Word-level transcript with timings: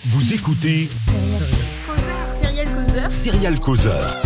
Vous 0.00 0.34
écoutez 0.34 0.88
Causeur, 1.86 2.32
serial 2.32 2.74
causeur. 2.74 3.10
Serial 3.10 3.60
Causeur. 3.60 4.22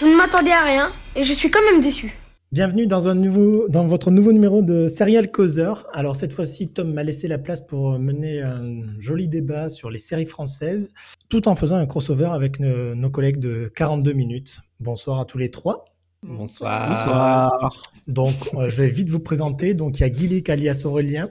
Vous 0.00 0.08
ne 0.08 0.16
m'attendez 0.16 0.52
à 0.52 0.64
rien 0.64 0.90
et 1.14 1.22
je 1.22 1.32
suis 1.32 1.50
quand 1.50 1.60
même 1.70 1.82
déçu. 1.82 2.14
Bienvenue 2.50 2.86
dans, 2.86 3.08
un 3.08 3.14
nouveau, 3.14 3.68
dans 3.68 3.86
votre 3.86 4.10
nouveau 4.10 4.32
numéro 4.32 4.62
de 4.62 4.88
Serial 4.88 5.30
Causeur. 5.30 5.86
Alors 5.92 6.16
cette 6.16 6.32
fois-ci, 6.32 6.72
Tom 6.72 6.94
m'a 6.94 7.04
laissé 7.04 7.28
la 7.28 7.36
place 7.36 7.60
pour 7.60 7.98
mener 7.98 8.40
un 8.40 8.80
joli 8.98 9.28
débat 9.28 9.68
sur 9.68 9.90
les 9.90 9.98
séries 9.98 10.24
françaises, 10.24 10.92
tout 11.28 11.46
en 11.46 11.54
faisant 11.56 11.76
un 11.76 11.86
crossover 11.86 12.30
avec 12.32 12.58
nos, 12.58 12.94
nos 12.94 13.10
collègues 13.10 13.38
de 13.38 13.70
42 13.76 14.12
minutes. 14.14 14.60
Bonsoir 14.78 15.20
à 15.20 15.26
tous 15.26 15.36
les 15.36 15.50
trois. 15.50 15.84
Bonsoir. 16.22 17.72
Donc 18.08 18.34
euh, 18.54 18.68
je 18.68 18.82
vais 18.82 18.88
vite 18.88 19.08
vous 19.08 19.20
présenter. 19.20 19.74
Donc 19.74 19.98
il 19.98 20.02
y 20.02 20.04
a 20.04 20.10
Guilic 20.10 20.48
alias 20.50 20.82
Aurélien, 20.84 21.30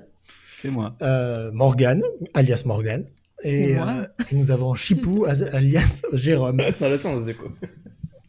C'est 0.61 0.71
moi. 0.71 0.95
euh, 1.02 1.52
Morgane 1.52 2.02
alias 2.34 2.63
Morgane, 2.66 3.05
et 3.44 3.67
C'est 3.67 3.73
moi. 3.75 3.88
euh, 3.89 4.07
nous 4.31 4.52
avons 4.52 4.73
Chipou 4.73 5.25
as- 5.27 5.44
alias 5.53 6.02
Jérôme. 6.13 6.57
Dans 6.80 6.89
l'autre 6.89 7.02
sens, 7.03 7.25
du 7.25 7.35
coup. 7.35 7.49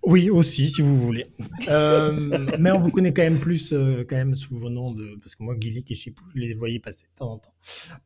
Oui, 0.02 0.30
aussi, 0.30 0.70
si 0.70 0.80
vous 0.80 0.96
voulez. 0.98 1.24
Euh, 1.68 2.48
mais 2.59 2.70
on 2.73 2.79
vous 2.79 2.90
connaît 2.90 3.12
quand 3.12 3.23
même 3.23 3.38
plus, 3.38 3.73
euh, 3.74 4.02
quand 4.09 4.16
même, 4.16 4.34
sous 4.34 4.56
vos 4.56 4.70
noms 4.70 4.92
de. 4.92 5.16
Parce 5.20 5.34
que 5.34 5.42
moi, 5.42 5.54
Guilic 5.54 5.90
et 5.90 5.95
Chipou, 5.95 6.24
je 6.34 6.40
les 6.40 6.54
voyais 6.54 6.79
passer 6.79 7.04
de 7.15 7.18
temps 7.18 7.32
en 7.32 7.38
temps. 7.38 7.52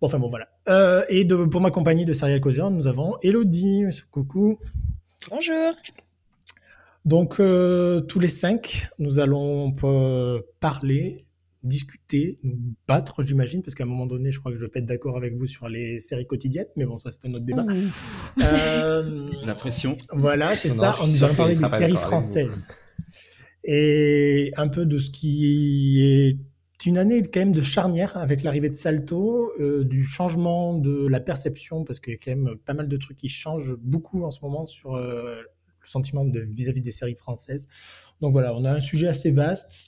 Bon, 0.01 0.09
enfin 0.09 0.19
bon, 0.19 0.29
voilà. 0.29 0.49
Euh, 0.69 1.05
et 1.09 1.25
de, 1.25 1.37
pour 1.37 1.61
ma 1.61 1.71
compagnie 1.71 2.05
de 2.05 2.13
Serial 2.13 2.41
Causeur, 2.41 2.71
nous 2.73 2.89
avons 2.89 3.15
Elodie. 3.23 3.85
Coucou. 4.11 4.59
Bonjour. 5.31 5.73
Donc, 7.05 7.39
euh, 7.39 8.01
tous 8.01 8.19
les 8.19 8.29
cinq, 8.29 8.87
nous 8.99 9.19
allons 9.19 9.75
euh, 9.85 10.41
parler, 10.61 11.27
discuter, 11.63 12.39
nous 12.43 12.59
battre, 12.89 13.23
j'imagine, 13.23 13.63
parce 13.63 13.75
qu'à 13.75 13.85
un 13.85 13.87
moment 13.87 14.07
donné, 14.07 14.31
je 14.31 14.41
crois 14.41 14.53
que 14.53 14.59
je 14.59 14.65
vais 14.65 14.71
pas 14.71 14.79
être 14.79 14.87
d'accord 14.87 15.17
avec 15.17 15.37
vous 15.37 15.47
sur 15.47 15.69
les 15.69 15.99
séries 15.99 16.27
quotidiennes, 16.27 16.69
mais 16.77 16.87
bon, 16.87 16.97
ça, 16.97 17.11
c'est 17.11 17.27
un 17.27 17.35
autre 17.35 17.45
débat. 17.45 17.65
Euh, 18.43 19.31
La 19.45 19.55
pression. 19.55 19.95
Voilà, 20.13 20.57
c'est 20.57 20.71
ça. 20.71 20.95
On 21.03 21.07
nous 21.07 21.35
parler 21.35 21.55
qu'il 21.55 21.63
des 21.63 21.69
séries 21.69 21.93
françaises. 21.93 22.67
Et 23.65 24.53
un 24.57 24.69
peu 24.69 24.85
de 24.85 24.99
ce 24.99 25.11
qui 25.11 26.01
est 26.03 26.39
une 26.87 26.99
année 26.99 27.23
quand 27.23 27.41
même 27.41 27.53
de 27.53 27.63
charnière 27.63 28.17
avec 28.17 28.43
l'arrivée 28.43 28.69
de 28.69 28.75
Salto, 28.75 29.53
euh, 29.59 29.85
du 29.85 30.05
changement 30.05 30.77
de 30.79 31.07
la 31.07 31.21
perception, 31.21 31.85
parce 31.85 32.01
qu'il 32.01 32.13
y 32.13 32.17
a 32.17 32.19
quand 32.19 32.31
même 32.31 32.57
pas 32.65 32.75
mal 32.75 32.89
de 32.89 32.97
trucs 32.97 33.17
qui 33.17 33.29
changent 33.29 33.75
beaucoup 33.81 34.23
en 34.25 34.31
ce 34.31 34.41
moment 34.43 34.67
sur 34.67 34.97
euh, 34.97 35.43
sentiment 35.87 36.25
de- 36.25 36.41
vis-à-vis 36.41 36.81
des 36.81 36.93
séries 36.93 37.15
françaises. 37.15 37.67
Donc 38.21 38.33
voilà, 38.33 38.55
on 38.55 38.65
a 38.65 38.73
un 38.73 38.81
sujet 38.81 39.09
assez 39.09 39.31
vaste. 39.31 39.87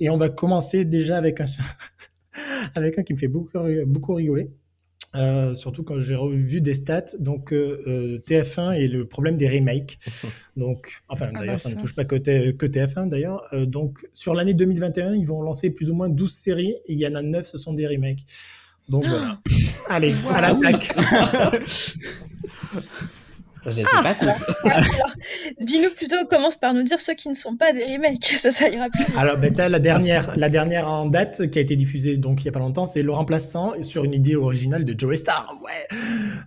Et 0.00 0.08
on 0.10 0.16
va 0.16 0.28
commencer 0.30 0.84
déjà 0.84 1.18
avec 1.18 1.40
un, 1.40 1.44
avec 2.74 2.98
un 2.98 3.02
qui 3.02 3.12
me 3.12 3.18
fait 3.18 3.28
beaucoup, 3.28 3.58
beaucoup 3.86 4.14
rigoler. 4.14 4.50
Euh, 5.16 5.56
surtout 5.56 5.82
quand 5.82 5.98
j'ai 6.00 6.14
revu 6.14 6.60
des 6.60 6.72
stats, 6.72 7.16
donc 7.18 7.52
euh, 7.52 7.82
euh, 7.88 8.18
TF1 8.28 8.76
et 8.76 8.86
le 8.86 9.08
problème 9.08 9.36
des 9.36 9.48
remakes. 9.48 9.98
Donc, 10.56 11.02
enfin, 11.08 11.26
Ah 11.30 11.40
d'ailleurs, 11.40 11.54
bah 11.54 11.58
ça, 11.58 11.70
ne 11.74 11.80
touche 11.80 11.96
pas 11.96 12.04
que, 12.04 12.14
T- 12.14 12.54
que 12.54 12.64
TF1 12.64 13.08
d'ailleurs. 13.08 13.42
Euh, 13.52 13.66
donc, 13.66 14.06
sur 14.12 14.34
l'année 14.34 14.54
2021, 14.54 15.16
ils 15.16 15.26
vont 15.26 15.42
lancer 15.42 15.70
plus 15.70 15.90
ou 15.90 15.94
moins 15.94 16.08
12 16.08 16.32
séries 16.32 16.76
et 16.86 16.92
il 16.92 16.98
y 16.98 17.06
en 17.08 17.16
a 17.16 17.22
9, 17.22 17.44
ce 17.44 17.58
sont 17.58 17.74
des 17.74 17.88
remakes. 17.88 18.20
Donc 18.88 19.04
voilà. 19.04 19.40
Allez, 19.88 20.14
à 20.28 20.40
l'attaque. 20.42 20.94
Je 23.66 23.70
les 23.76 23.84
sais 23.84 24.02
pas 24.02 24.14
toutes. 24.14 24.28
Alors, 24.64 25.10
dis-nous 25.60 25.90
plutôt, 25.90 26.16
commence 26.28 26.56
par 26.56 26.72
nous 26.74 26.82
dire 26.82 27.00
ceux 27.00 27.14
qui 27.14 27.28
ne 27.28 27.34
sont 27.34 27.56
pas 27.56 27.72
des 27.72 27.84
remakes, 27.84 28.24
ça, 28.38 28.50
ça 28.50 28.68
ira 28.68 28.88
plus 28.88 29.04
vite. 29.04 29.16
Alors, 29.18 29.36
ben, 29.36 29.52
t'as 29.54 29.68
la 29.68 29.78
dernière, 29.78 30.36
la 30.36 30.48
dernière 30.48 30.88
en 30.88 31.06
date 31.06 31.50
qui 31.50 31.58
a 31.58 31.62
été 31.62 31.76
diffusée 31.76 32.16
donc 32.16 32.42
il 32.42 32.46
y 32.46 32.48
a 32.48 32.52
pas 32.52 32.58
longtemps, 32.60 32.86
c'est 32.86 33.02
Le 33.02 33.12
Remplaçant 33.12 33.72
sur 33.82 34.04
une 34.04 34.14
idée 34.14 34.36
originale 34.36 34.84
de 34.84 34.98
Joey 34.98 35.16
Star. 35.16 35.54
Ouais, 35.62 35.98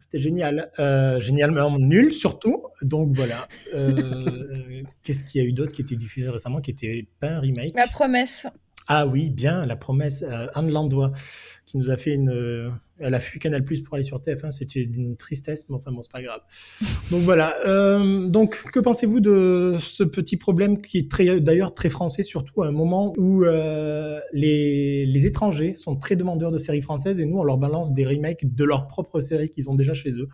c'était 0.01 0.19
génial, 0.19 0.71
euh, 0.79 1.19
génialement 1.19 1.77
nul 1.79 2.11
surtout. 2.11 2.63
Donc 2.81 3.11
voilà. 3.13 3.47
Euh, 3.75 3.93
Qu'est-ce 5.03 5.23
qu'il 5.23 5.41
y 5.41 5.45
a 5.45 5.47
eu 5.47 5.53
d'autre 5.53 5.71
qui 5.73 5.81
était 5.81 5.95
diffusé 5.95 6.29
récemment, 6.29 6.61
qui 6.61 6.71
était 6.71 7.05
pas 7.19 7.27
un 7.27 7.39
remake? 7.39 7.73
La 7.75 7.87
promesse. 7.87 8.47
Ah 8.87 9.05
oui, 9.05 9.29
bien, 9.29 9.65
la 9.65 9.75
promesse. 9.75 10.23
euh, 10.27 10.47
Anne 10.55 10.69
Landois 10.71 11.11
qui 11.65 11.77
nous 11.77 11.89
a 11.89 11.97
fait 11.97 12.13
une. 12.13 12.71
Euh, 13.01 13.05
elle 13.07 13.13
a 13.13 13.19
fui 13.19 13.39
Canal 13.39 13.63
Plus 13.63 13.81
pour 13.81 13.95
aller 13.95 14.03
sur 14.03 14.19
TF1, 14.19 14.51
c'était 14.51 14.85
d'une 14.85 15.15
tristesse, 15.15 15.65
mais 15.69 15.75
enfin 15.75 15.91
bon, 15.91 16.01
c'est 16.01 16.11
pas 16.11 16.21
grave. 16.21 16.41
Donc 17.11 17.21
voilà. 17.21 17.55
euh, 17.65 18.27
donc, 18.27 18.61
que 18.71 18.79
pensez-vous 18.79 19.19
de 19.19 19.77
ce 19.79 20.03
petit 20.03 20.37
problème 20.37 20.81
qui 20.81 20.99
est 20.99 21.39
d'ailleurs 21.39 21.73
très 21.73 21.89
français, 21.89 22.23
surtout 22.23 22.63
à 22.63 22.67
un 22.67 22.71
moment 22.71 23.13
où 23.17 23.43
euh, 23.43 24.19
les, 24.31 25.25
étrangers 25.25 25.73
sont 25.73 25.95
très 25.95 26.15
demandeurs 26.15 26.51
de 26.51 26.57
séries 26.57 26.81
françaises 26.81 27.19
et 27.19 27.25
nous, 27.25 27.37
on 27.37 27.43
leur 27.43 27.57
balance 27.57 27.93
des 27.93 28.05
remakes 28.05 28.53
de 28.53 28.63
leurs 28.63 28.87
propres 28.87 29.19
séries 29.19 29.49
qu'ils 29.49 29.69
ont 29.69 29.75
déjà 29.75 29.93
chez 29.93 30.11
eux. 30.19 30.27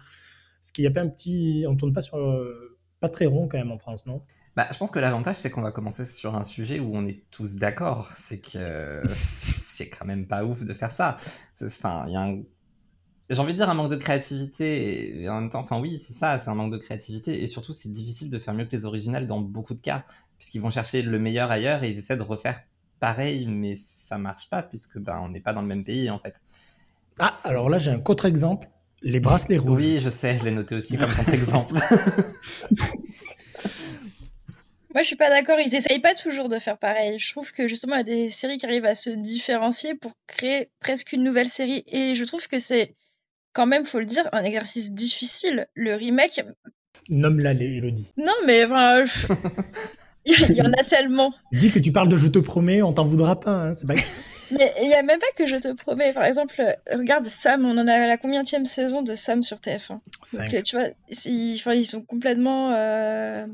Est-ce 0.62 0.74
qu'il 0.74 0.84
n'y 0.84 0.88
a 0.88 0.92
pas 0.92 1.02
un 1.02 1.08
petit. 1.10 1.66
On 1.68 1.76
tourne 1.76 1.94
pas 1.94 2.02
sur. 2.02 2.18
euh, 2.18 2.78
pas 3.00 3.10
très 3.10 3.26
rond 3.26 3.48
quand 3.48 3.58
même 3.58 3.72
en 3.72 3.78
France, 3.78 4.06
non? 4.06 4.20
Bah, 4.56 4.68
je 4.72 4.78
pense 4.78 4.92
que 4.92 5.00
l'avantage, 5.00 5.38
c'est 5.38 5.50
qu'on 5.50 5.62
va 5.62 5.72
commencer 5.72 6.06
sur 6.06 6.36
un 6.36 6.44
sujet 6.44 6.80
où 6.80 6.92
on 6.94 7.06
est 7.06 7.24
tous 7.32 7.56
d'accord. 7.56 8.10
C'est 8.16 8.40
que 8.40 9.04
c'est 9.14 9.90
quand 9.90 10.06
même 10.06 10.28
pas 10.28 10.44
ouf 10.44 10.66
de 10.66 10.74
faire 10.74 10.92
ça. 10.92 11.18
Enfin, 11.62 12.06
il 12.08 12.14
y 12.14 12.16
a 12.16 12.22
un... 12.22 12.42
J'ai 13.30 13.40
envie 13.40 13.54
de 13.54 13.58
dire 13.60 13.70
un 13.70 13.76
manque 13.76 13.92
de 13.92 13.96
créativité, 13.96 15.22
et 15.22 15.30
en 15.30 15.40
même 15.40 15.52
temps, 15.52 15.60
enfin 15.60 15.80
oui, 15.80 16.00
c'est 16.00 16.14
ça, 16.14 16.40
c'est 16.40 16.50
un 16.50 16.56
manque 16.56 16.72
de 16.72 16.80
créativité, 16.80 17.44
et 17.44 17.46
surtout 17.46 17.74
c'est 17.74 17.92
difficile 17.92 18.32
de 18.32 18.40
faire 18.40 18.56
mieux 18.56 18.66
que 18.66 18.72
les 18.72 18.86
originales 18.86 19.28
dans 19.28 19.40
beaucoup 19.40 19.76
de 19.76 19.82
cas, 19.82 20.04
puisqu'ils 20.40 20.62
vont 20.62 20.72
chercher 20.72 21.04
le 21.04 21.20
meilleur 21.20 21.52
ailleurs 21.52 21.84
et 21.84 21.92
ils 21.92 22.00
essaient 22.00 22.18
de 22.18 22.24
refaire 22.24 22.60
pareil, 23.00 23.46
mais 23.46 23.76
ça 23.76 24.18
marche 24.18 24.50
pas, 24.50 24.64
puisque 24.64 24.98
ben, 24.98 25.20
on 25.22 25.30
n'est 25.30 25.42
pas 25.42 25.54
dans 25.54 25.62
le 25.62 25.68
même 25.68 25.84
pays 25.84 26.10
en 26.10 26.18
fait. 26.18 26.42
Ah, 27.20 27.32
alors 27.44 27.70
là, 27.70 27.78
j'ai 27.78 27.92
un 27.92 28.00
contre-exemple 28.00 28.68
les 29.02 29.20
bracelets 29.20 29.58
rouges. 29.58 29.82
Oui, 29.82 30.00
je 30.02 30.10
sais, 30.10 30.36
je 30.36 30.44
l'ai 30.44 30.52
noté 30.52 30.76
aussi 30.76 30.98
comme 30.98 31.14
contre-exemple. 31.14 31.76
Moi, 34.94 35.04
je 35.04 35.08
suis 35.08 35.16
pas 35.16 35.30
d'accord, 35.30 35.60
ils 35.60 35.76
essayent 35.76 36.00
pas 36.00 36.16
toujours 36.16 36.50
de 36.50 36.58
faire 36.60 36.78
pareil. 36.78 37.20
Je 37.20 37.32
trouve 37.32 37.52
que 37.52 37.68
justement, 37.68 37.96
il 37.96 38.00
y 38.00 38.02
a 38.02 38.16
des 38.16 38.30
séries 38.30 38.58
qui 38.58 38.66
arrivent 38.66 38.86
à 38.86 38.96
se 38.96 39.10
différencier 39.12 39.94
pour 39.96 40.14
créer 40.28 40.70
presque 40.80 41.14
une 41.14 41.24
nouvelle 41.24 41.50
série. 41.50 41.84
Et 41.88 42.16
je 42.16 42.26
trouve 42.26 42.48
que 42.48 42.58
c'est, 42.60 42.96
quand 43.54 43.68
même, 43.68 43.86
faut 43.86 44.00
le 44.00 44.06
dire, 44.06 44.28
un 44.32 44.44
exercice 44.44 44.92
difficile. 44.92 45.68
Le 45.76 45.96
remake, 45.96 46.42
Nomme-la, 47.10 47.52
Elodie. 47.52 48.12
non, 48.18 48.34
mais 48.46 48.64
enfin, 48.66 49.04
je- 49.04 49.28
il 50.26 50.56
y 50.56 50.62
en 50.62 50.72
a 50.74 50.84
tellement. 50.84 51.34
Dis 51.52 51.72
que 51.72 51.80
tu 51.80 51.92
parles 51.92 52.10
de 52.10 52.18
Je 52.18 52.28
te 52.28 52.40
promets, 52.40 52.82
on 52.82 52.92
t'en 52.94 53.06
voudra 53.06 53.40
pas. 53.40 53.52
Hein, 53.52 53.74
c'est 53.76 53.88
pas... 53.88 53.94
Mais 54.52 54.74
il 54.82 54.90
y 54.90 54.96
a 54.96 55.04
même 55.04 55.20
pas 55.20 55.28
que 55.38 55.46
je 55.46 55.56
te 55.58 55.72
promets. 55.74 56.12
Par 56.14 56.26
exemple, 56.26 56.60
regarde 56.92 57.26
Sam, 57.28 57.66
on 57.66 57.78
en 57.78 57.88
a 57.88 58.08
la 58.08 58.18
combienième 58.18 58.66
saison 58.66 59.04
de 59.04 59.14
Sam 59.14 59.44
sur 59.44 59.58
TF1. 59.58 60.00
Cinq. 60.24 60.46
Donc, 60.46 60.54
euh, 60.56 60.62
tu 60.64 60.76
vois, 60.76 60.88
ils, 61.26 61.54
enfin, 61.60 61.74
ils 61.76 61.86
sont 61.86 62.02
complètement, 62.02 62.72
euh, 62.74 63.46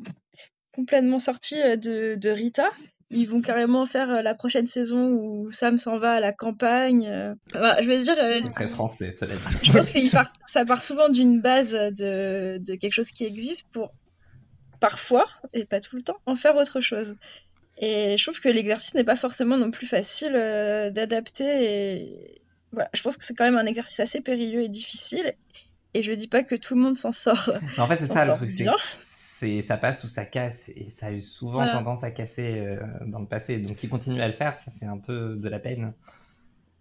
complètement 0.76 1.20
sortis 1.20 1.62
euh, 1.62 1.76
de, 1.76 2.16
de 2.16 2.30
Rita. 2.30 2.68
Ils 3.12 3.28
vont 3.28 3.40
carrément 3.40 3.86
faire 3.86 4.10
euh, 4.10 4.22
la 4.24 4.34
prochaine 4.34 4.68
saison 4.68 5.10
où 5.12 5.52
Sam 5.52 5.78
s'en 5.78 5.98
va 6.00 6.14
à 6.14 6.20
la 6.20 6.34
campagne. 6.34 7.08
euh. 7.08 7.34
Voilà, 7.52 7.82
je 7.82 7.88
vais 7.88 8.00
dire, 8.02 8.16
euh, 8.20 8.42
Très 8.52 8.68
français, 8.68 9.12
cela 9.12 9.36
dit. 9.36 9.44
je 9.64 9.72
pense 9.72 9.92
que 9.92 10.00
ça 10.48 10.66
part 10.66 10.82
souvent 10.82 11.10
d'une 11.10 11.40
base 11.40 11.72
de, 11.74 12.58
de 12.58 12.76
quelque 12.76 12.94
chose 12.94 13.12
qui 13.12 13.24
existe 13.26 13.68
pour 13.72 13.94
parfois, 14.80 15.26
et 15.54 15.66
pas 15.66 15.80
tout 15.80 15.96
le 15.96 16.02
temps, 16.02 16.18
en 16.26 16.36
faire 16.36 16.56
autre 16.56 16.82
chose. 16.82 17.16
Et 17.78 18.18
je 18.18 18.24
trouve 18.24 18.40
que 18.40 18.50
l'exercice 18.50 18.94
n'est 18.96 19.04
pas 19.04 19.16
forcément 19.16 19.58
non 19.58 19.70
plus 19.72 19.88
facile 19.88 20.34
euh, 20.36 20.90
d'adapter. 20.90 21.46
Et 21.46 22.42
voilà, 22.72 22.90
je 22.94 23.02
pense 23.02 23.18
que 23.18 23.24
c'est 23.24 23.34
quand 23.34 23.46
même 23.46 23.58
un 23.58 23.66
exercice 23.66 24.00
assez 24.00 24.22
périlleux 24.22 24.62
et 24.64 24.70
difficile. 24.70 25.34
Et 25.94 26.04
je 26.04 26.12
dis 26.14 26.28
pas 26.28 26.44
que 26.44 26.56
tout 26.56 26.76
le 26.76 26.82
monde 26.82 26.98
s'en 26.98 27.12
sort. 27.12 27.50
En 27.78 27.88
fait, 27.88 27.98
c'est 27.98 28.08
ça 28.08 28.26
le 28.26 28.34
truc, 28.34 28.50
c'est 29.38 29.62
ça 29.62 29.78
passe 29.78 30.04
ou 30.04 30.08
ça 30.08 30.26
casse, 30.26 30.70
et 30.76 30.90
ça 30.90 31.08
a 31.08 31.12
eu 31.12 31.22
souvent 31.22 31.54
Voilà. 31.60 31.72
tendance 31.74 32.04
à 32.04 32.12
casser 32.12 32.60
euh, 32.60 32.78
dans 33.08 33.20
le 33.20 33.28
passé. 33.28 33.60
Donc, 33.60 33.76
qui 33.78 33.88
continue 33.90 34.22
à 34.22 34.28
le 34.28 34.34
faire, 34.34 34.56
ça 34.56 34.72
fait 34.72 34.86
un 34.86 34.98
peu 34.98 35.36
de 35.36 35.50
la 35.50 35.60
peine. 35.60 35.94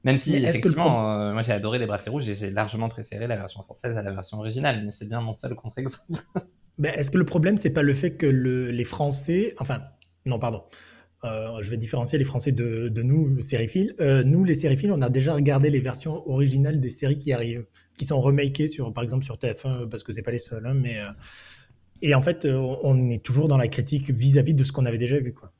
Même 0.04 0.18
si, 0.18 0.36
effectivement, 0.36 1.18
euh, 1.18 1.32
moi 1.32 1.40
j'ai 1.42 1.52
adoré 1.52 1.78
les 1.78 1.86
bracelets 1.86 2.10
rouges 2.10 2.28
et 2.28 2.34
j'ai 2.34 2.50
largement 2.50 2.88
préféré 2.90 3.26
la 3.26 3.36
version 3.36 3.62
française 3.62 3.96
à 3.96 4.02
la 4.02 4.12
version 4.12 4.38
originale, 4.38 4.82
mais 4.84 4.90
c'est 4.90 5.08
bien 5.08 5.20
mon 5.20 5.32
seul 5.32 5.54
contre-exemple. 5.54 5.96
Ben, 6.78 6.92
Est-ce 6.94 7.10
que 7.12 7.18
le 7.18 7.24
problème, 7.24 7.56
c'est 7.56 7.70
pas 7.70 7.82
le 7.82 7.92
fait 7.94 8.12
que 8.16 8.26
le- 8.26 8.70
les 8.70 8.84
Français. 8.84 9.54
Enfin, 9.60 9.78
non, 10.26 10.38
pardon. 10.40 10.64
Euh, 11.24 11.62
je 11.62 11.70
vais 11.70 11.76
différencier 11.76 12.18
les 12.18 12.24
Français 12.24 12.52
de, 12.52 12.88
de 12.88 13.02
nous, 13.02 13.40
sériphiles. 13.40 13.94
Euh, 14.00 14.24
nous, 14.24 14.44
les 14.44 14.54
sériphiles, 14.54 14.92
on 14.92 15.00
a 15.00 15.08
déjà 15.08 15.34
regardé 15.34 15.70
les 15.70 15.80
versions 15.80 16.28
originales 16.28 16.80
des 16.80 16.90
séries 16.90 17.18
qui 17.18 17.32
arrivent, 17.32 17.64
qui 17.96 18.06
sont 18.06 18.20
remakées, 18.20 18.66
sur, 18.66 18.92
par 18.92 19.04
exemple 19.04 19.24
sur 19.24 19.38
TF1, 19.38 19.88
parce 19.88 20.02
que 20.04 20.12
c'est 20.12 20.22
pas 20.22 20.32
les 20.32 20.38
seuls. 20.38 20.66
hein, 20.66 20.74
mais, 20.74 20.98
euh, 21.00 21.06
et 22.04 22.14
en 22.14 22.20
fait, 22.20 22.44
euh, 22.44 22.76
on 22.82 23.08
est 23.08 23.24
toujours 23.24 23.48
dans 23.48 23.56
la 23.56 23.66
critique 23.66 24.10
vis-à-vis 24.10 24.52
de 24.52 24.62
ce 24.62 24.72
qu'on 24.72 24.84
avait 24.84 24.98
déjà 24.98 25.18
vu. 25.18 25.32
Quoi. 25.32 25.50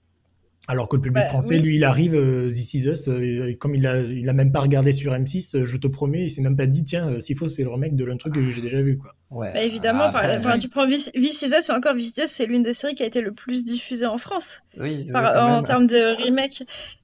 Alors 0.66 0.88
que 0.88 0.96
le 0.96 1.02
public 1.02 1.24
Bah, 1.24 1.28
français, 1.28 1.56
oui. 1.56 1.62
lui, 1.62 1.76
il 1.76 1.84
arrive, 1.84 2.14
euh, 2.14 2.48
This 2.48 2.72
Is 2.74 2.86
Us, 2.88 3.08
euh, 3.08 3.54
comme 3.60 3.74
il 3.74 3.86
a, 3.86 4.00
il 4.00 4.26
a 4.28 4.32
même 4.32 4.50
pas 4.50 4.60
regardé 4.60 4.92
sur 4.94 5.12
M6, 5.12 5.56
euh, 5.56 5.64
je 5.66 5.76
te 5.76 5.86
promets, 5.86 6.22
il 6.24 6.30
s'est 6.30 6.40
même 6.40 6.56
pas 6.56 6.64
dit, 6.66 6.84
tiens, 6.84 7.06
euh, 7.10 7.20
s'il 7.20 7.36
faut, 7.36 7.48
c'est 7.48 7.62
le 7.64 7.70
remake 7.70 7.96
de 7.96 8.04
l'un 8.04 8.16
truc 8.16 8.32
que 8.34 8.50
j'ai 8.50 8.62
déjà 8.62 8.80
vu, 8.80 8.96
quoi. 8.96 9.12
Ouais. 9.30 9.52
Bah, 9.52 9.62
évidemment, 9.62 10.10
par- 10.10 10.24
Après, 10.24 10.38
enfin, 10.38 10.56
tu 10.56 10.70
prends 10.70 10.86
Vis 10.86 11.10
Is 11.14 11.52
Us, 11.54 11.68
et 11.68 11.72
encore 11.72 11.92
Vis 11.94 12.14
Is 12.16 12.22
Us, 12.22 12.30
c'est 12.30 12.46
l'une 12.46 12.62
des 12.62 12.72
séries 12.72 12.94
qui 12.94 13.02
a 13.02 13.06
été 13.06 13.20
le 13.20 13.32
plus 13.32 13.64
diffusée 13.66 14.06
en 14.06 14.16
France 14.16 14.60
Oui, 14.78 15.06
par- 15.12 15.36
en 15.44 15.56
même. 15.56 15.64
termes 15.64 15.86
de 15.86 16.16
remake. 16.22 16.62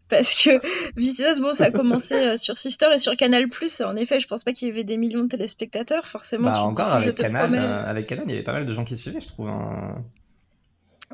Parce 0.08 0.34
que 0.42 0.50
Vis 0.96 1.18
Is 1.20 1.22
Us, 1.34 1.38
bon, 1.40 1.52
ça 1.54 1.66
a 1.66 1.70
commencé 1.70 2.14
euh, 2.14 2.36
sur 2.36 2.58
Sister 2.58 2.86
et 2.94 2.98
sur 2.98 3.14
Canal+. 3.16 3.46
En 3.84 3.94
effet, 3.94 4.18
je 4.18 4.26
pense 4.26 4.42
pas 4.42 4.52
qu'il 4.52 4.66
y 4.66 4.70
avait 4.72 4.82
des 4.84 4.96
millions 4.96 5.22
de 5.22 5.28
téléspectateurs. 5.28 6.08
Forcément, 6.08 6.46
Bah, 6.46 6.52
tu 6.54 6.58
encore 6.60 6.96
dis, 6.96 7.02
je 7.04 7.08
avec 7.10 7.14
te 7.14 7.22
Canal, 7.22 7.42
promets. 7.46 7.58
euh, 7.62 7.84
avec 7.86 8.06
Canal, 8.08 8.24
il 8.26 8.30
y 8.30 8.34
avait 8.34 8.42
pas 8.42 8.54
mal 8.54 8.66
de 8.66 8.72
gens 8.72 8.84
qui 8.84 8.96
suivaient, 8.96 9.20
je 9.20 9.28
trouve. 9.28 9.48
hein. 9.48 10.02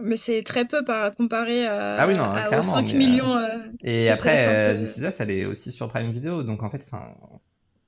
Mais 0.02 0.16
c'est 0.16 0.42
très 0.42 0.66
peu 0.66 0.84
par 0.84 1.14
comparé 1.14 1.64
à, 1.66 1.96
Ah 1.98 2.06
oui, 2.06 2.14
non, 2.14 2.24
à- 2.24 2.44
aux 2.44 2.48
clairement, 2.48 2.62
5 2.74 2.82
mais, 2.88 2.92
euh, 2.94 2.96
millions. 2.98 3.36
euh, 3.36 3.48
Et 3.82 4.10
après, 4.10 4.46
euh, 4.46 4.66
téléphone. 4.72 4.84
This 4.86 4.96
Is 4.98 5.06
Us, 5.06 5.20
elle 5.20 5.30
est 5.30 5.44
aussi 5.46 5.72
sur 5.72 5.88
Prime 5.88 6.12
Video, 6.12 6.42
donc 6.42 6.62
en 6.62 6.68
fait, 6.70 6.84
enfin, 6.86 7.14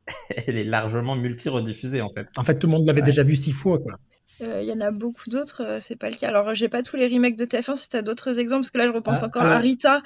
elle 0.46 0.56
est 0.56 0.64
largement 0.64 1.16
multi-rediffusée 1.16 2.00
en 2.00 2.08
fait. 2.10 2.26
En 2.37 2.44
fait, 2.44 2.55
tout 2.58 2.66
le 2.66 2.72
monde 2.72 2.87
l'avait 2.87 3.00
Ouais. 3.00 3.06
déjà 3.06 3.22
vu 3.22 3.37
six 3.37 3.52
fois, 3.52 3.78
quoi. 3.78 3.93
Euh, 4.40 4.60
Il 4.62 4.69
y 4.69 4.72
en 4.72 4.81
a 4.81 4.90
beaucoup 4.90 5.28
d'autres, 5.28 5.62
euh, 5.64 5.78
c'est 5.81 5.96
pas 5.96 6.08
le 6.08 6.16
cas. 6.16 6.28
Alors, 6.28 6.55
j'ai 6.55 6.69
pas 6.69 6.82
tous 6.82 6.96
les 6.96 7.08
remakes 7.08 7.37
de 7.37 7.44
TF1, 7.44 7.75
si 7.75 7.90
t'as 7.90 8.02
d'autres 8.02 8.38
exemples, 8.38 8.62
parce 8.62 8.70
que 8.70 8.78
là, 8.78 8.87
je 8.87 8.93
repense 8.93 9.22
Ah, 9.22 9.26
encore 9.26 9.43
alors- 9.43 9.55
à 9.55 9.58
Rita, 9.58 10.00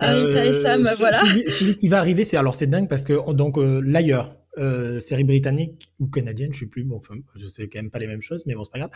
à 0.00 0.12
Rita 0.12 0.44
et 0.46 0.52
Sam, 0.52 0.86
Euh, 0.86 0.94
voilà. 0.98 1.18
Celui, 1.20 1.48
celui 1.50 1.76
qui 1.76 1.88
va 1.88 1.98
arriver, 1.98 2.24
c'est 2.24 2.36
alors 2.36 2.54
c'est 2.56 2.66
dingue 2.66 2.88
parce 2.88 3.04
que 3.04 3.32
donc 3.32 3.56
euh, 3.58 3.80
l'ailleurs, 3.84 4.36
euh, 4.58 4.98
série 4.98 5.24
britannique 5.24 5.90
ou 5.98 6.06
canadienne, 6.06 6.52
je 6.52 6.58
sais 6.60 6.66
plus, 6.66 6.84
bon, 6.84 6.96
enfin, 6.96 7.14
je 7.36 7.46
sais 7.46 7.68
quand 7.68 7.78
même 7.78 7.90
pas 7.90 7.98
les 7.98 8.06
mêmes 8.06 8.20
choses, 8.22 8.42
mais 8.46 8.54
bon, 8.54 8.64
c'est 8.64 8.72
pas 8.72 8.78
grave, 8.80 8.90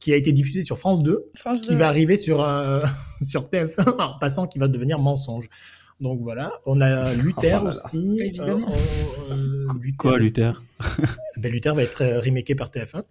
qui 0.00 0.12
a 0.12 0.16
été 0.16 0.32
diffusée 0.32 0.62
sur 0.62 0.78
France 0.78 1.02
2, 1.02 1.30
France 1.36 1.62
qui 1.62 1.70
2. 1.72 1.76
va 1.76 1.88
arriver 1.88 2.16
sur 2.16 2.42
euh, 2.42 2.80
sur 3.22 3.44
TF1 3.44 4.00
en 4.00 4.18
passant, 4.18 4.46
qui 4.46 4.58
va 4.58 4.68
devenir 4.68 4.98
mensonge. 4.98 5.48
Donc 6.00 6.20
voilà, 6.22 6.52
on 6.66 6.80
a 6.80 7.12
Luther 7.22 7.58
Oh 7.60 7.64
là. 7.64 7.70
aussi. 7.70 8.18
Évidemment. 8.22 8.68
euh, 9.30 9.32
euh, 9.32 9.66
Luther, 9.80 9.96
Quoi, 9.96 10.18
Luther? 10.18 10.60
Ben, 11.38 11.50
Luther 11.50 11.74
va 11.74 11.82
être 11.82 12.02
euh, 12.02 12.20
remaké 12.20 12.54
par 12.54 12.68
TF1. 12.70 13.02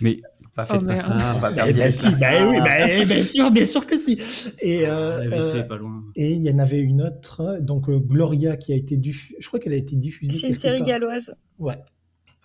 Mais 0.00 0.20
Pas 0.54 0.66
Oh, 0.68 0.72
fait 0.74 0.78
de 0.78 0.84
merde. 0.84 1.08
passer, 1.08 1.24
on 1.34 1.38
va 1.38 1.48
Ben, 1.50 1.54
faire 1.54 1.66
ben 1.66 1.74
bien 1.74 1.90
si, 1.90 2.10
ça. 2.10 2.10
ben 2.20 2.48
oui, 2.48 2.58
ben, 2.60 3.08
bien 3.08 3.22
sûr, 3.24 3.50
bien 3.50 3.64
sûr 3.64 3.86
que 3.86 3.96
si. 3.96 4.20
Et 4.60 4.86
euh, 4.86 5.24
la 5.24 5.36
euh, 5.36 5.62
pas 5.64 5.76
loin. 5.76 6.02
Et 6.16 6.30
il 6.32 6.42
y 6.42 6.50
en 6.50 6.58
avait 6.58 6.78
une 6.80 7.02
autre, 7.02 7.58
donc 7.60 7.88
euh, 7.88 7.98
Gloria, 7.98 8.56
qui 8.56 8.72
a 8.72 8.76
été 8.76 8.96
diffusée. 8.96 9.36
Je 9.40 9.46
crois 9.48 9.58
qu'elle 9.58 9.72
a 9.72 9.76
été 9.76 9.96
diffusée. 9.96 10.32
C'est 10.32 10.48
une 10.48 10.54
série 10.54 10.78
part. 10.78 10.86
galloise. 10.88 11.34
Ouais. 11.58 11.78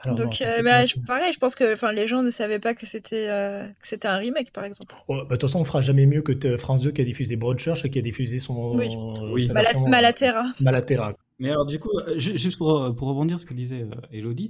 Alors, 0.05 0.15
Donc, 0.15 0.41
euh, 0.41 0.61
bah, 0.63 0.71
pas- 0.71 0.85
je- 0.85 0.95
pareil, 1.05 1.33
je 1.33 1.39
pense 1.39 1.55
que 1.55 1.73
enfin, 1.73 1.91
les 1.91 2.07
gens 2.07 2.23
ne 2.23 2.29
savaient 2.29 2.59
pas 2.59 2.73
que 2.73 2.85
c'était 2.85 3.27
euh, 3.27 3.67
que 3.67 3.87
c'était 3.87 4.07
un 4.07 4.15
remake, 4.15 4.51
par 4.53 4.63
exemple. 4.63 4.95
Oh, 5.09 5.17
bah, 5.17 5.23
De 5.23 5.29
toute 5.31 5.41
façon, 5.41 5.59
on 5.59 5.65
fera 5.65 5.81
jamais 5.81 6.05
mieux 6.05 6.21
que 6.21 6.55
France 6.57 6.81
2 6.81 6.91
qui 6.91 7.01
a 7.01 7.03
diffusé 7.03 7.35
Broadchurch 7.35 7.83
et 7.83 7.89
qui 7.89 7.99
a 7.99 8.01
diffusé 8.01 8.39
son. 8.39 8.75
Oui. 8.77 8.87
Oui. 9.33 9.43
sa 9.43 9.53
Malat- 9.53 9.63
version, 9.73 9.87
Malaterra. 9.89 10.45
Malaterra. 10.61 11.11
Mais 11.37 11.49
alors, 11.51 11.65
du 11.65 11.79
coup, 11.79 11.91
ju- 12.15 12.37
juste 12.37 12.57
pour, 12.57 12.95
pour 12.95 13.09
rebondir 13.09 13.39
ce 13.41 13.45
que 13.45 13.53
disait 13.53 13.81
euh, 13.81 13.91
Elodie, 14.13 14.49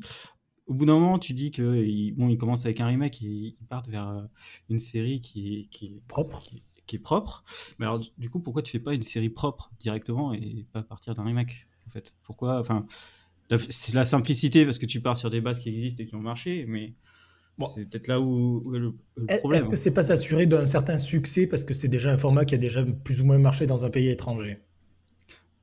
au 0.69 0.75
bout 0.75 0.85
d'un 0.85 0.93
moment, 0.99 1.19
tu 1.19 1.33
dis 1.33 1.51
que 1.51 1.83
il, 1.83 2.13
bon, 2.13 2.29
ils 2.29 2.37
commencent 2.37 2.65
avec 2.65 2.81
un 2.81 2.87
remake 2.87 3.21
et 3.23 3.27
ils 3.27 3.67
partent 3.69 3.89
vers 3.89 4.09
euh, 4.09 4.23
une 4.69 4.79
série 4.79 5.21
qui, 5.21 5.55
est- 5.61 5.65
qui, 5.69 6.03
Propre. 6.07 6.43
qui, 6.43 6.57
est- 6.57 6.63
qui 6.87 6.97
est 6.97 6.99
propre. 6.99 7.43
Mais 7.79 7.85
alors, 7.87 7.99
du- 8.17 8.29
coup, 8.29 8.39
pourquoi 8.41 8.61
tu 8.63 8.71
fais 8.71 8.79
pas 8.79 8.93
une 8.95 9.03
série 9.03 9.29
propre 9.29 9.71
directement 9.79 10.33
et 10.33 10.65
pas 10.73 10.83
partir 10.83 11.15
d'un 11.15 11.23
remake 11.25 11.67
en 11.87 11.91
fait? 11.91 12.13
Pourquoi 12.23 12.59
Enfin, 12.61 12.87
c'est 13.69 13.93
la 13.93 14.05
simplicité 14.05 14.65
parce 14.65 14.77
que 14.79 14.85
tu 14.85 15.01
pars 15.01 15.17
sur 15.17 15.29
des 15.29 15.41
bases 15.41 15.59
qui 15.59 15.69
existent 15.69 16.03
et 16.03 16.05
qui 16.07 16.15
ont 16.15 16.21
marché, 16.21 16.65
mais 16.67 16.95
Bon. 17.57 17.67
c'est 17.67 17.85
peut-être 17.85 18.07
là 18.07 18.21
où, 18.21 18.63
où 18.65 18.75
est 18.75 18.79
le, 18.79 18.95
le 19.17 19.29
problème. 19.29 19.63
Est-ce 19.63 19.67
que 19.69 19.77
c'est 19.77 19.93
pas 19.93 20.03
s'assurer 20.03 20.45
d'un 20.45 20.65
certain 20.65 20.97
succès 20.97 21.47
parce 21.47 21.63
que 21.63 21.73
c'est 21.73 21.87
déjà 21.87 22.11
un 22.11 22.17
format 22.17 22.43
qui 22.43 22.55
a 22.55 22.57
déjà 22.57 22.83
plus 22.83 23.21
ou 23.21 23.25
moins 23.25 23.37
marché 23.37 23.65
dans 23.65 23.85
un 23.85 23.89
pays 23.89 24.09
étranger? 24.09 24.59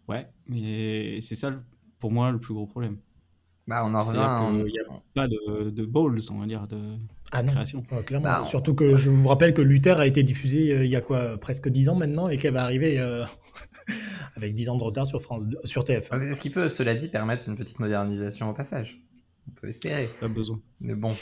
Ouais, 0.08 0.28
mais 0.46 1.20
c'est 1.20 1.34
ça 1.36 1.52
pour 1.98 2.12
moi 2.12 2.30
le 2.30 2.38
plus 2.40 2.54
gros 2.54 2.66
problème. 2.66 3.00
Bah, 3.66 3.84
on 3.84 3.94
en 3.94 4.00
revient. 4.00 4.18
C'est-à-dire 4.18 4.42
on- 4.42 4.64
qu'il 4.64 4.74
y 4.74 4.78
a 4.78 5.02
pas 5.14 5.28
de, 5.28 5.70
de 5.70 5.84
balls, 5.84 6.20
on 6.30 6.38
va 6.38 6.46
dire, 6.46 6.66
de 6.68 6.78
Ah 7.32 7.42
non, 7.42 7.52
création. 7.52 7.82
Ouais, 7.92 8.02
clairement. 8.04 8.24
Bah, 8.26 8.40
on- 8.42 8.46
Surtout 8.46 8.74
que 8.74 8.96
je 8.96 9.10
vous 9.10 9.26
rappelle 9.28 9.54
que 9.54 9.62
Luther 9.62 9.98
a 9.98 10.06
été 10.06 10.22
diffusé 10.22 10.72
euh, 10.72 10.84
il 10.84 10.90
y 10.90 10.96
a 10.96 11.00
quoi, 11.00 11.36
presque 11.38 11.68
10 11.68 11.88
ans 11.88 11.96
maintenant 11.96 12.28
et 12.28 12.38
qu'elle 12.38 12.54
va 12.54 12.62
arriver 12.62 13.00
euh, 13.00 13.24
avec 14.36 14.54
10 14.54 14.68
ans 14.68 14.76
de 14.76 14.82
retard 14.84 15.06
sur, 15.06 15.20
France 15.20 15.48
2 15.48 15.58
sur 15.64 15.82
TF1. 15.84 16.34
Ce 16.34 16.40
qui 16.40 16.50
peut, 16.50 16.68
cela 16.68 16.94
dit, 16.94 17.08
permettre 17.08 17.48
une 17.48 17.56
petite 17.56 17.78
modernisation 17.80 18.48
au 18.50 18.52
passage? 18.54 19.00
On 19.48 19.52
peut 19.60 19.68
espérer. 19.68 20.08
Pas 20.20 20.28
besoin. 20.28 20.60
Mais 20.80 20.94
bon. 20.94 21.14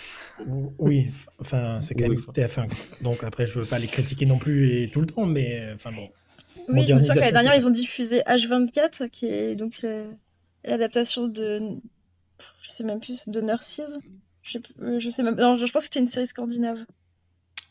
Oui, 0.79 1.09
enfin, 1.41 1.81
c'est 1.83 1.95
quand 1.95 2.09
même 2.09 2.19
enfin. 2.19 2.33
TF1. 2.33 2.67
quoi. 2.69 2.77
Donc 3.11 3.23
après, 3.25 3.47
je 3.47 3.59
veux 3.61 3.67
pas 3.67 3.79
les 3.79 3.87
critiquer 3.87 4.25
non 4.27 4.39
plus 4.39 4.71
et 4.83 4.89
tout 4.89 5.01
le 5.01 5.07
temps, 5.07 5.27
mais 5.27 5.61
euh, 5.61 5.75
enfin 5.75 5.93
bon. 5.93 6.09
Oui, 6.69 6.87
je 6.89 6.95
me 6.95 7.01
souviens 7.01 7.15
que 7.17 7.21
l'année 7.21 7.33
Modernisation, 7.33 7.33
dernière, 7.33 7.55
ils 7.55 7.67
ont 7.67 7.71
diffusé 7.71 8.21
H24, 8.21 9.11
qui 9.11 9.27
est 9.27 9.55
donc 9.55 9.81
euh, 9.85 10.11
l'adaptation 10.65 11.29
de. 11.29 11.61
Je 12.61 12.71
sais 12.71 12.85
même 12.85 13.01
plus, 13.01 13.29
de 13.29 13.41
Nurses. 13.41 13.99
Je 14.43 14.59
euh, 14.81 14.99
je 14.99 15.11
sais 15.11 15.23
même. 15.23 15.37
Non, 15.37 15.57
je, 15.57 15.67
je 15.67 15.73
pense 15.73 15.83
que 15.83 15.95
c'était 15.95 16.01
une 16.01 16.07
série 16.07 16.27
scandinave. 16.27 16.85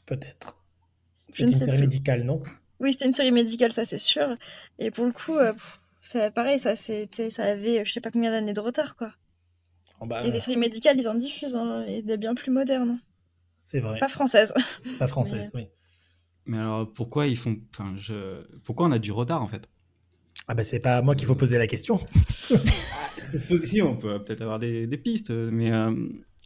Peut-être. 0.05 0.57
Ne 1.39 1.47
une 1.47 1.55
série 1.55 1.77
plus. 1.77 1.81
médicale, 1.81 2.23
non? 2.23 2.41
Oui, 2.79 2.91
c'était 2.91 3.05
une 3.05 3.13
série 3.13 3.31
médicale, 3.31 3.73
ça 3.73 3.85
c'est 3.85 3.97
sûr. 3.97 4.35
Et 4.79 4.91
pour 4.91 5.05
le 5.05 5.11
coup, 5.11 5.37
euh, 5.37 5.53
pff, 5.53 5.79
ça, 6.01 6.31
pareil, 6.31 6.59
ça, 6.59 6.75
c'était, 6.75 7.29
ça 7.29 7.43
avait 7.43 7.79
euh, 7.79 7.85
je 7.85 7.93
sais 7.93 8.01
pas 8.01 8.11
combien 8.11 8.31
d'années 8.31 8.53
de 8.53 8.59
retard, 8.59 8.95
quoi. 8.95 9.13
Oh, 9.99 10.05
bah, 10.05 10.23
Et 10.25 10.31
les 10.31 10.39
séries 10.39 10.57
médicales, 10.57 10.99
ils 10.99 11.07
en 11.07 11.15
diffusent, 11.15 11.55
hein, 11.55 11.85
et 11.87 12.01
des 12.01 12.17
bien 12.17 12.35
plus 12.35 12.51
modernes. 12.51 12.99
C'est 13.61 13.79
vrai. 13.79 13.99
Pas 13.99 14.09
françaises. 14.09 14.53
Pas 14.99 15.07
française, 15.07 15.51
oui. 15.53 15.67
Mais 16.45 16.57
alors 16.57 16.91
pourquoi 16.91 17.27
ils 17.27 17.37
font. 17.37 17.57
Enfin, 17.71 17.95
je... 17.97 18.43
Pourquoi 18.63 18.87
on 18.87 18.91
a 18.91 18.99
du 18.99 19.13
retard 19.13 19.41
en 19.41 19.47
fait? 19.47 19.69
Ah 20.47 20.55
bah 20.55 20.63
c'est 20.63 20.79
pas 20.79 20.97
à 20.97 21.01
moi 21.01 21.15
qu'il 21.15 21.27
faut 21.27 21.35
poser 21.35 21.57
la 21.57 21.67
question. 21.67 21.99
Si, 23.39 23.81
on 23.81 23.95
peut 23.95 24.23
peut-être 24.23 24.41
avoir 24.41 24.59
des, 24.59 24.85
des 24.85 24.97
pistes, 24.97 25.31
mais 25.31 25.71
euh, 25.71 25.91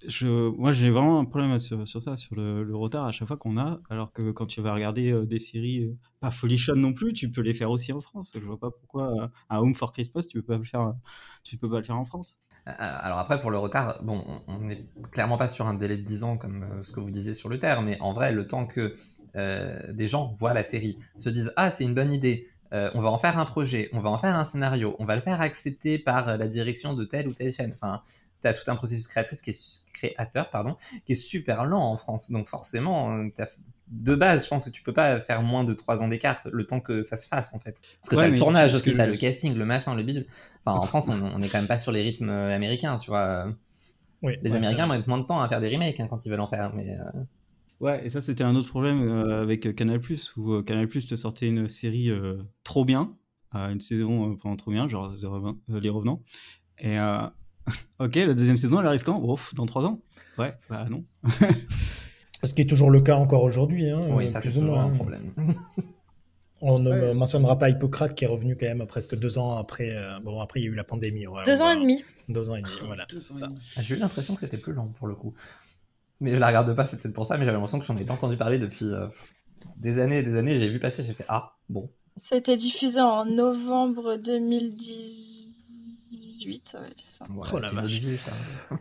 je, 0.06 0.28
moi 0.50 0.72
j'ai 0.72 0.90
vraiment 0.90 1.20
un 1.20 1.26
problème 1.26 1.58
sur, 1.60 1.88
sur 1.88 2.02
ça, 2.02 2.18
sur 2.18 2.36
le, 2.36 2.64
le 2.64 2.76
retard 2.76 3.06
à 3.06 3.12
chaque 3.12 3.28
fois 3.28 3.38
qu'on 3.38 3.58
a, 3.58 3.82
alors 3.90 4.14
que 4.14 4.32
quand 4.32 4.46
tu 4.46 4.62
vas 4.62 4.74
regarder 4.74 5.12
euh, 5.12 5.26
des 5.26 5.40
séries 5.40 5.84
euh, 5.84 5.98
pas 6.20 6.32
folichonnes 6.32 6.80
non 6.80 6.94
plus, 6.94 7.14
tu 7.14 7.30
peux 7.30 7.42
les 7.42 7.54
faire 7.54 7.72
aussi 7.72 7.92
en 7.94 8.02
France. 8.02 8.32
Je 8.34 8.40
vois 8.40 8.60
pas 8.60 8.72
pourquoi 8.72 9.12
euh, 9.24 9.28
un 9.50 9.58
Home 9.58 9.76
for 9.76 9.92
Christmas, 9.92 10.24
tu 10.24 10.38
peux 10.42 10.54
pas 10.54 10.58
le 10.58 10.64
faire, 10.64 10.94
tu 11.44 11.58
peux 11.58 11.70
pas 11.70 11.80
le 11.80 11.84
faire 11.84 11.98
en 11.98 12.06
France. 12.06 12.38
Alors 12.80 13.18
après, 13.18 13.40
pour 13.40 13.50
le 13.50 13.58
retard, 13.58 14.04
bon, 14.04 14.24
on 14.48 14.60
n'est 14.60 14.86
clairement 15.12 15.38
pas 15.38 15.48
sur 15.48 15.68
un 15.68 15.74
délai 15.74 15.96
de 15.96 16.02
10 16.02 16.24
ans 16.26 16.38
comme 16.38 16.66
ce 16.82 16.92
que 16.92 17.00
vous 17.00 17.12
disiez 17.12 17.34
sur 17.34 17.48
le 17.48 17.60
terre, 17.60 17.82
mais 17.82 17.98
en 18.02 18.12
vrai, 18.12 18.34
le 18.34 18.46
temps 18.46 18.66
que 18.66 18.94
euh, 19.38 19.94
des 19.94 20.08
gens 20.08 20.34
voient 20.38 20.54
la 20.54 20.64
série, 20.64 20.98
se 21.16 21.30
disent 21.30 21.54
ah 21.56 21.70
c'est 21.70 21.86
une 21.86 21.94
bonne 21.94 22.12
idée, 22.12 22.46
euh, 22.74 22.92
on 22.94 23.02
va 23.02 23.10
en 23.10 23.18
faire 23.18 23.38
un 23.40 23.46
projet, 23.46 23.90
on 23.94 24.00
va 24.00 24.10
en 24.10 24.18
faire 24.18 24.36
un 24.38 24.46
scénario, 24.46 24.96
on 25.00 25.06
va 25.06 25.16
le 25.16 25.22
faire 25.22 25.42
accepter 25.42 25.98
par 25.98 26.28
euh, 26.28 26.38
la 26.38 26.48
direction 26.48 26.94
de 26.94 27.06
telle 27.06 27.28
ou 27.28 27.34
telle 27.34 27.52
chaîne. 27.52 27.72
Enfin, 27.74 28.02
t'as 28.42 28.54
tout 28.54 28.70
un 28.70 28.76
processus 28.76 29.08
créatrice 29.08 29.42
qui 29.42 29.52
est 29.52 29.84
créateur, 29.94 30.50
pardon, 30.50 30.76
qui 31.06 31.14
est 31.14 31.16
super 31.16 31.66
lent 31.66 31.82
en 31.82 31.98
France. 31.98 32.32
Donc 32.32 32.48
forcément, 32.48 33.18
euh, 33.18 33.28
de 33.88 34.16
base, 34.16 34.44
je 34.44 34.50
pense 34.50 34.66
que 34.66 34.70
tu 34.70 34.84
peux 34.84 34.94
pas 34.94 35.20
faire 35.20 35.42
moins 35.42 35.64
de 35.64 35.74
3 35.74 36.04
ans 36.04 36.08
d'écart 36.10 36.42
le 36.46 36.68
temps 36.68 36.82
que 36.82 37.02
ça 37.04 37.16
se 37.18 37.28
fasse 37.28 37.54
en 37.54 37.60
fait. 37.60 37.82
Parce 38.02 38.10
que 38.10 38.16
Ouais, 38.16 38.24
t'as 38.24 38.30
le 38.30 38.38
tournage 38.38 38.74
aussi, 38.74 38.96
t'as 38.96 39.06
le 39.06 39.16
casting, 39.16 39.56
le 39.56 39.66
machin, 39.66 39.96
le 39.96 40.04
bidule. 40.04 40.26
Enfin, 40.66 40.78
en 40.78 40.86
France, 40.86 41.08
on, 41.10 41.22
on 41.22 41.42
est 41.42 41.48
quand 41.50 41.60
même 41.60 41.68
pas 41.68 41.78
sur 41.78 41.92
les 41.92 42.02
rythmes 42.02 42.30
américains, 42.30 42.98
tu 42.98 43.10
vois. 43.10 43.48
Oui, 44.24 44.36
Les 44.42 44.52
ouais, 44.52 44.58
Américains 44.58 44.90
ouais. 44.90 44.98
mettent 44.98 45.08
moins 45.08 45.20
de 45.20 45.26
temps 45.26 45.42
à 45.42 45.48
faire 45.48 45.62
des 45.62 45.70
remakes 45.70 46.00
hein, 46.00 46.08
quand 46.10 46.26
ils 46.26 46.30
veulent 46.30 46.42
en 46.42 46.48
faire, 46.48 46.74
mais 46.74 46.90
euh, 46.90 47.22
Ouais, 47.80 48.06
et 48.06 48.10
ça 48.10 48.22
c'était 48.22 48.44
un 48.44 48.56
autre 48.56 48.70
problème 48.70 49.02
euh, 49.08 49.42
avec 49.44 49.76
Canal+, 49.76 50.02
où 50.38 50.54
euh, 50.54 50.64
Canal+, 50.64 50.88
te 50.90 51.16
sortait 51.16 51.48
une 51.48 51.70
série 51.70 52.10
euh, 52.10 52.42
trop 52.64 52.86
bien, 52.86 53.16
euh, 53.56 53.70
une 53.72 53.82
saison 53.82 54.32
euh, 54.32 54.36
pendant 54.36 54.56
trop 54.56 54.72
bien, 54.72 54.88
genre 54.88 55.14
The 55.14 55.24
Reven- 55.26 55.58
euh, 55.70 55.80
Les 55.80 55.90
Revenants, 55.90 56.24
et 56.80 56.98
euh, 57.00 57.28
ok, 58.00 58.16
la 58.16 58.34
deuxième 58.34 58.58
saison 58.58 58.80
elle 58.80 58.88
arrive 58.88 59.04
quand? 59.04 59.22
Ouf, 59.22 59.54
dans 59.54 59.66
trois 59.68 59.86
ans 59.86 60.02
Ouais, 60.40 60.54
bah 60.70 60.88
non. 60.90 61.06
Ce 62.44 62.54
qui 62.54 62.62
est 62.62 62.66
toujours 62.70 62.90
le 62.92 63.02
cas 63.02 63.16
encore 63.16 63.44
aujourd'hui. 63.44 63.90
Hein, 63.90 64.02
oui, 64.12 64.26
euh, 64.26 64.30
ça 64.30 64.42
c'est 64.42 64.50
plus 64.50 64.58
ou 64.58 64.62
toujours 64.62 64.76
moins, 64.78 64.86
un 64.86 64.96
problème. 64.96 65.34
On 66.62 66.80
ne 66.80 66.90
Ouais. 66.90 67.14
mentionnera 67.14 67.58
pas 67.60 67.70
Hippocrate 67.70 68.16
qui 68.16 68.24
est 68.24 68.28
revenu 68.28 68.56
quand 68.58 68.66
même 68.66 68.84
presque 68.88 69.16
deux 69.16 69.38
ans 69.38 69.56
après. 69.58 69.92
euh, 69.96 70.18
bon, 70.24 70.40
après 70.40 70.60
il 70.60 70.64
y 70.64 70.66
a 70.68 70.72
eu 70.72 70.76
la 70.76 70.84
pandémie. 70.84 71.28
ouais, 71.28 71.44
Deux 71.46 71.62
ans 71.62 71.66
va- 71.68 71.76
et 71.76 71.80
demi. 71.80 72.04
Deux 72.30 72.50
ans 72.50 72.56
et 72.56 72.62
demi, 72.64 72.74
voilà. 72.86 73.06
c'est 73.10 73.20
ça. 73.22 73.50
Ah, 73.76 73.82
J'ai 73.82 73.96
eu 73.96 74.00
l'impression 74.00 74.34
que 74.34 74.40
c'était 74.40 74.58
plus 74.58 74.74
long 74.74 74.88
pour 74.88 75.08
le 75.08 75.14
coup. 75.14 75.36
Mais 76.20 76.34
je 76.34 76.40
la 76.40 76.48
regarde 76.48 76.76
pas, 76.76 76.86
c'est 76.86 77.02
peut-être 77.02 77.14
pour 77.14 77.26
ça, 77.26 77.38
mais 77.38 77.46
j'avais 77.46 77.56
l'impression 77.56 77.80
que 77.80 77.86
j'en 77.86 77.98
ai 77.98 78.06
pas 78.06 78.14
entendu 78.14 78.38
parler 78.38 78.60
depuis 78.60 78.86
euh, 78.86 79.08
des 79.78 80.00
années 80.00 80.20
et 80.20 80.24
des 80.24 80.38
années. 80.38 80.56
J'ai 80.56 80.70
vu 80.70 80.80
passer, 80.80 81.04
j'ai 81.04 81.14
fait 81.14 81.26
ah, 81.28 81.58
bon. 81.70 81.90
C'était 82.18 82.58
diffusé 82.58 83.00
en 83.00 83.26
novembre 83.26 84.18
2018. 84.18 86.78
ouais, 87.30 87.48
Oh 87.54 87.60
la 87.60 87.86
vie, 87.86 88.18
ça. 88.18 88.32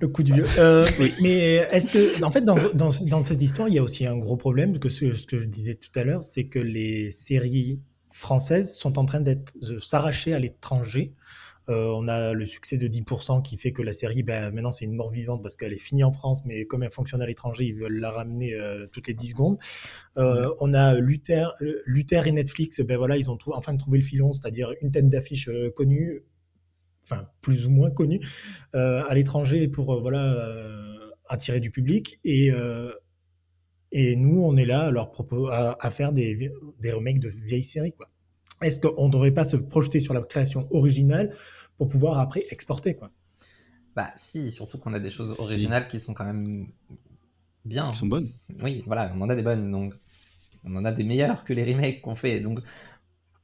Le 0.00 0.08
coup 0.08 0.22
du 0.22 0.32
vieux. 0.32 0.46
Euh, 0.58 0.86
Mais 1.22 1.68
est-ce 1.70 1.90
que, 1.90 2.24
en 2.24 2.30
fait, 2.30 2.42
dans, 2.42 2.56
dans, 2.74 2.88
dans 3.06 3.20
cette 3.20 3.42
histoire, 3.42 3.68
il 3.68 3.74
y 3.74 3.78
a 3.78 3.82
aussi 3.82 4.06
un 4.06 4.16
gros 4.16 4.38
problème 4.38 4.78
que 4.78 4.88
ce, 4.88 5.12
ce 5.12 5.26
que 5.26 5.36
je 5.36 5.44
disais 5.44 5.74
tout 5.74 5.90
à 5.98 6.04
l'heure, 6.04 6.24
c'est 6.24 6.46
que 6.46 6.58
les 6.58 7.10
séries 7.10 7.82
françaises 8.08 8.74
sont 8.74 8.98
en 8.98 9.04
train 9.04 9.20
d'être 9.20 9.52
de 9.60 9.78
s'arracher 9.78 10.32
à 10.32 10.38
l'étranger. 10.38 11.12
Euh, 11.68 11.92
on 11.96 12.06
a 12.08 12.32
le 12.32 12.46
succès 12.46 12.76
de 12.76 12.86
10% 12.86 13.42
qui 13.42 13.56
fait 13.56 13.72
que 13.72 13.82
la 13.82 13.92
série, 13.92 14.22
ben, 14.22 14.52
maintenant, 14.52 14.70
c'est 14.70 14.84
une 14.84 14.94
mort 14.94 15.10
vivante 15.10 15.42
parce 15.42 15.56
qu'elle 15.56 15.72
est 15.72 15.78
finie 15.78 16.04
en 16.04 16.12
France, 16.12 16.44
mais 16.44 16.64
comme 16.66 16.82
elle 16.82 16.90
fonctionne 16.90 17.22
à 17.22 17.26
l'étranger, 17.26 17.64
ils 17.64 17.74
veulent 17.74 17.98
la 17.98 18.10
ramener 18.10 18.54
euh, 18.54 18.86
toutes 18.92 19.08
les 19.08 19.14
10 19.14 19.30
secondes. 19.30 19.58
Euh, 20.16 20.48
on 20.60 20.74
a 20.74 20.94
Luther, 20.94 21.52
Luther 21.84 22.26
et 22.26 22.32
Netflix, 22.32 22.80
ben 22.80 22.96
voilà, 22.96 23.16
ils 23.16 23.30
ont 23.30 23.38
enfin 23.52 23.76
trouvé 23.76 23.98
le 23.98 24.04
filon, 24.04 24.32
c'est-à-dire 24.32 24.72
une 24.80 24.90
tête 24.90 25.08
d'affiche 25.08 25.50
connue, 25.74 26.22
enfin 27.04 27.28
plus 27.40 27.66
ou 27.66 27.70
moins 27.70 27.90
connue, 27.90 28.20
à 28.72 29.14
l'étranger 29.14 29.68
pour 29.68 30.00
voilà 30.00 30.36
attirer 31.28 31.60
du 31.60 31.70
public. 31.70 32.20
Et, 32.24 32.50
et 33.92 34.16
nous, 34.16 34.42
on 34.42 34.56
est 34.56 34.66
là 34.66 34.86
à, 34.86 34.90
leur 34.90 35.10
propos, 35.10 35.48
à, 35.48 35.76
à 35.80 35.90
faire 35.90 36.12
des, 36.12 36.50
des 36.80 36.92
remakes 36.92 37.20
de 37.20 37.28
vieilles 37.28 37.64
séries. 37.64 37.92
quoi. 37.92 38.08
Est-ce 38.62 38.80
qu'on 38.80 39.06
ne 39.06 39.12
devrait 39.12 39.32
pas 39.32 39.44
se 39.44 39.56
projeter 39.56 40.00
sur 40.00 40.14
la 40.14 40.22
création 40.22 40.66
originale 40.70 41.34
pour 41.78 41.88
pouvoir 41.88 42.18
après 42.18 42.44
exporter 42.50 42.94
quoi? 42.94 43.10
Bah 43.94 44.10
si, 44.16 44.50
surtout 44.50 44.78
qu'on 44.78 44.92
a 44.92 44.98
des 44.98 45.10
choses 45.10 45.38
originales 45.40 45.88
qui 45.88 46.00
sont 46.00 46.14
quand 46.14 46.24
même 46.24 46.66
bien. 47.64 47.88
Qui 47.88 47.96
sont 47.96 48.06
bonnes. 48.06 48.26
Oui, 48.62 48.82
voilà, 48.86 49.12
on 49.16 49.20
en 49.22 49.30
a 49.30 49.34
des 49.34 49.42
bonnes, 49.42 49.70
donc 49.70 49.94
on 50.64 50.74
en 50.76 50.84
a 50.84 50.92
des 50.92 51.04
meilleures 51.04 51.44
que 51.44 51.52
les 51.52 51.64
remakes 51.64 52.00
qu'on 52.02 52.14
fait. 52.14 52.40
Donc 52.40 52.60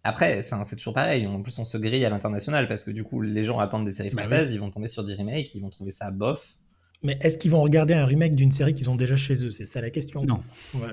après, 0.04 0.42
c'est 0.42 0.76
toujours 0.76 0.94
pareil. 0.94 1.26
En 1.26 1.42
plus, 1.42 1.58
on 1.58 1.64
se 1.64 1.78
grille 1.78 2.04
à 2.04 2.10
l'international 2.10 2.68
parce 2.68 2.84
que 2.84 2.90
du 2.90 3.04
coup, 3.04 3.20
les 3.20 3.44
gens 3.44 3.58
attendent 3.60 3.84
des 3.86 3.92
séries 3.92 4.10
Bah 4.10 4.22
oui. 4.22 4.28
françaises, 4.28 4.52
ils 4.52 4.60
vont 4.60 4.70
tomber 4.70 4.88
sur 4.88 5.04
des 5.04 5.14
remakes, 5.14 5.54
ils 5.54 5.60
vont 5.60 5.70
trouver 5.70 5.90
ça 5.90 6.10
bof. 6.10 6.56
Mais 7.02 7.18
est-ce 7.20 7.38
qu'ils 7.38 7.50
vont 7.50 7.62
regarder 7.62 7.94
un 7.94 8.04
remake 8.04 8.34
d'une 8.34 8.52
série 8.52 8.74
qu'ils 8.74 8.90
ont 8.90 8.96
déjà 8.96 9.16
chez 9.16 9.44
eux? 9.44 9.50
C'est 9.50 9.64
ça 9.64 9.80
la 9.80 9.90
question. 9.90 10.24
Non. 10.24 10.42
Ouais. 10.74 10.88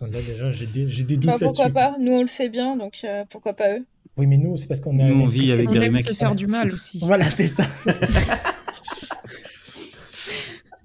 Là, 0.00 0.20
déjà, 0.26 0.50
j'ai 0.50 0.66
des, 0.66 0.88
j'ai 0.90 1.02
des 1.04 1.16
doutes 1.16 1.26
Bah, 1.26 1.36
pourquoi 1.40 1.64
là-dessus. 1.66 1.72
pas? 1.72 1.94
Nous, 1.98 2.12
on 2.12 2.20
le 2.22 2.26
fait 2.28 2.48
bien, 2.48 2.76
donc 2.76 3.00
euh, 3.04 3.24
pourquoi 3.30 3.54
pas 3.54 3.72
eux? 3.74 3.84
Oui, 4.16 4.26
mais 4.26 4.36
nous, 4.36 4.56
c'est 4.56 4.66
parce 4.66 4.80
qu'on 4.80 4.98
a. 5.00 5.04
Nous, 5.04 5.22
on 5.22 5.26
vit 5.26 5.50
avec 5.52 5.68
des 5.70 5.76
aime 5.76 5.84
remakes. 5.84 6.02
se 6.04 6.12
faire 6.14 6.34
du 6.34 6.46
mal 6.46 6.72
aussi. 6.72 6.98
Voilà, 7.02 7.30
c'est 7.30 7.46
ça. 7.46 7.64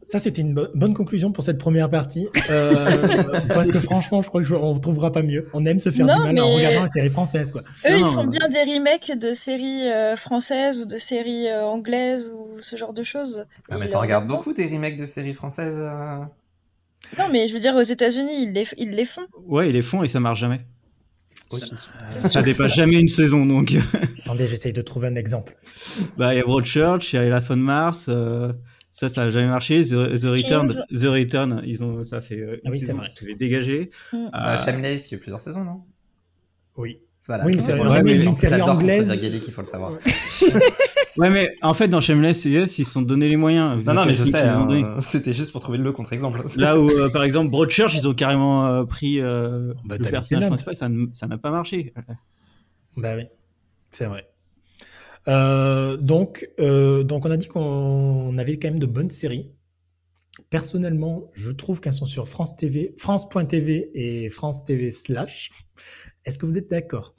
Ça, 0.04 0.18
c'était 0.18 0.42
une 0.42 0.56
bo- 0.56 0.66
bonne 0.74 0.96
conclusion 0.96 1.32
pour 1.32 1.44
cette 1.44 1.60
première 1.60 1.88
partie. 1.88 2.28
Euh, 2.50 2.88
parce 3.50 3.70
que 3.70 3.80
franchement, 3.80 4.24
je 4.24 4.30
crois 4.30 4.44
qu'on 4.44 4.74
ne 4.74 4.80
trouvera 4.80 5.12
pas 5.12 5.22
mieux. 5.22 5.48
On 5.54 5.64
aime 5.68 5.80
se 5.80 5.92
faire 5.92 6.08
Non, 6.08 6.16
du 6.18 6.24
mal 6.34 6.40
en 6.42 6.56
regardant 6.56 6.82
la 6.82 6.88
série 6.88 7.12
française. 7.12 7.52
Quoi. 7.52 7.62
Eux, 7.86 7.92
Non, 7.92 7.98
ils 7.98 8.02
non, 8.02 8.12
font 8.14 8.26
bien 8.26 8.48
des 8.50 8.64
remakes 8.74 9.12
de 9.20 9.34
séries 9.34 9.88
euh, 9.92 10.16
françaises 10.16 10.82
ou 10.82 10.86
de 10.86 10.98
séries 10.98 11.48
euh, 11.48 11.64
anglaises 11.64 12.28
ou 12.36 12.60
ce 12.60 12.76
genre 12.76 12.94
de 12.94 13.04
choses. 13.04 13.46
Ah, 13.70 13.76
mais 13.78 13.86
les 13.86 13.90
t'en 13.92 14.00
regardes 14.00 14.28
beaucoup 14.28 14.52
des 14.52 14.66
remakes 14.66 14.98
de 14.98 15.06
séries 15.06 15.36
françaises 15.36 15.78
euh. 15.78 16.24
Non, 17.18 17.26
mais 17.32 17.48
je 17.48 17.54
veux 17.54 17.60
dire, 17.60 17.76
aux 17.76 17.82
États-Unis, 17.82 18.44
ils 18.44 18.54
les, 18.54 18.66
ils 18.78 18.92
les 18.92 19.06
font. 19.06 19.26
Ouais, 19.48 19.70
ils 19.70 19.74
les 19.74 19.82
font 19.82 20.04
et 20.04 20.08
ça 20.08 20.20
marche 20.20 20.40
jamais. 20.40 20.62
aussi. 21.52 21.74
Ça 22.30 22.42
dépasse 22.42 22.74
jamais 22.74 23.00
une 23.00 23.08
saison, 23.10 23.46
donc. 23.46 23.74
Attendez, 24.26 24.46
j'essaye 24.48 24.74
de 24.74 24.82
trouver 24.82 25.08
un 25.08 25.16
exemple. 25.16 25.56
Bah, 26.18 26.34
il 26.34 26.38
y 26.38 26.40
a 26.40 26.44
Broadchurch, 26.44 27.14
il 27.14 27.16
y 27.16 27.20
a 27.20 27.30
La 27.30 27.42
Fun 27.42 27.56
Mars, 27.56 28.06
euh, 28.10 28.54
ça, 28.92 29.10
ça 29.10 29.24
a 29.24 29.32
jamais 29.32 29.48
marché. 29.48 29.82
The, 29.84 29.90
The 30.20 30.26
Return, 30.30 30.68
The 30.68 31.04
Return, 31.06 31.62
ils 31.66 31.84
ont, 31.84 32.04
ça 32.04 32.22
fait 32.22 32.36
euh, 32.36 32.52
une 32.52 32.60
Ah 32.66 32.70
oui, 32.72 32.80
c'est 32.80 32.86
saison, 32.88 32.98
vrai. 33.00 33.10
fait 33.10 33.36
dégager. 33.36 33.90
Mm. 34.14 34.30
Bah, 34.32 34.54
Euh, 34.54 34.58
Shameless, 34.58 35.10
il 35.10 35.14
y 35.14 35.16
a 35.16 35.18
eu 35.18 35.22
plusieurs 35.22 35.42
saisons, 35.42 35.64
non? 35.64 35.82
Oui. 36.78 37.00
Voilà, 37.28 37.46
Oui, 37.46 37.62
c'est 37.62 37.74
vrai, 37.74 38.04
j'adore 38.42 38.82
les 38.82 39.12
anglaise. 39.12 39.40
qu'il 39.42 39.54
faut 39.54 39.62
le 39.62 39.68
savoir. 39.68 39.92
Ouais, 41.18 41.30
mais 41.30 41.56
en 41.62 41.74
fait, 41.74 41.88
dans 41.88 42.02
Shameless 42.02 42.46
et 42.46 42.50
ils 42.50 42.68
se 42.68 42.84
sont 42.84 43.02
donné 43.02 43.28
les 43.28 43.38
moyens. 43.38 43.84
Non, 43.84 43.94
non, 43.94 44.06
mais 44.06 44.14
je 44.14 44.24
sais, 44.24 44.42
hein, 44.42 44.98
c'était 45.02 45.34
juste 45.34 45.52
pour 45.52 45.62
trouver 45.62 45.78
le 45.78 45.92
contre-exemple. 45.92 46.42
Là 46.58 46.80
où, 46.80 46.90
euh, 46.90 47.10
par 47.10 47.24
exemple, 47.24 47.50
Broadchurch, 47.50 47.96
ils 47.96 48.08
ont 48.08 48.14
carrément 48.14 48.66
euh, 48.66 48.84
pris 48.86 49.20
euh, 49.20 49.74
Bah, 49.86 49.98
le 49.98 50.10
personnage 50.10 50.48
principal, 50.48 50.76
ça 50.76 51.28
n'a 51.28 51.38
pas 51.38 51.52
marché. 51.52 51.94
Bah 52.98 53.16
oui, 53.16 53.24
c'est 53.92 54.06
vrai. 54.06 54.28
Euh, 55.28 55.98
donc, 55.98 56.50
euh, 56.60 57.04
donc, 57.04 57.26
on 57.26 57.32
a 57.32 57.38
dit 57.38 57.48
qu'on 57.48 58.38
avait 58.38 58.58
quand 58.58 58.70
même 58.70 58.80
de 58.80 58.86
bonnes 58.86 59.12
séries. 59.12 59.52
Personnellement, 60.50 61.30
je 61.34 61.52
trouve 61.52 61.82
qu'elles 61.82 61.94
sont 61.94 62.06
sur 62.06 62.28
France 62.28 62.56
TV, 62.56 62.96
France.tv 62.98 63.92
et 63.94 64.30
France 64.30 64.64
TV 64.64 64.90
slash. 64.90 65.52
Est-ce 66.26 66.38
que 66.38 66.46
vous 66.46 66.58
êtes 66.58 66.70
d'accord? 66.70 67.16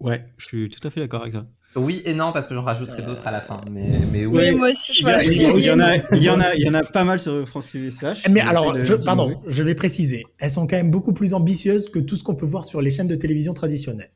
Ouais, 0.00 0.24
je 0.38 0.46
suis 0.46 0.70
tout 0.70 0.86
à 0.86 0.90
fait 0.90 1.00
d'accord 1.00 1.22
avec 1.22 1.34
ça. 1.34 1.46
Oui 1.74 2.02
et 2.04 2.12
non, 2.14 2.32
parce 2.32 2.46
que 2.46 2.54
j'en 2.54 2.62
rajouterai 2.64 3.02
d'autres 3.02 3.26
à 3.26 3.30
la 3.30 3.40
fin. 3.40 3.60
Mais, 3.70 3.86
mais 4.12 4.26
oui. 4.26 4.50
Oui, 4.50 4.56
moi 4.56 4.68
aussi, 4.70 4.92
je 4.92 5.00
Il 5.00 5.00
y, 5.00 5.04
vois 5.04 5.12
a- 5.12 5.16
la 5.16 5.24
il 5.24 5.32
y 5.40 5.44
a- 5.46 5.50
il 5.56 5.64
y 5.64 5.70
en 5.70 5.80
a, 5.80 5.96
il 5.96 6.22
y 6.22 6.30
en 6.30 6.40
a, 6.40 6.54
il 6.56 6.62
y 6.64 6.68
en 6.68 6.74
a 6.74 6.82
pas 6.82 7.04
mal 7.04 7.18
sur 7.18 7.48
France 7.48 7.70
TV 7.72 7.90
slash. 7.90 8.22
Mais 8.28 8.40
J'essaie 8.40 8.42
alors, 8.50 8.82
je, 8.82 8.94
pardon, 8.94 9.40
je 9.46 9.62
vais 9.62 9.74
préciser. 9.74 10.24
Elles 10.38 10.50
sont 10.50 10.66
quand 10.66 10.76
même 10.76 10.90
beaucoup 10.90 11.14
plus 11.14 11.32
ambitieuses 11.34 11.88
que 11.88 11.98
tout 11.98 12.16
ce 12.16 12.24
qu'on 12.24 12.34
peut 12.34 12.44
voir 12.46 12.64
sur 12.66 12.82
les 12.82 12.90
chaînes 12.90 13.08
de 13.08 13.14
télévision 13.14 13.54
traditionnelles. 13.54 14.10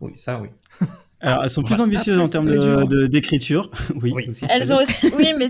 Oui, 0.00 0.12
ça 0.16 0.40
oui. 0.40 0.48
Alors, 1.20 1.44
elles 1.44 1.50
sont 1.50 1.62
plus 1.62 1.80
ambitieuses 1.80 2.14
Après, 2.18 2.28
en 2.28 2.30
termes 2.30 2.46
de- 2.46 2.86
de- 2.86 3.06
d'écriture. 3.06 3.70
Oui, 4.02 4.12
Oui. 4.14 4.26
aussi, 4.28 4.46
ça 4.46 4.54
Elles 4.54 4.72
ont 4.74 4.78
aussi, 4.78 5.08
oui, 5.16 5.32
mais 5.38 5.46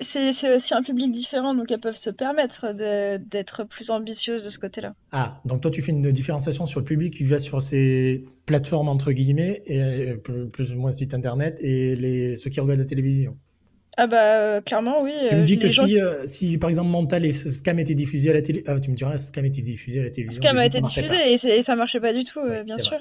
c'est 0.00 0.54
aussi 0.56 0.74
un 0.74 0.82
public 0.82 1.12
différent, 1.12 1.54
donc 1.54 1.70
elles 1.70 1.80
peuvent 1.80 1.96
se 1.96 2.10
permettre 2.10 2.72
de 2.72 3.18
d'être 3.18 3.64
plus 3.64 3.90
ambitieuses 3.90 4.42
de 4.42 4.48
ce 4.50 4.58
côté-là. 4.58 4.94
Ah, 5.12 5.40
donc 5.44 5.60
toi, 5.60 5.70
tu 5.70 5.82
fais 5.82 5.92
une 5.92 6.10
différenciation 6.12 6.66
sur 6.66 6.80
le 6.80 6.84
public 6.86 7.12
qui 7.14 7.24
va 7.24 7.38
sur 7.38 7.60
ces 7.60 8.24
plateformes, 8.46 8.88
entre 8.88 9.12
guillemets, 9.12 9.62
et 9.66 9.80
euh, 9.82 10.16
plus, 10.16 10.48
plus 10.48 10.72
ou 10.72 10.78
moins 10.78 10.92
site 10.92 11.12
internet, 11.12 11.58
et 11.60 11.94
les, 11.94 12.36
ceux 12.36 12.48
qui 12.48 12.60
regardent 12.60 12.80
la 12.80 12.86
télévision. 12.86 13.36
Ah 13.98 14.06
bah 14.06 14.22
euh, 14.40 14.60
clairement 14.62 15.02
oui. 15.02 15.12
Tu 15.28 15.36
me 15.36 15.42
euh, 15.42 15.44
dis 15.44 15.58
que 15.58 15.68
gens- 15.68 15.86
si, 15.86 16.00
euh, 16.00 16.26
si, 16.26 16.56
par 16.56 16.70
exemple, 16.70 16.88
Mental 16.88 17.26
et 17.26 17.32
Scam 17.32 17.78
étaient 17.78 17.94
diffusés 17.94 18.30
à 18.30 18.32
la 18.32 18.40
télé... 18.40 18.64
Ah, 18.66 18.80
tu 18.80 18.90
me 18.90 18.96
diras, 18.96 19.18
Scam 19.18 19.44
était 19.44 19.60
diffusé 19.60 20.00
à 20.00 20.04
la 20.04 20.10
télévision. 20.10 20.42
Scam 20.42 20.56
a 20.56 20.64
été 20.64 20.80
diffusé 20.80 21.16
et, 21.34 21.58
et 21.58 21.62
ça 21.62 21.76
marchait 21.76 22.00
pas 22.00 22.14
du 22.14 22.24
tout, 22.24 22.40
euh, 22.40 22.64
bien 22.64 22.78
sûr. 22.78 22.96
vrai. 22.96 23.00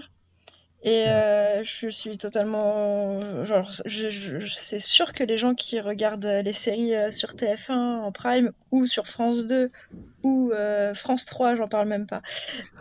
Et 0.83 1.05
euh, 1.07 1.63
je 1.63 1.89
suis 1.89 2.17
totalement, 2.17 3.45
genre, 3.45 3.69
je, 3.85 4.09
je- 4.09 4.47
c'est 4.47 4.79
sûr 4.79 5.13
que 5.13 5.23
les 5.23 5.38
gens 5.38 5.53
qui 5.53 5.79
regardent 5.79 6.25
les 6.43 6.53
séries 6.53 6.95
euh, 6.95 7.11
sur 7.11 7.29
TF1 7.35 7.73
en 8.01 8.11
prime 8.11 8.51
ou 8.71 8.88
sur 8.88 9.07
France 9.07 9.45
2 9.45 9.69
ou 10.23 10.51
euh, 10.53 10.93
France 10.95 11.25
3, 11.25 11.53
j'en 11.55 11.67
parle 11.67 11.88
même 11.88 12.07
pas. 12.07 12.21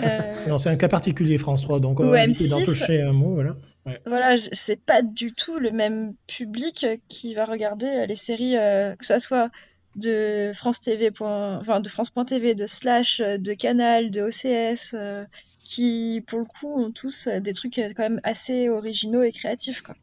Euh, 0.03 0.19
Non, 0.49 0.59
c'est 0.59 0.71
un 0.71 0.77
cas 0.77 0.89
particulier, 0.89 1.37
France 1.37 1.63
3, 1.63 1.79
donc 1.81 2.01
on 2.01 2.09
va 2.09 2.27
d'en 2.27 2.33
M6. 2.33 2.65
toucher 2.65 3.03
un 3.03 3.13
mot, 3.13 3.35
voilà. 3.35 3.55
Voilà, 4.07 4.37
je- 4.37 4.49
c'est 4.53 4.81
pas 4.81 5.03
du 5.03 5.33
tout 5.33 5.59
le 5.59 5.71
même 5.71 6.15
public 6.27 6.87
qui 7.09 7.35
va 7.35 7.45
regarder 7.45 7.87
euh, 7.87 8.07
les 8.07 8.15
séries, 8.15 8.57
euh, 8.57 8.95
que 8.97 9.05
ça 9.05 9.21
soit 9.21 9.49
de 9.97 10.53
France 10.55 10.81
TV, 10.81 11.11
point- 11.11 11.59
enfin 11.59 11.81
de 11.81 11.89
France.tv, 11.89 12.55
de 12.55 12.67
Slash, 12.67 13.21
euh, 13.21 13.39
de 13.39 13.53
Canal, 13.55 14.11
de 14.11 14.23
OCS, 14.23 14.95
euh, 14.95 15.25
qui 15.65 16.23
pour 16.27 16.39
le 16.39 16.45
coup 16.45 16.73
ont 16.81 16.91
tous 16.91 17.27
euh, 17.27 17.41
des 17.41 17.53
trucs 17.53 17.75
quand 17.75 18.03
même 18.03 18.21
assez 18.25 18.69
originaux 18.69 19.23
et 19.23 19.33
créatifs, 19.33 19.83
quoi. 19.83 19.95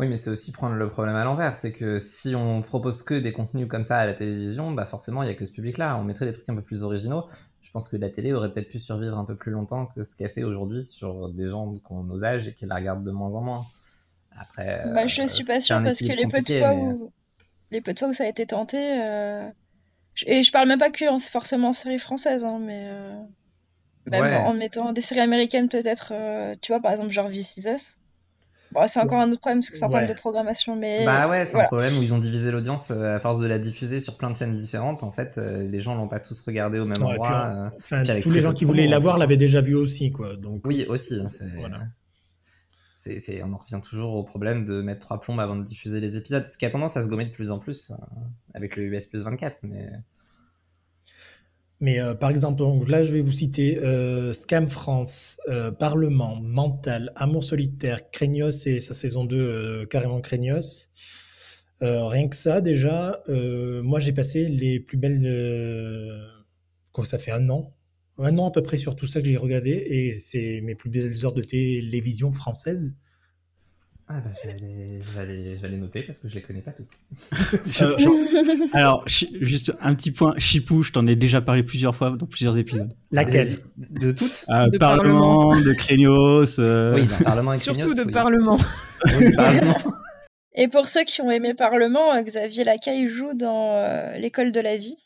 Oui, 0.00 0.08
mais 0.08 0.16
c'est 0.16 0.30
aussi 0.30 0.50
prendre 0.50 0.74
le 0.74 0.88
problème 0.88 1.14
à 1.14 1.22
l'envers. 1.22 1.54
C'est 1.54 1.70
que 1.70 2.00
si 2.00 2.34
on 2.34 2.62
propose 2.62 3.04
que 3.04 3.14
des 3.14 3.30
contenus 3.32 3.68
comme 3.68 3.84
ça 3.84 3.98
à 3.98 4.06
la 4.06 4.12
télévision, 4.14 4.72
bah 4.72 4.86
forcément, 4.86 5.22
il 5.22 5.28
y 5.28 5.30
a 5.30 5.34
que 5.34 5.44
ce 5.46 5.52
public-là. 5.52 5.96
On 5.98 6.02
mettrait 6.04 6.26
des 6.26 6.32
trucs 6.32 6.48
un 6.48 6.56
peu 6.56 6.62
plus 6.62 6.82
originaux. 6.82 7.24
Je 7.62 7.70
pense 7.70 7.88
que 7.88 7.96
la 7.96 8.08
télé 8.08 8.32
aurait 8.32 8.50
peut-être 8.50 8.68
pu 8.68 8.80
survivre 8.80 9.16
un 9.16 9.24
peu 9.24 9.36
plus 9.36 9.52
longtemps 9.52 9.86
que 9.86 10.02
ce 10.02 10.16
qu'elle 10.16 10.30
fait 10.30 10.42
aujourd'hui 10.42 10.82
sur 10.82 11.28
des 11.28 11.46
gens 11.46 11.72
qui 11.74 11.92
ont 11.92 12.02
nos 12.02 12.24
âges 12.24 12.48
et 12.48 12.54
qui 12.54 12.66
la 12.66 12.74
regardent 12.74 13.04
de 13.04 13.12
moins 13.12 13.34
en 13.36 13.40
moins. 13.40 13.66
Après, 14.36 14.82
Bah, 14.92 15.06
je 15.06 15.22
euh, 15.22 15.26
suis 15.28 15.44
pas 15.44 15.60
sûre 15.60 15.80
parce 15.80 16.00
que 16.00 16.04
les 16.06 16.26
peu 16.26 16.40
de 16.42 16.58
fois 16.58 16.74
mais- 16.74 16.82
où 16.82 17.12
les 17.70 17.80
peu 17.80 17.92
de 17.94 17.98
fois 17.98 18.08
où 18.08 18.12
ça 18.12 18.24
a 18.24 18.28
été 18.28 18.46
tenté, 18.46 18.78
euh, 19.02 19.48
je- 20.14 20.26
et 20.28 20.42
je 20.42 20.52
parle 20.52 20.68
même 20.68 20.78
pas 20.78 20.90
que 20.90 21.08
en, 21.10 21.18
forcément 21.18 21.70
en 21.70 21.72
série 21.74 21.98
française, 21.98 22.44
hein, 22.44 22.58
mais 22.60 22.86
euh, 22.88 23.14
même 24.06 24.22
Ouais. 24.22 24.36
en 24.36 24.54
mettant 24.54 24.92
des 24.92 25.00
séries 25.00 25.20
américaines 25.20 25.68
peut-être, 25.68 26.12
euh, 26.12 26.54
tu 26.62 26.72
vois 26.72 26.80
par 26.80 26.92
exemple 26.92 27.10
genre 27.10 27.30
This 27.30 27.56
Is 27.58 27.68
Us. 27.68 27.96
Bon, 28.72 28.86
c'est 28.88 29.00
encore 29.00 29.20
un 29.20 29.30
autre 29.30 29.40
problème 29.40 29.60
parce 29.60 29.70
que 29.70 29.76
c'est 29.76 29.84
un 29.84 29.88
Ouais. 29.88 29.92
problème 29.92 30.16
de 30.16 30.20
programmation, 30.20 30.76
mais 30.76 31.04
Bah 31.04 31.28
ouais, 31.28 31.44
c'est 31.44 31.52
voilà. 31.52 31.66
un 31.66 31.68
problème 31.68 31.98
où 31.98 32.02
ils 32.02 32.12
ont 32.14 32.18
divisé 32.18 32.50
l'audience 32.50 32.90
à 32.90 33.20
force 33.20 33.38
de 33.38 33.46
la 33.46 33.58
diffuser 33.58 34.00
sur 34.00 34.16
plein 34.16 34.30
de 34.30 34.36
chaînes 34.36 34.56
différentes. 34.56 35.02
En 35.04 35.10
fait, 35.12 35.36
les 35.36 35.80
gens 35.80 35.94
l'ont 35.94 36.08
pas 36.08 36.20
tous 36.20 36.40
regardé 36.40 36.78
au 36.80 36.84
même 36.86 37.02
Ouais, 37.02 37.16
et 37.16 37.18
puis, 37.20 37.32
endroit. 37.32 37.46
en- 37.46 37.66
euh. 37.66 37.70
Enfin, 37.76 38.02
Puis 38.02 38.10
avec 38.10 38.22
tous 38.24 38.30
les 38.30 38.42
gens 38.42 38.52
qui 38.52 38.64
voulaient 38.64 38.86
l'avoir 38.86 39.14
plus. 39.14 39.20
l'avaient 39.20 39.36
déjà 39.36 39.60
vu 39.60 39.74
aussi, 39.74 40.10
quoi. 40.12 40.34
Donc, 40.36 40.66
Oui, 40.66 40.84
aussi. 40.88 41.14
hein, 41.20 41.28
c'est... 41.28 41.48
Voilà. 41.58 41.82
On 43.42 43.52
en 43.52 43.58
revient 43.58 43.80
toujours 43.82 44.14
au 44.14 44.24
problème 44.24 44.64
de 44.64 44.82
mettre 44.82 45.00
trois 45.00 45.20
plombes 45.20 45.40
avant 45.40 45.56
de 45.56 45.64
diffuser 45.64 46.00
les 46.00 46.16
épisodes, 46.16 46.44
ce 46.44 46.58
qui 46.58 46.66
a 46.66 46.70
tendance 46.70 46.96
à 46.96 47.02
se 47.02 47.08
gommer 47.08 47.24
de 47.24 47.30
plus 47.32 47.50
en 47.50 47.58
plus 47.58 47.90
euh, 47.90 47.94
avec 48.54 48.76
le 48.76 48.84
US 48.84 49.06
plus 49.06 49.22
24. 49.22 49.60
Mais 49.64 49.90
Mais 51.80 52.00
euh, 52.00 52.14
par 52.14 52.30
exemple, 52.30 52.58
donc 52.58 52.88
là, 52.88 53.02
je 53.02 53.12
vais 53.12 53.20
vous 53.20 53.32
citer 53.32 53.78
euh, 53.78 54.32
Scam 54.32 54.70
France, 54.70 55.38
euh, 55.48 55.70
Parlement, 55.70 56.40
Mental, 56.40 57.12
Amour 57.16 57.44
solitaire, 57.44 58.10
Craignos 58.10 58.66
et 58.66 58.80
sa 58.80 58.94
saison 58.94 59.24
2, 59.24 59.36
euh, 59.36 59.86
carrément 59.86 60.20
Craignos. 60.20 60.88
Rien 61.80 62.28
que 62.28 62.36
ça, 62.36 62.62
déjà, 62.62 63.20
moi 63.28 64.00
j'ai 64.00 64.12
passé 64.14 64.48
les 64.48 64.80
plus 64.80 64.96
belles. 64.96 65.20
quoi, 66.92 67.04
ça 67.04 67.18
fait 67.18 67.30
un 67.30 67.50
an 67.50 67.74
Un 68.18 68.38
an 68.38 68.48
à 68.48 68.50
peu 68.52 68.62
près 68.62 68.76
sur 68.76 68.94
tout 68.94 69.06
ça 69.06 69.20
que 69.20 69.26
j'ai 69.26 69.36
regardé, 69.36 69.70
et 69.70 70.12
c'est 70.12 70.60
mes 70.62 70.74
plus 70.74 70.88
belles 70.90 71.24
heures 71.24 71.32
de 71.32 71.42
télévision 71.42 72.32
française. 72.32 72.94
Ah 74.06 74.20
bah 74.20 74.30
je 74.42 74.46
vais, 74.46 74.54
aller, 74.54 75.00
je, 75.02 75.18
vais 75.18 75.56
je 75.56 75.60
vais 75.62 75.66
aller 75.66 75.76
noter 75.78 76.02
parce 76.02 76.18
que 76.18 76.28
je 76.28 76.34
les 76.34 76.42
connais 76.42 76.60
pas 76.60 76.72
toutes. 76.72 76.92
Euh, 77.80 77.98
genre- 77.98 78.14
alors, 78.74 79.02
juste 79.40 79.72
un 79.80 79.94
petit 79.94 80.10
point. 80.10 80.34
Chipou, 80.36 80.82
je 80.82 80.92
t'en 80.92 81.06
ai 81.06 81.16
déjà 81.16 81.40
parlé 81.40 81.62
plusieurs 81.62 81.94
fois 81.94 82.10
dans 82.10 82.26
plusieurs 82.26 82.56
épisodes. 82.58 82.92
Laquelle 83.10 83.48
De, 83.78 83.98
de 84.08 84.12
toutes 84.12 84.44
Euh, 84.50 84.68
De 84.68 84.76
Parlement, 84.78 85.58
de 85.58 85.72
Craignos. 85.72 86.58
euh, 86.58 86.94
Oui, 86.94 87.06
dans 87.06 87.16
Parlement 87.24 87.52
et 87.54 87.56
Surtout 87.56 87.94
de 87.94 88.02
oui. 88.02 88.12
Parlement. 88.12 88.58
Oui, 89.18 89.32
Parlement. 89.34 89.78
Et 90.56 90.68
pour 90.68 90.86
ceux 90.86 91.02
qui 91.04 91.20
ont 91.22 91.30
aimé 91.32 91.52
Parlement, 91.54 92.12
euh, 92.14 92.22
Xavier 92.22 92.62
Lacaille 92.62 93.08
joue 93.08 93.32
dans 93.34 93.72
euh, 93.78 94.18
L'école 94.18 94.52
de 94.52 94.60
la 94.60 94.76
vie. 94.76 94.96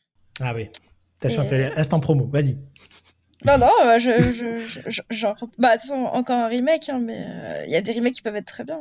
Ah 0.41 0.53
oui. 0.55 0.69
Attention, 1.21 1.43
Et- 1.43 1.47
fait 1.47 1.73
instant 1.77 2.01
promo, 2.01 2.27
vas-y. 2.27 2.57
Non, 3.45 3.57
non, 3.59 3.71
euh, 3.85 3.99
je, 3.99 4.11
je, 4.19 4.91
je- 4.91 5.03
genre, 5.17 5.37
bah, 5.59 5.77
encore 6.13 6.37
un 6.37 6.49
remake, 6.49 6.89
hein, 6.89 7.01
mais 7.05 7.25
euh, 7.27 7.65
il 7.67 7.71
y 7.73 7.77
a 7.77 7.81
des 7.81 7.93
remakes 7.93 8.15
qui 8.15 8.23
peuvent 8.23 8.35
être 8.37 8.47
très 8.47 8.65
bien. 8.65 8.81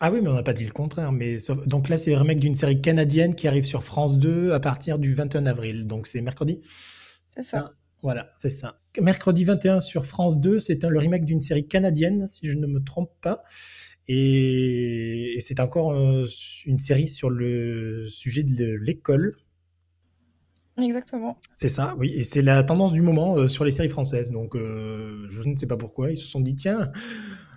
Ah 0.00 0.10
oui, 0.12 0.20
mais 0.22 0.28
on 0.28 0.34
n'a 0.34 0.42
pas 0.42 0.52
dit 0.52 0.66
le 0.66 0.72
contraire. 0.72 1.12
Mais 1.12 1.38
sauf- 1.38 1.66
Donc 1.66 1.88
là, 1.88 1.96
c'est 1.96 2.10
le 2.10 2.18
remake 2.18 2.38
d'une 2.38 2.54
série 2.54 2.82
canadienne 2.82 3.34
qui 3.34 3.48
arrive 3.48 3.64
sur 3.64 3.82
France 3.84 4.18
2 4.18 4.52
à 4.52 4.60
partir 4.60 4.98
du 4.98 5.14
21 5.14 5.46
avril. 5.46 5.86
Donc 5.86 6.06
c'est 6.06 6.20
mercredi 6.20 6.60
C'est 7.34 7.42
ça. 7.42 7.72
Voilà, 8.02 8.30
c'est 8.36 8.50
ça. 8.50 8.78
Mercredi 9.00 9.44
21 9.44 9.80
sur 9.80 10.04
France 10.04 10.38
2, 10.38 10.60
c'est 10.60 10.82
le 10.84 10.98
remake 10.98 11.24
d'une 11.24 11.40
série 11.40 11.66
canadienne, 11.66 12.26
si 12.28 12.46
je 12.48 12.56
ne 12.56 12.66
me 12.66 12.80
trompe 12.84 13.10
pas. 13.22 13.42
Et, 14.08 15.34
et 15.36 15.40
c'est 15.40 15.58
encore 15.60 15.92
euh, 15.92 16.26
une 16.66 16.78
série 16.78 17.08
sur 17.08 17.30
le 17.30 18.06
sujet 18.06 18.42
de 18.42 18.66
l'école. 18.82 19.34
Exactement. 20.78 21.38
C'est 21.54 21.68
ça, 21.68 21.94
oui. 21.98 22.12
Et 22.14 22.22
c'est 22.22 22.42
la 22.42 22.62
tendance 22.62 22.92
du 22.92 23.00
moment 23.02 23.36
euh, 23.36 23.48
sur 23.48 23.64
les 23.64 23.70
séries 23.70 23.88
françaises. 23.88 24.30
Donc 24.30 24.54
euh, 24.54 25.26
je 25.30 25.48
ne 25.48 25.56
sais 25.56 25.66
pas 25.66 25.76
pourquoi. 25.76 26.10
Ils 26.10 26.16
se 26.16 26.26
sont 26.26 26.40
dit, 26.40 26.54
tiens, 26.54 26.90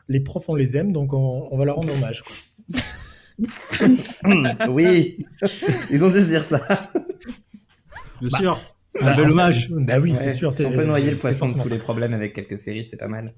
les 0.08 0.20
profs, 0.22 0.48
on 0.50 0.56
les 0.56 0.78
aime, 0.78 0.92
donc 0.94 1.14
on, 1.14 1.48
on 1.52 1.58
va 1.58 1.66
leur 1.66 1.76
rendre 1.76 1.94
hommage. 1.94 2.24
quoi. 2.24 2.36
Oui, 4.70 5.18
ils 5.90 6.04
ont 6.04 6.10
dû 6.10 6.20
se 6.20 6.28
dire 6.28 6.42
ça. 6.42 6.60
Bien 8.20 8.30
Bah, 8.32 8.38
sûr. 8.38 8.60
Un 9.02 9.06
Bah, 9.06 9.16
bel 9.16 9.26
en 9.26 9.28
fait, 9.28 9.32
hommage. 9.32 9.70
Bah 9.72 10.00
oui, 10.00 10.14
c'est 10.16 10.34
sûr. 10.34 10.52
Si 10.52 10.66
on 10.66 10.72
peut 10.72 10.84
noyer 10.84 11.12
le 11.12 11.16
poisson 11.18 11.46
de 11.46 11.54
tous 11.54 11.60
ça. 11.60 11.74
les 11.74 11.78
problèmes 11.80 12.14
avec 12.14 12.34
quelques 12.34 12.60
séries, 12.60 12.84
c'est 12.84 12.98
pas 12.98 13.08
mal. 13.08 13.34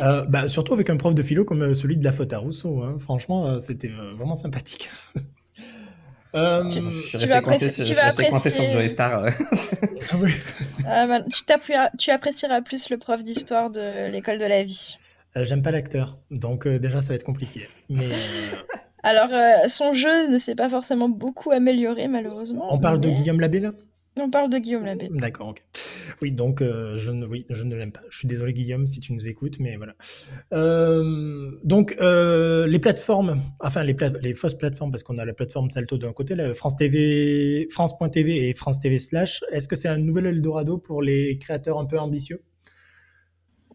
Euh, 0.00 0.24
bah, 0.26 0.46
surtout 0.48 0.74
avec 0.74 0.90
un 0.90 0.96
prof 0.96 1.14
de 1.14 1.22
philo 1.22 1.44
comme 1.44 1.74
celui 1.74 1.96
de 1.96 2.04
la 2.04 2.12
faute 2.12 2.32
à 2.32 2.38
Rousseau. 2.38 2.82
hein. 2.82 2.98
Franchement, 3.00 3.58
c'était 3.58 3.90
vraiment 4.16 4.34
sympathique. 4.36 4.88
Euh, 6.34 6.68
Tu- 6.68 6.80
Je 6.80 6.88
suis 7.00 7.16
resté 7.18 7.40
coincé 7.42 7.66
apprécier- 7.66 8.50
sur, 8.50 8.72
Joey 8.72 8.88
Star. 8.88 9.24
euh. 9.24 9.30
ah 10.10 10.16
oui. 10.20 10.32
Bah, 10.82 11.20
tu, 11.98 12.10
apprécieras 12.10 12.60
plus 12.62 12.90
le 12.90 12.98
prof 12.98 13.22
d'histoire 13.22 13.70
de 13.70 14.10
l'école 14.12 14.38
de 14.38 14.44
la 14.44 14.62
vie. 14.64 14.96
Euh, 15.36 15.44
J'aime 15.44 15.62
pas 15.62 15.70
l'acteur, 15.70 16.18
donc 16.30 16.66
euh, 16.66 16.78
déjà 16.78 17.00
ça 17.00 17.08
va 17.10 17.14
être 17.16 17.24
compliqué. 17.24 17.68
Mais 17.88 18.04
euh, 18.04 18.56
Alors, 19.02 19.28
euh, 19.32 19.68
son 19.68 19.92
jeu 19.92 20.28
ne 20.30 20.38
s'est 20.38 20.54
pas 20.54 20.68
forcément 20.68 21.08
beaucoup 21.08 21.50
amélioré, 21.50 22.08
malheureusement. 22.08 22.66
on 22.70 22.78
parle 22.78 23.00
de 23.00 23.10
Guillaume 23.10 23.38
Labbé 23.40 23.60
là? 23.60 23.72
On 24.16 24.30
parle 24.30 24.48
de 24.48 24.58
Guillaume 24.58 24.84
Labbé. 24.84 25.08
D'accord, 25.10 25.48
ok. 25.48 25.62
Oui, 26.22 26.32
donc 26.32 26.62
euh, 26.62 26.96
je 26.96 27.10
ne, 27.10 27.26
oui, 27.26 27.46
je 27.50 27.64
ne 27.64 27.74
l'aime 27.74 27.90
pas. 27.90 28.00
Je 28.10 28.18
suis 28.18 28.28
désolé 28.28 28.52
Guillaume 28.52 28.86
si 28.86 29.00
tu 29.00 29.12
nous 29.12 29.26
écoutes, 29.26 29.58
mais 29.58 29.76
voilà. 29.76 29.94
Euh, 30.52 31.50
donc 31.64 31.96
euh, 32.00 32.66
les 32.68 32.78
plateformes, 32.78 33.40
enfin 33.58 33.82
les, 33.82 33.94
pla- 33.94 34.12
les 34.22 34.32
fausses 34.34 34.54
plateformes, 34.56 34.92
parce 34.92 35.02
qu'on 35.02 35.18
a 35.18 35.24
la 35.24 35.32
plateforme 35.32 35.68
Salto 35.70 35.98
d'un 35.98 36.12
côté, 36.12 36.36
la 36.36 36.54
France 36.54 36.76
TV, 36.76 37.66
France.tv 37.70 38.48
et 38.48 38.54
France 38.54 38.78
TV 38.78 39.00
slash. 39.00 39.42
Est-ce 39.50 39.66
que 39.66 39.74
c'est 39.76 39.88
un 39.88 39.98
nouvel 39.98 40.26
Eldorado 40.26 40.78
pour 40.78 41.02
les 41.02 41.36
créateurs 41.38 41.80
un 41.80 41.84
peu 41.86 41.98
ambitieux? 41.98 42.40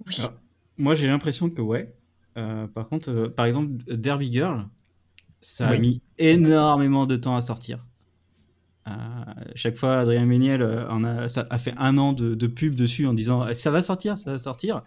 Oui. 0.05 0.15
Ah. 0.19 0.33
Moi, 0.77 0.95
j'ai 0.95 1.07
l'impression 1.07 1.49
que 1.49 1.61
ouais. 1.61 1.93
Euh, 2.37 2.67
par 2.67 2.87
contre, 2.87 3.09
euh, 3.09 3.29
par 3.29 3.45
exemple, 3.45 3.71
Derby 3.93 4.31
Girl, 4.31 4.67
ça 5.41 5.69
a 5.69 5.71
Oui. 5.73 5.79
mis 5.79 6.03
énormément 6.19 7.07
de 7.07 7.17
temps 7.17 7.35
à 7.37 7.41
sortir. 7.41 7.85
Chaque 9.55 9.77
fois, 9.77 9.99
Adrien 9.99 10.25
Méniel 10.25 10.61
euh, 10.61 10.87
a, 10.89 11.57
fait 11.57 11.73
un 11.77 11.97
an 11.97 12.13
de, 12.13 12.47
pub 12.47 12.75
dessus 12.75 13.05
en 13.05 13.13
disant 13.13 13.47
Eh, 13.47 13.55
ça 13.55 13.71
va 13.71 13.81
sortir, 13.81 14.17
ça 14.17 14.31
va 14.31 14.39
sortir. 14.39 14.83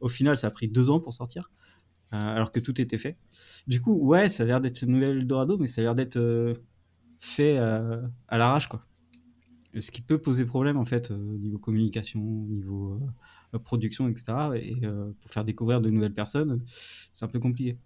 Au 0.00 0.08
final, 0.08 0.36
ça 0.36 0.48
a 0.48 0.50
pris 0.50 0.68
deux 0.68 0.90
ans 0.90 1.00
pour 1.00 1.12
sortir, 1.12 1.50
euh, 2.12 2.16
alors 2.16 2.52
que 2.52 2.60
tout 2.60 2.80
était 2.80 2.98
fait. 2.98 3.16
Du 3.66 3.80
coup, 3.80 3.94
ouais, 3.94 4.28
ça 4.28 4.44
a 4.44 4.46
l'air 4.46 4.60
d'être 4.60 4.82
une 4.82 4.92
nouvelle 4.92 5.18
Eldorado, 5.18 5.58
mais 5.58 5.66
ça 5.66 5.80
a 5.80 5.84
l'air 5.84 5.94
d'être 5.94 6.16
euh, 6.16 6.54
fait 7.20 7.58
à 7.58 8.38
l'arrache, 8.38 8.68
quoi. 8.68 8.84
Ce 9.78 9.90
qui 9.90 10.00
peut 10.00 10.18
poser 10.18 10.44
problème, 10.44 10.76
en 10.76 10.86
fait, 10.86 11.10
niveau 11.10 11.58
communication, 11.58 12.20
niveau 12.20 13.00
production, 13.64 14.08
etc. 14.08 14.32
Et 14.56 14.74
pour 15.20 15.30
faire 15.30 15.44
découvrir 15.44 15.80
de 15.80 15.90
nouvelles 15.90 16.14
personnes, 16.14 16.62
c'est 17.12 17.24
un 17.24 17.28
peu 17.28 17.38
compliqué. 17.38 17.76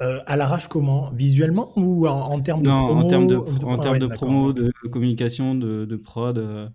Euh, 0.00 0.20
À 0.26 0.36
l'arrache 0.36 0.68
comment 0.68 1.10
Visuellement 1.12 1.72
ou 1.76 2.06
en, 2.06 2.12
en 2.32 2.40
termes 2.40 2.62
de 2.62 2.70
promo 2.70 3.00
en 3.00 3.06
termes 3.08 3.26
de, 3.26 3.36
en 3.36 3.78
termes 3.78 3.98
de 3.98 4.06
promo, 4.06 4.52
de 4.52 4.72
communication, 4.90 5.54
de, 5.54 5.84
de 5.84 5.96
prod. 5.96 6.38
euh, 6.38 6.68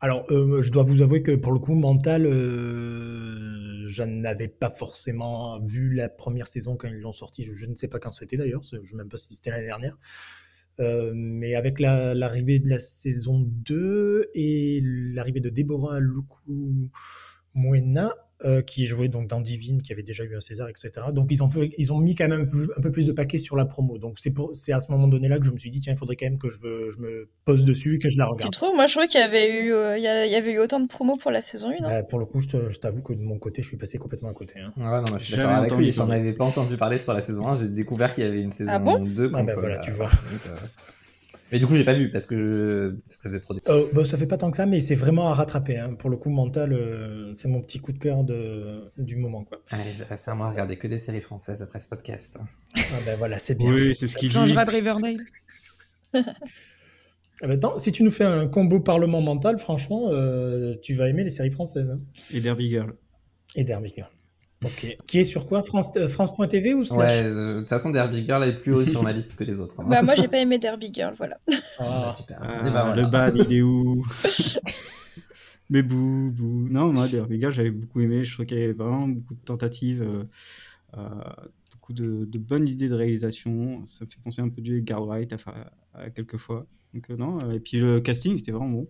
Alors, 0.00 0.24
euh, 0.30 0.60
je 0.62 0.70
dois 0.72 0.82
vous 0.82 1.00
avouer 1.02 1.22
que 1.22 1.34
pour 1.34 1.52
le 1.52 1.58
coup, 1.58 1.74
Mental, 1.74 2.26
euh, 2.26 3.82
je 3.86 4.02
n'avais 4.02 4.48
pas 4.48 4.70
forcément 4.70 5.58
vu 5.60 5.94
la 5.94 6.08
première 6.08 6.46
saison 6.46 6.76
quand 6.76 6.88
ils 6.88 7.00
l'ont 7.00 7.12
sorti. 7.12 7.42
Je, 7.44 7.54
je 7.54 7.66
ne 7.66 7.74
sais 7.74 7.88
pas 7.88 7.98
quand 7.98 8.10
c'était 8.10 8.36
d'ailleurs, 8.36 8.62
je 8.62 8.76
ne 8.76 8.84
sais 8.84 8.96
même 8.96 9.08
pas 9.08 9.16
si 9.16 9.32
c'était 9.34 9.50
l'année 9.50 9.66
dernière. 9.66 9.96
Euh, 10.80 11.12
mais 11.14 11.54
avec 11.54 11.80
la- 11.80 12.14
l'arrivée 12.14 12.58
de 12.58 12.68
la 12.68 12.78
saison 12.78 13.40
2 13.40 14.26
et 14.34 14.82
l'arrivée 14.84 15.40
de 15.40 15.48
Deborah 15.48 16.00
Luku 16.00 16.90
Moena, 17.54 18.12
euh, 18.44 18.60
qui 18.62 18.84
jouait 18.86 19.08
donc 19.08 19.28
dans 19.28 19.40
Divine, 19.40 19.80
qui 19.80 19.92
avait 19.92 20.02
déjà 20.02 20.22
eu 20.24 20.36
un 20.36 20.40
César, 20.40 20.68
etc. 20.68 20.90
Donc 21.12 21.28
ils 21.30 21.42
ont, 21.42 21.48
fait- 21.48 21.70
ils 21.78 21.92
ont 21.92 21.98
mis 21.98 22.14
quand 22.14 22.28
même 22.28 22.42
un 22.42 22.44
peu, 22.44 22.68
un 22.76 22.80
peu 22.80 22.90
plus 22.92 23.06
de 23.06 23.12
paquets 23.12 23.38
sur 23.38 23.56
la 23.56 23.64
promo. 23.64 23.96
Donc 23.98 24.18
c'est 24.18 24.30
pour- 24.30 24.54
c'est 24.54 24.72
à 24.72 24.80
ce 24.80 24.90
moment 24.90 25.08
donné 25.08 25.28
là 25.28 25.38
que 25.38 25.46
je 25.46 25.50
me 25.50 25.56
suis 25.58 25.70
dit, 25.70 25.80
tiens, 25.80 25.94
il 25.94 25.98
faudrait 25.98 26.16
quand 26.16 26.26
même 26.26 26.38
que 26.38 26.48
je, 26.50 26.58
me- 26.60 26.90
je 26.90 26.98
me 26.98 27.28
pose 27.44 27.64
dessus 27.64 27.94
et 27.96 27.98
que 27.98 28.10
je 28.10 28.18
la 28.18 28.26
Tu 28.26 28.32
regarde. 28.32 28.52
trouves? 28.52 28.74
Moi, 28.74 28.86
je 28.86 28.92
trouvais 28.92 29.06
qu'il 29.08 29.20
y 29.20 29.24
avait 29.24 29.48
eu, 29.50 29.72
euh, 29.72 29.96
il 29.96 30.02
y, 30.02 30.06
avait 30.36 30.52
eu 30.52 30.58
autant 30.58 30.80
de 30.80 30.86
promos 30.86 31.16
pour 31.16 31.30
la 31.30 31.40
saison 31.40 31.70
1. 31.70 31.82
Bah, 31.88 32.02
pour 32.02 32.18
le 32.18 32.26
coup, 32.26 32.40
je 32.40 32.76
t'avoue 32.78 33.02
que 33.02 33.14
de 33.14 33.22
mon 33.22 33.38
côté, 33.38 33.62
je 33.62 33.68
suis 33.68 33.76
passé 33.78 33.96
complètement 33.98 34.28
à 34.28 34.34
côté. 34.34 34.60
hein. 34.60 34.72
Ouais, 34.76 34.84
non, 35.00 35.16
je 35.18 35.24
suis 35.24 35.36
d'accord 35.36 35.52
avec 35.52 35.72
lui. 35.74 35.90
J'en 35.90 36.10
avais 36.10 36.32
pas 36.34 36.44
entendu 36.44 36.76
parler 36.76 36.98
sur 36.98 37.14
la 37.14 37.20
saison 37.22 37.48
1. 37.48 37.54
J'ai 37.54 37.68
découvert 37.68 38.14
qu'il 38.14 38.24
y 38.24 38.26
avait 38.26 38.42
une 38.42 38.50
saison 38.50 38.72
Ah 38.74 38.78
bon? 38.78 39.04
2 39.04 39.26
Ah 39.26 39.30
quand, 39.32 39.44
bah 39.44 39.52
euh, 39.56 39.60
voilà, 39.60 39.78
tu 39.78 39.92
vois. 39.92 40.06
donc, 40.10 40.46
euh, 40.46 40.56
Mais 41.52 41.58
du 41.60 41.66
coup, 41.66 41.76
j'ai 41.76 41.84
pas 41.84 41.94
vu 41.94 42.10
parce 42.10 42.26
que, 42.26 42.36
je- 42.36 42.96
parce 43.06 43.16
que 43.18 43.22
ça 43.22 43.28
faisait 43.28 43.40
trop 43.40 43.54
de. 43.54 43.60
Euh, 43.68 43.84
bah, 43.94 44.04
ça 44.04 44.16
fait 44.16 44.26
pas 44.26 44.36
tant 44.36 44.50
que 44.50 44.56
ça, 44.56 44.66
mais 44.66 44.80
c'est 44.80 44.96
vraiment 44.96 45.28
à 45.28 45.34
rattraper. 45.34 45.78
hein. 45.78 45.94
Pour 45.94 46.10
le 46.10 46.16
coup, 46.16 46.30
mental, 46.30 46.72
euh, 46.72 47.32
c'est 47.36 47.46
mon 47.48 47.60
petit 47.62 47.78
coup 47.78 47.92
de 47.92 47.98
cœur 47.98 48.24
de, 48.24 48.82
du 48.98 49.14
moment. 49.16 49.44
Quoi. 49.44 49.58
Allez, 49.70 49.82
je 49.92 49.98
vais 50.00 50.04
passer 50.06 50.30
un 50.30 50.34
mois 50.34 50.48
à 50.48 50.50
regarder 50.50 50.76
que 50.76 50.88
des 50.88 50.98
séries 50.98 51.20
françaises 51.20 51.62
après 51.62 51.78
ce 51.80 51.88
podcast. 51.88 52.38
Ah 52.76 52.80
ben 53.04 53.16
voilà, 53.16 53.38
c'est 53.38 53.54
bien. 53.54 53.72
Oui, 53.72 53.94
c'est 53.94 54.08
ce 54.08 54.16
qu'il 54.16 54.28
dit. 54.28 54.34
Changera 54.34 54.64
de 54.64 54.70
Riverdale. 54.70 55.18
Ah 57.42 57.48
ben, 57.48 57.50
attends, 57.58 57.78
si 57.78 57.92
tu 57.92 58.02
nous 58.02 58.10
fais 58.10 58.24
un 58.24 58.46
combo 58.48 58.80
parlement 58.80 59.20
mental, 59.20 59.58
franchement, 59.58 60.08
euh, 60.10 60.74
tu 60.82 60.94
vas 60.94 61.08
aimer 61.10 61.22
les 61.22 61.28
séries 61.30 61.50
françaises. 61.50 61.90
hein. 61.90 62.00
Et 62.32 62.40
Derby 62.40 62.68
Girl. 62.68 62.94
Et 63.56 63.62
Derby 63.64 63.92
Girl. 63.94 64.08
Ok. 64.64 64.86
Qui 65.06 65.18
est 65.18 65.24
sur 65.24 65.46
quoi? 65.46 65.62
France, 65.62 65.90
euh, 65.96 66.08
France.tv 66.08 66.74
ou 66.74 66.78
Ouais, 66.80 66.84
Slash? 66.86 67.12
euh, 67.26 67.54
de 67.54 67.58
toute 67.60 67.68
façon, 67.68 67.90
Derby 67.90 68.24
Girl 68.24 68.42
est 68.44 68.54
plus 68.54 68.72
haut 68.72 68.82
sur 68.84 69.02
ma 69.02 69.12
liste 69.12 69.36
que 69.38 69.44
les 69.44 69.60
autres. 69.60 69.80
hein. 69.80 69.86
Bah, 69.88 70.00
moi, 70.02 70.14
j'ai 70.16 70.28
pas 70.28 70.38
aimé 70.38 70.58
Derby 70.58 70.90
Girl, 70.92 71.14
voilà. 71.16 71.36
Ah, 71.78 72.02
Bah, 72.04 72.10
super. 72.10 72.38
Ah, 72.40 72.70
bah, 72.70 72.84
voilà. 72.86 73.02
Le 73.02 73.08
ban, 73.08 73.32
il 73.34 73.52
est 73.52 73.62
où? 73.62 74.02
Mais 75.70 75.82
bou, 75.82 76.30
bou. 76.32 76.68
Non, 76.70 76.92
moi, 76.92 77.08
Derby 77.08 77.40
Girl, 77.40 77.52
j'avais 77.52 77.70
beaucoup 77.70 78.00
aimé. 78.00 78.24
Je 78.24 78.32
trouve 78.34 78.46
qu'il 78.46 78.58
y 78.58 78.62
avait 78.62 78.72
vraiment 78.72 79.08
beaucoup 79.08 79.34
de 79.34 79.40
tentatives, 79.40 80.02
euh, 80.02 80.24
euh, 80.96 81.08
beaucoup 81.72 81.92
de, 81.92 82.24
de 82.24 82.38
bonnes 82.38 82.68
idées 82.68 82.88
de 82.88 82.94
réalisation. 82.94 83.84
Ça 83.84 84.04
me 84.04 84.10
fait 84.10 84.20
penser 84.22 84.42
un 84.42 84.48
peu 84.48 84.60
du 84.62 84.78
Edgar 84.78 85.04
Wright 85.04 85.32
à, 85.32 85.36
à 85.94 86.10
quelques 86.10 86.36
fois. 86.36 86.66
Donc, 86.94 87.10
euh, 87.10 87.16
non. 87.16 87.36
euh, 87.44 87.52
Et 87.52 87.60
puis 87.60 87.78
le 87.78 88.00
casting 88.00 88.38
était 88.38 88.52
vraiment 88.52 88.70
bon. 88.70 88.88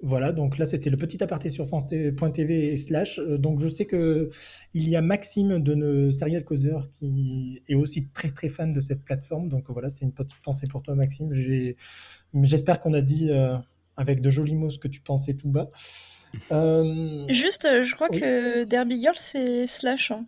Voilà, 0.00 0.32
donc 0.32 0.58
là 0.58 0.66
c'était 0.66 0.90
le 0.90 0.96
petit 0.96 1.20
aparté 1.22 1.48
sur 1.48 1.66
France.tv 1.66 2.72
et 2.72 2.76
slash. 2.76 3.18
Euh, 3.18 3.36
Donc 3.36 3.60
je 3.60 3.68
sais 3.68 3.84
que 3.84 4.30
il 4.72 4.88
y 4.88 4.94
a 4.94 5.02
Maxime 5.02 5.58
de 5.58 5.74
nos 5.74 6.10
Serial 6.12 6.44
Causeur 6.44 6.88
qui 6.90 7.62
est 7.68 7.74
aussi 7.74 8.08
très 8.10 8.30
très 8.30 8.48
fan 8.48 8.72
de 8.72 8.80
cette 8.80 9.02
plateforme. 9.04 9.48
Donc 9.48 9.64
voilà, 9.70 9.88
c'est 9.88 10.04
une 10.04 10.12
petite 10.12 10.38
pensée 10.42 10.66
pour 10.68 10.82
toi 10.82 10.94
Maxime. 10.94 11.32
J'espère 12.42 12.80
qu'on 12.80 12.94
a 12.94 13.00
dit 13.00 13.30
euh, 13.30 13.56
avec 13.96 14.20
de 14.20 14.30
jolis 14.30 14.54
mots 14.54 14.70
ce 14.70 14.78
que 14.78 14.86
tu 14.88 15.00
pensais 15.00 15.34
tout 15.34 15.48
bas. 15.48 15.70
Euh, 16.52 17.24
Juste, 17.30 17.66
je 17.82 17.94
crois 17.94 18.08
Oui. 18.12 18.20
que 18.20 18.64
Derby 18.64 19.00
Girl, 19.00 19.14
c'est 19.16 19.66
Slash. 19.66 20.10
hein. 20.10 20.26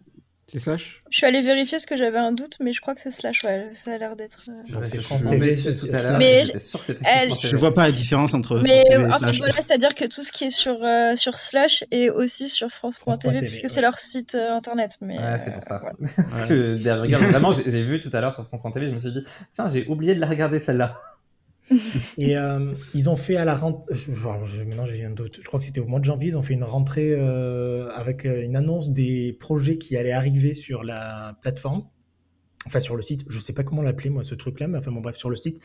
C'est 0.50 0.58
Slash 0.58 1.02
Je 1.10 1.16
suis 1.16 1.26
allée 1.26 1.42
vérifier 1.42 1.76
parce 1.76 1.86
que 1.86 1.96
j'avais 1.96 2.18
un 2.18 2.32
doute, 2.32 2.56
mais 2.60 2.72
je 2.72 2.80
crois 2.80 2.94
que 2.96 3.00
c'est 3.00 3.12
Slash, 3.12 3.44
ouais. 3.44 3.70
Ça 3.72 3.92
a 3.92 3.98
l'air 3.98 4.16
d'être. 4.16 4.42
euh, 4.48 4.80
c'est 4.84 5.00
France 5.00 5.24
TV, 5.28 5.46
dessus 5.48 5.74
tout 5.74 5.86
à 5.86 5.94
c'est- 5.94 6.08
l'heure. 6.08 6.18
Mais 6.18 6.44
J'étais 6.46 6.58
sûr 6.58 6.78
que 6.80 6.84
c'était 6.86 7.04
elle- 7.06 7.28
France 7.28 7.46
Je 7.46 7.56
vois 7.56 7.72
pas 7.72 7.84
la 7.86 7.92
différence 7.92 8.34
entre. 8.34 8.58
Mais 8.58 8.78
France 8.80 8.88
TV 8.88 8.94
et 9.02 9.06
en 9.06 9.18
fait, 9.32 9.38
voilà, 9.38 9.54
c'est-à-dire 9.54 9.94
que 9.94 10.04
tout 10.06 10.22
ce 10.24 10.32
qui 10.32 10.44
est 10.44 10.50
sur, 10.50 10.82
euh, 10.82 11.14
sur 11.14 11.38
Slash 11.38 11.84
est 11.92 12.10
aussi 12.10 12.48
sur 12.48 12.68
France.tv, 12.70 13.38
puisque 13.38 13.62
ouais. 13.62 13.68
c'est 13.68 13.80
leur 13.80 13.98
site 13.98 14.34
euh, 14.34 14.52
internet. 14.56 14.96
Mais, 15.00 15.18
Ouais, 15.18 15.38
c'est 15.38 15.52
pour 15.52 15.62
ça. 15.64 15.78
voilà. 15.80 15.94
Parce 16.16 16.46
que 16.48 16.76
vraiment, 17.30 17.52
j'ai 17.52 17.70
j'ai 17.70 17.82
vu 17.82 18.00
tout 18.00 18.10
à 18.12 18.20
l'heure 18.20 18.32
sur 18.32 18.44
France.tv, 18.44 18.86
je 18.86 18.92
me 18.92 18.98
suis 18.98 19.12
dit, 19.12 19.22
tiens, 19.52 19.70
j'ai 19.70 19.86
oublié 19.86 20.14
de 20.14 20.20
la 20.20 20.26
regarder 20.26 20.58
celle-là. 20.58 20.98
Et 22.18 22.36
euh, 22.36 22.74
ils 22.94 23.08
ont 23.08 23.16
fait 23.16 23.36
à 23.36 23.44
la 23.44 23.54
rentrée, 23.54 23.94
maintenant 24.66 24.84
je 24.84 25.44
crois 25.46 25.58
que 25.60 25.64
c'était 25.64 25.80
au 25.80 25.86
mois 25.86 26.00
de 26.00 26.04
janvier, 26.04 26.28
ils 26.28 26.38
ont 26.38 26.42
fait 26.42 26.54
une 26.54 26.64
rentrée 26.64 27.12
euh, 27.12 27.88
avec 27.90 28.26
euh, 28.26 28.42
une 28.42 28.56
annonce 28.56 28.90
des 28.90 29.36
projets 29.38 29.78
qui 29.78 29.96
allaient 29.96 30.12
arriver 30.12 30.54
sur 30.54 30.82
la 30.82 31.38
plateforme. 31.42 31.84
Enfin, 32.66 32.80
sur 32.80 32.94
le 32.94 33.00
site, 33.00 33.24
je 33.26 33.38
sais 33.38 33.54
pas 33.54 33.62
comment 33.62 33.80
l'appeler, 33.80 34.10
moi, 34.10 34.22
ce 34.22 34.34
truc-là, 34.34 34.68
mais 34.68 34.76
enfin, 34.76 34.90
bon, 34.90 35.00
bref, 35.00 35.16
sur 35.16 35.30
le 35.30 35.36
site. 35.36 35.60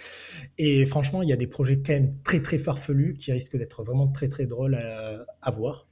Et 0.58 0.86
franchement, 0.86 1.24
il 1.24 1.28
y 1.28 1.34
a 1.34 1.36
des 1.36 1.48
projets 1.48 1.82
quand 1.86 1.92
même 1.92 2.16
très, 2.24 2.42
très 2.42 2.58
farfelus 2.58 3.16
qui 3.16 3.34
risquent 3.34 3.58
d'être 3.58 3.84
vraiment 3.84 4.08
très, 4.08 4.30
très 4.30 4.46
drôles 4.46 4.76
à 4.76 5.52
voir 5.52 5.90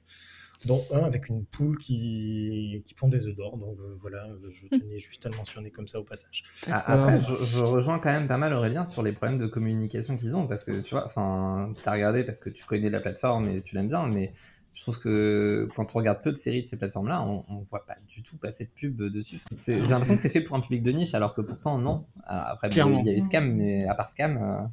dont 0.66 0.84
un 0.92 1.04
avec 1.04 1.28
une 1.28 1.44
poule 1.44 1.76
qui, 1.78 2.82
qui 2.84 2.94
pond 2.94 3.08
des 3.08 3.26
œufs 3.26 3.34
d'or. 3.36 3.56
Donc 3.58 3.76
euh, 3.80 3.94
voilà, 3.96 4.26
je 4.50 4.66
tenais 4.68 4.98
juste 4.98 5.24
à 5.26 5.28
le 5.28 5.36
mentionner 5.36 5.70
comme 5.70 5.88
ça 5.88 6.00
au 6.00 6.04
passage. 6.04 6.42
Ah, 6.70 6.92
Après, 6.92 7.18
je, 7.20 7.44
je 7.44 7.64
rejoins 7.64 7.98
quand 7.98 8.12
même 8.12 8.28
pas 8.28 8.38
mal 8.38 8.52
Aurélien 8.52 8.84
sur 8.84 9.02
les 9.02 9.12
problèmes 9.12 9.38
de 9.38 9.46
communication 9.46 10.16
qu'ils 10.16 10.36
ont, 10.36 10.46
parce 10.46 10.64
que 10.64 10.80
tu 10.80 10.94
vois, 10.94 11.04
enfin, 11.06 11.72
t'as 11.82 11.92
regardé 11.92 12.24
parce 12.24 12.40
que 12.40 12.50
tu 12.50 12.64
connais 12.64 12.90
la 12.90 13.00
plateforme 13.00 13.48
et 13.48 13.62
tu 13.62 13.74
l'aimes 13.76 13.88
bien, 13.88 14.06
mais 14.08 14.32
je 14.72 14.82
trouve 14.82 14.98
que 14.98 15.68
quand 15.76 15.94
on 15.94 15.98
regarde 15.98 16.20
peu 16.22 16.32
de 16.32 16.36
séries 16.36 16.62
de 16.64 16.66
ces 16.66 16.76
plateformes-là, 16.76 17.22
on, 17.22 17.44
on 17.48 17.58
voit 17.70 17.86
pas 17.86 17.94
du 18.08 18.22
tout 18.24 18.36
passer 18.38 18.64
de 18.64 18.70
pub 18.70 19.00
dessus. 19.02 19.40
J'ai 19.56 19.76
l'impression 19.82 20.16
que 20.16 20.20
c'est 20.20 20.28
fait 20.30 20.40
pour 20.40 20.56
un 20.56 20.60
public 20.60 20.82
de 20.82 20.90
niche, 20.90 21.14
alors 21.14 21.32
que 21.32 21.42
pourtant, 21.42 21.78
non. 21.78 22.06
Ah, 22.26 22.50
Après, 22.50 22.68
bon, 22.70 22.98
il 23.00 23.06
y 23.06 23.10
a 23.10 23.12
eu 23.12 23.20
Scam, 23.20 23.52
mais 23.52 23.86
à 23.86 23.94
part 23.94 24.08
Scam, 24.08 24.36
euh, 24.36 24.66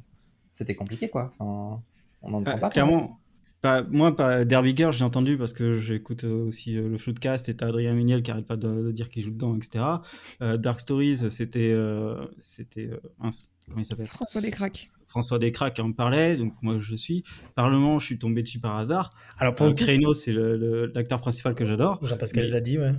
c'était 0.50 0.74
compliqué, 0.74 1.08
quoi. 1.08 1.26
Enfin, 1.38 1.80
on 2.22 2.30
n'en 2.30 2.38
entend 2.38 2.50
Ah, 2.54 2.58
pas. 2.58 2.70
clairement. 2.70 3.20
Pas- 3.62 3.82
moi, 3.84 4.14
pas 4.16 4.44
Derby 4.44 4.74
Girl, 4.76 4.92
j'ai 4.92 5.04
entendu 5.04 5.38
parce 5.38 5.52
que 5.52 5.76
j'écoute 5.76 6.24
euh, 6.24 6.46
aussi 6.46 6.76
euh, 6.76 6.88
le 6.88 6.98
Floodcast 6.98 7.48
et 7.48 7.54
t'as 7.54 7.68
Adrien 7.68 7.94
Méniel 7.94 8.22
qui 8.22 8.30
arrête 8.32 8.46
pas 8.46 8.56
de, 8.56 8.68
de 8.82 8.90
dire 8.90 9.08
qu'il 9.08 9.22
joue 9.22 9.30
dedans, 9.30 9.56
etc. 9.56 9.84
Euh, 10.42 10.56
Dark 10.56 10.80
Stories, 10.80 11.30
c'était. 11.30 11.70
euh, 11.72 12.24
c'était 12.40 12.90
euh, 12.92 12.96
comment 13.18 13.30
il 13.78 13.84
s'appelle? 13.84 14.06
François 14.06 14.40
Descraques. 14.40 14.90
François 15.06 15.38
Descraques 15.38 15.78
en 15.78 15.92
parlait, 15.92 16.36
donc 16.36 16.54
moi 16.62 16.78
je 16.80 16.96
suis. 16.96 17.22
Parlement, 17.54 17.98
je 17.98 18.06
suis 18.06 18.18
tombé 18.18 18.42
dessus 18.42 18.58
par 18.58 18.76
hasard. 18.78 19.10
Alors 19.38 19.54
pour 19.54 19.66
Euh, 19.66 19.68
le 19.68 19.74
Créneau, 19.74 20.12
c'est 20.14 20.32
l'acteur 20.32 21.20
principal 21.20 21.54
que 21.54 21.64
j'adore. 21.64 21.98
Jean-Pascal 22.04 22.42
Mais- 22.44 22.50
Zadi, 22.50 22.78
ouais. 22.78 22.92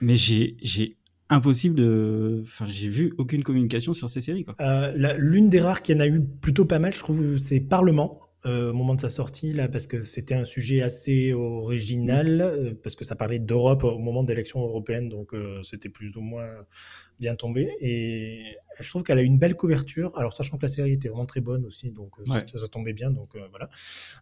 Mais 0.00 0.16
j'ai 0.16 0.56
j'ai 0.62 0.96
impossible 1.30 1.76
de. 1.76 2.42
Enfin, 2.42 2.66
j'ai 2.66 2.88
vu 2.88 3.14
aucune 3.16 3.42
communication 3.44 3.92
sur 3.94 4.10
ces 4.10 4.20
séries. 4.20 4.44
Euh, 4.60 5.16
L'une 5.18 5.48
des 5.48 5.60
rares 5.60 5.80
qui 5.80 5.94
en 5.94 6.00
a 6.00 6.06
eu 6.06 6.20
plutôt 6.20 6.64
pas 6.66 6.78
mal, 6.80 6.92
je 6.92 6.98
trouve, 6.98 7.38
c'est 7.38 7.60
Parlement. 7.60 8.20
Euh, 8.44 8.70
au 8.70 8.74
moment 8.74 8.94
de 8.96 9.00
sa 9.00 9.08
sortie, 9.08 9.52
là, 9.52 9.68
parce 9.68 9.86
que 9.86 10.00
c'était 10.00 10.34
un 10.34 10.44
sujet 10.44 10.82
assez 10.82 11.32
original, 11.32 12.40
euh, 12.40 12.74
parce 12.82 12.96
que 12.96 13.04
ça 13.04 13.14
parlait 13.14 13.38
d'Europe 13.38 13.84
au 13.84 13.98
moment 13.98 14.24
de 14.24 14.32
l'élection 14.32 14.60
européenne, 14.62 15.08
donc 15.08 15.32
euh, 15.32 15.62
c'était 15.62 15.88
plus 15.88 16.16
ou 16.16 16.22
moins 16.22 16.60
bien 17.20 17.36
tombé. 17.36 17.70
Et 17.80 18.56
je 18.80 18.88
trouve 18.88 19.04
qu'elle 19.04 19.18
a 19.18 19.22
une 19.22 19.38
belle 19.38 19.54
couverture, 19.54 20.16
alors 20.18 20.32
sachant 20.32 20.56
que 20.58 20.62
la 20.62 20.68
série 20.70 20.92
était 20.92 21.08
vraiment 21.08 21.26
très 21.26 21.40
bonne 21.40 21.64
aussi, 21.66 21.92
donc 21.92 22.18
Ouais. 22.18 22.44
ça, 22.50 22.58
ça 22.58 22.66
tombait 22.68 22.92
bien, 22.94 23.12
donc 23.12 23.36
voilà, 23.50 23.68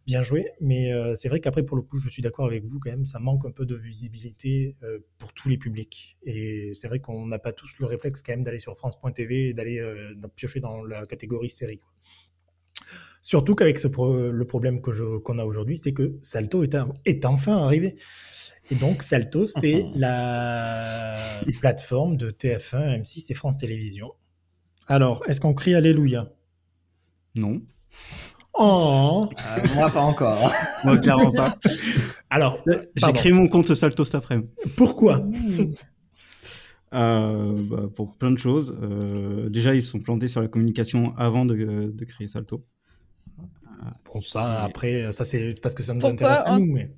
bien 0.07 0.23
joué. 0.23 0.51
Mais 0.61 0.93
c'est 1.15 1.29
vrai 1.31 1.41
qu'après, 1.41 1.63
pour 1.63 1.77
le 1.79 1.83
coup, 1.83 1.99
je 1.99 2.11
suis 2.11 2.21
d'accord 2.21 2.45
avec 2.47 2.65
vous 2.67 2.79
quand 2.79 2.91
même, 2.91 3.07
ça 3.07 3.19
manque 3.21 3.47
un 3.47 3.53
peu 3.53 3.65
de 3.65 3.75
visibilité 3.75 4.75
pour 5.19 5.33
tous 5.33 5.49
les 5.49 5.57
publics. 5.57 6.19
Et 6.25 6.73
c'est 6.75 6.89
vrai 6.89 7.01
qu'on 7.01 7.27
n'a 7.27 7.39
pas 7.39 7.53
tous 7.55 7.79
le 7.79 7.87
réflexe 7.87 8.21
quand 8.21 8.33
même 8.33 8.43
d'aller 8.43 8.59
sur 8.59 8.77
France.tv 8.77 9.49
et 9.49 9.55
d'aller 9.55 9.83
piocher 10.37 10.61
dans 10.61 10.83
la 10.85 11.07
catégorie 11.07 11.49
série. 11.49 11.79
quoi. 11.79 11.91
Surtout 13.23 13.55
qu'avec 13.55 13.79
ce 13.79 13.87
pro- 13.89 14.31
le 14.31 14.45
problème 14.47 14.81
qu'on 14.81 15.39
a 15.39 15.45
aujourd'hui, 15.45 15.77
c'est 15.77 15.93
que 15.93 16.17
Salto 16.23 16.63
est, 16.63 16.75
un- 16.75 16.89
est 17.05 17.25
enfin 17.27 17.59
arrivé. 17.59 17.97
Et 18.71 18.75
donc 18.77 19.03
Salto, 19.03 19.47
c'est 19.47 19.85
la 19.95 21.17
plateforme 21.61 22.17
de 22.17 22.31
TF1, 22.31 23.01
M6 23.03 23.31
et 23.31 23.35
France 23.35 23.59
Télévisions. 23.59 24.13
Alors, 24.87 25.23
est-ce 25.29 25.41
qu'on 25.41 25.55
crie 25.55 25.75
Alléluia? 25.75 26.33
Non. 27.35 27.61
Oh 28.55 29.29
Euh, 29.39 29.63
moi, 29.75 29.91
pas 29.91 30.01
encore. 30.01 30.53
Moi, 30.85 30.99
clairement 30.99 31.31
pas. 31.33 31.57
Alors, 32.31 32.59
J'ai 32.67 32.81
pardon. 33.01 33.19
créé 33.19 33.33
mon 33.33 33.47
compte 33.49 33.73
Salto 33.75 34.05
cet 34.05 34.15
après-midi. 34.17 34.51
pourquoi? 34.77 35.23
Euh, 36.93 37.53
bah, 37.63 37.89
pour 37.95 38.17
plein 38.17 38.33
de 38.33 38.39
choses. 38.39 38.77
Euh, 38.83 39.49
déjà, 39.49 39.75
ils 39.75 39.83
se 39.83 39.91
sont 39.93 40.01
plantés 40.01 40.27
sur 40.29 40.41
la 40.41 40.49
communication 40.49 41.15
avant 41.17 41.45
de, 41.45 41.55
de 41.95 42.05
créer 42.05 42.27
Salto. 42.27 42.65
Bon, 44.05 44.21
ça, 44.21 44.63
après, 44.63 45.13
ça 45.13 45.25
c'est 45.25 45.61
parce 45.61 45.75
que 45.75 45.83
ça 45.83 45.95
nous 45.95 46.01
Pourquoi 46.01 46.13
intéresse 46.15 46.47
à 46.47 46.53
en- 46.53 46.59
nous, 46.59 46.67
mais... 46.73 46.93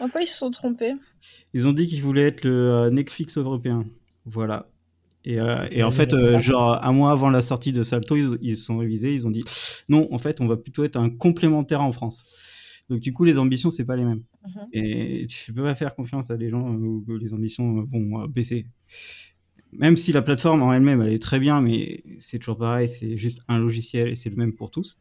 En 0.00 0.08
quoi 0.08 0.22
ils 0.22 0.26
se 0.26 0.38
sont 0.38 0.50
trompés 0.50 0.92
Ils 1.54 1.66
ont 1.66 1.72
dit 1.72 1.86
qu'ils 1.86 2.02
voulaient 2.02 2.26
être 2.26 2.44
le 2.44 2.52
euh, 2.70 2.90
Netflix 2.90 3.36
européen. 3.36 3.84
Voilà. 4.24 4.70
Et, 5.24 5.40
euh, 5.40 5.66
et 5.72 5.82
en 5.82 5.90
fait, 5.90 6.14
euh, 6.14 6.38
genre 6.38 6.82
un 6.84 6.92
mois 6.92 7.10
avant 7.10 7.30
la 7.30 7.40
sortie 7.42 7.72
de 7.72 7.82
Salto, 7.82 8.16
ils, 8.16 8.38
ils 8.40 8.56
se 8.56 8.64
sont 8.66 8.78
révisés. 8.78 9.12
Ils 9.12 9.26
ont 9.26 9.30
dit 9.30 9.42
non, 9.88 10.06
en 10.12 10.18
fait, 10.18 10.40
on 10.40 10.46
va 10.46 10.56
plutôt 10.56 10.84
être 10.84 10.96
un 10.96 11.10
complémentaire 11.10 11.82
en 11.82 11.90
France. 11.90 12.24
Donc 12.88 13.00
du 13.00 13.12
coup, 13.12 13.24
les 13.24 13.38
ambitions, 13.38 13.70
c'est 13.70 13.84
pas 13.84 13.96
les 13.96 14.04
mêmes. 14.04 14.22
Mhm. 14.46 14.62
Et 14.72 15.26
tu 15.28 15.52
peux 15.52 15.64
pas 15.64 15.74
faire 15.74 15.94
confiance 15.96 16.30
à 16.30 16.36
des 16.36 16.48
gens 16.48 16.70
où 16.70 17.04
les 17.20 17.34
ambitions 17.34 17.82
vont 17.84 18.22
euh, 18.22 18.26
baisser. 18.28 18.66
Même 19.72 19.96
si 19.96 20.12
la 20.12 20.22
plateforme 20.22 20.62
en 20.62 20.72
elle-même, 20.72 21.02
elle 21.02 21.12
est 21.12 21.20
très 21.20 21.38
bien, 21.40 21.60
mais 21.60 22.02
c'est 22.20 22.38
toujours 22.38 22.56
pareil, 22.56 22.88
c'est 22.88 23.18
juste 23.18 23.40
un 23.48 23.58
logiciel 23.58 24.08
et 24.08 24.14
c'est 24.14 24.30
le 24.30 24.36
même 24.36 24.54
pour 24.54 24.70
tous. 24.70 24.96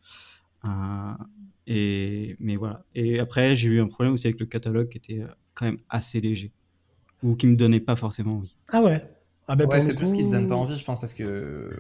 Euh, 0.68 1.24
et 1.68 2.36
mais 2.40 2.56
voilà. 2.56 2.84
Et 2.96 3.20
après, 3.20 3.56
j'ai 3.56 3.70
eu 3.70 3.82
un 3.82 3.88
problème 3.88 4.14
aussi 4.14 4.28
avec 4.28 4.40
le 4.40 4.46
catalogue 4.46 4.90
qui 4.90 4.98
était 4.98 5.20
euh, 5.22 5.28
quand 5.54 5.66
même 5.66 5.80
assez 5.90 6.20
léger 6.22 6.52
ou 7.24 7.36
qui 7.36 7.48
me 7.48 7.56
donnait 7.56 7.80
pas 7.80 7.96
forcément 7.96 8.38
envie. 8.38 8.56
Ah 8.72 8.82
ouais 8.82 9.04
ah 9.48 9.56
ben, 9.56 9.66
Ouais, 9.68 9.80
c'est 9.80 9.94
le 9.94 9.98
plus 9.98 10.12
qui 10.12 10.20
te 10.20 10.24
coup- 10.26 10.32
donne 10.32 10.48
pas 10.48 10.56
envie, 10.56 10.76
je 10.76 10.84
pense, 10.84 11.00
parce 11.00 11.14
que 11.14 11.24
euh, 11.24 11.80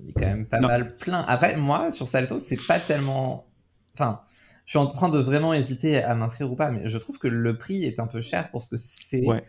il 0.00 0.10
est 0.10 0.12
quand 0.12 0.26
même 0.26 0.46
pas 0.46 0.60
Non. 0.60 0.68
mal 0.68 0.96
plein. 0.96 1.20
Après, 1.26 1.56
moi, 1.56 1.90
sur 1.90 2.06
Salto, 2.06 2.38
c'est 2.38 2.64
pas 2.66 2.78
tellement. 2.78 3.48
Enfin, 3.94 4.20
je 4.66 4.70
suis 4.72 4.78
en 4.78 4.86
train 4.86 5.08
de 5.08 5.18
vraiment 5.18 5.52
hésiter 5.52 6.02
à 6.02 6.14
m'inscrire 6.14 6.50
ou 6.50 6.54
pas, 6.56 6.70
mais 6.70 6.88
je 6.88 6.96
trouve 6.98 7.18
que 7.18 7.26
le 7.28 7.58
prix 7.58 7.84
est 7.84 7.98
un 8.00 8.06
peu 8.06 8.20
cher 8.20 8.50
pour 8.50 8.62
ce 8.62 8.70
que 8.70 8.76
c'est. 8.76 9.26
Ouais. 9.26 9.42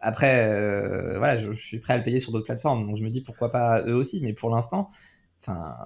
Après, 0.00 0.48
euh, 0.50 1.16
voilà, 1.18 1.38
je, 1.38 1.52
je 1.52 1.60
suis 1.60 1.78
prêt 1.78 1.94
à 1.94 1.98
le 1.98 2.02
payer 2.02 2.18
sur 2.20 2.32
d'autres 2.32 2.44
plateformes, 2.46 2.86
donc 2.86 2.96
je 2.96 3.04
me 3.04 3.10
dis 3.10 3.22
pourquoi 3.22 3.50
pas 3.50 3.82
eux 3.86 3.94
aussi, 3.94 4.20
mais 4.22 4.32
pour 4.34 4.50
l'instant, 4.50 4.88
enfin, 5.40 5.76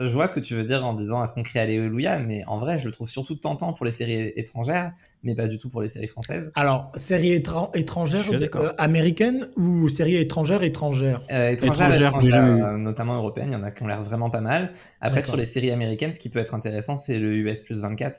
je 0.00 0.06
vois 0.06 0.26
ce 0.26 0.32
que 0.32 0.40
tu 0.40 0.54
veux 0.54 0.64
dire 0.64 0.84
en 0.84 0.92
disant 0.94 1.22
est-ce 1.22 1.32
qu'on 1.34 1.42
crie 1.42 1.58
Alléluia, 1.60 2.18
mais 2.18 2.44
en 2.46 2.58
vrai, 2.58 2.78
je 2.78 2.84
le 2.86 2.90
trouve 2.90 3.08
surtout 3.08 3.36
tentant 3.36 3.72
pour 3.72 3.86
les 3.86 3.92
séries 3.92 4.32
étrangères, 4.36 4.92
mais 5.22 5.34
pas 5.34 5.46
du 5.46 5.58
tout 5.58 5.68
pour 5.70 5.82
les 5.82 5.88
séries 5.88 6.08
françaises. 6.08 6.50
Alors, 6.54 6.90
série 6.96 7.32
étran- 7.32 7.70
étrangère 7.74 8.22
Je 8.24 8.30
suis 8.30 8.38
d'accord. 8.38 8.64
euh, 8.64 8.72
américaine 8.78 9.48
ou 9.56 9.88
série 9.88 10.16
étrangère 10.16 10.62
étrangère 10.62 11.20
Euh, 11.30 11.50
étrangères, 11.50 11.86
Étrangères, 11.94 12.08
étrangères, 12.08 12.44
euh, 12.44 12.76
notamment 12.76 13.14
européennes, 13.16 13.50
il 13.50 13.54
y 13.54 13.56
en 13.56 13.62
a 13.62 13.70
qui 13.70 13.82
ont 13.82 13.86
l'air 13.86 14.02
vraiment 14.02 14.30
pas 14.30 14.40
mal. 14.40 14.72
Après, 15.00 15.22
sur 15.22 15.36
les 15.36 15.46
séries 15.46 15.70
américaines, 15.70 16.12
ce 16.12 16.18
qui 16.18 16.28
peut 16.28 16.40
être 16.40 16.54
intéressant, 16.54 16.96
c'est 16.96 17.18
le 17.18 17.32
US 17.34 17.60
plus 17.62 17.80
24, 17.80 18.18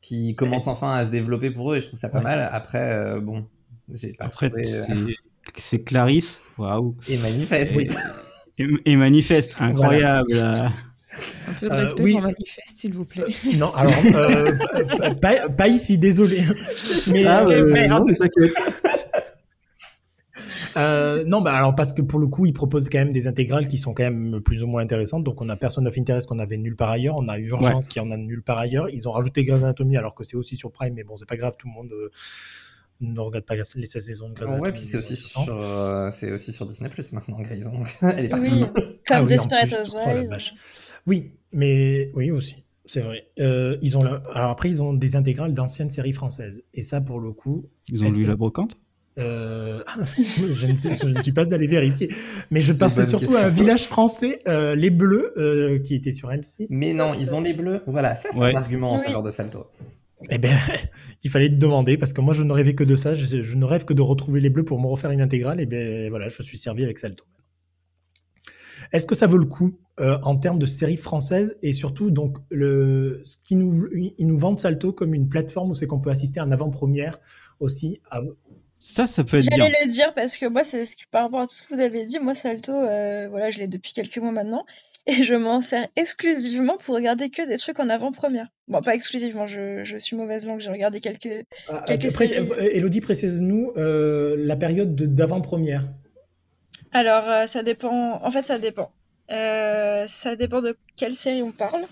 qui 0.00 0.34
commence 0.36 0.66
enfin 0.68 0.94
à 0.96 1.04
se 1.04 1.10
développer 1.10 1.50
pour 1.50 1.72
eux, 1.72 1.76
et 1.76 1.80
je 1.80 1.86
trouve 1.86 1.98
ça 1.98 2.08
pas 2.08 2.18
Ouais. 2.18 2.24
mal. 2.24 2.48
Après, 2.52 2.78
euh, 2.92 3.20
bon, 3.20 3.44
j'ai 3.92 4.12
pas 4.14 4.24
Après, 4.26 4.48
trouvé... 4.48 4.66
c'est- 4.66 5.14
c'est 5.56 5.82
Clarisse, 5.84 6.40
waouh, 6.58 6.96
Et 7.08 7.18
manifeste. 7.18 7.76
Oui. 7.76 7.86
et, 8.58 8.66
et 8.84 8.96
manifeste, 8.96 9.56
incroyable. 9.60 10.34
Un 11.48 11.52
peu 11.60 11.68
de 11.68 11.72
Euh, 11.72 11.76
respect 11.78 12.02
oui. 12.02 12.12
pour 12.12 12.20
Manifeste, 12.22 12.78
s'il 12.78 12.92
vous 12.92 13.06
plaît. 13.06 13.24
Non, 13.56 13.68
alors, 13.76 13.92
euh, 14.04 14.50
euh, 15.02 15.14
pas, 15.14 15.48
pas 15.48 15.66
ici, 15.68 15.96
désolé. 15.96 16.42
Mais, 17.10 17.24
Ah, 17.24 17.44
euh, 17.46 17.64
ouais, 17.72 17.88
merde. 17.88 18.08
non. 18.10 18.14
Euh, 20.76 21.24
non, 21.26 21.40
bah 21.40 21.54
alors 21.54 21.74
parce 21.74 21.94
que 21.94 22.02
pour 22.02 22.18
le 22.18 22.26
coup, 22.26 22.44
ils 22.44 22.52
proposent 22.52 22.90
quand 22.90 22.98
même 22.98 23.10
des 23.10 23.26
intégrales 23.28 23.66
qui 23.66 23.78
sont 23.78 23.94
quand 23.94 24.02
même 24.02 24.40
plus 24.44 24.62
ou 24.62 24.66
moins 24.66 24.82
intéressantes. 24.82 25.24
Donc, 25.24 25.40
on 25.40 25.48
a 25.48 25.56
Person 25.56 25.86
of 25.86 25.96
Interest 25.96 26.28
qu'on 26.28 26.38
avait 26.38 26.58
nulle 26.58 26.76
part 26.76 26.90
ailleurs, 26.90 27.16
on 27.16 27.28
a 27.28 27.38
Urgence 27.38 27.86
qui 27.86 27.98
en 27.98 28.10
a 28.10 28.16
nulle 28.18 28.42
part 28.42 28.58
ailleurs. 28.58 28.90
Ils 28.90 29.08
ont 29.08 29.12
rajouté 29.12 29.42
Grey's 29.44 29.62
Anatomy 29.62 29.96
alors 29.96 30.14
que 30.14 30.22
c'est 30.22 30.36
aussi 30.36 30.54
sur 30.54 30.70
Prime, 30.72 30.92
mais 30.94 31.02
bon, 31.04 31.16
c'est 31.16 31.28
pas 31.28 31.38
grave, 31.38 31.54
tout 31.58 31.66
le 31.66 31.72
monde 31.72 31.92
euh, 31.92 32.10
ne 33.00 33.20
regarde 33.20 33.44
pas 33.44 33.54
les 33.56 33.64
16 33.86 34.04
saisons 34.04 34.28
de 34.28 34.34
Grey's 34.34 34.48
Anatomy. 34.48 34.62
Ouais, 34.62 34.72
puis 34.72 34.80
c'est 34.80 34.98
aussi, 34.98 35.16
sur, 35.16 35.46
euh, 35.48 36.10
c'est 36.10 36.32
aussi 36.32 36.52
sur 36.52 36.66
Disney 36.66 36.88
Plus 36.88 37.12
maintenant, 37.12 37.38
Grey's. 37.40 37.64
Elle 38.16 38.24
est 38.24 38.28
partout. 38.28 38.50
Oui, 38.52 38.60
comme 38.60 38.82
Ah 39.10 39.22
oui, 39.22 39.28
Desperate. 39.28 39.68
Oh 39.94 39.96
la 40.06 40.22
Housewives. 40.22 40.52
Oui, 41.06 41.32
mais 41.52 42.10
oui 42.14 42.30
aussi, 42.30 42.56
c'est 42.86 43.00
vrai. 43.00 43.28
Euh, 43.38 43.76
ils 43.82 43.96
ont 43.96 44.02
le- 44.02 44.20
alors 44.34 44.50
après 44.50 44.68
ils 44.70 44.82
ont 44.82 44.92
des 44.92 45.14
intégrales 45.16 45.52
d'anciennes 45.54 45.90
séries 45.90 46.12
françaises 46.12 46.62
et 46.74 46.82
ça 46.82 47.00
pour 47.00 47.20
le 47.20 47.32
coup, 47.32 47.66
Ils 47.88 48.02
ont 48.04 48.08
lu 48.08 48.24
la 48.24 48.36
brocante? 48.36 48.76
Euh, 49.18 49.82
je, 50.52 50.66
ne 50.66 50.76
sais- 50.76 50.94
je 50.94 51.06
ne 51.08 51.22
suis 51.22 51.32
pas 51.32 51.54
allé 51.54 51.66
vérifier, 51.66 52.10
mais 52.50 52.60
je 52.60 52.72
pensais 52.74 53.04
surtout 53.04 53.34
à 53.36 53.44
un 53.44 53.48
village 53.48 53.86
français, 53.86 54.40
euh, 54.46 54.74
les 54.74 54.90
Bleus, 54.90 55.32
euh, 55.38 55.78
qui 55.78 55.94
était 55.94 56.12
sur 56.12 56.28
M6. 56.28 56.66
Mais 56.70 56.92
non, 56.92 57.14
ils 57.14 57.34
ont 57.34 57.40
les 57.40 57.54
bleus. 57.54 57.80
Voilà, 57.86 58.14
ça 58.14 58.28
c'est 58.32 58.38
Ouais. 58.38 58.52
un 58.54 58.58
argument 58.58 58.92
en 58.92 58.98
Oui. 58.98 59.04
faveur 59.06 59.22
de 59.22 59.30
Salto. 59.30 59.66
Eh 60.30 60.38
ben, 60.38 60.56
il 61.24 61.30
fallait 61.30 61.50
te 61.50 61.56
demander 61.56 61.96
parce 61.98 62.12
que 62.12 62.20
moi 62.20 62.34
je 62.34 62.42
ne 62.42 62.52
rêvais 62.52 62.74
que 62.74 62.84
de 62.84 62.96
ça. 62.96 63.14
Je, 63.14 63.42
je 63.42 63.56
ne 63.56 63.64
rêve 63.64 63.84
que 63.84 63.94
de 63.94 64.02
retrouver 64.02 64.40
les 64.40 64.50
Bleus 64.50 64.64
pour 64.64 64.80
me 64.80 64.86
refaire 64.86 65.10
une 65.10 65.20
intégrale. 65.20 65.60
Et 65.60 65.66
ben 65.66 66.08
voilà, 66.10 66.28
je 66.28 66.42
suis 66.42 66.58
servi 66.58 66.84
avec 66.84 66.98
Salto. 66.98 67.24
Est-ce 68.92 69.06
que 69.06 69.14
ça 69.14 69.26
vaut 69.26 69.38
le 69.38 69.46
coup 69.46 69.78
euh, 70.00 70.18
en 70.22 70.36
termes 70.36 70.58
de 70.58 70.66
séries 70.66 70.96
françaises 70.96 71.56
et 71.62 71.72
surtout 71.72 72.10
donc 72.10 72.36
le 72.50 73.20
ce 73.24 73.36
qui 73.42 73.56
nous 73.56 73.86
ils 73.92 74.26
nous 74.26 74.38
vendent 74.38 74.58
Salto 74.58 74.92
comme 74.92 75.12
une 75.14 75.28
plateforme 75.28 75.70
où 75.70 75.74
c'est 75.74 75.86
qu'on 75.86 76.00
peut 76.00 76.10
assister 76.10 76.38
à 76.40 76.44
en 76.44 76.50
avant-première 76.50 77.18
aussi 77.58 78.00
à- 78.10 78.20
Ça, 78.78 79.06
ça 79.06 79.24
peut 79.24 79.38
être 79.38 79.48
bien. 79.48 79.56
J'allais 79.64 79.86
le 79.86 79.90
dire 79.90 80.14
parce 80.14 80.36
que 80.36 80.46
moi, 80.46 80.62
c'est 80.62 80.84
ce 80.84 80.94
que- 80.96 81.02
par 81.10 81.24
rapport 81.24 81.40
à 81.40 81.46
tout 81.46 81.52
ce 81.54 81.62
que 81.64 81.74
vous 81.74 81.80
avez 81.80 82.04
dit, 82.04 82.18
moi, 82.20 82.34
Salto, 82.34 82.72
euh, 82.72 83.26
voilà, 83.28 83.50
je 83.50 83.58
l'ai 83.58 83.66
depuis 83.66 83.92
quelques 83.92 84.18
mois 84.18 84.30
maintenant, 84.32 84.64
et 85.20 85.24
je 85.24 85.34
m'en 85.34 85.60
sers 85.60 85.86
exclusivement 85.96 86.76
pour 86.78 86.94
regarder 86.94 87.30
que 87.30 87.46
des 87.48 87.58
trucs 87.58 87.78
en 87.80 87.88
avant-première. 87.88 88.48
Bon, 88.68 88.80
pas 88.80 88.94
exclusivement, 88.94 89.46
je, 89.46 89.84
je 89.84 89.96
suis 89.98 90.16
mauvaise 90.16 90.46
langue, 90.46 90.60
j'ai 90.60 90.70
regardé 90.70 91.00
quelques... 91.00 91.44
Ah, 91.68 91.84
Quelques 91.86 92.12
pré- 92.12 92.26
séries. 92.26 92.48
euh, 92.50 92.68
Elodie, 92.72 93.00
précise-nous 93.00 93.72
euh, 93.76 94.34
la 94.38 94.56
période 94.56 94.94
de- 94.96 95.06
d'avant-première. 95.06 95.84
Alors, 96.92 97.28
euh, 97.28 97.46
ça 97.46 97.62
dépend, 97.62 98.20
en 98.24 98.30
fait, 98.30 98.42
ça 98.44 98.58
dépend. 98.58 98.90
Euh, 99.32 100.06
ça 100.06 100.34
dépend 100.36 100.60
de 100.60 100.76
quelle 100.96 101.12
série 101.12 101.42
on 101.42 101.50
parle. 101.52 101.82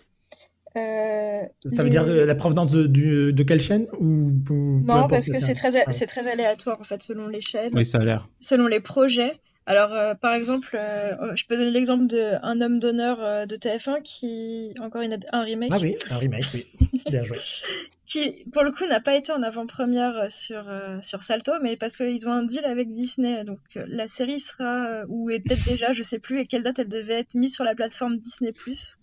Euh, 0.77 1.43
Ça 1.67 1.85
veut 1.85 1.89
dire 1.91 2.05
la 2.05 2.35
provenance 2.35 2.73
de, 2.73 3.31
de 3.31 3.43
quelle 3.45 3.61
chaîne 3.61 3.87
ou, 4.01 4.33
ou 4.51 4.81
Non, 4.85 5.07
parce 5.07 5.27
que 5.29 5.35
c'est 5.39 5.55
très, 5.55 5.71
c'est 5.93 6.07
très 6.07 6.27
aléatoire, 6.27 6.81
en 6.81 6.85
fait, 6.85 7.01
selon 7.03 7.29
les 7.29 7.41
chaînes. 7.41 7.71
Oui, 7.75 7.87
ça 7.87 7.99
a 7.99 8.05
l'air. 8.05 8.29
selon 8.41 8.67
les 8.67 8.81
projets. 8.81 9.33
Alors, 9.67 9.95
euh, 9.95 10.15
par 10.15 10.35
exemple, 10.35 10.77
euh, 10.79 11.35
je 11.35 11.47
peux 11.47 11.57
donner 11.57 11.71
l'exemple 11.71 12.07
de 12.07 12.35
Un 12.43 12.61
homme 12.61 12.79
d'honneur 12.79 13.23
euh, 13.25 13.47
de 13.47 13.57
TF1 13.57 14.03
qui, 14.03 14.75
encore 14.79 15.01
une, 15.01 15.19
un 15.33 15.43
remake, 15.43 15.71
Ah 15.73 15.79
oui, 15.81 15.97
un 16.11 16.19
remake, 16.19 16.45
oui. 16.53 16.67
Bien 17.11 17.23
joué. 17.23 17.39
qui, 18.07 18.45
pour 18.53 18.63
le 18.63 18.73
coup, 18.73 18.87
n'a 18.87 19.01
pas 19.01 19.17
été 19.17 19.33
en 19.33 19.43
avant-première 19.43 20.31
sur, 20.31 20.71
sur 21.01 21.23
Salto, 21.23 21.53
mais 21.63 21.77
parce 21.79 21.97
qu'ils 21.97 22.29
ont 22.29 22.33
un 22.33 22.45
deal 22.45 22.65
avec 22.67 22.91
Disney. 22.91 23.43
Donc, 23.45 23.59
la 23.75 24.07
série 24.07 24.39
sera, 24.39 25.05
ou 25.09 25.31
est 25.31 25.41
peut-être 25.41 25.65
déjà, 25.65 25.93
je 25.93 26.03
sais 26.03 26.19
plus, 26.19 26.41
et 26.41 26.47
quelle 26.47 26.63
date 26.63 26.79
elle 26.81 26.89
devait 26.89 27.21
être 27.21 27.35
mise 27.35 27.55
sur 27.55 27.65
la 27.65 27.75
plateforme 27.75 28.19
Disney+. 28.19 28.53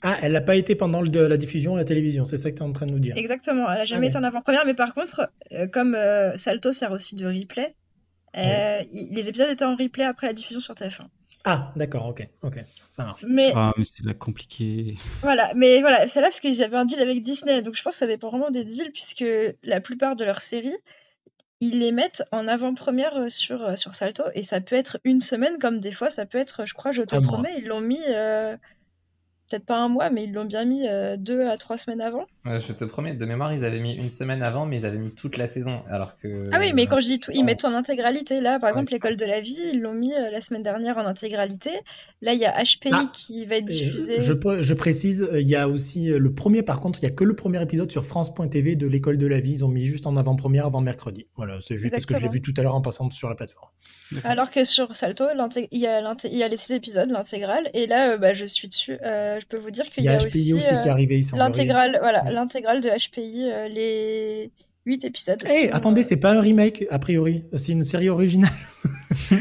Ah, 0.04 0.18
elle 0.22 0.34
n'a 0.34 0.42
pas 0.42 0.56
été 0.56 0.76
pendant 0.76 1.02
le- 1.02 1.28
la 1.28 1.38
diffusion 1.38 1.74
à 1.74 1.80
la 1.80 1.86
télévision, 1.86 2.24
c'est 2.24 2.38
ça 2.38 2.52
que 2.52 2.58
tu 2.58 2.62
es 2.62 2.66
en 2.66 2.72
train 2.72 2.86
de 2.86 2.92
nous 2.94 3.00
dire. 3.00 3.16
Exactement, 3.18 3.70
elle 3.72 3.82
a 3.82 3.86
jamais 3.86 4.06
Ah 4.06 4.10
été 4.10 4.18
en 4.20 4.24
avant-première, 4.24 4.66
mais 4.68 4.76
par 4.76 4.94
contre, 4.94 5.32
comme 5.72 5.98
Salto 6.36 6.72
sert 6.72 6.92
aussi 6.92 7.16
de 7.16 7.26
replay, 7.26 7.74
euh, 8.38 8.84
les 8.94 9.30
épisodes 9.30 9.50
étaient 9.50 9.66
en 9.66 9.76
replay 9.76 10.04
après 10.06 10.28
la 10.28 10.34
diffusion 10.34 10.60
sur 10.60 10.74
TF1. 10.74 11.08
Ah, 11.44 11.72
d'accord, 11.76 12.06
ok, 12.06 12.28
ok, 12.44 12.60
ça 12.90 13.04
marche. 13.04 13.26
Mais 13.28 13.52
Ah, 13.56 13.74
mais 13.76 13.84
c'est 13.84 14.04
là 14.06 14.14
compliqué. 14.14 14.96
Voilà, 15.22 15.52
mais 15.56 15.82
voilà, 15.82 16.06
c'est 16.08 16.22
là 16.22 16.28
parce 16.28 16.40
qu'ils 16.40 16.62
avaient 16.62 16.78
un 16.78 16.86
deal 16.86 17.02
avec 17.02 17.22
Disney, 17.24 17.62
donc 17.64 17.76
je 17.76 17.82
pense 17.82 17.94
que 17.96 18.00
ça 18.00 18.08
dépend 18.08 18.30
vraiment 18.30 18.52
des 18.52 18.64
deals, 18.64 18.92
puisque 18.92 19.26
la 19.64 19.82
plupart 19.82 20.16
de 20.16 20.24
leurs 20.24 20.42
séries, 20.42 20.76
ils 21.60 21.80
les 21.80 21.92
mettent 21.92 22.24
en 22.32 22.48
avant-première 22.48 23.16
euh, 23.18 23.30
sur, 23.30 23.64
euh, 23.64 23.76
sur 23.76 23.96
Salto, 23.96 24.24
et 24.36 24.44
ça 24.44 24.62
peut 24.62 24.76
être 24.76 25.00
une 25.04 25.20
semaine, 25.20 25.58
comme 25.58 25.80
des 25.80 25.92
fois, 25.92 26.10
ça 26.12 26.26
peut 26.28 26.38
être, 26.38 26.66
je 26.66 26.74
crois, 26.76 26.92
je 26.92 27.02
te 27.02 27.16
Un 27.16 27.22
mois. 27.22 27.34
promets, 27.34 27.56
ils 27.58 27.66
l'ont 27.68 27.82
mis, 27.82 28.00
euh, 28.10 28.56
peut-être 29.52 29.66
pas 29.66 29.78
un 29.78 29.88
mois, 29.90 30.10
mais 30.10 30.24
ils 30.24 30.32
l'ont 30.34 30.46
bien 30.46 30.66
mis 30.66 30.88
euh, 30.88 31.18
deux 31.18 31.46
à 31.48 31.58
trois 31.58 31.78
semaines 31.78 32.02
avant. 32.02 32.26
Euh, 32.48 32.60
Je 32.60 32.74
te 32.74 32.86
promets, 32.86 33.14
de 33.14 33.26
mémoire, 33.26 33.54
ils 33.54 33.64
avaient 33.66 33.80
mis 33.80 33.94
une 33.94 34.10
semaine 34.10 34.42
avant, 34.42 34.66
mais 34.66 34.80
ils 34.80 34.86
avaient 34.86 34.98
mis 34.98 35.12
toute 35.12 35.38
la 35.38 35.46
saison. 35.48 35.84
Alors 35.90 36.18
que. 36.20 36.50
Ah 36.52 36.58
oui, 36.60 36.72
mais 36.74 36.88
quand 36.88 37.00
je 37.00 37.06
dis 37.08 37.20
tout, 37.20 37.32
ils 37.34 37.42
en- 37.42 37.44
mettent 37.44 37.66
en 37.66 37.74
intégralité. 37.74 38.42
Là, 38.42 38.60
par 38.60 38.68
Ouais, 38.68 38.70
exemple, 38.72 38.92
l'école 38.94 39.16
de 39.18 39.26
la 39.26 39.40
vie, 39.42 39.58
ils 39.74 39.82
l'ont 39.82 39.94
mis 39.94 40.14
euh, 40.14 40.32
la 40.32 40.42
semaine 40.42 40.62
dernière 40.64 40.98
en 40.98 41.06
intégralité. 41.06 41.70
Là, 42.22 42.34
il 42.34 42.40
y 42.40 42.46
a 42.46 42.54
HPI 42.64 42.90
Ah, 42.94 43.10
qui 43.14 43.46
va 43.46 43.58
être 43.58 43.70
Et 43.70 43.74
diffusé. 43.74 44.20
Je, 44.20 44.34
pré- 44.34 44.64
je 44.64 44.74
précise, 44.74 45.22
euh, 45.24 45.42
il 45.42 45.48
y 45.50 45.56
a 45.56 45.68
aussi 45.68 46.10
euh, 46.12 46.18
le 46.20 46.34
premier, 46.34 46.64
par 46.64 46.80
contre, 46.82 47.00
il 47.02 47.06
n'y 47.06 47.12
a 47.12 47.16
que 47.16 47.24
le 47.24 47.36
premier 47.36 47.62
épisode 47.62 47.92
sur 47.92 48.06
France.tv 48.06 48.76
de 48.76 48.88
l'école 48.88 49.18
de 49.18 49.28
la 49.28 49.40
vie. 49.40 49.52
Ils 49.52 49.66
ont 49.66 49.70
mis 49.70 49.84
juste 49.84 50.08
en 50.08 50.16
avant-première 50.18 50.66
avant 50.66 50.82
mercredi. 50.82 51.28
Voilà, 51.36 51.58
c'est 51.60 51.78
juste 51.78 51.92
parce 51.92 52.06
que 52.06 52.14
je 52.14 52.20
l'ai 52.20 52.26
Exactement. 52.26 52.46
vu 52.48 52.54
tout 52.54 52.60
à 52.60 52.64
l'heure 52.64 52.76
en 52.76 52.82
passant 52.82 53.10
sur 53.12 53.30
la 53.30 53.36
plateforme. 53.36 53.70
Alors 54.26 54.52
que 54.52 54.64
sur 54.66 54.94
Salto, 54.96 55.26
il 55.72 55.80
y, 55.80 55.88
a 55.88 56.02
l'inté- 56.02 56.30
il 56.32 56.38
y 56.38 56.44
a 56.44 56.48
les 56.48 56.58
six 56.58 56.74
épisodes, 56.74 57.10
l'intégrale, 57.10 57.70
et 57.74 57.88
là, 57.88 58.12
euh, 58.12 58.18
bah, 58.18 58.34
je 58.34 58.44
suis 58.46 58.68
dessus. 58.68 58.98
Euh, 59.42 59.44
je 59.44 59.48
peux 59.48 59.58
vous 59.58 59.72
dire 59.72 59.86
qu'il 59.86 60.04
Il 60.04 60.08
y 60.08 60.10
y 60.10 60.16
a 60.16 60.18
HPI 60.18 60.26
aussi, 60.28 60.54
aussi, 60.54 60.74
euh, 60.74 60.78
qui 60.78 60.88
est 60.88 60.92
arrivé, 60.92 61.18
il 61.18 61.24
semblerait. 61.26 61.48
l'intégrale, 61.50 61.98
voilà, 62.02 62.24
Ouais. 62.24 62.32
l'intégrale 62.32 62.82
de 62.82 62.90
HPI, 62.90 63.50
euh, 63.52 63.68
les 63.68 64.52
huit 64.86 65.04
épisodes. 65.06 65.42
Eh, 65.46 65.70
sont, 65.70 65.76
attendez, 65.76 66.02
euh, 66.02 66.04
c'est 66.04 66.18
pas 66.20 66.32
un 66.34 66.42
remake, 66.42 66.86
a 66.90 67.00
priori. 67.00 67.44
C'est 67.56 67.72
une 67.74 67.86
série 67.86 68.10
originale. 68.10 68.52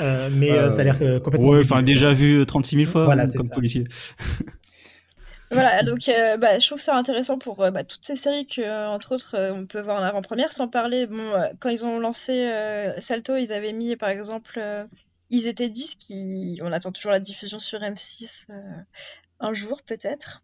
Euh, 0.00 0.28
mais 0.32 0.50
euh, 0.50 0.64
Euh, 0.66 0.68
ça 0.70 0.80
a 0.80 0.84
l'air 0.84 0.98
euh, 1.02 1.20
complètement. 1.20 1.50
Ouais, 1.50 1.60
enfin, 1.60 1.80
déjà 1.82 2.12
vu 2.12 2.40
euh, 2.40 2.44
36 2.44 2.76
000 2.78 2.90
fois 2.90 3.04
Voilà, 3.04 3.26
c'est 3.26 3.38
comme 3.38 3.46
ça. 3.46 3.54
policier. 3.54 3.84
Voilà, 5.50 5.84
donc 5.84 6.08
euh, 6.08 6.36
bah, 6.36 6.58
je 6.58 6.66
trouve 6.66 6.80
ça 6.80 6.96
intéressant 6.96 7.38
pour 7.38 7.62
euh, 7.62 7.70
bah, 7.70 7.84
toutes 7.84 8.04
ces 8.04 8.16
séries 8.16 8.44
que, 8.46 8.60
euh, 8.60 8.88
entre 8.88 9.14
autres, 9.14 9.36
euh, 9.38 9.52
on 9.54 9.66
peut 9.66 9.80
voir 9.80 10.00
en 10.00 10.02
avant-première, 10.04 10.50
sans 10.50 10.66
parler, 10.66 11.06
bon, 11.06 11.18
euh, 11.34 11.46
quand 11.60 11.68
ils 11.68 11.84
ont 11.84 12.00
lancé 12.00 12.32
euh, 12.32 12.92
Salto, 13.00 13.36
ils 13.36 13.52
avaient 13.52 13.72
mis, 13.72 13.94
par 13.94 14.08
exemple, 14.08 14.54
euh, 14.58 14.84
Ils 15.30 15.46
étaient 15.46 15.68
10, 15.68 15.94
qui... 15.96 16.58
on 16.62 16.72
attend 16.72 16.90
toujours 16.90 17.12
la 17.12 17.20
diffusion 17.20 17.60
sur 17.60 17.78
M6 17.78 18.46
euh, 18.50 18.52
un 19.40 19.52
jour, 19.52 19.82
peut-être. 19.82 20.42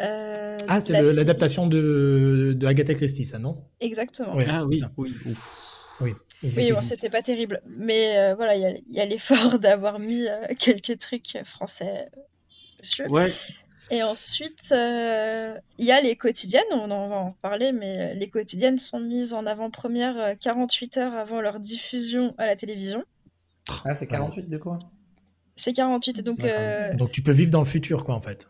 Euh, 0.00 0.56
Ah, 0.68 0.80
c'est 0.80 0.92
l'adaptation 0.92 1.66
de, 1.66 2.54
de 2.56 2.66
Agatha 2.66 2.94
Christie, 2.94 3.24
ça, 3.24 3.38
non? 3.38 3.64
Exactement. 3.80 4.34
Ouais, 4.34 4.46
Ah 4.48 4.62
oui, 4.66 4.82
oui. 4.96 5.14
ouf. 5.26 5.66
Oui. 6.00 6.14
Oui, 6.42 6.72
bon, 6.72 6.80
c'était 6.80 7.10
pas 7.10 7.22
terrible. 7.22 7.60
Mais 7.66 8.18
euh, 8.18 8.34
voilà, 8.34 8.56
il 8.56 8.82
y 8.90 9.00
a, 9.00 9.04
l'effort 9.04 9.58
d'avoir 9.58 9.98
mis 9.98 10.26
euh, 10.26 10.46
quelques 10.58 10.98
trucs 10.98 11.38
français 11.44 12.08
dessus. 12.78 13.06
Ouais, 13.08 13.28
Et 13.90 14.02
ensuite, 14.02 14.72
euh, 14.72 15.54
il 15.78 15.84
y 15.84 15.92
a 15.92 16.00
les 16.00 16.16
quotidiennes, 16.16 16.62
on 16.72 16.90
en 16.90 17.08
va 17.08 17.16
en 17.16 17.32
parler, 17.42 17.72
mais 17.72 18.14
les 18.14 18.28
quotidiennes 18.28 18.78
sont 18.78 19.00
mises 19.00 19.34
en 19.34 19.44
avant-première 19.46 20.18
euh, 20.18 20.34
48 20.34 20.96
heures 20.96 21.14
avant 21.14 21.42
leur 21.42 21.60
diffusion 21.60 22.34
à 22.38 22.46
la 22.46 22.56
télévision. 22.56 23.04
Ah, 23.84 23.94
c'est 23.94 24.06
48 24.06 24.48
de 24.48 24.56
quoi? 24.56 24.78
C'est 25.60 25.72
48, 25.72 26.18
et 26.18 26.22
donc 26.22 26.42
euh, 26.42 26.94
Donc 26.94 27.12
tu 27.12 27.22
peux 27.22 27.32
vivre 27.32 27.50
dans 27.50 27.60
le 27.60 27.66
futur, 27.66 28.04
quoi, 28.04 28.14
en 28.14 28.20
fait. 28.20 28.48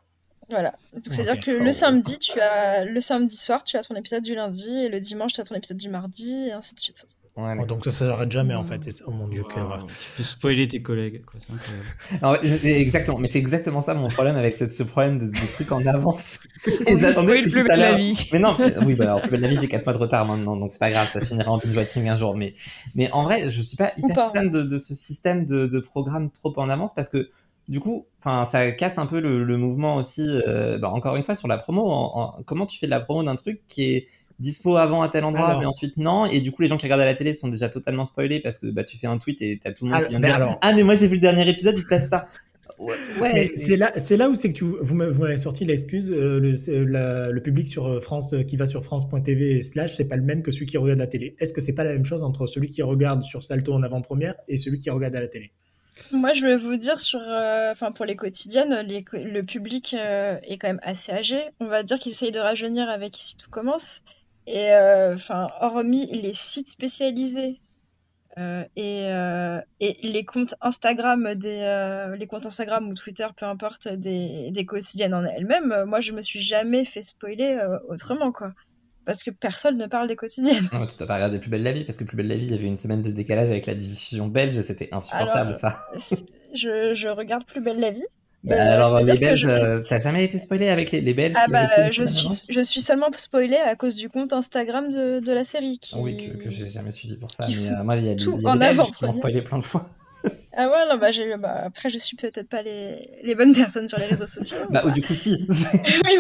voilà. 0.49 0.75
Donc 0.95 1.05
c'est-à-dire 1.11 1.45
que 1.45 1.51
le 1.51 1.73
samedi, 1.73 2.19
tu 2.19 2.41
as 2.41 2.85
le 2.85 3.01
samedi 3.01 3.37
soir, 3.37 3.65
tu 3.65 3.77
as 3.77 3.83
ton 3.83 3.97
épisode 3.97 4.23
du 4.23 4.35
lundi, 4.35 4.71
et 4.85 4.89
le 4.89 5.01
dimanche, 5.01 5.33
tu 5.33 5.41
as 5.41 5.45
ton 5.45 5.55
épisode 5.55 5.77
du 5.77 5.89
mardi, 5.89 6.49
et 6.49 6.53
ainsi 6.53 6.75
de 6.75 6.81
suite. 6.81 7.07
Ouais, 7.37 7.55
Oh, 7.59 7.65
donc 7.65 7.85
ça 7.85 7.91
s'arrête 7.93 8.31
jamais, 8.31 8.55
en 8.55 8.65
fait. 8.65 8.91
Ça. 8.93 9.05
Oh 9.07 9.13
mon 9.13 9.29
dieu, 9.29 9.43
quelle 9.49 9.63
Waouh, 9.63 9.73
horreur. 9.75 9.87
tu 9.87 9.95
peux 10.17 10.23
spoiler 10.23 10.69
tes 10.69 10.81
collègues. 10.81 11.23
Quoi. 11.25 11.41
Alors, 12.21 12.37
exactement, 12.65 13.19
mais 13.19 13.29
c'est 13.29 13.39
exactement 13.39 13.81
ça 13.81 13.95
mon 13.95 14.09
problème 14.09 14.37
avec 14.37 14.55
ce 14.57 14.83
problème 14.83 15.19
de, 15.19 15.27
de 15.27 15.51
trucs 15.51 15.73
en 15.73 15.87
avance. 15.87 16.41
Depuis 16.67 17.51
plus 17.51 17.65
tout 17.65 17.71
à 17.71 17.77
l'heure. 17.77 17.97
vie. 17.99 18.29
Mais 18.33 18.41
non, 18.41 18.57
mais- 18.59 18.77
oui, 18.85 18.95
bah 18.95 19.05
alors, 19.05 19.23
plus 19.23 19.31
belle 19.31 19.41
la 19.41 19.49
vie, 19.49 19.57
j'ai 19.61 19.69
4 19.69 19.85
mois 19.87 19.95
de 19.95 19.99
retard 19.99 20.27
maintenant, 20.27 20.57
donc 20.57 20.71
c'est 20.73 20.79
pas 20.81 20.91
grave, 20.91 21.09
ça 21.11 21.21
finira 21.21 21.51
en 21.51 21.59
binge 21.59 21.75
watching 21.77 22.09
un 22.09 22.17
jour. 22.17 22.37
Mais, 22.37 22.55
mais 22.95 23.11
en 23.13 23.23
vrai, 23.25 23.49
je 23.49 23.63
suis 23.63 23.77
pas 23.77 23.93
hyper 23.97 24.15
pas. 24.15 24.31
fan 24.35 24.51
de, 24.51 24.63
de 24.63 24.79
ce 24.79 24.93
système 24.95 25.47
de, 25.47 25.67
de 25.67 25.79
programme 25.81 26.31
trop 26.31 26.53
en 26.59 26.69
avance 26.69 26.95
parce 26.95 27.09
que, 27.09 27.29
du 27.69 27.79
coup, 27.81 28.07
enfin, 28.19 28.45
ça 28.45 28.73
casse 28.73 28.99
un 28.99 29.07
peu 29.07 29.21
le, 29.21 29.45
le 29.45 29.57
mouvement 29.57 29.97
aussi, 29.97 30.27
euh, 30.49 30.79
bah, 30.79 30.91
encore 30.91 31.15
une 31.17 31.23
fois, 31.23 31.35
sur 31.37 31.47
la 31.49 31.57
promo. 31.59 31.89
En, 31.89 32.13
en- 32.39 32.43
comment 32.43 32.67
tu 32.67 32.79
fais 32.79 32.87
de 32.87 32.91
la 32.91 33.01
promo 33.01 33.23
d'un 33.23 33.37
truc 33.37 33.63
qui 33.69 33.95
est 33.95 34.07
dispo 34.41 34.77
avant 34.77 35.03
à 35.03 35.09
tel 35.09 35.23
endroit, 35.25 35.49
Alors. 35.51 35.61
mais 35.61 35.67
ensuite 35.67 35.97
non, 35.97 36.27
et 36.27 36.41
du 36.41 36.51
coup, 36.51 36.63
les 36.63 36.69
gens 36.69 36.77
qui 36.77 36.87
regardent 36.87 37.03
à 37.03 37.07
la 37.07 37.15
télé 37.15 37.35
sont 37.35 37.49
déjà 37.49 37.69
totalement 37.69 38.05
spoilés 38.05 38.41
parce 38.41 38.59
que, 38.59 38.67
bah, 38.67 38.83
tu 38.83 38.97
fais 38.99 39.07
un 39.07 39.19
tweet 39.19 39.41
et 39.43 39.61
t'as 39.63 39.71
tout 39.73 39.85
le 39.85 39.91
monde 39.91 39.97
Alors, 39.99 40.09
qui 40.09 40.11
vient 40.13 40.21
de 40.21 40.25
dire, 40.27 40.35
alors- 40.35 40.59
ah, 40.63 40.73
mais 40.75 40.83
moi 40.83 40.95
j'ai 40.97 41.07
vu 41.07 41.15
le 41.17 41.21
dernier 41.21 41.49
épisode, 41.49 41.77
il 41.79 41.83
se 41.83 41.89
passe 41.89 42.09
ça. 42.09 42.25
Ouais, 42.79 42.95
ouais, 43.21 43.51
c'est 43.57 43.77
là, 43.77 43.93
c'est 43.99 44.17
là 44.17 44.31
où 44.31 44.35
c'est 44.35 44.49
que 44.51 44.57
tu, 44.57 44.65
vous 44.65 44.95
m'avez 44.95 45.37
sorti 45.37 45.67
l'excuse, 45.67 46.11
euh, 46.11 46.41
le, 46.41 46.85
la- 46.87 47.31
le 47.31 47.43
public 47.43 47.69
sur 47.69 47.87
euh, 47.87 48.01
France 48.01 48.35
qui 48.49 48.57
va 48.57 48.67
sur 48.67 48.83
France.tv 48.83 49.59
et 49.59 49.63
slash, 49.63 49.97
c'est 49.97 50.07
pas 50.07 50.17
le 50.17 50.23
même 50.23 50.43
que 50.43 50.51
celui 50.51 50.65
qui 50.65 50.79
regarde 50.79 50.99
la 50.99 51.07
télé. 51.07 51.37
Est-ce 51.41 51.53
que 51.53 51.61
c'est 51.61 51.75
pas 51.75 51.85
la 51.85 51.93
même 51.93 52.07
chose 52.07 52.23
entre 52.23 52.47
celui 52.47 52.69
qui 52.71 52.81
regarde 52.81 53.23
sur 53.23 53.43
Salto 53.43 53.75
en 53.75 53.83
avant-première 53.83 54.35
et 54.49 54.57
celui 54.57 54.79
qui 54.79 54.89
regarde 54.89 55.15
à 55.15 55.21
la 55.21 55.29
télé? 55.29 55.51
Moi, 56.13 56.33
je 56.33 56.41
vais 56.47 56.57
vous 56.57 56.77
dire 56.77 56.99
sur, 56.99 57.21
euh, 57.21 57.71
enfin 57.71 57.93
pour 57.93 58.07
les 58.07 58.17
quotidiennes, 58.17 58.75
les 58.89 59.05
le 59.13 59.43
public 59.43 59.95
euh, 59.99 60.39
est 60.45 60.57
quand 60.57 60.69
même 60.69 60.81
assez 60.83 61.13
âgé. 61.13 61.37
On 61.61 61.67
va 61.67 61.83
dire 61.83 61.99
qu'ils 61.99 62.13
essayent 62.13 62.33
de 62.33 62.41
rajeunir 62.41 62.89
avec 62.89 63.15
Ici 63.21 63.37
tout 63.37 63.51
commence. 63.51 64.01
Et 64.53 64.73
euh, 64.73 65.15
enfin, 65.15 65.47
hormis 65.61 66.07
les 66.07 66.33
sites 66.33 66.69
spécialisés 66.69 67.61
euh, 68.37 68.65
et, 68.75 69.05
euh, 69.07 69.61
et 69.79 69.97
les 70.03 70.25
comptes 70.25 70.57
Instagram 70.61 71.35
des, 71.37 71.61
euh, 71.63 72.17
les 72.17 72.27
comptes 72.27 72.47
Instagram 72.47 72.89
ou 72.89 72.95
Twitter, 72.95 73.27
peu 73.37 73.47
importe, 73.47 73.87
des, 73.87 74.51
des 74.51 74.65
quotidiennes 74.65 75.15
en 75.15 75.25
elles-mêmes, 75.25 75.85
moi, 75.87 76.01
je 76.01 76.11
me 76.11 76.21
suis 76.21 76.41
jamais 76.41 76.85
fait 76.85 77.03
spoiler 77.03 77.61
autrement, 77.89 78.33
quoi. 78.33 78.53
Parce 79.05 79.23
que 79.23 79.31
personne 79.31 79.79
ne 79.79 79.87
parle 79.87 80.09
des 80.09 80.17
quotidiennes. 80.17 80.69
Non, 80.73 80.85
tu 80.85 80.97
t'as 80.97 81.07
pas 81.07 81.15
regardé 81.15 81.39
Plus 81.39 81.49
belle 81.49 81.63
la 81.63 81.73
vie 81.73 81.85
parce 81.85 81.97
que 81.97 82.05
Plus 82.05 82.17
belle 82.17 82.29
la 82.29 82.37
vie, 82.37 82.47
il 82.47 82.53
y 82.53 82.55
avait 82.55 82.67
une 82.67 82.77
semaine 82.77 83.03
de 83.03 83.11
décalage 83.11 83.51
avec 83.51 83.67
la 83.67 83.75
diffusion 83.75 84.27
belge 84.27 84.59
et 84.59 84.63
c'était 84.63 84.89
insupportable 84.93 85.51
Alors, 85.51 85.55
ça. 85.55 85.77
Je, 86.55 86.95
je 86.95 87.09
regarde 87.09 87.45
plus 87.45 87.63
belle 87.63 87.79
la 87.79 87.91
vie. 87.91 88.05
Bah, 88.43 88.55
euh, 88.55 88.75
alors 88.75 89.01
les 89.01 89.19
Belges, 89.19 89.41
je- 89.41 89.49
euh, 89.49 89.81
t'as 89.87 89.99
jamais 89.99 90.25
été 90.25 90.39
spoilé 90.39 90.71
avec 90.71 90.93
les, 90.93 91.03
les 91.03 91.13
Belges 91.13 91.37
Ah 91.39 91.45
bah 91.49 91.69
je 91.93 92.05
suis, 92.05 92.43
je 92.49 92.61
suis 92.63 92.81
seulement 92.81 93.09
spoilée 93.15 93.57
à 93.59 93.77
cause 93.77 93.97
du 93.97 94.09
compte 94.09 94.33
Instagram 94.33 94.91
de, 94.91 95.21
de 95.21 95.33
la 95.33 95.45
série 95.45 95.79
qui... 95.79 95.95
Oui, 95.99 96.17
que, 96.17 96.37
que 96.43 96.49
j'ai 96.49 96.67
jamais 96.67 96.91
suivi 96.91 97.17
pour 97.19 97.33
ça, 97.33 97.47
mais 97.49 97.69
euh, 97.69 97.85
moi 97.85 97.97
il 97.97 98.07
y 98.07 98.11
a, 98.11 98.15
des 98.15 98.25
Belges 98.25 98.93
qui 98.93 99.05
m'ont 99.05 99.13
spoilé 99.13 99.43
plein 99.43 99.59
de 99.59 99.65
fois. 99.65 99.89
Ah 100.53 100.69
ouais, 100.69 100.89
non, 100.91 100.99
bah, 100.99 101.11
bah 101.39 101.63
après 101.65 101.89
je 101.89 101.97
suis 101.97 102.17
peut-être 102.17 102.49
pas 102.49 102.61
les, 102.61 103.01
les 103.23 103.35
bonnes 103.35 103.55
personnes 103.55 103.89
sur 103.89 103.99
les 103.99 104.05
réseaux 104.05 104.27
sociaux. 104.27 104.59
Bah 104.69 104.83
ou 104.85 104.91
du 104.91 105.01
coup 105.01 105.15
si. 105.15 105.47
Oui, 106.05 106.19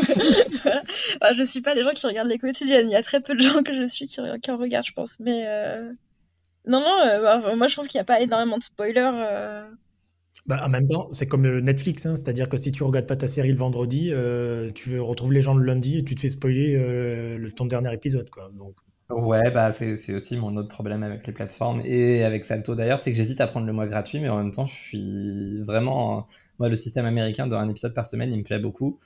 voilà. 0.63 0.83
Bah, 1.21 1.33
je 1.35 1.43
suis 1.43 1.61
pas 1.61 1.75
les 1.75 1.83
gens 1.83 1.91
qui 1.91 2.07
regardent 2.07 2.29
les 2.29 2.39
quotidiennes, 2.39 2.89
il 2.89 2.93
y 2.93 2.97
a 2.97 3.03
très 3.03 3.21
peu 3.21 3.35
de 3.35 3.41
gens 3.41 3.63
que 3.63 3.75
je 3.75 3.83
suis 3.87 4.07
qui, 4.07 4.21
qui 4.41 4.51
en 4.51 4.57
regardent 4.57 4.87
je 4.87 4.93
pense, 4.93 5.19
mais... 5.21 5.45
euh, 5.47 5.91
Non, 6.67 6.81
non, 6.81 6.97
euh, 7.05 7.21
bah, 7.41 7.55
moi 7.57 7.67
je 7.67 7.75
trouve 7.75 7.89
qu'il 7.89 7.99
n'y 7.99 8.03
a 8.03 8.05
pas 8.05 8.21
énormément 8.21 8.57
de 8.57 8.63
spoilers. 8.63 9.11
Bah, 10.47 10.61
En 10.64 10.69
même 10.69 10.87
temps, 10.87 11.09
c'est 11.12 11.27
comme 11.27 11.47
euh, 11.47 11.61
Netflix, 11.61 12.07
hein, 12.07 12.16
c'est-à-dire 12.16 12.49
que 12.49 12.57
si 12.57 12.73
tu 12.73 12.83
regardes 12.83 13.07
pas 13.07 13.16
ta 13.16 13.29
série 13.29 13.51
le 13.51 13.59
vendredi, 13.59 14.11
euh, 14.12 14.71
tu 14.75 14.99
retrouves 14.99 15.33
les 15.33 15.43
gens 15.43 15.55
le 15.55 15.64
lundi 15.64 15.99
et 15.99 16.05
tu 16.05 16.14
te 16.14 16.21
fais 16.21 16.31
spoiler 16.31 16.77
euh, 16.77 17.51
ton 17.57 17.66
dernier 17.66 17.93
épisode. 17.93 18.31
Quoi. 18.31 18.51
Donc, 18.57 18.75
Ouais, 19.11 19.51
bah 19.51 19.73
c'est 19.73 19.97
c'est 19.97 20.14
aussi 20.14 20.37
mon 20.37 20.57
autre 20.57 20.69
problème 20.69 21.03
avec 21.03 21.27
les 21.27 21.33
plateformes 21.33 21.83
et 21.85 22.23
avec 22.23 22.45
Salto 22.45 22.77
d'ailleurs, 22.77 23.01
c'est 23.01 23.11
que 23.11 23.16
j'hésite 23.16 23.40
à 23.40 23.49
prendre 23.49 23.66
le 23.66 23.73
mois 23.73 23.88
gratuit, 23.88 24.21
mais 24.21 24.29
en 24.29 24.38
même 24.38 24.53
temps, 24.53 24.66
je 24.66 24.75
suis 24.75 25.62
vraiment... 25.62 26.29
Moi, 26.61 26.69
le 26.69 26.77
système 26.77 27.07
américain 27.07 27.47
de 27.49 27.57
un 27.57 27.69
épisode 27.69 27.95
par 27.95 28.07
semaine, 28.07 28.33
il 28.33 28.38
me 28.38 28.45
plaît 28.45 28.61
beaucoup. 28.61 28.99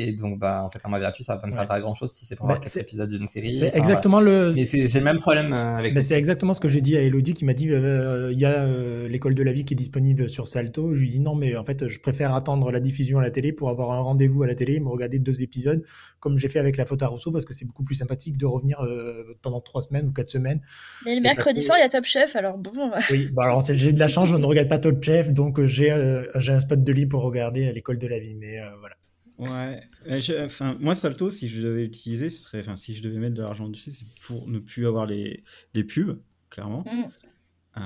Et 0.00 0.12
donc, 0.12 0.38
bah, 0.38 0.62
en 0.64 0.70
fait, 0.70 0.78
un 0.84 0.88
mois 0.88 1.00
gratuit, 1.00 1.24
ça 1.24 1.34
va 1.34 1.40
pas 1.40 1.48
me 1.48 1.52
servir 1.52 1.72
à 1.72 1.80
grand 1.80 1.94
chose 1.94 2.12
si 2.12 2.24
c'est 2.24 2.36
pour 2.36 2.46
Bah, 2.46 2.52
voir 2.54 2.60
quatre 2.60 2.76
épisodes 2.76 3.10
d'une 3.10 3.26
série. 3.26 3.58
C'est 3.58 3.68
Enfin, 3.70 3.78
exactement 3.78 4.20
le. 4.20 4.46
Mais 4.54 4.64
c'est- 4.64 4.86
j'ai 4.86 4.98
le 5.00 5.04
même 5.04 5.18
problème 5.18 5.52
euh, 5.52 5.76
avec. 5.76 5.92
Ben, 5.92 6.00
c'est 6.00 6.16
exactement 6.16 6.54
ce 6.54 6.60
que 6.60 6.68
j'ai 6.68 6.80
dit 6.80 6.96
à 6.96 7.00
Elodie 7.02 7.32
qui 7.34 7.44
m'a 7.44 7.52
dit 7.52 7.68
euh, 7.72 8.30
il 8.32 8.38
y 8.38 8.44
a 8.44 8.50
euh, 8.62 9.08
l'école 9.08 9.34
de 9.34 9.42
la 9.42 9.50
vie 9.52 9.64
qui 9.64 9.74
est 9.74 9.76
disponible 9.76 10.28
sur 10.28 10.46
Salto. 10.46 10.94
Je 10.94 11.00
lui 11.00 11.08
dis 11.10 11.18
non, 11.18 11.34
mais 11.34 11.56
en 11.56 11.64
fait, 11.64 11.88
je 11.88 11.98
préfère 11.98 12.32
attendre 12.34 12.70
la 12.70 12.78
diffusion 12.78 13.18
à 13.18 13.22
la 13.22 13.32
télé 13.32 13.52
pour 13.52 13.70
avoir 13.70 13.90
un 13.90 13.98
rendez-vous 14.00 14.44
à 14.44 14.46
la 14.46 14.54
télé 14.54 14.74
et 14.74 14.80
me 14.80 14.88
regarder 14.88 15.18
deux 15.18 15.42
épisodes, 15.42 15.82
comme 16.20 16.38
j'ai 16.38 16.48
fait 16.48 16.60
avec 16.60 16.76
la 16.76 16.84
faute 16.84 17.02
à 17.02 17.08
Rousseau, 17.08 17.32
parce 17.32 17.44
que 17.44 17.52
c'est 17.52 17.64
beaucoup 17.66 17.82
plus 17.82 17.96
sympathique 17.96 18.36
de 18.38 18.46
revenir 18.46 18.80
euh, 18.84 19.36
pendant 19.42 19.60
trois 19.60 19.82
semaines 19.82 20.06
ou 20.08 20.12
quatre 20.12 20.30
semaines. 20.30 20.60
Mais 21.06 21.16
le 21.16 21.20
mercredi 21.20 21.54
passer- 21.56 21.66
soir, 21.66 21.78
il 21.78 21.82
y 21.82 21.84
a 21.84 21.88
Top 21.88 22.04
Chef, 22.04 22.36
alors 22.36 22.56
bon. 22.56 22.70
Oui, 23.10 23.28
bon, 23.32 23.42
alors 23.42 23.62
c'est- 23.64 23.76
j'ai 23.76 23.92
de 23.92 23.98
la 23.98 24.06
chance, 24.08 24.28
je 24.28 24.36
ne 24.36 24.46
regarde 24.46 24.68
pas 24.68 24.78
Top 24.78 25.02
Chef, 25.02 25.32
donc 25.32 25.58
euh, 25.58 25.66
j'ai 25.66 25.90
euh, 25.90 26.22
j'ai 26.36 26.52
un 26.52 26.60
spot 26.60 26.84
de 26.84 26.92
lit 26.92 27.06
pour 27.06 27.22
regarder 27.22 27.66
à 27.66 27.72
l'école 27.72 27.98
de 27.98 28.06
la 28.06 28.20
vie. 28.20 28.36
Mais 28.36 28.60
euh, 28.60 28.66
voilà. 28.78 28.94
Ouais, 29.38 29.80
je- 30.06 30.44
enfin, 30.44 30.76
moi 30.80 30.94
Salto, 30.96 31.30
si 31.30 31.48
je 31.48 31.62
devais 31.62 31.82
l'utiliser, 31.84 32.28
ce 32.28 32.42
serait, 32.42 32.60
enfin, 32.60 32.76
si 32.76 32.94
je 32.94 33.02
devais 33.02 33.18
mettre 33.18 33.34
de 33.34 33.42
l'argent 33.42 33.68
dessus, 33.68 33.92
c'est 33.92 34.06
pour 34.26 34.48
ne 34.48 34.58
plus 34.58 34.86
avoir 34.86 35.06
les, 35.06 35.44
les 35.74 35.84
pubs, 35.84 36.20
clairement. 36.50 36.82
Mm. 36.84 37.04
Euh, 37.78 37.80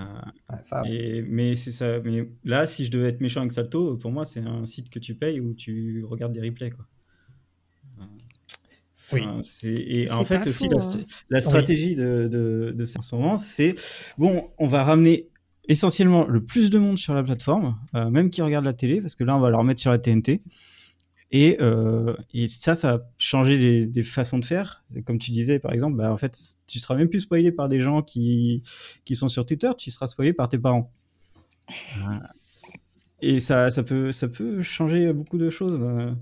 Ouais, 0.50 0.56
ça, 0.62 0.82
et, 0.86 1.22
mais 1.22 1.54
c'est 1.56 1.72
ça. 1.72 2.00
Mais 2.00 2.26
là, 2.44 2.66
si 2.66 2.86
je 2.86 2.90
devais 2.90 3.08
être 3.08 3.20
méchant 3.20 3.40
avec 3.40 3.52
Salto, 3.52 3.96
pour 3.98 4.10
moi, 4.10 4.24
c'est 4.24 4.40
un 4.40 4.64
site 4.66 4.88
que 4.90 4.98
tu 4.98 5.14
payes 5.14 5.40
où 5.40 5.52
tu 5.54 6.04
regardes 6.08 6.32
des 6.32 6.40
replays, 6.40 6.70
quoi. 6.70 6.86
Oui. 9.12 9.20
enfin, 9.26 9.40
et 9.68 10.10
en 10.10 10.24
fait 10.24 10.46
aussi 10.46 10.68
la, 10.68 10.78
st- 10.78 11.00
hein. 11.00 11.04
la 11.28 11.40
stratégie 11.42 11.94
de, 11.94 12.28
de, 12.30 12.72
de 12.74 12.84
ça 12.86 13.00
en 13.00 13.02
ce 13.02 13.14
moment, 13.14 13.36
c'est 13.36 13.74
bon, 14.16 14.48
on 14.56 14.66
va 14.66 14.84
ramener 14.84 15.28
essentiellement 15.68 16.26
le 16.26 16.42
plus 16.42 16.70
de 16.70 16.78
monde 16.78 16.96
sur 16.96 17.12
la 17.12 17.22
plateforme, 17.22 17.76
euh, 17.94 18.08
même 18.08 18.30
qui 18.30 18.40
regarde 18.40 18.64
la 18.64 18.72
télé, 18.72 19.02
parce 19.02 19.14
que 19.14 19.24
là, 19.24 19.36
on 19.36 19.40
va 19.40 19.50
leur 19.50 19.64
mettre 19.64 19.80
sur 19.80 19.90
la 19.90 19.98
TNT. 19.98 20.40
Et, 21.32 21.56
euh, 21.60 22.12
et 22.34 22.46
ça, 22.46 22.74
ça 22.74 22.92
a 22.92 23.00
changé 23.16 23.86
des, 23.86 24.02
façons 24.02 24.38
de 24.38 24.44
faire. 24.44 24.84
Comme 25.06 25.18
tu 25.18 25.30
disais, 25.30 25.58
par 25.58 25.72
exemple, 25.72 25.96
bah, 25.96 26.12
en 26.12 26.18
fait, 26.18 26.38
tu 26.66 26.78
seras 26.78 26.94
même 26.94 27.08
plus 27.08 27.20
spoilé 27.20 27.50
par 27.50 27.70
des 27.70 27.80
gens 27.80 28.02
qui, 28.02 28.62
qui 29.06 29.16
sont 29.16 29.28
sur 29.28 29.46
Twitter, 29.46 29.70
tu 29.78 29.90
seras 29.90 30.06
spoilé 30.08 30.34
par 30.34 30.50
tes 30.50 30.58
parents. 30.58 30.92
Et 33.22 33.40
ça, 33.40 33.70
ça, 33.70 33.82
peut, 33.82 34.12
ça 34.12 34.28
peut 34.28 34.60
changer 34.62 35.12
beaucoup 35.12 35.38
de 35.38 35.48
choses. 35.48 35.80
euh. 35.82 36.12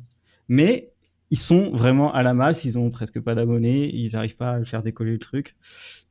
Mais 0.49 0.93
ils 1.31 1.39
sont 1.39 1.71
vraiment 1.71 2.13
à 2.13 2.23
la 2.23 2.35
masse, 2.35 2.65
ils 2.65 2.79
ont 2.79 2.91
presque 2.91 3.21
pas 3.21 3.35
d'abonnés, 3.35 3.91
ils 3.95 4.13
n'arrivent 4.13 4.37
pas 4.37 4.53
à 4.53 4.65
faire 4.65 4.83
décoller 4.83 5.13
le 5.13 5.19
truc. 5.19 5.57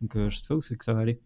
Donc 0.02 0.16
euh, 0.16 0.30
je 0.30 0.38
sais 0.38 0.48
pas 0.48 0.56
où 0.56 0.62
c'est 0.62 0.76
que 0.76 0.84
ça 0.84 0.94
va 0.94 1.02
aller. 1.02 1.20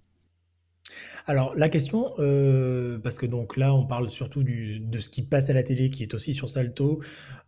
Alors 1.25 1.53
la 1.55 1.69
question, 1.69 2.13
euh, 2.19 2.99
parce 2.99 3.17
que 3.17 3.25
donc 3.25 3.57
là 3.57 3.73
on 3.73 3.85
parle 3.85 4.09
surtout 4.09 4.43
du, 4.43 4.79
de 4.79 4.99
ce 4.99 5.09
qui 5.09 5.21
passe 5.23 5.49
à 5.49 5.53
la 5.53 5.63
télé, 5.63 5.89
qui 5.89 6.03
est 6.03 6.13
aussi 6.13 6.33
sur 6.33 6.49
Salto 6.49 6.99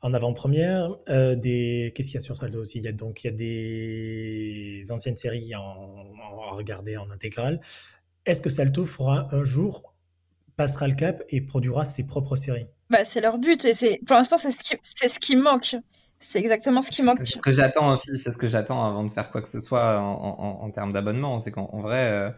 en 0.01 0.13
avant-première. 0.13 0.95
euh, 1.09 1.35
des 1.35 1.91
qu'est-ce 1.95 2.09
qu'il 2.09 2.15
y 2.15 2.17
a 2.17 2.21
sur 2.21 2.37
Salto 2.37 2.59
aussi? 2.59 2.77
Il 2.79 2.83
y 2.85 2.87
a 2.87 2.91
donc 2.91 3.23
il 3.23 3.27
y 3.27 3.29
a 3.29 3.33
des 3.33 4.81
anciennes 4.91 5.17
séries 5.17 5.55
en, 5.55 5.61
en- 5.61 6.41
à 6.51 6.55
regarder 6.55 6.97
en 6.97 7.09
intégrale. 7.11 7.59
Est-ce 8.25 8.41
que 8.41 8.49
Salto 8.49 8.85
fera 8.85 9.27
un 9.35 9.43
jour 9.43 9.93
passera 10.55 10.87
le 10.87 10.95
cap 10.95 11.21
et 11.29 11.41
produira 11.41 11.85
ses 11.85 12.05
propres 12.07 12.35
séries? 12.35 12.67
Bah, 12.89 13.03
c'est 13.03 13.19
leur 13.21 13.37
but 13.37 13.65
et 13.65 13.73
c'est 13.73 13.99
pour 14.05 14.15
l'instant 14.15 14.37
c'est 14.37 14.51
ce 14.51 14.63
qui 14.63 14.75
c'est 14.83 15.09
ce 15.09 15.19
qui 15.19 15.35
manque. 15.35 15.75
C'est 16.19 16.39
exactement 16.39 16.81
ce 16.81 16.91
qui 16.91 17.01
manque. 17.03 17.19
C'est 17.23 17.37
ce 17.37 17.41
que 17.41 17.51
j'attends 17.51 17.91
aussi, 17.91 18.17
c'est 18.17 18.31
ce 18.31 18.37
que 18.37 18.47
j'attends 18.47 18.85
avant 18.85 19.03
de 19.03 19.11
faire 19.11 19.29
quoi 19.31 19.41
que 19.41 19.47
ce 19.47 19.59
soit 19.59 19.99
en, 19.99 20.13
en- 20.39 20.63
en 20.63 20.71
termes 20.71 20.93
d'abonnement. 20.93 21.39
C'est 21.39 21.51
qu'en 21.51 21.69
en 21.73 21.81
vrai, 21.81 22.09
euh, 22.09 22.29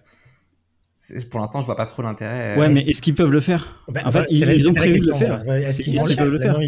pour 1.32 1.40
l'instant, 1.40 1.62
je 1.62 1.66
vois 1.66 1.76
pas 1.76 1.86
trop 1.86 2.02
l'intérêt. 2.02 2.56
Ouais, 2.58 2.66
euh, 2.66 2.70
mais 2.70 2.82
est-ce 2.82 3.02
qu'ils 3.02 3.16
peuvent 3.16 3.32
le 3.32 3.40
faire 3.40 3.84
Ben, 3.88 4.02
En 4.02 4.06
fait, 4.06 4.12
voilà, 4.12 4.28
ils, 4.30 4.40
c'est 4.40 4.46
la- 4.46 4.54
ils 4.54 4.70
ont 4.70 4.74
prévu 4.74 4.98
de 5.00 5.08
le 5.10 5.14
faire. 5.16 5.46
ouais. 5.48 5.64
Est-ce 5.64 5.82
qu'ils 5.82 6.18
peuvent 6.18 6.30
le 6.30 6.40
faire 6.40 6.60
Bah, 6.60 6.68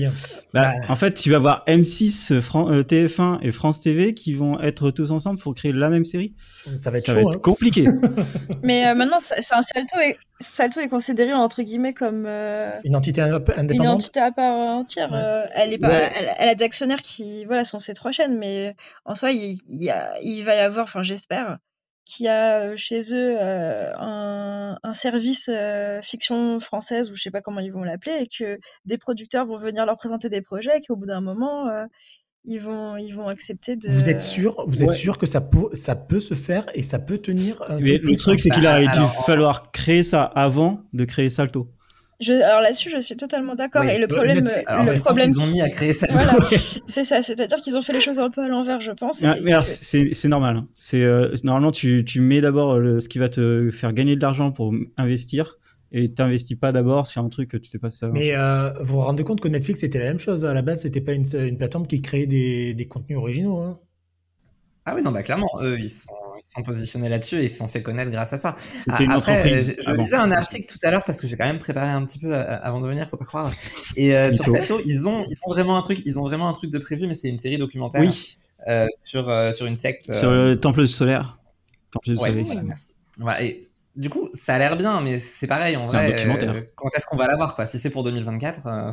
Bah. 0.53 0.73
En 0.89 0.95
fait, 0.95 1.13
tu 1.13 1.29
vas 1.29 1.37
avoir 1.37 1.63
M6, 1.67 2.39
Fran- 2.41 2.69
euh, 2.71 2.83
TF1 2.83 3.39
et 3.41 3.51
France 3.51 3.81
TV 3.81 4.13
qui 4.13 4.33
vont 4.33 4.59
être 4.59 4.91
tous 4.91 5.11
ensemble 5.11 5.39
pour 5.39 5.53
créer 5.55 5.71
la 5.71 5.89
même 5.89 6.03
série. 6.05 6.33
Ça 6.77 6.89
va 6.91 6.97
être 6.97 7.03
Ça 7.05 7.13
chaud. 7.13 7.23
va 7.23 7.29
être 7.29 7.37
hein. 7.37 7.41
compliqué. 7.43 7.85
Mais 8.63 8.87
euh, 8.87 8.95
maintenant 8.95 9.17
un 9.17 9.61
Salto 9.61 9.99
et 9.99 10.17
Salto 10.39 10.79
est 10.79 10.87
considéré 10.89 11.33
entre 11.33 11.61
guillemets 11.63 11.93
comme 11.93 12.25
euh, 12.27 12.71
Une 12.85 12.95
entité 12.95 13.21
indép- 13.21 13.53
une 13.55 13.59
indépendante. 13.61 13.93
entité 13.95 14.19
à 14.21 14.31
part 14.31 14.55
entière. 14.55 15.11
Ouais. 15.11 15.17
euh, 15.21 15.45
elle 15.55 15.73
est 15.73 15.77
pas, 15.77 15.89
Ouais. 15.89 16.11
elle, 16.15 16.29
elle 16.39 16.49
a 16.49 16.55
d'actionnaires 16.55 17.01
qui 17.01 17.43
voilà 17.45 17.63
sont 17.65 17.79
ces 17.79 17.93
trois 17.93 18.11
chaînes, 18.11 18.37
mais 18.37 18.75
en 19.05 19.15
soi 19.15 19.31
il, 19.31 19.57
il 19.69 19.83
y 19.83 19.89
a, 19.89 20.13
il 20.23 20.41
va 20.43 20.55
y 20.55 20.59
avoir, 20.59 20.85
enfin 20.85 21.01
j'espère, 21.01 21.57
qu'il 22.05 22.25
y 22.25 22.29
a 22.29 22.61
euh, 22.61 22.75
chez 22.75 23.13
eux 23.13 23.37
euh, 23.39 23.91
un, 23.97 24.77
un 24.81 24.93
service 24.93 25.49
euh, 25.53 26.01
fiction 26.01 26.59
française 26.59 27.11
ou 27.11 27.15
je 27.15 27.21
sais 27.21 27.31
pas 27.31 27.41
comment 27.41 27.59
ils 27.59 27.71
vont 27.71 27.83
l'appeler 27.83 28.17
et 28.21 28.27
que 28.27 28.59
des 28.85 28.97
producteurs 28.97 29.45
vont 29.45 29.57
venir 29.57 29.85
leur 29.85 29.95
présenter 29.97 30.27
des 30.29 30.41
projets 30.41 30.77
et 30.77 30.81
qu'au 30.81 30.95
bout 30.95 31.05
d'un 31.05 31.21
moment 31.21 31.67
euh, 31.67 31.85
ils 32.45 32.59
vont 32.59 32.95
ils 32.97 33.11
vont 33.11 33.27
accepter 33.27 33.75
de. 33.75 33.89
Vous 33.91 34.09
êtes 34.09 34.21
sûr, 34.21 34.63
vous 34.65 34.81
êtes 34.83 34.89
Ouais. 34.89 34.95
sûr 34.95 35.17
que 35.17 35.25
ça 35.25 35.41
peut, 35.41 35.69
ça 35.73 35.95
peut 35.95 36.21
se 36.21 36.33
faire 36.33 36.65
et 36.73 36.83
ça 36.83 36.97
peut 36.97 37.17
tenir 37.17 37.61
Mais 37.81 37.97
le 37.97 38.15
truc, 38.15 38.39
c'est 38.39 38.49
qu'il 38.49 38.63
Bah, 38.63 38.71
aurait 38.77 38.87
dû 38.87 38.89
alors, 38.99 39.05
en- 39.19 39.23
falloir 39.23 39.71
créer 39.71 40.03
ça 40.03 40.23
avant 40.23 40.81
de 40.93 41.03
créer 41.05 41.29
Salto. 41.29 41.69
Je, 42.21 42.33
alors 42.33 42.61
là-dessus 42.61 42.89
je 42.89 42.99
suis 42.99 43.15
totalement 43.15 43.55
d'accord 43.55 43.83
Oui. 43.85 43.91
et 43.93 43.97
le 43.97 44.07
problème 44.07 44.45
alors, 44.65 44.85
le 44.85 44.99
problème 44.99 45.27
qu'ils 45.31 45.39
ont 45.41 45.47
mis 45.47 45.61
à 45.61 45.69
créer 45.69 45.93
ça. 45.93 46.07
voilà 46.11 46.33
c'est 46.87 47.05
ça 47.05 47.21
c'est-à-dire 47.21 47.57
qu'ils 47.59 47.77
ont 47.77 47.81
fait 47.81 47.93
les 47.93 48.01
choses 48.01 48.19
un 48.19 48.29
peu 48.29 48.41
à 48.43 48.47
l'envers 48.49 48.81
je 48.81 48.91
pense. 48.91 49.23
Ah, 49.23 49.37
mais 49.41 49.51
alors, 49.51 49.63
que- 49.63 49.69
c'est 50.13 50.27
normal. 50.27 50.57
hein. 50.57 50.67
C'est 50.77 51.01
euh, 51.03 51.33
normalement 51.43 51.71
tu, 51.71 52.03
tu 52.03 52.19
mets 52.19 52.41
d'abord 52.41 52.75
ce 53.01 53.07
qui 53.07 53.19
va 53.19 53.29
te 53.29 53.69
faire 53.71 53.93
gagner 53.93 54.15
de 54.17 54.21
l'argent 54.21 54.51
pour 54.51 54.73
investir 54.97 55.55
et 55.91 56.13
t'investis 56.13 56.55
pas 56.57 56.71
d'abord 56.71 57.07
sur 57.07 57.23
un 57.23 57.29
truc 57.29 57.49
que 57.49 57.57
tu 57.57 57.69
sais 57.69 57.79
pas 57.79 57.89
si 57.89 57.97
ça. 57.99 58.07
va 58.07 58.13
Mais 58.13 58.35
euh, 58.35 58.71
vous 58.81 58.97
vous 58.97 59.01
rendez 59.01 59.23
compte 59.23 59.39
que 59.41 59.47
Netflix 59.47 59.79
c'était 59.79 59.97
la 59.99 60.05
même 60.05 60.19
chose. 60.19 60.45
À 60.45 60.53
la 60.53 60.61
base, 60.61 60.81
c'était 60.81 61.01
pas 61.01 61.13
une, 61.13 61.25
une 61.33 61.57
plateforme 61.57 61.87
qui 61.87 62.01
créait 62.01 62.27
des, 62.27 62.73
des 62.75 62.85
contenus 62.87 63.17
originaux. 63.17 63.57
hein. 63.59 63.79
Ah 64.91 64.95
oui, 64.95 65.03
non, 65.03 65.11
bah 65.11 65.21
clairement, 65.23 65.49
eux, 65.61 65.79
ils 65.79 65.89
sont, 65.89 66.13
ils 66.37 66.51
sont 66.51 66.63
positionnés 66.63 67.09
là-dessus 67.09 67.37
et 67.37 67.43
ils 67.43 67.49
se 67.49 67.57
sont 67.57 67.67
fait 67.67 67.81
connaître 67.83 68.11
grâce 68.11 68.33
à 68.33 68.37
ça. 68.37 68.55
Une 68.99 69.11
Ah, 69.11 69.15
Après, 69.17 69.53
je, 69.53 69.73
je 69.79 69.89
avant. 69.89 70.01
lisais 70.01 70.15
un 70.15 70.31
article 70.31 70.65
tout 70.71 70.79
à 70.83 70.91
l'heure 70.91 71.03
parce 71.05 71.21
que 71.21 71.27
j'ai 71.27 71.37
quand 71.37 71.45
même 71.45 71.59
préparé 71.59 71.89
un 71.89 72.03
petit 72.05 72.19
peu 72.19 72.33
euh, 72.33 72.57
avant 72.61 72.81
de 72.81 72.87
venir, 72.87 73.07
faut 73.09 73.17
pas 73.17 73.25
croire. 73.25 73.51
Et 73.95 74.15
euh, 74.15 74.31
sur. 74.31 74.45
Salto, 74.47 74.79
ils 74.85 75.07
ont, 75.07 75.25
ils 75.29 75.37
ont 75.45 75.51
vraiment 75.51 75.77
un 75.77 75.81
truc, 75.81 76.01
ils 76.05 76.17
ont 76.19 76.23
vraiment 76.23 76.49
un 76.49 76.53
truc 76.53 76.71
de 76.71 76.79
prévu, 76.79 77.05
mais 77.07 77.13
c'est 77.13 77.29
une 77.29 77.37
série 77.39 77.57
documentaire 77.57 78.01
Oui, 78.01 78.35
euh, 78.67 78.87
sur 79.03 79.29
euh, 79.29 79.51
sur 79.53 79.65
une 79.67 79.77
secte. 79.77 80.11
sur 80.13 80.31
le 80.31 80.59
temple 80.59 80.87
solaire. 80.87 81.37
Temple 81.91 82.05
du 82.09 82.15
ouais, 82.17 82.29
soleil. 82.29 82.43
voilà, 82.45 82.61
merci. 82.63 82.87
Voilà, 83.19 83.43
et 83.43 83.67
du 83.95 84.09
coup, 84.09 84.29
ça 84.33 84.55
a 84.55 84.59
l'air 84.59 84.77
bien, 84.77 85.01
mais 85.01 85.19
c'est 85.19 85.47
pareil 85.47 85.75
en 85.75 85.81
C'est 85.81 85.87
un 85.89 85.91
vrai. 86.07 86.11
documentaire. 86.13 86.63
quand 86.75 86.89
est-ce 86.95 87.05
qu'on 87.05 87.17
va 87.17 87.27
l'avoir 87.27 87.55
quoi? 87.55 87.67
Si 87.67 87.77
c'est 87.79 87.89
pour 87.89 88.03
2024, 88.03 88.67
euh, 88.67 88.91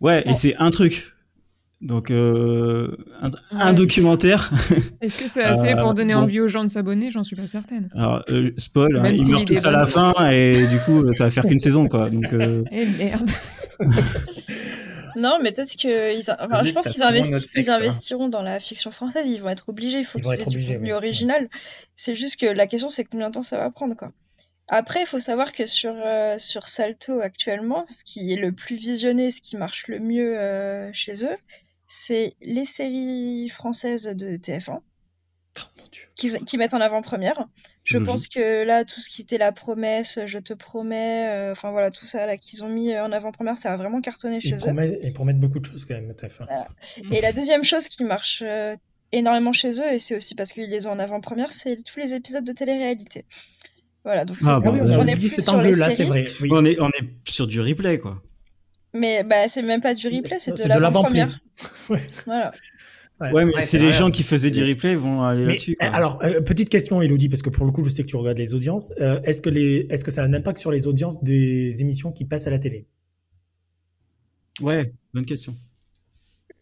Ouais, 0.00 0.22
et 0.28 0.34
c'est 0.36 0.54
un 0.56 0.70
truc. 0.70 1.13
Donc, 1.80 2.10
euh, 2.10 2.96
un, 3.50 3.72
documentaire. 3.74 4.50
Est-ce 5.02 5.18
que 5.18 5.28
c'est 5.28 5.42
assez 5.44 5.72
Euh, 5.74 5.76
pour 5.76 5.92
donner 5.94 6.14
bon. 6.14 6.20
envie 6.20 6.40
aux 6.40 6.48
gens 6.48 6.64
de 6.64 6.68
s'abonner? 6.70 7.10
J'en 7.10 7.24
suis 7.24 7.36
pas 7.36 7.46
certaine. 7.46 7.90
Alors, 7.94 8.24
euh, 8.30 8.50
spoil, 8.56 8.96
hein, 8.96 9.10
ils 9.12 9.22
si 9.22 9.30
meurent 9.30 9.44
tous 9.44 9.64
à 9.66 9.70
la 9.70 9.84
fin 9.86 10.12
et 10.30 10.66
du 10.66 10.78
coup, 10.86 11.12
ça 11.12 11.24
va 11.24 11.30
faire 11.30 11.44
qu'une 11.44 11.60
saison, 11.60 11.86
quoi. 11.88 12.08
Donc, 12.10 12.32
euh, 12.32 12.64
Eh 12.72 12.86
merde. 12.86 13.28
Non, 15.16 15.38
mais 15.42 15.52
peut-être 15.52 15.76
que 15.76 16.16
ils, 16.18 16.24
enfin, 16.28 16.64
je 16.64 16.72
pense 16.72 16.88
qu'ils 16.88 17.02
investi- 17.02 17.70
hein. 17.70 17.74
investiront 17.76 18.28
dans 18.28 18.42
la 18.42 18.58
fiction 18.58 18.90
française. 18.90 19.24
Ils 19.28 19.40
vont 19.40 19.48
être 19.50 19.68
obligés. 19.68 19.98
Il 19.98 20.04
faut 20.04 20.18
qu'ils 20.18 20.32
aient 20.32 20.44
du 20.46 20.66
contenu 20.66 20.92
original. 20.92 21.48
C'est 21.94 22.16
juste 22.16 22.40
que 22.40 22.46
la 22.46 22.66
question, 22.66 22.88
c'est 22.88 23.04
combien 23.04 23.28
de 23.28 23.34
temps 23.34 23.42
ça 23.42 23.58
va 23.58 23.70
prendre, 23.70 23.94
quoi. 23.94 24.10
Après, 24.68 25.02
il 25.02 25.06
faut 25.06 25.20
savoir 25.20 25.52
que 25.52 25.66
sur 25.66 25.94
euh, 25.94 26.38
sur 26.38 26.68
Salto 26.68 27.20
actuellement, 27.20 27.84
ce 27.86 28.02
qui 28.04 28.32
est 28.32 28.36
le 28.36 28.52
plus 28.52 28.76
visionné, 28.76 29.30
ce 29.30 29.42
qui 29.42 29.56
marche 29.56 29.88
le 29.88 29.98
mieux 29.98 30.38
euh, 30.38 30.90
chez 30.92 31.26
eux, 31.26 31.36
c'est 31.86 32.34
les 32.40 32.64
séries 32.64 33.48
françaises 33.50 34.04
de 34.04 34.36
TF1 34.36 34.80
Oh, 35.56 35.62
mon 35.78 35.84
Dieu. 35.92 36.58
mettent 36.58 36.74
en 36.74 36.80
avant-première. 36.80 37.46
Je 37.84 37.98
pense 37.98 38.26
que 38.26 38.64
là, 38.64 38.84
tout 38.84 39.00
ce 39.00 39.08
qui 39.08 39.22
était 39.22 39.38
la 39.38 39.52
promesse, 39.52 40.18
je 40.26 40.38
te 40.38 40.52
promets, 40.52 41.28
euh, 41.28 41.52
enfin 41.52 41.70
voilà, 41.70 41.90
tout 41.90 42.06
ça 42.06 42.26
là 42.26 42.36
qu'ils 42.36 42.64
ont 42.64 42.68
mis 42.68 42.98
en 42.98 43.12
avant-première, 43.12 43.56
ça 43.56 43.72
a 43.72 43.76
vraiment 43.76 44.00
cartonné 44.00 44.40
chez 44.40 44.54
eux. 44.54 44.58
promettent, 44.58 44.98
ils 45.04 45.12
promettent 45.12 45.38
beaucoup 45.38 45.60
de 45.60 45.66
choses 45.66 45.84
quand 45.84 45.94
même, 45.94 46.10
TF1. 46.10 46.46
Et 47.12 47.20
la 47.20 47.32
deuxième 47.32 47.62
chose 47.62 47.88
qui 47.88 48.02
marche 48.02 48.42
énormément 49.12 49.52
chez 49.52 49.80
eux, 49.80 49.92
et 49.92 49.98
c'est 49.98 50.16
aussi 50.16 50.34
parce 50.34 50.52
qu'ils 50.52 50.70
les 50.70 50.86
ont 50.86 50.92
en 50.92 50.98
avant-première, 50.98 51.52
c'est 51.52 51.76
tous 51.76 52.00
les 52.00 52.14
épisodes 52.14 52.44
de 52.44 52.52
télé-réalité. 52.52 53.26
Voilà, 54.04 54.24
donc 54.24 54.36
c'est 54.38 54.46
Ah, 54.48 54.60
bon, 54.60 54.72
oui, 54.72 54.80
on, 54.82 55.06
est 55.06 55.14
plus 55.16 55.30
sur 55.42 55.42
c'est 55.62 56.04
vrai. 56.04 56.24
oui. 56.42 56.48
on, 56.52 56.64
est, 56.64 56.78
on 56.78 56.88
est 56.88 57.08
sur 57.28 57.46
du 57.46 57.60
replay, 57.60 57.98
quoi. 57.98 58.22
mais 58.92 59.24
bah, 59.24 59.48
c'est 59.48 59.62
même 59.62 59.80
pas 59.80 59.94
du 59.94 60.06
replay, 60.08 60.36
c'est 60.38 60.52
de 60.52 60.68
l'avant-première. 60.78 61.40
Ouais. 61.88 62.00
Voilà. 62.26 62.50
Ouais. 63.20 63.30
Ouais, 63.32 63.44
mais 63.44 63.54
Ouais, 63.54 63.62
c'est 63.62 63.78
les 63.78 63.84
vrai, 63.84 63.92
gens 63.92 64.08
c'est- 64.08 64.12
qui 64.16 64.22
faisaient 64.24 64.50
du 64.50 64.62
replay 64.62 64.94
vont 64.96 65.22
aller 65.22 65.46
là-dessus. 65.46 65.76
quoi. 65.76 65.86
alors, 65.88 66.22
euh, 66.24 66.40
petite 66.40 66.68
question, 66.68 67.00
Elodie, 67.00 67.28
parce 67.28 67.42
que 67.42 67.48
pour 67.48 67.64
le 67.64 67.70
coup, 67.72 67.82
je 67.84 67.88
sais 67.88 68.02
que 68.02 68.08
tu 68.08 68.16
regardes 68.16 68.36
les 68.38 68.54
audiences. 68.54 68.92
Euh, 69.00 69.20
est-ce 69.22 69.40
que 69.40 69.48
les, 69.50 69.86
est-ce 69.88 70.04
que 70.04 70.10
ça 70.10 70.22
a 70.22 70.26
un 70.26 70.34
impact 70.34 70.58
sur 70.58 70.70
les 70.72 70.86
audiences 70.88 71.22
des 71.22 71.80
émissions 71.80 72.10
qui 72.12 72.24
passent 72.24 72.46
à 72.48 72.50
la 72.50 72.58
télé? 72.58 72.86
Ouais, 74.60 74.92
bonne 75.14 75.24
question. 75.26 75.56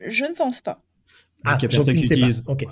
Je 0.07 0.25
ne 0.25 0.35
pense 0.35 0.61
pas. 0.61 0.83
Ah, 1.45 1.57
qu'il 1.57 1.65
y 1.65 1.67
a 1.67 1.71
je 1.71 1.77
personne 1.77 1.95
ne 1.97 2.01
qui 2.01 2.07
sais 2.07 2.15
pas. 2.17 2.27
utilise. 2.27 2.43
Ok. 2.47 2.65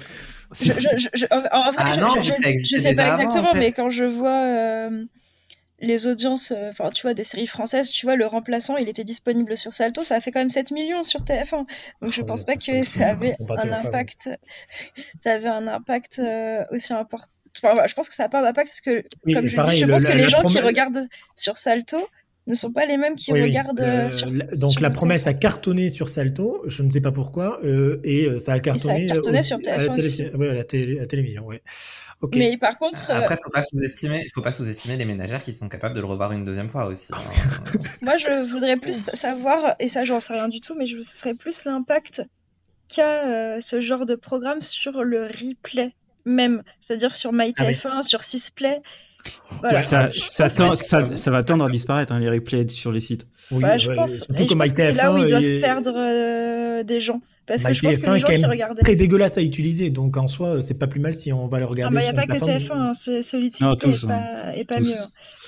Je, 0.61 0.65
je- 0.65 0.73
je- 0.97 1.09
je- 1.15 1.27
en 1.31 1.71
vrai, 1.71 1.83
Ah 1.85 1.93
je, 1.95 2.01
non, 2.01 2.09
je, 2.09 2.23
je- 2.23 2.33
je 2.33 2.77
sais 2.81 2.93
pas 2.95 3.03
avant, 3.05 3.15
exactement, 3.23 3.51
en 3.51 3.55
fait. 3.55 3.61
mais 3.61 3.73
quand 3.73 3.89
je 3.91 4.05
vois 4.05 4.45
euh, 4.45 5.05
les 5.81 6.07
audiences, 6.07 6.51
euh, 6.55 6.73
tu 6.95 7.03
vois, 7.03 7.15
des 7.15 7.25
séries 7.25 7.47
françaises, 7.47 7.91
tu 7.91 8.05
vois, 8.07 8.17
le 8.17 8.27
remplaçant, 8.27 8.77
il 8.77 8.89
était 8.89 9.05
disponible 9.05 9.57
sur 9.57 9.73
Salto, 9.75 10.05
ça 10.05 10.17
a 10.17 10.21
fait 10.21 10.31
quand 10.33 10.41
même 10.41 10.51
7 10.51 10.73
millions 10.73 11.05
sur 11.05 11.21
TF1. 11.25 11.67
Donc 12.03 12.13
je 12.13 12.21
Oh, 12.23 12.25
pense 12.27 12.41
ouais, 12.41 12.47
pas 12.47 12.57
que 12.57 12.83
ça 12.83 13.09
avait 13.09 13.35
un 13.41 13.57
TF1. 13.57 13.87
impact, 13.87 14.31
ça 15.19 15.33
avait 15.33 15.49
un 15.49 15.67
impact 15.69 16.19
euh, 16.19 16.65
aussi 16.71 16.93
important. 16.93 17.27
Enfin, 17.65 17.87
je 17.87 17.95
pense 17.95 18.09
que 18.09 18.15
ça 18.15 18.25
n'a 18.25 18.29
pas 18.29 18.43
d'impact 18.43 18.69
parce 18.69 18.81
que, 18.81 19.05
Oui, 19.25 19.35
comme 19.35 19.49
je 19.49 19.57
pareil, 19.57 19.75
dis, 19.75 19.81
je 19.81 19.87
le- 19.87 19.93
pense 19.93 20.03
la- 20.05 20.11
que 20.13 20.17
les 20.17 20.23
la 20.23 20.29
gens 20.29 20.43
qui 20.45 20.61
regardent 20.61 21.09
sur 21.35 21.57
Salto 21.57 21.99
ne 22.47 22.55
sont 22.55 22.73
pas 22.73 22.87
les 22.87 22.97
mêmes 22.97 23.17
qui 23.17 23.33
Oui, 23.33 23.43
regardent 23.43 23.79
Le- 23.81 23.85
euh, 23.87 24.11
sur. 24.11 24.29
la- 24.31 24.45
donc 24.47 24.73
sur 24.73 24.81
la 24.81 24.91
promesse 24.91 25.25
TF1. 25.25 25.31
a 25.31 25.35
cartonné 25.35 25.91
sur 25.91 26.09
Salto, 26.09 26.63
je 26.67 26.83
ne 26.83 26.91
sais 26.91 27.01
pas 27.01 27.13
pourquoi, 27.13 27.61
euh, 27.65 28.01
et 28.03 28.27
euh, 28.27 28.39
ça 28.39 28.55
a 28.55 28.61
cartonné, 28.61 29.07
cartonné 29.07 29.39
aussi 29.41 29.49
sur 29.49 29.59
à 29.59 29.77
la, 29.77 29.85
TF1 29.89 29.93
télé- 29.95 30.07
aussi. 30.07 30.23
ouais, 30.37 30.49
à 30.49 30.55
la 30.55 30.65
télé- 30.65 30.99
à 30.99 31.01
la 31.03 31.07
télévision. 31.07 31.47
Ouais. 31.47 31.63
Ok. 32.23 32.35
Mais 32.37 32.57
par 32.59 32.79
contre, 32.79 33.11
euh, 33.11 33.15
Après, 33.19 33.37
faut 33.37 33.51
pas 33.51 33.63
sous-estimer, 33.63 34.27
faut 34.35 34.43
pas 34.43 34.53
sous-estimer 34.53 34.97
les 34.97 35.05
ménagères 35.05 35.43
qui 35.45 35.53
sont 35.53 35.69
capables 35.69 35.95
de 35.95 36.01
le 36.01 36.07
revoir 36.07 36.33
une 36.33 36.45
deuxième 36.45 36.69
fois 36.69 36.87
aussi. 36.87 37.13
hein. 37.13 37.19
Moi, 38.03 38.17
je 38.17 38.43
voudrais 38.51 38.77
plus 38.79 39.11
savoir, 39.15 39.77
et 39.79 39.89
ça, 39.89 40.03
j'en 40.05 40.21
sais 40.21 40.33
rien 40.33 40.49
du 40.49 40.61
tout, 40.61 40.75
mais 40.77 40.87
je 40.87 41.01
serais 41.03 41.35
plus 41.35 41.65
l'impact 41.65 42.23
qu'a 42.89 43.27
euh, 43.27 43.61
ce 43.61 43.81
genre 43.81 44.07
de 44.07 44.15
programme 44.17 44.61
sur 44.61 45.03
le 45.05 45.27
replay 45.27 45.95
même, 46.25 46.63
c'est-à-dire 46.81 47.15
sur 47.15 47.31
Ah 47.33 47.37
oui. 47.39 47.53
MyTF1, 47.57 48.03
sur 48.03 48.23
Sisplay. 48.23 48.81
Voilà. 49.61 49.81
ça, 49.81 50.09
ça, 50.15 50.49
tend- 50.49 50.73
ça, 50.73 51.05
ça 51.17 51.31
va 51.31 51.43
tendre 51.45 51.65
à 51.65 51.71
disparaître, 51.71 52.13
hein, 52.13 52.19
les 52.21 52.31
replays 52.31 52.69
sur 52.69 52.93
les 52.93 53.01
sites. 53.01 53.27
Oui, 53.51 53.61
Bah, 53.63 53.77
je 53.77 53.89
ouais, 53.91 53.97
pense, 53.97 54.13
surtout 54.17 54.35
et 54.35 54.39
je 54.39 54.45
que 54.47 54.55
pense 54.55 54.73
que 54.73 54.83
c'est 54.83 54.93
là 54.93 55.13
où 55.13 55.17
MyTF1 55.19 55.23
ils 55.25 55.29
doivent 55.31 55.43
est- 55.45 55.59
perdre 55.61 55.93
euh, 55.97 56.83
des 56.85 57.01
gens. 57.01 57.21
Parce 57.55 57.65
que 57.65 57.73
je 57.73 57.83
pense 57.83 57.99
que 57.99 58.03
MyTF1 58.03 58.11
les 58.11 58.17
est 58.17 58.19
gens 58.21 58.27
quand 58.29 58.35
qui 58.35 58.41
même 58.43 58.51
regardaient. 58.51 58.83
très 58.83 58.97
dégueulasse 58.97 59.37
à 59.39 59.43
utiliser, 59.43 59.91
donc 59.91 60.17
en 60.17 60.27
soi, 60.27 60.63
c'est 60.63 60.79
pas 60.79 60.87
plus 60.87 61.01
mal 61.01 61.15
si 61.15 61.33
on 61.33 61.49
va 61.49 61.59
le 61.59 61.65
Ah 61.65 61.69
regarder. 61.69 61.95
bah, 61.97 62.01
il 62.01 62.05
n'y 62.05 62.09
a 62.09 62.13
sur 62.13 62.17
pas 62.17 62.23
que 62.23 62.45
plateforme. 62.45 62.81
TF1, 62.83 62.89
hein, 62.91 62.95
ce- 62.95 63.23
celui 63.23 63.51
de 63.51 63.55
Non, 63.61 63.71
Sisplay 63.71 63.93
tous, 63.93 64.05
est 64.05 64.07
pas, 64.07 64.57
est 64.57 64.65
pas 64.65 64.77
tous. 64.77 64.85
mieux. 64.89 64.95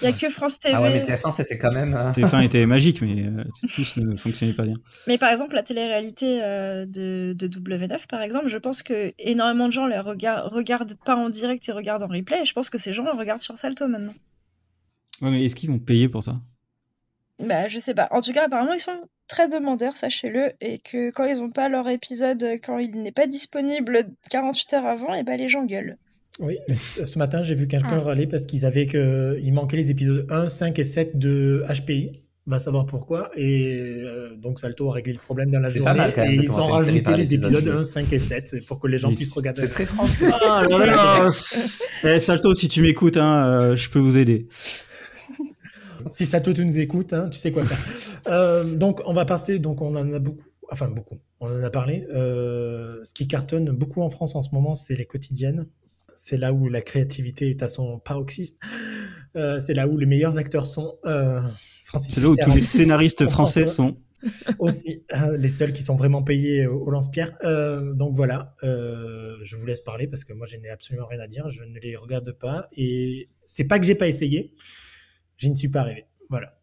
Il 0.02 0.08
n'y 0.08 0.14
a 0.14 0.16
que 0.16 0.28
France 0.30 0.58
TV. 0.58 0.74
Ah 0.76 0.82
ouais, 0.82 0.90
mais 0.92 1.00
TF1, 1.02 1.30
c'était 1.32 1.58
quand 1.58 1.72
même. 1.72 1.94
euh, 1.94 2.10
TF1 2.12 2.40
était 2.44 2.66
magique, 2.66 3.00
mais 3.02 3.22
euh, 3.26 3.44
tous 3.74 3.96
ne 3.96 4.16
fonctionnaient 4.16 4.52
pas 4.54 4.64
bien. 4.64 4.76
Mais 5.06 5.18
par 5.18 5.30
exemple, 5.30 5.54
la 5.54 5.62
télé-réalité 5.62 6.42
euh, 6.42 6.86
de, 6.86 7.34
de 7.34 7.48
W9, 7.48 8.06
par 8.08 8.22
exemple, 8.22 8.48
je 8.48 8.58
pense 8.58 8.82
que 8.82 9.12
énormément 9.18 9.68
de 9.68 9.72
gens 9.72 9.86
les 9.86 9.98
regardent, 9.98 10.52
regardent 10.52 10.94
pas 11.04 11.14
en 11.16 11.28
direct 11.30 11.68
et 11.68 11.72
regardent 11.72 12.02
en 12.02 12.08
replay. 12.08 12.42
Et 12.42 12.44
je 12.44 12.52
pense 12.52 12.68
que 12.70 12.78
ces 12.78 12.92
gens 12.92 13.04
regardent 13.16 13.40
sur 13.40 13.56
Salto 13.58 13.86
maintenant. 13.88 14.14
Ouais, 15.20 15.30
mais 15.30 15.44
est-ce 15.44 15.54
qu'ils 15.54 15.70
vont 15.70 15.78
payer 15.78 16.08
pour 16.08 16.24
ça? 16.24 16.40
Bah, 17.42 17.68
je 17.68 17.78
sais 17.78 17.94
pas. 17.94 18.08
En 18.12 18.20
tout 18.20 18.32
cas, 18.32 18.44
apparemment, 18.46 18.72
ils 18.72 18.80
sont 18.80 19.00
très 19.28 19.48
demandeurs, 19.48 19.96
sachez-le, 19.96 20.50
et 20.60 20.78
que 20.78 21.10
quand 21.10 21.24
ils 21.24 21.40
ont 21.42 21.50
pas 21.50 21.68
leur 21.68 21.88
épisode, 21.88 22.44
quand 22.64 22.78
il 22.78 23.02
n'est 23.02 23.12
pas 23.12 23.26
disponible 23.26 24.04
48 24.30 24.74
heures 24.74 24.86
avant, 24.86 25.14
et 25.14 25.22
bah 25.24 25.36
les 25.36 25.48
gens 25.48 25.64
gueulent. 25.64 25.96
Oui, 26.38 26.56
ce 27.04 27.18
matin, 27.18 27.42
j'ai 27.42 27.54
vu 27.54 27.66
quelqu'un 27.66 27.98
Ah. 27.98 28.00
râler 28.00 28.26
parce 28.26 28.46
qu'ils 28.46 28.64
avaient 28.64 28.86
que 28.86 29.38
il 29.42 29.52
manquait 29.52 29.76
les 29.76 29.90
épisodes 29.90 30.26
1, 30.30 30.48
5 30.48 30.78
et 30.78 30.84
7 30.84 31.18
de 31.18 31.64
HPI. 31.68 32.22
Va 32.46 32.58
savoir 32.58 32.86
pourquoi. 32.86 33.30
Et 33.36 33.72
euh, 34.04 34.34
donc 34.36 34.58
Salto 34.58 34.90
a 34.90 34.94
réglé 34.94 35.12
le 35.12 35.18
problème 35.18 35.50
dans 35.50 35.60
la 35.60 35.68
C'est 35.68 35.78
pas 35.80 35.90
journée. 35.90 35.98
mal, 36.00 36.12
quand 36.12 36.22
même, 36.22 36.32
et 36.32 36.42
ils 36.42 36.50
ont 36.50 36.54
rajouté 36.66 37.16
les 37.16 37.22
épisodes 37.24 37.62
deux. 37.64 37.76
1, 37.78 37.84
5 37.84 38.12
et 38.12 38.18
7 38.18 38.48
c'est 38.48 38.66
pour 38.66 38.80
que 38.80 38.88
les 38.88 38.98
gens 38.98 39.12
puissent 39.14 39.32
regarder. 39.32 39.60
C'est 39.60 39.68
très 39.68 39.86
français. 39.86 40.26
Ah 40.32 40.62
là 40.70 40.86
là 40.86 41.28
Eh, 42.04 42.18
Salto, 42.18 42.52
si 42.54 42.66
tu 42.66 42.82
m'écoutes, 42.82 43.16
hein, 43.16 43.46
euh, 43.46 43.76
je 43.76 43.88
peux 43.90 44.00
vous 44.00 44.16
aider. 44.18 44.48
Si 46.06 46.26
Sato, 46.26 46.52
tu 46.52 46.64
nous 46.64 46.78
écoutes, 46.78 47.12
hein, 47.12 47.28
tu 47.30 47.38
sais 47.38 47.52
quoi 47.52 47.64
faire. 47.64 47.78
Euh, 48.28 48.76
donc, 48.76 49.00
on 49.06 49.12
va 49.12 49.24
passer. 49.24 49.58
Donc, 49.58 49.82
on 49.82 49.96
en 49.96 50.12
a 50.12 50.18
beaucoup. 50.18 50.44
Enfin, 50.70 50.88
beaucoup. 50.88 51.18
On 51.40 51.48
en 51.48 51.62
a 51.62 51.70
parlé. 51.70 52.06
Euh, 52.14 53.02
ce 53.02 53.12
qui 53.14 53.26
cartonne 53.26 53.70
beaucoup 53.70 54.00
en 54.00 54.10
France 54.10 54.36
en 54.36 54.42
ce 54.42 54.54
moment, 54.54 54.74
c'est 54.74 54.94
les 54.94 55.06
quotidiennes. 55.06 55.66
C'est 56.14 56.36
là 56.36 56.52
où 56.52 56.68
la 56.68 56.82
créativité 56.82 57.50
est 57.50 57.62
à 57.62 57.68
son 57.68 57.98
paroxysme. 57.98 58.56
Euh, 59.36 59.58
c'est 59.58 59.74
là 59.74 59.88
où 59.88 59.96
les 59.96 60.06
meilleurs 60.06 60.38
acteurs 60.38 60.66
sont. 60.66 60.98
Euh, 61.04 61.40
C'est 61.98 62.20
là 62.20 62.28
où 62.28 62.36
tous 62.36 62.54
les 62.54 62.62
scénaristes 62.62 63.26
français 63.28 63.66
sont. 63.66 63.96
aussi 64.60 65.04
euh, 65.14 65.36
les 65.36 65.48
seuls 65.48 65.72
qui 65.72 65.82
sont 65.82 65.96
vraiment 65.96 66.22
payés 66.22 66.68
au, 66.68 66.84
au 66.84 66.90
lance-pierre. 66.90 67.36
Donc 67.94 68.14
voilà, 68.14 68.54
je 68.62 69.56
vous 69.56 69.66
laisse 69.66 69.80
parler 69.80 70.06
parce 70.06 70.22
que 70.22 70.32
moi 70.32 70.46
je 70.46 70.56
n'ai 70.58 70.68
absolument 70.68 71.06
rien 71.06 71.18
à 71.18 71.26
dire, 71.26 71.48
je 71.50 71.64
ne 71.64 71.76
les 71.80 71.96
regarde 71.96 72.30
pas 72.30 72.68
et 72.76 73.30
c'est 73.44 73.66
pas 73.66 73.80
que 73.80 73.84
j'ai 73.84 73.96
pas 73.96 74.06
essayé, 74.06 74.54
je 75.42 75.48
n'y 75.48 75.56
suis 75.56 75.68
pas 75.68 75.80
arrivé. 75.80 76.06
Voilà. 76.30 76.58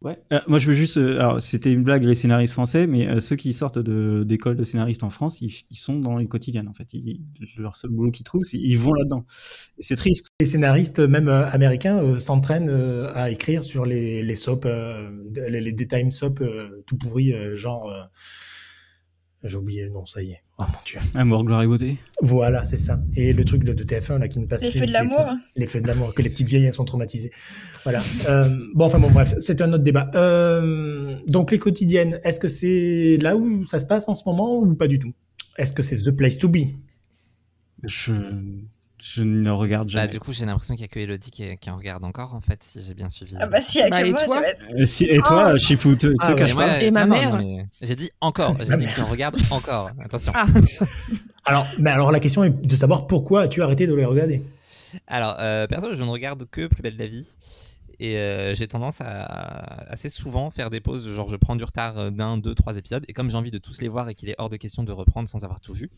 Ouais. 0.00 0.16
Euh, 0.32 0.38
moi, 0.46 0.60
je 0.60 0.68
veux 0.68 0.74
juste. 0.74 0.96
euh, 0.96 1.18
alors, 1.18 1.42
c'était 1.42 1.72
une 1.72 1.82
blague, 1.82 2.04
les 2.04 2.14
scénaristes 2.14 2.52
français, 2.52 2.86
mais 2.86 3.08
euh, 3.08 3.20
ceux 3.20 3.34
qui 3.34 3.52
sortent 3.52 3.80
d'école 3.80 4.56
de, 4.56 4.64
scénaristes 4.64 5.02
en 5.02 5.10
France, 5.10 5.40
ils, 5.40 5.52
ils 5.70 5.76
sont 5.76 5.98
dans 5.98 6.16
les 6.16 6.28
quotidiennes, 6.28 6.68
en 6.68 6.72
fait. 6.72 6.86
Ils- 6.92 7.20
leur 7.56 7.74
seul 7.74 7.90
boulot 7.90 8.12
qu'ils 8.12 8.22
trouvent, 8.24 8.44
c'est 8.44 8.58
ils 8.58 8.78
vont 8.78 8.92
là-dedans. 8.92 9.24
Et 9.76 9.82
C'est 9.82 9.96
triste. 9.96 10.28
Les 10.38 10.46
scénaristes, 10.46 11.00
même 11.00 11.26
euh, 11.28 11.46
américains, 11.50 11.98
euh, 12.00 12.16
s'entraînent 12.16 12.68
euh, 12.68 13.10
à 13.14 13.30
écrire 13.30 13.64
sur 13.64 13.84
les, 13.84 14.22
les 14.22 14.34
soaps, 14.36 14.66
euh, 14.66 15.10
les, 15.34 15.60
les 15.60 15.72
daytime 15.72 16.12
soaps 16.12 16.42
euh, 16.42 16.84
tout 16.86 16.96
pourris, 16.96 17.32
euh, 17.32 17.56
genre. 17.56 17.92
J'ai 19.44 19.56
oublié 19.56 19.84
le 19.84 19.90
nom, 19.90 20.04
ça 20.04 20.20
y 20.22 20.32
est. 20.32 20.42
Oh 20.58 20.64
mon 20.66 20.78
dieu. 20.84 20.98
Amour, 21.14 21.44
gloire 21.44 21.62
et 21.62 21.66
beauté. 21.66 21.96
Voilà, 22.20 22.64
c'est 22.64 22.76
ça. 22.76 23.00
Et 23.14 23.32
le 23.32 23.44
truc 23.44 23.62
de, 23.62 23.72
de 23.72 23.84
TF1 23.84 24.18
là 24.18 24.26
qui 24.28 24.40
ne 24.40 24.46
passe 24.46 24.62
Les 24.62 24.70
plus. 24.70 24.80
feux 24.80 24.86
de 24.86 24.92
l'amour. 24.92 25.26
Les 25.54 25.66
feux 25.66 25.80
de 25.80 25.86
l'amour, 25.86 26.12
que 26.14 26.22
les 26.22 26.30
petites 26.30 26.48
vieilles 26.48 26.64
elles 26.64 26.72
sont 26.72 26.84
traumatisées. 26.84 27.30
Voilà. 27.84 28.02
Euh, 28.28 28.48
bon, 28.74 28.86
enfin 28.86 28.98
bon, 28.98 29.10
bref, 29.10 29.34
c'est 29.38 29.60
un 29.62 29.72
autre 29.72 29.84
débat. 29.84 30.10
Euh, 30.16 31.14
donc 31.28 31.52
les 31.52 31.58
quotidiennes, 31.60 32.18
est-ce 32.24 32.40
que 32.40 32.48
c'est 32.48 33.18
là 33.22 33.36
où 33.36 33.64
ça 33.64 33.78
se 33.78 33.86
passe 33.86 34.08
en 34.08 34.14
ce 34.16 34.22
moment 34.26 34.58
ou 34.58 34.74
pas 34.74 34.88
du 34.88 34.98
tout? 34.98 35.12
Est-ce 35.56 35.72
que 35.72 35.82
c'est 35.82 35.96
the 36.02 36.10
place 36.10 36.38
to 36.38 36.48
be? 36.48 36.58
Je, 37.84 38.12
je 39.00 39.22
ne 39.22 39.50
regarde 39.50 39.86
Bah, 39.88 39.92
jamais. 40.00 40.08
du 40.08 40.20
coup, 40.20 40.32
j'ai 40.32 40.44
l'impression 40.46 40.74
qu'il 40.74 40.82
y 40.82 40.84
a 40.84 40.88
que 40.88 40.98
Elodie 40.98 41.30
qui, 41.30 41.56
qui 41.58 41.70
en 41.70 41.76
regarde 41.76 42.04
encore, 42.04 42.34
en 42.34 42.40
fait, 42.40 42.58
si 42.62 42.82
j'ai 42.82 42.94
bien 42.94 43.08
suivi. 43.08 43.34
Ah 43.38 43.46
bah 43.46 43.60
si, 43.60 43.80
avec 43.80 43.92
Bah, 43.92 44.02
et 44.04 44.10
moi, 44.10 44.24
toi 44.24 44.46
être- 44.48 44.64
Euh, 44.76 44.86
si- 44.86 45.04
et 45.06 45.18
toi, 45.18 45.52
Ah. 45.54 45.58
Chipou, 45.58 45.94
te, 45.94 46.08
te 46.08 46.14
Ah 46.20 46.32
cache 46.34 46.54
pas. 46.54 46.82
Et 46.82 46.90
ma 46.90 47.06
non, 47.06 47.16
mère. 47.16 47.40
J'ai 47.80 47.94
dit 47.96 48.10
encore, 48.20 48.56
j'ai 48.58 48.76
dit 48.76 48.86
en 49.00 49.06
regarde 49.06 49.36
encore. 49.50 49.90
Attention. 50.02 50.32
Ah. 50.34 50.46
Alors, 51.44 51.66
mais 51.78 51.88
alors 51.90 52.12
la 52.12 52.20
question 52.20 52.44
est 52.44 52.50
de 52.50 52.76
savoir 52.76 53.06
pourquoi 53.06 53.42
as-tu 53.42 53.62
arrêté 53.62 53.86
de 53.86 53.94
les 53.94 54.04
regarder? 54.04 54.42
Alors, 55.06 55.36
euh, 55.40 55.66
perso, 55.66 55.94
je 55.94 56.02
ne 56.02 56.08
regarde 56.10 56.44
que 56.50 56.66
Plus 56.66 56.82
belle 56.82 56.96
la 56.98 57.06
vie. 57.06 57.26
Et 58.00 58.16
euh, 58.16 58.54
j'ai 58.54 58.68
tendance 58.68 59.00
à 59.00 59.22
assez 59.90 60.08
souvent 60.08 60.50
faire 60.50 60.70
des 60.70 60.80
pauses, 60.80 61.12
genre 61.12 61.28
je 61.28 61.36
prends 61.36 61.56
du 61.56 61.64
retard 61.64 61.98
euh, 61.98 62.10
d'un, 62.10 62.38
deux, 62.38 62.54
trois 62.54 62.76
épisodes. 62.76 63.04
Et 63.08 63.12
comme 63.12 63.30
j'ai 63.30 63.36
envie 63.36 63.50
de 63.50 63.58
tous 63.58 63.80
les 63.80 63.88
voir 63.88 64.08
et 64.08 64.14
qu'il 64.14 64.28
est 64.28 64.36
hors 64.38 64.48
de 64.48 64.56
question 64.56 64.84
de 64.84 64.92
reprendre 64.92 65.28
sans 65.28 65.44
avoir 65.44 65.60
tout 65.60 65.74
vu, 65.74 65.90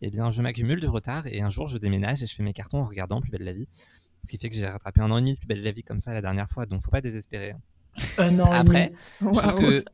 eh 0.00 0.10
bien 0.10 0.30
je 0.30 0.40
m'accumule 0.40 0.80
du 0.80 0.88
retard 0.88 1.26
et 1.26 1.42
un 1.42 1.50
jour 1.50 1.66
je 1.66 1.76
déménage 1.76 2.22
et 2.22 2.26
je 2.26 2.34
fais 2.34 2.42
mes 2.42 2.54
cartons 2.54 2.78
en 2.78 2.86
regardant 2.86 3.20
Plus 3.20 3.30
belle 3.30 3.44
la 3.44 3.52
vie. 3.52 3.68
Ce 4.22 4.30
qui 4.30 4.38
fait 4.38 4.48
que 4.48 4.56
j'ai 4.56 4.66
rattrapé 4.66 5.02
un 5.02 5.10
an 5.10 5.18
et 5.18 5.20
demi 5.20 5.34
de 5.34 5.38
Plus 5.38 5.46
belle 5.46 5.62
la 5.62 5.72
vie 5.72 5.82
comme 5.82 5.98
ça 5.98 6.14
la 6.14 6.22
dernière 6.22 6.48
fois, 6.48 6.64
donc 6.64 6.82
faut 6.82 6.90
pas 6.90 7.02
désespérer. 7.02 7.54
Un 8.18 8.38
an 8.40 8.50
Après, 8.52 8.92
je 9.20 9.24
trouve 9.26 9.36
Waouh. 9.36 9.58
que 9.60 9.84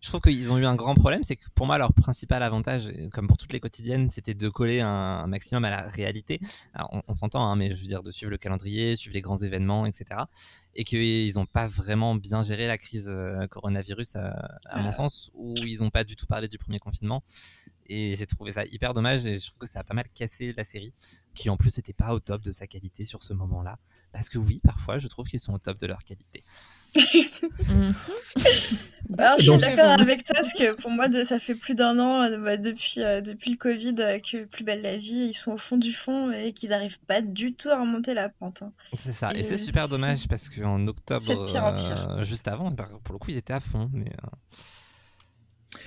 je 0.00 0.08
trouve 0.08 0.20
qu'ils 0.20 0.52
ont 0.52 0.58
eu 0.58 0.66
un 0.66 0.74
grand 0.74 0.94
problème, 0.94 1.22
c'est 1.22 1.36
que 1.36 1.44
pour 1.54 1.66
moi 1.66 1.76
leur 1.78 1.92
principal 1.92 2.42
avantage, 2.42 2.86
euh, 2.86 3.08
comme 3.10 3.26
pour 3.28 3.36
toutes 3.36 3.52
les 3.52 3.60
quotidiennes, 3.60 4.10
c'était 4.10 4.34
de 4.34 4.48
coller 4.48 4.80
un, 4.80 4.88
un 4.88 5.26
maximum 5.26 5.64
à 5.64 5.70
la 5.70 5.82
réalité. 5.82 6.40
Alors, 6.74 6.90
on, 6.92 7.02
on 7.08 7.14
s'entend, 7.14 7.44
hein, 7.48 7.56
mais 7.56 7.70
je 7.74 7.80
veux 7.80 7.86
dire 7.88 8.02
de 8.02 8.10
suivre 8.10 8.30
le 8.30 8.38
calendrier, 8.38 8.96
suivre 8.96 9.14
les 9.14 9.20
grands 9.20 9.36
événements, 9.36 9.86
etc. 9.86 10.22
Et 10.74 10.84
qu'ils 10.84 11.34
n'ont 11.34 11.46
pas 11.46 11.66
vraiment 11.66 12.14
bien 12.14 12.42
géré 12.42 12.66
la 12.66 12.78
crise 12.78 13.06
euh, 13.08 13.46
coronavirus, 13.46 14.16
à, 14.16 14.30
à 14.66 14.80
mon 14.80 14.88
Ah. 14.88 14.92
sens, 14.92 15.30
où 15.34 15.54
ils 15.66 15.80
n'ont 15.80 15.90
pas 15.90 16.04
du 16.04 16.16
tout 16.16 16.26
parlé 16.26 16.48
du 16.48 16.58
premier 16.58 16.78
confinement. 16.78 17.22
Et 17.88 18.16
j'ai 18.16 18.26
trouvé 18.26 18.52
ça 18.52 18.64
hyper 18.66 18.94
dommage 18.94 19.26
et 19.26 19.38
je 19.38 19.46
trouve 19.46 19.58
que 19.58 19.66
ça 19.66 19.80
a 19.80 19.84
pas 19.84 19.94
mal 19.94 20.06
cassé 20.12 20.52
la 20.56 20.64
série, 20.64 20.92
qui 21.34 21.48
en 21.50 21.56
plus 21.56 21.76
n'était 21.76 21.92
pas 21.92 22.12
au 22.14 22.18
top 22.20 22.42
de 22.42 22.50
sa 22.50 22.66
qualité 22.66 23.04
sur 23.04 23.22
ce 23.22 23.32
moment-là. 23.34 23.78
Parce 24.12 24.28
que 24.28 24.38
oui, 24.38 24.60
parfois, 24.64 24.98
je 24.98 25.06
trouve 25.06 25.26
qu'ils 25.26 25.40
sont 25.40 25.52
au 25.52 25.58
top 25.58 25.78
de 25.78 25.86
leur 25.86 26.02
qualité. 26.02 26.42
Mhm. 27.68 27.94
Alors, 29.18 29.38
je 29.38 29.42
suis 29.44 29.58
d'accord 29.58 30.00
avec 30.00 30.24
toi 30.24 30.34
parce 30.36 30.52
que 30.52 30.74
pour 30.74 30.90
moi, 30.90 31.08
de- 31.08 31.22
ça 31.22 31.38
fait 31.38 31.54
plus 31.54 31.74
d'un 31.74 31.98
an 32.00 32.24
euh, 32.24 32.36
bah, 32.38 32.56
depuis, 32.56 33.02
euh, 33.02 33.20
depuis 33.20 33.52
le 33.52 33.56
Covid 33.56 33.94
euh, 34.00 34.18
que 34.18 34.44
Plus 34.44 34.64
belle 34.64 34.82
la 34.82 34.96
vie, 34.96 35.26
ils 35.28 35.34
sont 35.34 35.52
au 35.52 35.56
fond 35.58 35.76
du 35.76 35.92
fond 35.92 36.32
et 36.32 36.52
qu'ils 36.52 36.70
n'arrivent 36.70 36.98
pas 37.06 37.22
du 37.22 37.54
tout 37.54 37.68
à 37.70 37.78
remonter 37.80 38.14
la 38.14 38.28
pente. 38.30 38.62
hein. 38.62 38.72
C'est 38.98 39.12
ça, 39.12 39.30
et, 39.34 39.40
Et 39.40 39.44
c'est 39.44 39.56
super 39.56 39.88
dommage 39.88 40.26
parce 40.28 40.48
qu'en 40.48 40.84
octobre, 40.88 41.22
C'est 41.24 41.34
de 41.36 41.44
pire 41.44 41.64
en 41.64 41.72
pire. 41.74 42.16
euh, 42.18 42.22
juste 42.24 42.48
avant, 42.48 42.68
bah, 42.68 42.88
pour 43.04 43.12
le 43.12 43.18
coup, 43.20 43.30
ils 43.30 43.36
étaient 43.36 43.52
à 43.52 43.60
fond. 43.60 43.88
Mais, 43.92 44.10
euh, 44.10 44.28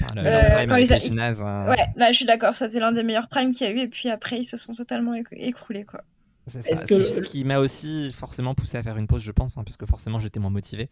enfin, 0.01 0.15
le- 0.15 0.21
Euh, 0.27 0.65
quand 0.67 0.75
ils 0.77 0.93
a- 0.93 0.99
Chinoises, 0.99 1.41
hein, 1.41 1.67
Ouais, 1.69 1.87
là, 1.97 2.11
je 2.11 2.15
suis 2.17 2.25
d'accord, 2.25 2.55
ça 2.55 2.69
c'est 2.69 2.79
l'un 2.79 2.93
des 2.93 3.03
meilleurs 3.03 3.27
primes 3.27 3.51
qu'il 3.51 3.67
y 3.67 3.69
a 3.69 3.73
eu 3.73 3.79
et 3.79 3.87
puis 3.89 4.09
après, 4.09 4.37
ils 4.39 4.45
se 4.45 4.55
sont 4.57 4.73
totalement 4.73 5.13
écroulés 5.33 5.83
quoi. 5.83 6.03
C'est 6.49 6.59
Est-ce 6.67 6.81
ça. 6.81 6.85
que- 6.87 7.03
Ce 7.03 7.21
qui, 7.21 7.43
m'a 7.45 7.59
aussi 7.59 8.11
forcément 8.13 8.53
poussé 8.55 8.77
à 8.77 8.83
faire 8.83 8.97
une 8.97 9.07
pause, 9.07 9.23
je 9.23 9.31
pense, 9.31 9.57
hein, 9.57 9.63
parce 9.63 9.77
que 9.77 9.85
forcément 9.85 10.19
j'étais 10.19 10.39
moins 10.39 10.49
motivé. 10.49 10.89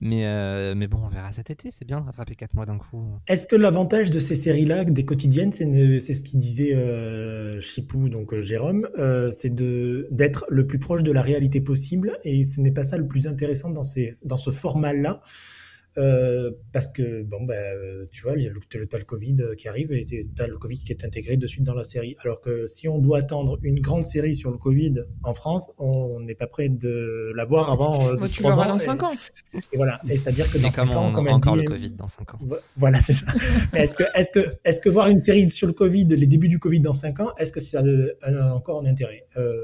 Mais, 0.00 0.26
euh, 0.26 0.74
mais 0.76 0.86
bon, 0.88 0.98
on 1.04 1.08
verra 1.08 1.32
cet 1.32 1.50
été, 1.50 1.70
c'est 1.70 1.84
bien 1.84 2.00
de 2.00 2.06
rattraper 2.06 2.34
4 2.34 2.54
mois 2.54 2.66
d'un 2.66 2.78
coup. 2.78 3.04
Est-ce 3.28 3.46
que 3.46 3.56
l'avantage 3.56 4.10
de 4.10 4.18
ces 4.18 4.34
séries-là, 4.34 4.84
des 4.84 5.04
quotidiennes, 5.04 5.52
c'est 5.52 5.66
ne- 5.66 5.98
c'est 6.00 6.14
ce 6.14 6.22
qu'il 6.22 6.38
disait 6.38 6.74
euh, 6.74 7.60
Chipou, 7.60 8.08
donc 8.08 8.32
euh, 8.34 8.42
Jérôme, 8.42 8.88
euh, 8.98 9.30
c'est 9.30 9.54
de- 9.54 10.08
d'être 10.10 10.44
le 10.48 10.66
plus 10.66 10.78
proche 10.78 11.02
de 11.02 11.12
la 11.12 11.22
réalité 11.22 11.60
possible, 11.60 12.12
et 12.24 12.44
ce 12.44 12.60
n'est 12.60 12.70
pas 12.72 12.82
ça 12.82 12.96
le 12.98 13.06
plus 13.06 13.26
intéressant 13.26 13.70
dans, 13.70 13.82
ces, 13.82 14.16
dans 14.24 14.36
ce 14.36 14.50
format-là? 14.50 15.22
Euh, 15.98 16.50
parce 16.72 16.88
que, 16.88 17.22
bon, 17.22 17.44
ben, 17.44 17.54
euh, 17.54 18.06
tu 18.10 18.22
vois, 18.22 18.34
il 18.36 18.44
y 18.44 18.46
a 18.46 18.50
le, 18.50 18.60
le 18.80 19.04
Covid 19.04 19.36
qui 19.56 19.66
arrive 19.68 19.92
et 19.92 20.04
t'as 20.34 20.46
le 20.46 20.58
Covid 20.58 20.78
qui 20.78 20.92
est 20.92 21.04
intégré 21.04 21.36
de 21.38 21.46
suite 21.46 21.64
dans 21.64 21.74
la 21.74 21.84
série. 21.84 22.16
Alors 22.22 22.40
que 22.40 22.66
si 22.66 22.86
on 22.88 22.98
doit 22.98 23.18
attendre 23.18 23.58
une 23.62 23.80
grande 23.80 24.04
série 24.06 24.34
sur 24.34 24.50
le 24.50 24.58
Covid 24.58 24.94
en 25.22 25.32
France, 25.32 25.72
on 25.78 26.20
n'est 26.20 26.34
pas 26.34 26.46
prêt 26.46 26.68
de 26.68 27.32
la 27.34 27.44
voir 27.46 27.70
avant 27.70 28.08
euh, 28.08 28.16
Bah, 28.16 28.26
tu 28.28 28.40
3 28.42 28.50
l'auras 28.50 28.64
ans. 28.66 28.68
dans 28.70 28.76
et- 28.76 28.78
5 28.78 29.02
ans. 29.02 29.10
Et 29.72 29.76
voilà. 29.76 30.00
Et 30.08 30.16
c'est-à-dire 30.16 30.50
que 30.52 30.58
dans 30.58 30.64
comme 30.70 30.88
5 30.88 30.96
ans, 30.96 31.08
on 31.08 31.12
comme 31.12 31.24
aura 31.26 31.30
elle 31.30 31.34
encore 31.36 31.56
dit- 31.56 31.62
le 31.62 31.68
Covid 31.70 31.90
dans 31.90 32.08
5 32.08 32.34
ans. 32.34 32.38
Vo- 32.42 32.56
Voilà, 32.76 33.00
c'est 33.00 33.12
ça. 33.14 33.26
Est-ce 33.74 33.96
que, 33.96 34.04
est-ce 34.14 34.30
que, 34.30 34.40
est-ce 34.64 34.80
que 34.80 34.88
voir 34.90 35.08
une 35.08 35.20
série 35.20 35.50
sur 35.50 35.66
le 35.66 35.72
Covid, 35.72 36.06
les 36.08 36.26
débuts 36.26 36.48
du 36.48 36.58
Covid 36.58 36.80
dans 36.80 36.94
5 36.94 37.20
ans, 37.20 37.30
est-ce 37.38 37.52
que 37.52 37.60
ça 37.60 37.82
a 38.22 38.52
encore 38.54 38.82
un 38.82 38.86
intérêt? 38.86 39.26
Euh, 39.36 39.54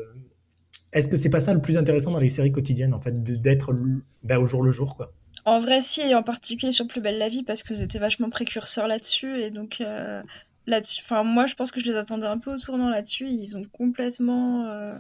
Est-ce 0.95 1.09
que 1.09 1.17
c'est 1.17 1.31
pas 1.31 1.41
ça 1.41 1.55
le 1.55 1.61
plus 1.63 1.77
intéressant 1.79 2.11
dans 2.11 2.19
les 2.19 2.29
séries 2.31 2.53
quotidiennes, 2.53 2.93
en 2.95 3.01
fait, 3.01 3.23
de- 3.23 3.35
d'être 3.37 3.75
ben, 4.23 4.39
au 4.39 4.47
jour 4.47 4.63
le 4.63 4.71
jour, 4.71 4.97
quoi? 4.97 5.13
En 5.45 5.59
vrai, 5.59 5.83
si, 5.83 6.01
et 6.03 6.15
en 6.15 6.23
particulier 6.23 6.73
sur 6.73 6.87
Plus 6.87 7.01
belle 7.01 7.19
la 7.19 7.29
vie, 7.29 7.43
parce 7.43 7.63
que 7.63 7.75
vous 7.75 7.83
étiez 7.83 7.99
vachement 7.99 8.31
précurseurs 8.31 8.87
là-dessus, 8.87 9.41
et 9.43 9.51
donc 9.51 9.81
euh, 9.81 10.23
là-dessus, 10.67 11.03
enfin 11.05 11.25
moi 11.25 11.47
je 11.47 11.55
pense 11.55 11.73
que 11.73 11.81
je 11.81 11.87
les 11.91 11.97
attendais 11.97 12.27
un 12.27 12.39
peu 12.39 12.55
au 12.55 12.59
tournant 12.59 12.89
là-dessus, 12.89 13.29
ils 13.29 13.57
ont 13.57 13.63
complètement 13.73 14.67
euh, 14.67 14.97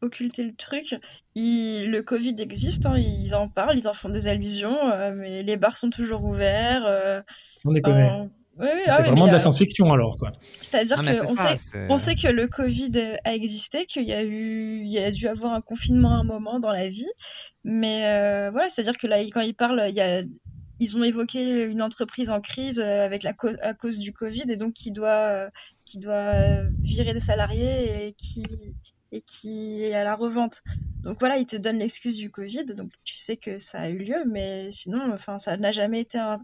occulté 0.00 0.44
le 0.44 0.52
truc. 0.54 0.94
Ils- 1.34 1.90
le 1.90 2.02
Covid 2.02 2.36
existe, 2.38 2.86
hein, 2.86 2.96
ils 2.96 3.34
en 3.34 3.48
parlent, 3.48 3.76
ils 3.76 3.88
en 3.88 3.92
font 3.94 4.08
des 4.08 4.28
allusions, 4.28 4.90
euh, 4.92 5.10
mais 5.12 5.42
les 5.42 5.56
bars 5.56 5.76
sont 5.76 5.90
toujours 5.90 6.22
ouverts. 6.24 6.86
Sans 7.56 7.72
déconner. 7.72 8.28
En- 8.58 8.62
Oui, 8.62 8.68
oui, 8.74 8.80
ah 8.86 8.92
c'est 8.96 9.02
oui, 9.02 9.08
vraiment 9.08 9.26
de 9.26 9.30
la 9.30 9.36
euh, 9.36 9.38
science-fiction, 9.38 9.92
alors, 9.92 10.16
quoi. 10.18 10.30
C'est-à-dire 10.60 10.96
Ah, 11.04 11.14
qu'on 11.14 11.36
sait, 11.36 11.58
on 11.88 11.98
sait 11.98 12.14
que 12.16 12.28
le 12.28 12.48
Covid 12.48 12.92
a 13.24 13.34
existé, 13.34 13.86
qu'il 13.86 14.04
y 14.04 14.12
a 14.12 14.22
eu, 14.22 14.82
il 14.84 14.92
y 14.92 14.98
a 14.98 15.10
dû 15.10 15.26
avoir 15.28 15.52
un 15.54 15.60
confinement 15.60 16.14
à 16.16 16.18
un 16.18 16.24
moment 16.24 16.60
dans 16.60 16.70
la 16.72 16.88
vie, 16.88 17.08
mais 17.64 18.02
euh, 18.06 18.50
voilà, 18.50 18.68
c'est-à-dire 18.70 18.96
que 18.98 19.06
là, 19.06 19.18
quand 19.32 19.40
ils 19.40 19.54
parlent, 19.54 19.84
il 19.88 19.94
y 19.94 20.00
a, 20.00 20.22
ils 20.80 20.96
ont 20.96 21.04
évoqué 21.04 21.62
une 21.62 21.80
entreprise 21.82 22.28
en 22.30 22.40
crise 22.40 22.80
euh, 22.80 23.04
avec 23.06 23.22
la 23.22 23.32
à 23.62 23.72
cause 23.74 23.98
du 23.98 24.12
Covid 24.12 24.44
et 24.48 24.56
donc 24.56 24.72
qui 24.74 24.90
doit, 24.90 25.48
qui 25.84 25.98
doit 25.98 26.62
virer 26.82 27.14
des 27.14 27.20
salariés 27.20 28.06
et 28.08 28.12
qui 28.14 28.42
et 29.14 29.20
qui 29.20 29.82
est 29.82 29.94
à 29.94 30.04
la 30.04 30.14
revente. 30.14 30.62
Donc 31.04 31.18
voilà, 31.20 31.36
ils 31.36 31.44
te 31.46 31.56
donnent 31.56 31.78
l'excuse 31.78 32.16
du 32.16 32.30
Covid, 32.30 32.64
donc 32.74 32.90
tu 33.04 33.16
sais 33.18 33.36
que 33.36 33.58
ça 33.58 33.80
a 33.80 33.88
eu 33.90 33.98
lieu, 33.98 34.24
mais 34.26 34.70
sinon, 34.70 35.00
enfin, 35.12 35.36
ça 35.36 35.56
n'a 35.58 35.70
jamais 35.70 36.00
été 36.00 36.16
un 36.18 36.40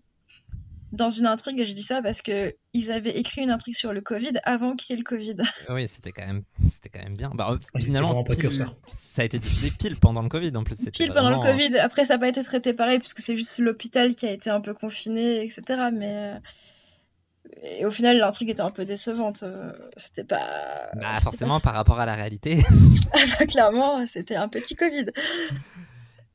dans 0.93 1.11
une 1.11 1.27
intrigue, 1.27 1.65
je 1.65 1.73
dis 1.73 1.83
ça 1.83 2.01
parce 2.03 2.23
que 2.23 2.55
ils 2.73 2.91
avaient 2.91 3.17
écrit 3.19 3.43
une 3.43 3.51
intrigue 3.51 3.75
sur 3.75 3.93
le 3.93 4.01
Covid 4.01 4.33
avant 4.45 4.75
qu'il 4.77 4.91
y 4.91 4.93
ait 4.95 5.03
le 5.03 5.05
Covid. 5.05 5.37
Oui, 5.69 5.87
c'était 5.89 6.13
quand 6.13 6.27
même, 6.27 6.43
c'était 6.71 6.89
quand 6.89 7.03
même 7.05 7.15
bien. 7.17 7.31
Bah, 7.35 7.57
finalement, 7.79 8.23
pile- 8.25 8.51
ça 8.89 9.23
a 9.23 9.25
été 9.25 9.39
diffusé 9.39 9.71
pile 9.71 9.97
pendant 9.97 10.23
le 10.23 10.29
Covid 10.29 10.53
en 10.57 10.65
plus. 10.65 10.79
Pile 10.93 11.13
pendant 11.13 11.31
le 11.31 11.39
Covid. 11.39 11.77
Après, 11.79 12.05
ça 12.05 12.15
n'a 12.15 12.21
pas 12.21 12.29
été 12.29 12.43
traité 12.43 12.73
pareil 12.73 12.99
puisque 12.99 13.21
c'est 13.21 13.37
juste 13.37 13.59
l'hôpital 13.59 14.15
qui 14.15 14.27
a 14.27 14.31
été 14.31 14.49
un 14.51 14.61
peu 14.61 14.73
confiné, 14.75 15.43
etc. 15.45 15.63
Mais 15.93 16.15
euh, 16.15 16.35
et 17.63 17.85
au 17.87 17.91
final, 17.91 18.19
l'intrigue 18.19 18.51
était 18.51 18.61
un 18.61 18.71
peu 18.71 18.85
décevante. 18.85 19.43
Euh, 19.43 19.73
C'était 19.97 20.25
pas. 20.25 20.91
Bah, 20.95 21.17
forcément, 21.23 21.61
par 21.61 21.75
rapport 21.75 21.99
à 22.01 22.07
la 22.07 22.15
réalité. 22.15 22.63
pas- 23.39 23.47
Clairement, 23.47 24.07
c'était 24.07 24.37
un 24.37 24.49
petit 24.49 24.75
Covid. 24.77 25.07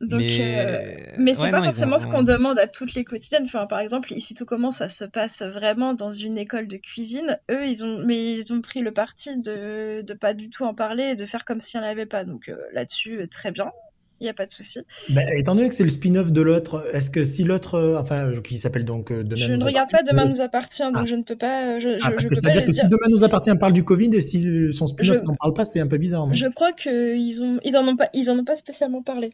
Donc, 0.04 0.20
mais 0.20 0.38
euh, 0.66 0.96
Mais 1.18 1.34
c'est 1.34 1.44
ouais, 1.44 1.52
pas 1.52 1.60
non, 1.60 1.64
forcément 1.66 1.96
ont- 1.96 1.98
ce 1.98 2.08
qu'on 2.08 2.24
demande 2.24 2.60
à 2.60 2.68
toutes 2.68 2.94
les 2.94 3.04
quotidiennes. 3.04 3.44
Enfin, 3.46 3.66
par 3.68 3.80
exemple, 3.80 4.12
ici 4.14 4.34
tout 4.34 4.46
commence, 4.46 4.78
ça 4.78 4.88
se 4.88 5.06
passe 5.06 5.42
vraiment 5.44 5.94
dans 5.94 6.12
une 6.12 6.38
école 6.38 6.68
de 6.68 6.78
cuisine. 6.78 7.40
Eux, 7.52 7.66
ils 7.68 7.84
ont, 7.86 8.00
mais 8.06 8.34
ils 8.34 8.52
ont 8.54 8.62
pris 8.62 8.82
le 8.82 8.92
parti 8.92 9.38
de, 9.38 10.02
de 10.02 10.14
pas 10.14 10.34
du 10.34 10.50
tout 10.50 10.64
en 10.66 10.74
parler 10.74 11.04
et 11.12 11.16
de 11.16 11.26
faire 11.26 11.46
comme 11.46 11.62
s'il 11.62 11.80
n'y 11.80 11.86
en 11.86 11.90
avait 11.90 12.06
pas. 12.06 12.24
Donc 12.24 12.50
euh, 12.50 12.56
là-dessus, 12.74 13.20
euh, 13.22 13.28
très 13.28 13.52
bien. 13.52 13.72
Il 14.20 14.26
n'y 14.26 14.30
a 14.30 14.34
pas 14.34 14.46
de 14.46 14.52
souci. 14.52 14.80
Ben, 15.10 15.28
étant 15.38 15.54
donné 15.54 15.68
que 15.68 15.76
c'est 15.76 15.84
le 15.84 15.90
spin-off 15.90 16.32
de 16.32 16.42
l'autre, 16.42 16.86
est-ce 16.94 17.10
que 17.10 17.26
si 17.26 17.44
l'autre, 17.44 17.76
euh, 17.76 17.98
enfin, 18.00 18.32
qui 18.42 18.58
s'appelle 18.58 18.86
donc 18.86 19.12
euh, 19.12 19.22
Demain 19.22 19.36
Je 19.36 19.52
nous 19.52 19.58
ne 19.58 19.64
regarde 19.66 19.90
pas 19.92 20.02
Demain 20.02 20.26
nous 20.26 20.40
appartient, 20.40 20.84
donc 20.84 20.96
Ah. 20.96 21.06
je 21.06 21.16
ne 21.16 21.24
peux 21.24 21.36
pas. 21.36 21.78
Je, 21.80 21.98
Ah, 22.02 22.10
parce 22.12 22.24
je 22.24 22.30
que 22.30 22.36
c'est-à-dire 22.36 22.66
que 22.66 22.72
si. 22.72 22.80
Demain 22.84 23.08
nous 23.10 23.26
appartient 23.26 23.54
parle 23.60 23.74
du 23.74 23.84
Covid 23.84 24.12
et 24.14 24.22
si 24.22 24.72
son 24.72 24.88
spin-off 24.88 25.18
Je- 25.18 25.24
n'en 25.24 25.36
parle 25.36 25.54
pas, 25.54 25.66
c'est 25.66 25.82
un 25.82 25.88
peu 25.88 25.98
bizarre, 25.98 26.32
Je 26.34 26.48
crois 26.48 26.72
qu'ils 26.72 27.44
ont, 27.44 27.60
ils 27.66 27.76
en 27.76 27.86
ont 27.86 27.98
pas, 27.98 28.08
ils 28.14 28.30
en 28.32 28.40
ont 28.40 28.46
pas 28.46 28.56
spécialement 28.56 29.02
parlé. 29.02 29.34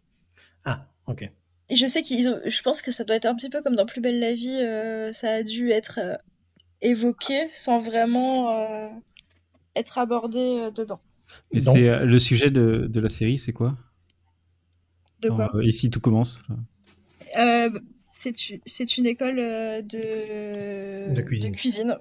Ah, 0.70 0.88
ok. 1.08 1.30
Et 1.70 1.76
je 1.76 1.86
sais 1.88 2.02
qu'ils 2.02 2.30
ont, 2.30 2.40
je 2.46 2.62
pense 2.62 2.82
que 2.82 2.92
ça 2.92 3.04
doit 3.04 3.16
être 3.16 3.26
un 3.26 3.36
petit 3.36 3.50
peu 3.50 3.62
comme 3.62 3.76
dans 3.76 3.86
Plus 3.86 4.02
belle 4.02 4.20
la 4.20 4.34
vie, 4.34 4.56
euh, 4.56 5.12
ça 5.14 5.32
a 5.32 5.44
dû 5.44 5.72
être 5.72 6.00
euh, 6.02 6.16
évoqué 6.82 7.48
sans 7.52 7.80
vraiment 7.80 8.54
euh, 8.54 8.90
être 9.76 9.98
abordé 9.98 10.40
euh, 10.40 10.72
dedans. 10.72 11.00
Et 11.52 11.60
Donc- 11.60 11.76
c'est 11.76 11.90
euh, 11.90 12.06
le 12.06 12.20
sujet 12.20 12.52
de, 12.52 12.88
de 12.88 13.00
la 13.00 13.10
série, 13.10 13.38
c'est 13.38 13.54
quoi? 13.54 13.78
De 15.22 15.30
quoi? 15.30 15.52
Euh, 15.56 15.70
si 15.72 15.90
tout 15.90 16.00
commence? 16.00 16.42
Euh, 17.38 17.70
c'est 18.22 18.50
une, 18.50 18.60
c'est 18.66 18.98
une 18.98 19.06
école 19.06 19.38
euh, 19.40 19.82
de... 19.82 21.14
De 21.14 21.22
cuisine. 21.22 21.52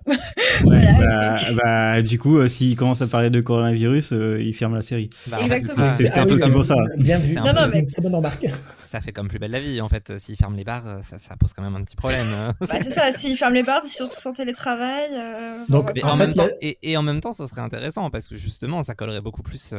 Ouais, 0.09 0.17
Voilà, 0.63 0.99
bah, 0.99 1.37
donc- 1.39 1.57
bah, 1.63 2.03
du 2.03 2.19
coup, 2.19 2.39
euh, 2.39 2.49
s'il 2.49 2.75
commence 2.75 3.01
à 3.03 3.07
parler 3.07 3.31
de 3.31 3.41
coronavirus, 3.41 4.13
euh, 4.13 4.43
il 4.43 4.53
ferme 4.55 4.75
la 4.75 4.83
série. 4.83 5.09
Bah, 5.29 5.39
Exactement. 5.41 5.87
C'est- 5.87 6.09
Ah 6.13 6.27
peu 6.27 6.35
aussi 6.35 6.51
pour 6.51 6.65
ça. 6.65 6.75
Bien 6.97 7.19
vu. 7.19 7.37
Non, 7.37 7.45
non, 7.45 7.69
mais- 7.73 7.81
une 7.81 7.87
très 7.87 8.03
bonne 8.03 8.17
remarque. 8.17 8.47
Ça 8.49 9.01
fait 9.01 9.13
comme 9.13 9.29
plus 9.29 9.39
belle 9.39 9.53
la 9.53 9.61
vie 9.61 9.81
en 9.81 9.89
fait. 9.89 10.19
S'ils 10.19 10.37
ferment 10.37 10.57
les 10.57 10.65
bars, 10.65 11.01
ça, 11.05 11.19
ça 11.19 11.37
pose 11.37 11.53
quand 11.53 11.63
même 11.63 11.77
un 11.77 11.85
petit 11.85 11.95
problème. 11.97 12.27
hein. 12.35 12.55
Bah, 12.61 12.67
c'est 12.83 12.91
ça, 12.91 13.13
s'ils 13.13 13.37
ferment 13.37 13.55
les 13.55 13.63
bars, 13.63 13.83
ils 13.85 13.91
sont 13.91 14.09
tous 14.09 14.27
en 14.27 14.33
télétravail. 14.33 15.11
euh, 15.13 15.59
Donc, 15.69 15.85
enfin, 15.85 15.93
Mais 15.95 16.03
En 16.05 16.09
en, 16.11 16.17
fait, 16.17 16.27
même 16.27 16.35
temps, 16.35 16.47
la- 16.47 16.53
et, 16.61 16.79
et 16.83 16.97
en 16.97 17.03
même 17.03 17.21
temps, 17.21 17.33
ce 17.33 17.47
serait 17.47 17.61
intéressant 17.61 18.11
parce 18.11 18.27
que 18.27 18.37
justement, 18.37 18.83
ça 18.83 18.95
collerait 18.95 19.21
beaucoup 19.21 19.43
plus. 19.43 19.73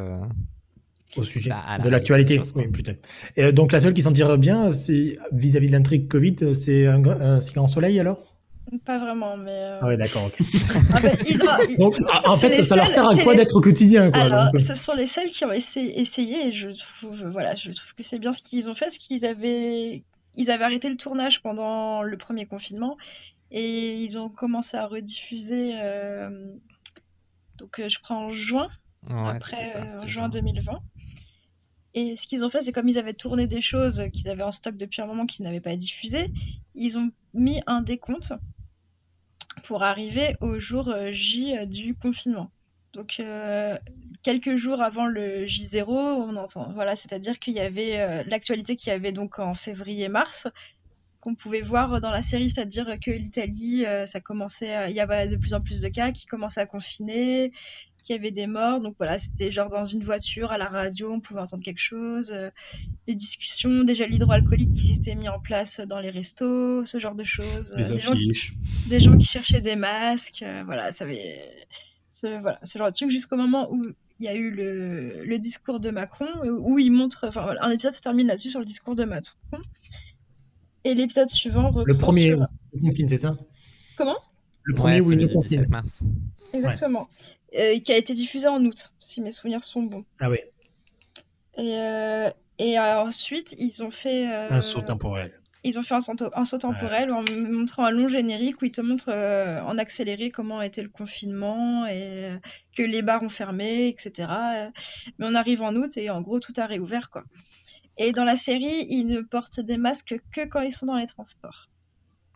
Au 1.17 1.23
sujet 1.23 1.49
Bah, 1.49 1.63
la 1.77 1.79
de 1.79 1.89
l'actualité. 1.89 2.39
Oui. 2.55 2.65
Et 3.35 3.43
euh, 3.45 3.51
donc, 3.51 3.71
la 3.71 3.79
seule 3.79 3.93
qui 3.93 4.01
s'en 4.01 4.13
tire 4.13 4.37
bien, 4.37 4.71
c'est 4.71 5.17
vis-à-vis 5.31 5.67
de 5.67 5.71
l'intrigue 5.73 6.07
Covid, 6.07 6.53
c'est 6.53 6.85
un, 6.87 7.03
un 7.05 7.39
si 7.39 7.53
grand 7.53 7.67
soleil 7.67 7.99
alors? 7.99 8.25
Pas 8.85 8.99
vraiment, 8.99 9.35
mais. 9.35 9.49
euh, 9.51 9.79
Ah 9.81 9.87
ouais, 9.87 9.97
d'accord. 9.97 10.25
ok. 10.27 10.37
en 10.93 10.97
fait, 10.97 11.23
Hydra- 11.27 11.57
Donc, 11.79 11.97
en 12.25 12.37
fait, 12.37 12.61
ça 12.61 12.75
leur 12.75 12.87
sert 12.87 13.07
à 13.09 13.15
quoi 13.15 13.33
les- 13.33 13.39
d'être 13.39 13.55
au 13.55 13.61
quotidien 13.61 14.11
quoi, 14.11 14.21
Alors, 14.21 14.45
donc, 14.45 14.55
euh, 14.55 14.59
ce 14.59 14.75
sont 14.75 14.93
les 14.93 15.07
seuls 15.07 15.25
qui 15.25 15.43
ont 15.45 15.51
essayé, 15.51 15.99
essayé 15.99 16.49
et 16.49 16.51
je 16.51 16.67
trouve, 16.67 17.23
voilà, 17.31 17.55
je 17.55 17.71
trouve 17.71 17.95
que 17.95 18.03
c'est 18.03 18.19
bien 18.19 18.31
ce 18.31 18.43
qu'ils 18.43 18.69
ont 18.69 18.75
fait, 18.75 18.85
parce 18.85 18.99
qu'ils 18.99 19.25
avaient, 19.25 20.03
ils 20.35 20.51
avaient 20.51 20.65
arrêté 20.65 20.87
le 20.87 20.97
tournage 20.97 21.41
pendant 21.41 22.03
le 22.03 22.15
premier 22.17 22.45
confinement 22.45 22.95
et 23.49 23.95
ils 24.03 24.19
ont 24.19 24.29
commencé 24.29 24.77
à 24.77 24.85
rediffuser. 24.85 25.71
euh, 25.81 26.29
donc, 27.57 27.81
je 27.87 27.97
prends 28.03 28.25
en 28.25 28.29
juin, 28.29 28.67
ouais, 29.09 29.15
après 29.31 29.65
ça, 29.65 29.79
euh, 29.79 30.07
juin 30.07 30.21
genre. 30.25 30.29
2020. 30.29 30.79
Et 31.93 32.15
ce 32.15 32.27
qu'ils 32.27 32.43
ont 32.43 32.49
fait, 32.49 32.61
c'est 32.61 32.71
comme 32.71 32.87
ils 32.87 32.97
avaient 32.97 33.13
tourné 33.13 33.47
des 33.47 33.61
choses 33.61 34.03
qu'ils 34.13 34.29
avaient 34.29 34.43
en 34.43 34.51
stock 34.51 34.77
depuis 34.77 35.01
un 35.01 35.05
moment 35.05 35.25
qu'ils 35.25 35.45
n'avaient 35.45 35.59
pas 35.59 35.75
diffusé, 35.75 36.31
ils 36.75 36.97
ont 36.97 37.11
mis 37.33 37.61
un 37.67 37.81
décompte 37.81 38.33
pour 39.63 39.83
arriver 39.83 40.35
au 40.41 40.59
jour 40.59 40.89
euh, 40.89 41.11
J 41.11 41.57
euh, 41.57 41.65
du 41.65 41.95
confinement. 41.95 42.51
Donc 42.93 43.19
euh, 43.19 43.77
quelques 44.23 44.55
jours 44.55 44.81
avant 44.81 45.05
le 45.05 45.45
J0, 45.45 45.89
on 45.89 46.35
entend, 46.35 46.71
voilà, 46.73 46.95
c'est-à-dire 46.95 47.37
qu'il 47.37 47.53
y 47.53 47.59
avait 47.59 48.23
l'actualité 48.25 48.75
qu'il 48.75 48.89
y 48.89 48.95
avait 48.95 49.11
donc 49.11 49.37
en 49.37 49.53
février-mars 49.53 50.47
qu'on 51.21 51.35
pouvait 51.35 51.61
voir 51.61 51.99
dans 52.01 52.11
la 52.11 52.21
série, 52.21 52.49
c'est-à-dire 52.49 52.97
que 53.03 53.11
l'Italie, 53.11 53.85
euh, 53.85 54.05
ça 54.05 54.21
commençait, 54.21 54.73
à- 54.73 54.89
il 54.89 54.95
y 54.95 55.01
avait 55.01 55.27
de 55.27 55.35
plus 55.35 55.53
en 55.53 55.61
plus 55.61 55.81
de 55.81 55.89
cas 55.89 56.11
qui 56.11 56.25
commençaient 56.25 56.61
à 56.61 56.65
confiner, 56.65 57.51
qu'il 58.03 58.15
y 58.15 58.19
avait 58.19 58.31
des 58.31 58.47
morts. 58.47 58.79
Donc 58.79 58.95
voilà, 58.97 59.17
c'était 59.17 59.51
genre 59.51 59.67
dans 59.67 59.83
une 59.83 60.01
voiture, 60.01 60.51
à 60.51 60.57
la 60.57 60.67
radio, 60.67 61.11
on 61.11 61.19
pouvait 61.19 61.41
entendre 61.41 61.61
quelque 61.63 61.81
chose, 61.81 62.31
euh, 62.33 62.49
des 63.05 63.15
discussions, 63.15 63.83
des 63.83 63.95
gels 63.95 64.13
hydroalcooliques 64.13 64.71
qui 64.71 64.93
s'étaient 64.95 65.15
mis 65.15 65.27
en 65.27 65.39
place 65.41 65.81
dans 65.81 65.99
les 65.99 66.09
restos, 66.09 66.85
ce 66.85 66.99
genre 66.99 67.15
de 67.15 67.25
choses. 67.25 67.75
Euh, 67.77 67.83
des, 67.95 68.01
gens 68.01 68.13
qui, 68.13 68.27
des 68.87 68.99
gens 69.01 69.17
qui 69.17 69.25
cherchaient 69.25 69.61
des 69.61 69.75
masques, 69.75 70.43
euh, 70.43 70.63
voilà, 70.65 70.93
ça 70.93 71.03
avait, 71.03 71.51
ce, 72.11 72.27
voilà, 72.39 72.59
ce 72.63 72.77
genre 72.77 72.87
de 72.87 72.93
truc 72.93 73.09
jusqu'au 73.09 73.35
moment 73.35 73.69
où 73.73 73.81
il 74.19 74.25
y 74.25 74.29
a 74.29 74.35
eu 74.35 74.51
le, 74.51 75.25
le 75.25 75.37
discours 75.39 75.81
de 75.81 75.89
Macron, 75.91 76.27
où 76.45 76.79
il 76.79 76.91
montre, 76.91 77.25
enfin 77.27 77.41
voilà, 77.43 77.63
un 77.63 77.69
épisode 77.71 77.93
se 77.93 78.01
termine 78.01 78.27
là-dessus 78.27 78.49
sur 78.49 78.59
le 78.59 78.65
discours 78.65 78.95
de 78.95 79.03
Macron. 79.03 79.59
Et 80.85 80.93
l'épisode 80.93 81.29
suivant 81.29 81.67
reprend 81.69 81.83
le 81.85 81.97
premier 81.97 82.27
sur- 82.29 82.39
où 82.39 82.45
il 82.77 82.81
confine, 82.81 83.07
c'est 83.09 83.17
ça? 83.17 83.37
Comment? 83.97 84.17
Le 84.63 84.73
premier 84.75 85.01
Ouais, 85.01 85.01
où 85.07 85.11
il 85.11 85.17
nous 85.19 85.27
du 85.27 85.33
confine. 85.33 85.57
17 85.59 85.69
mars. 85.69 86.01
Exactement. 86.53 87.07
Euh, 87.57 87.79
qui 87.79 87.91
a 87.91 87.97
été 87.97 88.13
diffusé 88.13 88.47
en 88.47 88.63
août, 88.63 88.91
si 88.99 89.21
mes 89.21 89.31
souvenirs 89.31 89.63
sont 89.63 89.81
bons. 89.83 90.05
Ah 90.19 90.29
oui, 90.29 90.37
Et, 91.57 91.75
euh, 91.75 92.29
et 92.59 92.77
ensuite, 92.79 93.55
ils 93.59 93.81
ont 93.83 93.89
fait. 93.91 94.31
euh, 94.31 94.49
un 94.51 94.61
saut 94.61 94.81
temporel. 94.81 95.33
Ils 95.65 95.77
ont 95.77 95.81
fait 95.81 95.95
un, 95.95 95.99
saut- 96.01 96.15
un 96.33 96.45
saut 96.45 96.57
temporel 96.59 97.11
en 97.11 97.21
montrant 97.29 97.83
un 97.83 97.91
long 97.91 98.07
générique 98.07 98.61
où 98.61 98.65
ils 98.65 98.71
te 98.71 98.79
montrent 98.79 99.09
euh, 99.11 99.59
en 99.63 99.77
accéléré 99.77 100.31
comment 100.31 100.61
était 100.61 100.81
le 100.83 100.87
confinement 100.89 101.85
et 101.85 102.29
euh, 102.29 102.37
que 102.77 102.83
les 102.83 103.01
bars 103.01 103.23
ont 103.23 103.29
fermé, 103.29 103.89
etc. 103.89 104.29
Mais 105.17 105.25
on 105.27 105.35
arrive 105.35 105.61
en 105.61 105.75
août 105.75 105.97
et 105.97 106.09
en 106.11 106.21
gros 106.21 106.39
tout 106.39 106.53
a 106.57 106.65
réouvert 106.65 107.09
quoi. 107.09 107.23
Et 107.99 108.11
dans 108.13 108.23
la 108.23 108.35
série, 108.35 108.87
ils 108.89 109.03
ne 109.05 109.21
portent 109.21 109.59
des 109.59 109.77
masques 109.77 110.15
que 110.33 110.45
quand 110.47 110.61
ils 110.61 110.71
sont 110.71 110.85
dans 110.87 110.95
les 110.97 111.05
transports. 111.05 111.69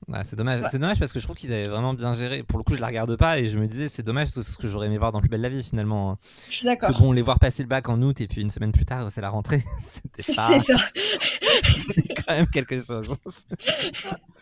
Ouais, 0.10 0.20
c'est 0.26 0.36
dommage. 0.36 0.62
Ouais. 0.62 0.68
C'est 0.70 0.80
dommage 0.80 1.00
parce 1.00 1.14
que 1.14 1.20
je 1.22 1.24
trouve 1.24 1.38
qu'ils 1.38 1.54
avaient 1.54 1.70
vraiment 1.70 1.94
bien 1.94 2.12
géré. 2.12 2.44
Pour 2.44 2.58
le 2.60 2.66
coup, 2.66 2.76
je 2.76 2.82
la 2.82 2.88
regarde 2.88 3.16
pas 3.16 3.40
et 3.40 3.48
je 3.48 3.58
me 3.58 3.68
disais 3.68 3.88
c'est 3.88 4.04
dommage 4.04 4.28
c'est 4.28 4.44
ce 4.44 4.58
que 4.58 4.68
j'aurais 4.68 4.88
aimé 4.88 4.98
voir 4.98 5.14
dans 5.14 5.22
Plus 5.22 5.30
belle 5.30 5.40
la 5.40 5.48
vie 5.48 5.64
finalement. 5.64 6.12
hein. 6.12 6.18
Je 6.50 6.56
suis 6.56 6.66
Parce 6.66 6.80
d'accord. 6.82 6.98
que 6.98 7.02
bon, 7.02 7.12
les 7.14 7.22
voir 7.22 7.40
passer 7.40 7.64
le 7.64 7.70
bac 7.70 7.88
en 7.88 8.02
août 8.02 8.20
et 8.20 8.28
puis 8.28 8.42
une 8.42 8.50
semaine 8.50 8.74
plus 8.74 8.84
tard, 8.86 9.10
c'est 9.10 9.22
la 9.22 9.30
rentrée. 9.30 9.64
C'était 9.82 10.34
pas. 10.34 10.60
C'est 10.60 10.74
ça. 10.74 10.80
C'était 11.64 12.14
quand 12.16 12.34
même 12.36 12.48
quelque 12.48 12.76
chose. 12.82 13.16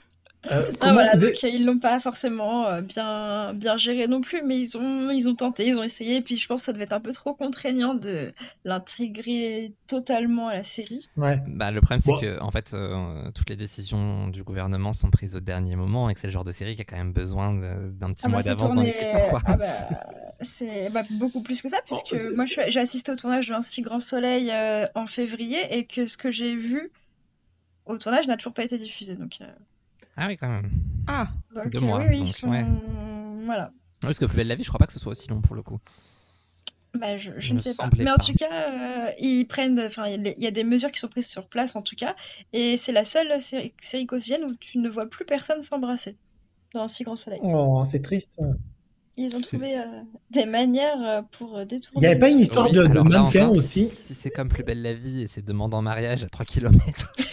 Euh, 0.49 0.71
Ah, 0.81 0.91
voilà, 0.93 1.13
donc, 1.15 1.43
ils 1.43 1.63
l'ont 1.65 1.77
pas 1.77 1.99
forcément 1.99 2.65
euh, 2.65 2.81
bien, 2.81 3.53
bien 3.53 3.77
géré 3.77 4.07
non 4.07 4.21
plus, 4.21 4.41
mais 4.41 4.59
ils 4.59 4.75
ont, 4.75 5.11
ils 5.11 5.29
ont 5.29 5.35
tenté, 5.35 5.67
ils 5.67 5.77
ont 5.77 5.83
essayé, 5.83 6.15
et 6.15 6.21
puis 6.21 6.35
je 6.37 6.47
pense 6.47 6.61
que 6.61 6.65
ça 6.65 6.73
devait 6.73 6.85
être 6.85 6.93
un 6.93 6.99
peu 6.99 7.13
trop 7.13 7.35
contraignant 7.35 7.93
de 7.93 8.33
l'intégrer 8.65 9.73
totalement 9.85 10.47
à 10.47 10.55
la 10.55 10.63
série. 10.63 11.07
Ouais. 11.15 11.39
Bah, 11.47 11.69
le 11.69 11.79
problème, 11.81 11.99
c'est 11.99 12.11
Bon. 12.11 12.19
que 12.19 12.39
en 12.41 12.49
fait, 12.49 12.71
euh, 12.73 13.29
toutes 13.35 13.51
les 13.51 13.55
décisions 13.55 14.29
du 14.29 14.43
gouvernement 14.43 14.93
sont 14.93 15.11
prises 15.11 15.35
au 15.35 15.41
dernier 15.41 15.75
moment 15.75 16.09
et 16.09 16.15
que 16.15 16.19
c'est 16.19 16.27
le 16.27 16.33
genre 16.33 16.43
de 16.43 16.51
série 16.51 16.75
qui 16.75 16.81
a 16.81 16.85
quand 16.85 16.97
même 16.97 17.13
besoin 17.13 17.53
d'un 17.53 18.11
petit 18.11 18.23
Ah 18.25 18.29
mois 18.29 18.41
d'avance 18.41 18.69
dans 18.73 18.81
tourné- 18.83 18.95
ah 19.45 19.55
bah, 19.57 19.65
c'est 20.41 20.89
bah, 20.89 21.03
beaucoup 21.11 21.41
plus 21.43 21.61
que 21.61 21.69
ça, 21.69 21.77
puisque 21.85 22.17
c'est- 22.17 22.35
moi 22.35 22.45
j'ai 22.45 22.79
assisté 22.79 23.11
au 23.11 23.15
tournage 23.15 23.49
d'un 23.49 23.61
Si 23.61 23.83
Grand 23.83 23.99
Soleil 23.99 24.49
euh, 24.51 24.87
en 24.95 25.05
février, 25.05 25.59
et 25.77 25.85
que 25.85 26.05
ce 26.07 26.17
que 26.17 26.31
j'ai 26.31 26.55
vu 26.55 26.91
au 27.85 27.97
tournage 27.99 28.27
n'a 28.27 28.37
toujours 28.37 28.53
pas 28.53 28.63
été 28.63 28.77
diffusé. 28.77 29.15
Donc, 29.15 29.37
euh, 29.41 29.45
Ah 30.17 30.27
oui, 30.27 30.37
quand 30.37 30.49
même. 30.49 30.69
Ah, 31.07 31.27
donc, 31.55 31.69
Deux 31.69 31.79
mois, 31.79 31.99
oui, 31.99 32.05
oui, 32.09 32.19
ils 32.21 32.27
sont. 32.27 32.49
ouais. 32.49 32.65
Voilà. 33.45 33.65
Ouais, 33.65 33.71
Parce 34.01 34.19
que 34.19 34.25
Plus 34.25 34.37
belle 34.37 34.47
la 34.47 34.55
vie, 34.55 34.63
je 34.63 34.69
crois 34.69 34.79
pas 34.79 34.87
que 34.87 34.93
ce 34.93 34.99
soit 34.99 35.11
aussi 35.11 35.27
long 35.29 35.41
pour 35.41 35.55
le 35.55 35.63
coup. 35.63 35.79
Bah, 36.93 37.17
je, 37.17 37.53
ne 37.53 37.59
sais 37.59 37.73
pas. 37.75 37.89
Mais 37.97 38.09
en 38.11 38.15
pas. 38.17 38.23
tout 38.23 38.33
cas, 38.33 39.07
euh, 39.07 39.11
ils 39.17 39.45
prennent, 39.45 39.79
enfin, 39.79 40.07
il 40.07 40.21
y 40.25 40.27
a- 40.27 40.33
il 40.37 40.43
y 40.43 40.47
a 40.47 40.51
des 40.51 40.65
mesures 40.65 40.91
qui 40.91 40.99
sont 40.99 41.07
prises 41.07 41.29
sur 41.29 41.47
place 41.47 41.75
en 41.77 41.81
tout 41.81 41.95
cas, 41.95 42.15
et 42.51 42.75
c'est 42.75 42.91
la 42.91 43.05
seule 43.05 43.41
série, 43.41 43.73
série 43.79 44.05
quotidienne 44.05 44.43
où 44.43 44.55
tu 44.55 44.77
ne 44.77 44.89
vois 44.89 45.09
plus 45.09 45.23
personne 45.23 45.61
s'embrasser 45.61 46.17
dans 46.73 46.81
un 46.81 46.87
si 46.89 47.03
grand 47.03 47.15
soleil. 47.15 47.39
Oh, 47.43 47.83
c'est 47.85 48.01
triste. 48.01 48.37
Ils 49.15 49.35
ont 49.35 49.41
trouvé 49.41 49.77
euh, 49.77 49.83
des 50.31 50.45
manières 50.45 51.01
euh, 51.01 51.21
pour 51.31 51.65
détourner. 51.65 51.97
Il 51.97 51.99
n'y 51.99 52.05
avait 52.07 52.19
pas 52.19 52.29
une 52.29 52.39
histoire 52.39 52.65
Oui, 52.67 52.73
de, 52.73 52.83
mannequin 52.83 53.47
aussi 53.49 53.85
Si, 53.87 53.95
si 53.95 54.13
c'est 54.13 54.29
comme 54.29 54.49
Plus 54.49 54.63
belle 54.63 54.81
la 54.81 54.93
vie 54.93 55.21
et 55.21 55.27
c'est 55.27 55.43
demande 55.45 55.73
en 55.73 55.81
mariage 55.81 56.23
à 56.23 56.29
3 56.29 56.45
km. 56.45 57.13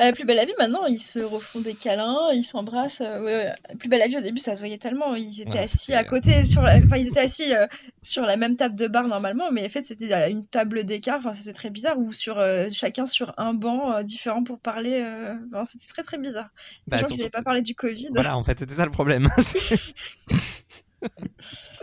Euh, 0.00 0.10
Plus 0.12 0.24
belle 0.24 0.36
la 0.36 0.46
vie, 0.46 0.54
maintenant, 0.58 0.86
ils 0.86 0.98
se 1.00 1.18
refont 1.18 1.60
des 1.60 1.74
câlins, 1.74 2.30
ils 2.32 2.44
s'embrassent. 2.44 3.02
euh, 3.02 3.20
ouais, 3.22 3.34
ouais. 3.36 3.76
Plus 3.78 3.88
belle 3.90 3.98
la 4.00 4.06
vie, 4.08 4.16
au 4.16 4.22
début, 4.22 4.40
ça 4.40 4.56
se 4.56 4.60
voyait 4.62 4.78
tellement. 4.78 5.14
Ils 5.14 5.42
étaient 5.42 5.50
Ouais, 5.52 5.58
assis 5.64 5.78
c'était- 5.78 5.94
à 5.94 6.04
côté, 6.04 6.44
sur 6.46 6.62
la... 6.62 6.78
enfin, 6.78 6.96
ils 6.96 7.08
étaient 7.08 7.20
assis 7.20 7.52
euh, 7.54 7.66
sur 8.00 8.22
la 8.24 8.36
même 8.38 8.56
table 8.56 8.74
de 8.74 8.86
bar 8.86 9.06
normalement, 9.06 9.50
mais 9.52 9.66
en 9.66 9.68
fait, 9.68 9.84
c'était 9.84 10.10
à 10.14 10.28
une 10.28 10.46
table 10.46 10.84
d'écart. 10.84 11.18
Enfin, 11.18 11.34
c'était 11.34 11.52
très 11.52 11.68
bizarre, 11.68 11.98
ou 11.98 12.10
sur 12.12 12.38
euh, 12.38 12.68
chacun 12.70 13.04
sur 13.06 13.34
un 13.36 13.52
banc 13.52 13.92
euh, 13.96 14.02
différent 14.02 14.42
pour 14.44 14.58
parler. 14.60 15.02
euh, 15.04 15.34
enfin, 15.52 15.64
c'était 15.66 15.86
très 15.88 16.02
très 16.02 16.16
bizarre. 16.18 16.48
Bah, 16.88 16.96
Sachant 16.96 17.08
qu'ils 17.08 17.16
surtout 17.16 17.20
n'avaient 17.20 17.30
pas 17.30 17.42
parlé 17.42 17.60
du 17.62 17.74
Covid. 17.74 18.08
Voilà, 18.14 18.36
en 18.38 18.44
fait, 18.44 18.58
c'était 18.60 18.74
ça 18.74 18.86
le 18.86 18.90
problème. 18.90 19.28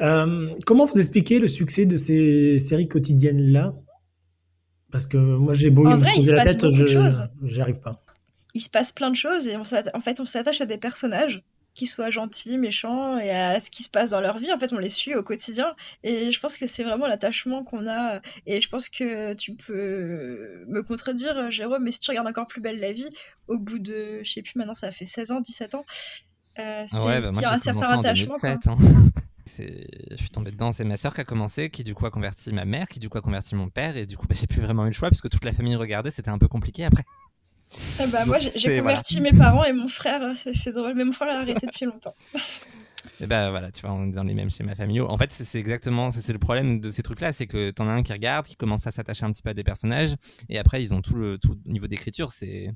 Euh, 0.01 0.49
comment 0.65 0.85
vous 0.85 0.97
expliquez 0.97 1.39
le 1.39 1.49
succès 1.49 1.85
de 1.85 1.97
ces 1.97 2.57
séries 2.57 2.87
quotidiennes-là? 2.87 3.73
Parce 4.91 5.07
que 5.07 5.17
moi, 5.17 5.53
j'ai 5.53 5.69
beau 5.69 5.85
En 5.87 5.91
me 5.91 5.95
vrai, 5.97 6.09
il 6.09 6.13
creuser 6.13 6.27
se 6.27 6.33
la 6.33 6.43
passe 6.43 6.51
tête, 6.57 6.61
beaucoup 6.61 6.81
de 6.81 6.87
je 6.87 6.93
choses. 6.93 7.23
j'y 7.43 7.61
arrive 7.61 7.79
pas. 7.79 7.91
il 8.55 8.61
se 8.61 8.69
passe 8.69 8.91
plein 8.91 9.09
de 9.11 9.15
choses 9.15 9.47
et 9.47 9.55
on 9.57 9.61
en 9.93 10.01
fait 10.01 10.19
on 10.19 10.25
s'attache 10.25 10.61
à 10.61 10.65
des 10.65 10.77
personnages 10.77 11.43
qui 11.75 11.85
soient 11.85 12.09
gentils, 12.09 12.57
méchants 12.57 13.19
et 13.19 13.29
à 13.29 13.59
ce 13.59 13.69
qui 13.69 13.83
se 13.83 13.89
passe 13.89 14.09
dans 14.09 14.19
leur 14.19 14.37
vie. 14.39 14.51
En 14.51 14.57
fait, 14.57 14.73
on 14.73 14.79
les 14.79 14.89
suit 14.89 15.15
au 15.15 15.21
quotidien 15.23 15.75
et 16.03 16.31
je 16.31 16.39
pense 16.41 16.57
que 16.57 16.65
c'est 16.67 16.83
vraiment 16.83 17.05
l'attachement 17.07 17.63
qu'on 17.63 17.87
a. 17.87 18.19
Et 18.47 18.59
je 18.59 18.67
pense 18.69 18.89
que 18.89 19.33
tu 19.35 19.53
peux 19.53 20.65
me 20.67 20.81
contredire, 20.81 21.51
Jérôme, 21.51 21.83
mais 21.83 21.91
si 21.91 21.99
tu 21.99 22.09
regardes 22.11 22.27
encore 22.27 22.47
plus 22.47 22.59
belle 22.59 22.79
la 22.79 22.91
vie, 22.91 23.07
au 23.47 23.57
bout 23.57 23.79
de, 23.79 24.19
je 24.23 24.29
sais 24.29 24.41
plus 24.41 24.53
maintenant, 24.57 24.73
ça 24.73 24.91
fait 24.91 25.05
16 25.05 25.31
ans, 25.31 25.39
17 25.41 25.75
ans, 25.75 25.85
euh, 26.57 26.85
Ah 26.91 27.05
ouais, 27.05 27.21
bah 27.21 27.29
moi 27.31 27.41
y 27.43 27.45
a 27.45 27.53
un 27.53 27.57
certain 27.59 27.99
attachement. 27.99 28.37
quoi. 28.39 28.55
2007. 28.55 28.67
hein. 28.67 28.77
C'est- 29.49 29.87
Je 30.11 30.15
suis 30.15 30.29
tombé 30.29 30.51
dedans, 30.51 30.71
c'est 30.71 30.83
ma 30.83 30.95
soeur 30.95 31.13
qui 31.13 31.21
a 31.21 31.23
commencé, 31.23 31.69
qui 31.69 31.83
du 31.83 31.93
coup 31.95 32.05
a 32.05 32.11
converti 32.11 32.53
ma 32.53 32.65
mère, 32.65 32.87
qui 32.87 32.99
du 32.99 33.09
coup 33.09 33.17
a 33.17 33.21
converti 33.21 33.55
mon 33.55 33.69
père, 33.69 33.97
et 33.97 34.05
du 34.05 34.15
coup 34.15 34.27
bah, 34.27 34.35
j'ai 34.39 34.47
plus 34.47 34.61
vraiment 34.61 34.83
eu 34.85 34.89
le 34.89 34.93
choix 34.93 35.09
puisque 35.09 35.29
toute 35.29 35.43
la 35.43 35.53
famille 35.53 35.75
regardait, 35.75 36.11
c'était 36.11 36.29
un 36.29 36.37
peu 36.37 36.47
compliqué 36.47 36.85
après. 36.85 37.03
Eh 38.01 38.07
bah, 38.07 38.25
moi, 38.25 38.37
j'ai 38.37 38.49
voilà. 38.59 38.81
converti 38.81 39.21
mes 39.21 39.31
parents 39.31 39.63
et 39.63 39.73
mon 39.73 39.87
frère, 39.87 40.21
c'est 40.35 40.53
c'est 40.53 40.71
drôle, 40.71 40.93
mais 40.95 41.03
mon 41.03 41.11
frère 41.11 41.27
l'a 41.27 41.39
arrêté 41.41 41.65
depuis 41.67 41.85
longtemps. 41.85 42.13
Et 43.21 43.27
bah 43.27 43.49
voilà, 43.49 43.71
tu 43.71 43.81
vois, 43.81 43.91
on 43.91 44.09
est 44.09 44.13
dans 44.13 44.23
les 44.23 44.33
mêmes 44.33 44.49
schémas 44.49 44.75
familiaux. 44.75 45.07
En 45.09 45.17
fait, 45.17 45.31
c'est 45.31 45.59
exactement, 45.59 46.11
c'est 46.11 46.31
le 46.33 46.39
problème 46.39 46.79
de 46.79 46.89
ces 46.89 47.01
trucs-là, 47.01 47.33
c'est 47.33 47.47
que 47.47 47.71
t'en 47.71 47.87
as 47.87 47.93
un 47.93 48.03
qui 48.03 48.11
regarde, 48.13 48.45
qui 48.45 48.55
commence 48.55 48.87
à 48.87 48.91
s'attacher 48.91 49.25
un 49.25 49.31
petit 49.31 49.41
peu 49.41 49.49
à 49.49 49.53
des 49.53 49.63
personnages, 49.63 50.15
et 50.49 50.59
après 50.59 50.81
ils 50.81 50.93
ont 50.93 51.01
tout 51.01 51.15
le 51.15 51.37
tout 51.37 51.57
au 51.65 51.69
niveau 51.71 51.87
d'écriture, 51.87 52.31
c'est. 52.31 52.71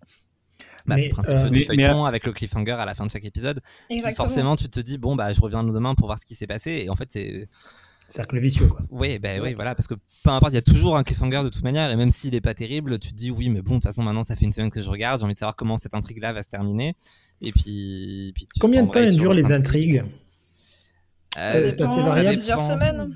Bah, 0.86 0.95
c'est 0.95 1.01
Mais, 1.03 1.07
le 1.07 1.14
principe 1.14 1.36
euh, 1.36 1.49
du 1.49 1.59
mais- 1.59 1.66
feuilleton 1.66 2.05
avec 2.05 2.26
le 2.26 2.34
cliffhanger 2.34 2.72
à 2.74 2.86
la 2.86 2.93
fin 2.93 3.05
de 3.05 3.11
chaque 3.11 3.24
épisode. 3.26 3.61
qui 3.89 4.01
forcément, 4.16 4.55
tu 4.55 4.68
te 4.70 4.80
dis, 4.80 4.97
bon, 4.97 5.16
bah, 5.16 5.32
je 5.34 5.39
reviens 5.41 5.64
demain 5.64 5.95
pour 5.95 6.07
voir 6.07 6.20
ce 6.20 6.26
qui 6.26 6.36
s'est 6.36 6.47
passé. 6.47 6.84
Et 6.86 6.89
en 6.89 6.95
fait, 6.95 7.09
c'est. 7.11 7.47
Cercle 8.05 8.38
vicieux, 8.38 8.68
quoi. 8.68 8.82
Oui, 8.91 9.18
bah, 9.18 9.30
oui, 9.41 9.53
voilà, 9.53 9.76
parce 9.76 9.88
que 9.88 9.93
peu 10.24 10.30
importe, 10.30 10.51
il 10.51 10.55
y 10.55 10.57
a 10.57 10.61
toujours 10.61 10.97
un 10.97 11.03
cliffhanger 11.03 11.41
de 11.43 11.49
toute 11.49 11.64
manière, 11.64 11.89
et 11.89 11.95
même 11.95 12.11
s'il 12.11 12.36
est 12.36 12.41
pas 12.41 12.53
terrible, 12.53 12.99
tu 12.99 13.11
te 13.11 13.16
dis, 13.16 13.32
oui, 13.32 13.49
mais 13.49 13.61
bon, 13.61 13.76
de 13.76 13.76
toute 13.78 13.84
façon, 13.86 14.03
maintenant, 14.03 14.24
ça 14.24 14.36
fait 14.36 14.43
une 14.43 14.51
semaine 14.51 14.70
que 14.70 14.82
je 14.82 14.89
regarde, 14.89 15.20
j'ai 15.20 15.24
envie 15.26 15.36
de 15.36 15.39
savoir 15.39 15.55
comment 15.55 15.78
cette 15.78 15.93
intrigue-là 15.93 16.34
va 16.34 16.43
se 16.43 16.49
terminer. 16.49 16.97
Et 17.39 17.53
puis. 17.53 18.34
puis 18.36 18.45
tu 18.53 18.59
Combien 18.59 18.84
de 18.84 18.91
temps 18.91 19.01
durent 19.03 19.34
les 19.34 19.53
intrigues? 19.53 20.03
Euh, 21.38 21.70
Ça- 21.70 21.72
ça, 21.72 21.88
c'est 21.88 22.01
variable. 22.01 22.36
Plusieurs 22.36 22.57
dépend. 22.57 22.70
semaines. 22.74 23.16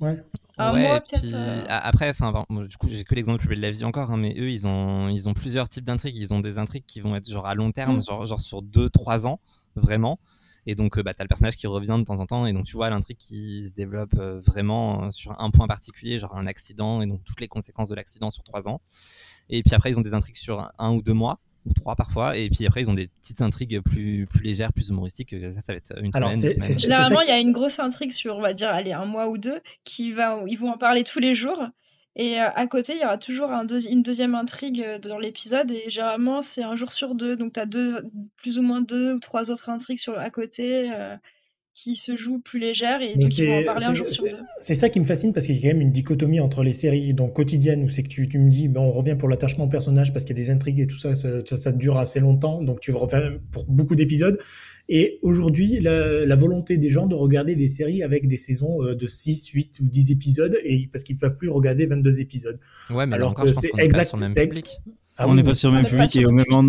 Ouais. 0.00 1.00
Puis, 1.20 1.30
euh, 1.34 1.64
a- 1.68 1.86
après, 1.86 2.10
enfin, 2.10 2.32
bon, 2.32 2.62
du 2.64 2.76
coup, 2.76 2.88
j'ai 2.88 3.04
que 3.04 3.14
l'exemple 3.14 3.38
plus 3.38 3.48
belle 3.48 3.58
de 3.58 3.62
la 3.62 3.70
vie 3.70 3.84
encore, 3.84 4.10
hein, 4.10 4.16
mais 4.16 4.34
eux, 4.38 4.50
ils 4.50 4.66
ont, 4.66 5.08
ils 5.08 5.28
ont 5.28 5.32
plusieurs 5.34 5.68
types 5.68 5.84
d'intrigues. 5.84 6.16
Ils 6.16 6.34
ont 6.34 6.40
des 6.40 6.58
intrigues 6.58 6.84
qui 6.86 7.00
vont 7.00 7.14
être 7.16 7.30
genre 7.30 7.46
à 7.46 7.54
long 7.54 7.72
terme, 7.72 7.96
Mm. 7.98 8.02
genre, 8.02 8.26
genre 8.26 8.40
sur 8.40 8.62
2-3 8.62 9.26
ans, 9.26 9.40
vraiment. 9.76 10.18
Et 10.66 10.74
donc, 10.74 10.98
euh, 10.98 11.02
bah, 11.02 11.14
t'as 11.14 11.24
le 11.24 11.28
personnage 11.28 11.56
qui 11.56 11.66
revient 11.66 11.96
de 11.98 12.04
temps 12.04 12.20
en 12.20 12.26
temps, 12.26 12.44
et 12.44 12.52
donc 12.52 12.64
tu 12.66 12.76
vois 12.76 12.90
l'intrigue 12.90 13.16
qui 13.16 13.68
se 13.68 13.72
développe 13.74 14.12
euh, 14.18 14.40
vraiment 14.44 15.10
sur 15.10 15.40
un 15.40 15.50
point 15.50 15.66
particulier, 15.66 16.18
genre 16.18 16.36
un 16.36 16.46
accident, 16.46 17.00
et 17.00 17.06
donc 17.06 17.24
toutes 17.24 17.40
les 17.40 17.48
conséquences 17.48 17.88
de 17.88 17.94
l'accident 17.94 18.28
sur 18.30 18.42
3 18.44 18.68
ans. 18.68 18.82
Et 19.48 19.62
puis 19.62 19.74
après, 19.74 19.90
ils 19.90 19.98
ont 19.98 20.02
des 20.02 20.12
intrigues 20.14 20.36
sur 20.36 20.70
un 20.78 20.92
ou 20.92 21.00
deux 21.02 21.14
mois, 21.14 21.38
ou 21.66 21.72
trois 21.74 21.96
parfois, 21.96 22.36
et 22.36 22.48
puis 22.48 22.66
après, 22.66 22.82
ils 22.82 22.90
ont 22.90 22.94
des 22.94 23.08
petites 23.20 23.40
intrigues 23.42 23.80
plus, 23.80 24.26
plus 24.26 24.42
légères, 24.42 24.72
plus 24.72 24.88
humoristiques. 24.88 25.34
Ça, 25.54 25.60
ça 25.60 25.72
va 25.72 25.76
être 25.76 25.92
une 26.02 26.10
Alors, 26.14 26.32
semaine, 26.32 26.78
Généralement, 26.78 27.20
il 27.20 27.28
y 27.28 27.32
a 27.32 27.38
une 27.38 27.52
grosse 27.52 27.78
intrigue 27.78 28.12
sur, 28.12 28.36
on 28.36 28.40
va 28.40 28.52
dire, 28.54 28.70
allez, 28.70 28.92
un 28.92 29.04
mois 29.04 29.28
ou 29.28 29.38
deux, 29.38 29.60
qui 29.84 30.12
va, 30.12 30.42
ils 30.46 30.58
vont 30.58 30.70
en 30.70 30.78
parler 30.78 31.04
tous 31.04 31.18
les 31.20 31.34
jours. 31.34 31.62
Et 32.16 32.40
euh, 32.40 32.50
à 32.54 32.66
côté, 32.66 32.94
il 32.96 33.00
y 33.00 33.04
aura 33.04 33.18
toujours 33.18 33.50
un 33.50 33.64
deuxi- 33.64 33.88
une 33.88 34.02
deuxième 34.02 34.34
intrigue 34.34 34.82
euh, 34.82 34.98
dans 34.98 35.18
l'épisode. 35.18 35.70
Et 35.70 35.88
généralement, 35.90 36.42
c'est 36.42 36.64
un 36.64 36.74
jour 36.74 36.90
sur 36.92 37.14
deux. 37.14 37.36
Donc, 37.36 37.52
tu 37.52 37.60
as 37.60 37.66
deux, 37.66 38.10
plus 38.36 38.58
ou 38.58 38.62
moins 38.62 38.80
deux 38.82 39.14
ou 39.14 39.20
trois 39.20 39.50
autres 39.52 39.68
intrigues 39.70 39.98
sur, 39.98 40.18
à 40.18 40.28
côté 40.30 40.90
euh, 40.92 41.16
qui 41.72 41.94
se 41.96 42.16
jouent 42.16 42.40
plus 42.40 42.58
légères. 42.58 43.00
Et 43.00 43.16
donc, 43.16 43.38
ils 43.38 43.46
vont 43.46 43.58
en 43.60 43.64
parler 43.64 43.84
un 43.86 43.90
c'est- 43.90 43.94
jour 43.94 44.08
sur 44.08 44.24
c'est- 44.26 44.32
deux. 44.32 44.38
c'est 44.58 44.74
ça 44.74 44.88
qui 44.90 44.98
me 45.00 45.04
fascine 45.04 45.32
parce 45.32 45.46
qu'il 45.46 45.54
y 45.54 45.58
a 45.58 45.62
quand 45.62 45.68
même 45.68 45.80
une 45.80 45.92
dichotomie 45.92 46.40
entre 46.40 46.62
les 46.62 46.72
séries 46.72 47.14
donc 47.14 47.32
quotidiennes 47.34 47.84
où 47.84 47.88
c'est 47.88 48.02
que 48.02 48.08
tu, 48.08 48.28
tu 48.28 48.38
me 48.38 48.50
dis 48.50 48.68
ben, 48.68 48.80
on 48.80 48.90
revient 48.90 49.14
pour 49.18 49.28
l'attachement 49.28 49.64
au 49.64 49.68
personnage 49.68 50.12
parce 50.12 50.24
qu'il 50.24 50.36
y 50.36 50.40
a 50.40 50.42
des 50.42 50.50
intrigues 50.50 50.80
et 50.80 50.86
tout 50.86 50.98
ça 50.98 51.14
ça, 51.14 51.28
ça, 51.46 51.56
ça 51.56 51.72
dure 51.72 51.96
assez 51.98 52.18
longtemps 52.20 52.60
donc 52.62 52.80
tu 52.80 52.90
reviens 52.92 53.38
pour 53.52 53.64
beaucoup 53.66 53.94
d'épisodes 53.94 54.38
et 54.88 55.18
aujourd'hui 55.22 55.78
la, 55.80 56.26
la 56.26 56.36
volonté 56.36 56.76
des 56.76 56.90
gens 56.90 57.06
de 57.06 57.14
regarder 57.14 57.54
des 57.54 57.68
séries 57.68 58.02
avec 58.02 58.26
des 58.26 58.36
saisons 58.36 58.82
euh, 58.82 58.94
de 58.96 59.06
6, 59.06 59.46
8 59.48 59.78
ou 59.80 59.88
10 59.88 60.10
épisodes 60.10 60.58
et 60.64 60.88
parce 60.92 61.04
qu'ils 61.04 61.16
peuvent 61.16 61.36
plus 61.36 61.48
regarder 61.48 61.86
22 61.86 62.20
épisodes. 62.20 62.58
Ouais, 62.90 63.06
mais 63.06 63.12
là 63.12 63.16
Alors 63.16 63.30
encore, 63.30 63.44
que 63.44 63.50
je 63.50 63.54
pense 63.54 63.62
c'est 63.62 63.70
exact- 63.82 64.08
sur 64.08 64.16
le 64.16 64.24
même 64.24 64.32
c'est- 64.32 64.46
public. 64.46 64.80
Ah 65.22 65.28
on 65.28 65.34
n'est 65.34 65.42
pas 65.42 65.54
sur 65.54 65.70
le 65.70 65.76
même 65.76 65.86
public 65.86 66.16
et 66.16 66.24
au 66.24 66.30
même 66.30 66.46
moment, 66.48 66.68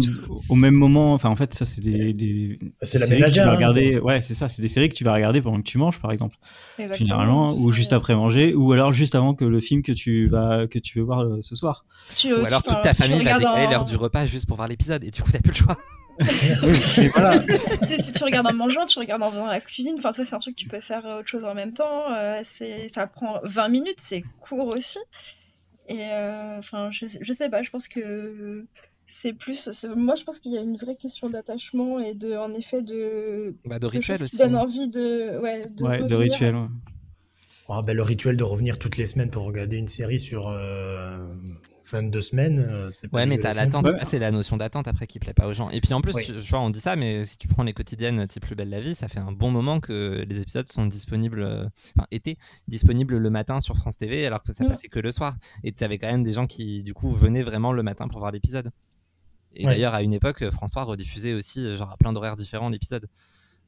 au 0.49 0.55
même 0.55 0.73
moment, 0.73 1.13
enfin 1.13 1.29
en 1.29 1.35
fait 1.35 1.53
ça 1.53 1.65
c'est 1.65 1.79
des, 1.81 2.13
des 2.13 2.59
C'est 2.81 2.99
la 2.99 3.05
séries 3.05 3.21
que 3.21 3.29
tu 3.29 3.39
vas 3.39 3.47
hein, 3.51 3.55
regarder, 3.55 3.99
ouais 3.99 4.21
c'est 4.21 4.33
ça, 4.33 4.49
c'est 4.49 4.61
des 4.61 4.67
séries 4.67 4.89
que 4.89 4.93
tu 4.95 5.03
vas 5.05 5.13
regarder 5.13 5.41
pendant 5.41 5.57
que 5.57 5.67
tu 5.67 5.77
manges 5.77 5.99
par 5.99 6.11
exemple, 6.11 6.35
Exactement. 6.77 7.05
généralement, 7.05 7.51
ou 7.53 7.71
juste 7.71 7.93
après 7.93 8.13
manger, 8.13 8.53
ou 8.53 8.73
alors 8.73 8.91
juste 8.93 9.15
avant 9.15 9.33
que 9.35 9.45
le 9.45 9.59
film 9.61 9.81
que 9.81 9.93
tu 9.93 10.27
vas 10.27 10.67
que 10.67 10.79
tu 10.79 10.99
veux 10.99 11.05
voir 11.05 11.21
euh, 11.23 11.39
ce 11.41 11.55
soir. 11.55 11.85
Tu, 12.15 12.33
Ou 12.33 12.39
tu- 12.39 12.45
alors 12.45 12.63
toute 12.63 12.81
ta 12.81 12.93
famille 12.93 13.23
va 13.23 13.37
décaler 13.37 13.67
l'heure 13.71 13.85
du 13.85 13.95
repas 13.95 14.25
juste 14.25 14.45
pour 14.47 14.57
voir 14.57 14.67
l'épisode 14.67 15.03
et 15.03 15.11
du 15.11 15.21
coup 15.21 15.31
t'as 15.31 15.39
plus 15.39 15.51
le 15.51 15.55
choix. 15.55 15.77
oui, 16.19 16.77
mais 16.97 17.07
voilà. 17.07 17.39
tu 17.39 17.87
sais, 17.87 17.97
si 17.97 18.11
tu 18.11 18.23
regardes 18.23 18.45
en 18.45 18.53
mangeant, 18.53 18.85
tu 18.85 18.99
regardes 18.99 19.23
en 19.23 19.31
faisant 19.31 19.47
la 19.47 19.59
cuisine. 19.59 19.95
Enfin, 19.97 20.11
toi, 20.11 20.23
c'est 20.23 20.35
un 20.35 20.39
truc 20.39 20.55
que 20.55 20.61
tu 20.61 20.67
peux 20.67 20.81
faire 20.81 21.03
euh, 21.05 21.19
autre 21.19 21.27
chose 21.29 21.45
en 21.45 21.55
même 21.55 21.71
temps. 21.73 22.13
euh, 22.13 22.41
c'est, 22.43 22.89
ça 22.89 23.07
prend 23.07 23.39
20 23.43 23.69
minutes, 23.69 23.95
c'est 23.97 24.23
court 24.39 24.67
aussi. 24.67 24.99
Et 25.91 26.11
euh, 26.11 26.57
enfin, 26.59 26.89
je, 26.91 27.05
sais- 27.05 27.19
je 27.21 27.33
sais 27.33 27.49
pas, 27.49 27.61
je 27.63 27.69
pense 27.69 27.87
que 27.87 28.65
c'est 29.05 29.33
plus. 29.33 29.67
Moi, 29.95 30.15
je 30.15 30.23
pense 30.23 30.39
qu'il 30.39 30.53
y 30.53 30.57
a 30.57 30.61
une 30.61 30.77
vraie 30.77 30.95
question 30.95 31.29
d'attachement 31.29 31.99
et 31.99 32.13
de, 32.13 32.33
en 32.35 32.53
effet, 32.53 32.81
de, 32.81 33.55
Bah, 33.65 33.75
de 33.75 33.81
de 33.81 33.87
rituel 33.87 34.17
choses 34.17 34.29
qui 34.29 34.35
aussi. 34.35 34.43
donnent 34.43 34.55
envie 34.55 34.87
de, 34.87 35.37
ouais, 35.39 35.65
de, 35.69 35.83
Ouais, 35.85 36.03
de 36.03 36.15
rituel. 36.15 36.55
ouais. 36.55 36.67
Ah, 37.67 37.81
ben, 37.81 37.95
le 37.95 38.03
rituel 38.03 38.35
de 38.37 38.43
revenir 38.43 38.77
toutes 38.79 38.97
les 38.97 39.07
semaines 39.07 39.29
pour 39.29 39.43
regarder 39.43 39.77
une 39.77 39.87
série 39.87 40.19
sur 40.19 40.47
euh, 40.49 41.25
22 41.91 42.21
semaines, 42.21 42.59
euh, 42.59 42.89
c'est 42.89 43.07
pas 43.09 43.17
Ouais, 43.19 43.25
mais 43.25 43.37
t'as 43.37 43.53
l'attente. 43.53 43.87
Ouais. 43.87 43.95
Ah, 43.99 44.05
c'est 44.05 44.19
la 44.19 44.31
notion 44.31 44.57
d'attente 44.57 44.87
après 44.87 45.07
qui 45.07 45.19
plaît 45.19 45.33
pas 45.33 45.47
aux 45.47 45.53
gens. 45.53 45.69
Et 45.69 45.81
puis 45.81 45.93
en 45.93 46.01
plus, 46.01 46.13
Oui. 46.15 46.23
tu 46.25 46.33
vois, 46.49 46.59
on 46.61 46.69
dit 46.69 46.79
ça, 46.79 46.95
mais 46.95 47.25
si 47.25 47.37
tu 47.37 47.47
prends 47.47 47.63
les 47.63 47.73
quotidiennes 47.73 48.25
type 48.27 48.45
Plus 48.45 48.55
belle 48.55 48.69
la 48.69 48.79
vie, 48.79 48.95
ça 48.95 49.07
fait 49.07 49.19
un 49.19 49.31
bon 49.31 49.51
moment 49.51 49.79
que 49.79 50.25
les 50.27 50.39
épisodes 50.39 50.67
sont 50.71 50.85
disponibles, 50.85 51.43
euh, 51.43 51.65
enfin, 51.95 52.07
étaient 52.11 52.37
disponibles 52.67 53.17
le 53.17 53.29
matin 53.29 53.59
sur 53.59 53.75
France 53.77 53.97
TV, 53.97 54.25
alors 54.25 54.43
que 54.43 54.53
ça 54.53 54.63
Mm. 54.63 54.67
passait 54.69 54.87
que 54.87 54.99
le 54.99 55.11
soir. 55.11 55.35
Et 55.63 55.71
t'avais 55.71 55.97
quand 55.97 56.07
même 56.11 56.23
des 56.23 56.31
gens 56.31 56.47
qui, 56.47 56.83
du 56.83 56.93
coup, 56.93 57.11
venaient 57.11 57.43
vraiment 57.43 57.71
le 57.73 57.83
matin 57.83 58.07
pour 58.07 58.19
voir 58.19 58.31
l'épisode. 58.31 58.71
Et 59.53 59.65
Ouais. 59.65 59.73
d'ailleurs, 59.73 59.93
à 59.93 60.01
une 60.01 60.13
époque, 60.13 60.49
François 60.51 60.83
rediffusait 60.83 61.33
aussi, 61.33 61.65
euh, 61.65 61.75
genre, 61.75 61.91
à 61.91 61.97
plein 61.97 62.13
d'horaires 62.13 62.37
différents 62.37 62.69
l'épisode. 62.69 63.07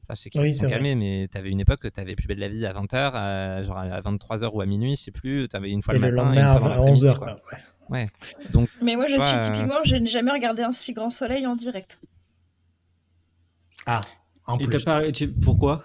Ça, 0.00 0.12
je 0.14 0.20
sais 0.20 0.28
qu'ils 0.30 0.42
Oui, 0.42 0.52
sont 0.52 0.64
vrai. 0.64 0.72
calmés, 0.74 0.94
mais 0.96 1.28
t'avais 1.30 1.48
une 1.50 1.60
époque 1.60 1.80
que 1.80 1.88
t'avais 1.88 2.14
Plus 2.14 2.26
belle 2.26 2.38
la 2.38 2.48
vie 2.48 2.66
à 2.66 2.74
20h, 2.74 3.12
à, 3.14 3.62
genre 3.62 3.78
à 3.78 4.00
23h 4.02 4.50
ou 4.54 4.60
à 4.60 4.66
minuit, 4.66 4.96
je 4.96 5.02
sais 5.04 5.10
plus. 5.10 5.48
T'avais 5.48 5.70
une 5.70 5.80
fois 5.80 5.94
Et 5.94 5.98
le 5.98 6.10
le 6.10 6.16
matin 6.16 6.32
et 6.32 6.36
lendemain 6.36 6.52
une 6.52 6.58
fois 6.58 6.68
dans 6.68 6.74
à 6.74 6.76
l'après-midi, 6.76 7.06
11h. 7.06 7.18
quoi. 7.18 7.26
Quoi. 7.26 7.36
Ouais. 7.52 7.58
Ouais. 7.90 8.06
Donc, 8.50 8.68
Mais 8.80 8.96
moi, 8.96 9.06
je 9.06 9.16
Tu 9.16 9.22
suis 9.22 9.34
euh, 9.36 9.40
typiquement, 9.40 9.84
je 9.84 9.96
n'ai 9.96 10.06
jamais 10.08 10.32
regardé 10.32 10.62
un 10.62 10.72
si 10.72 10.92
grand 10.94 11.10
soleil 11.10 11.46
en 11.46 11.56
direct. 11.56 12.00
Ah, 13.86 14.00
en 14.46 14.58
Et 14.58 14.64
plus. 14.64 14.84
pas... 14.84 15.10
tu- 15.12 15.28
Pourquoi? 15.28 15.84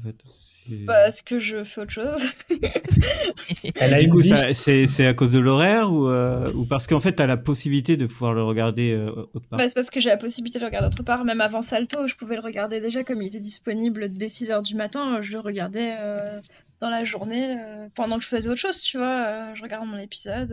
En 0.00 0.02
fait, 0.02 0.16
c'est- 0.26 0.84
Parce 0.86 1.22
que 1.22 1.38
je 1.38 1.62
fais 1.64 1.80
autre 1.82 1.92
chose. 1.92 2.20
Elle 3.76 3.94
a 3.94 4.02
du 4.02 4.08
coup, 4.08 4.20
c'est 4.22 5.06
à 5.06 5.14
cause 5.14 5.32
de 5.32 5.38
l'horaire 5.38 5.90
ou, 5.92 6.08
euh, 6.08 6.52
ou 6.52 6.64
parce 6.66 6.86
qu'en 6.86 7.00
fait, 7.00 7.12
t'as 7.12 7.26
la 7.26 7.36
possibilité 7.36 7.96
de 7.96 8.06
pouvoir 8.06 8.34
le 8.34 8.42
regarder 8.42 8.92
euh, 8.92 9.10
autre 9.34 9.46
part? 9.48 9.58
Bah, 9.58 9.68
c'est 9.68 9.74
parce 9.74 9.90
que 9.90 10.00
j'ai 10.00 10.10
la 10.10 10.16
possibilité 10.16 10.58
de 10.58 10.64
le 10.64 10.66
regarder 10.68 10.88
autre 10.88 11.02
part. 11.04 11.24
Même 11.24 11.40
avant 11.40 11.62
Salto, 11.62 12.06
je 12.06 12.16
pouvais 12.16 12.34
le 12.34 12.42
regarder 12.42 12.80
déjà 12.80 13.04
comme 13.04 13.22
il 13.22 13.28
était 13.28 13.38
disponible 13.38 14.12
dès 14.12 14.26
6h 14.26 14.62
du 14.62 14.74
matin. 14.74 15.22
Je 15.22 15.32
le 15.32 15.40
regardais 15.40 15.96
euh, 16.02 16.40
dans 16.80 16.90
la 16.90 17.04
journée 17.04 17.56
euh, 17.58 17.88
pendant 17.94 18.18
que 18.18 18.24
je 18.24 18.28
faisais 18.28 18.48
autre 18.48 18.60
chose, 18.60 18.80
tu 18.80 18.98
vois. 18.98 19.26
euh, 19.26 19.54
je 19.54 19.62
regarde 19.62 19.86
mon 19.86 19.98
épisode. 19.98 20.52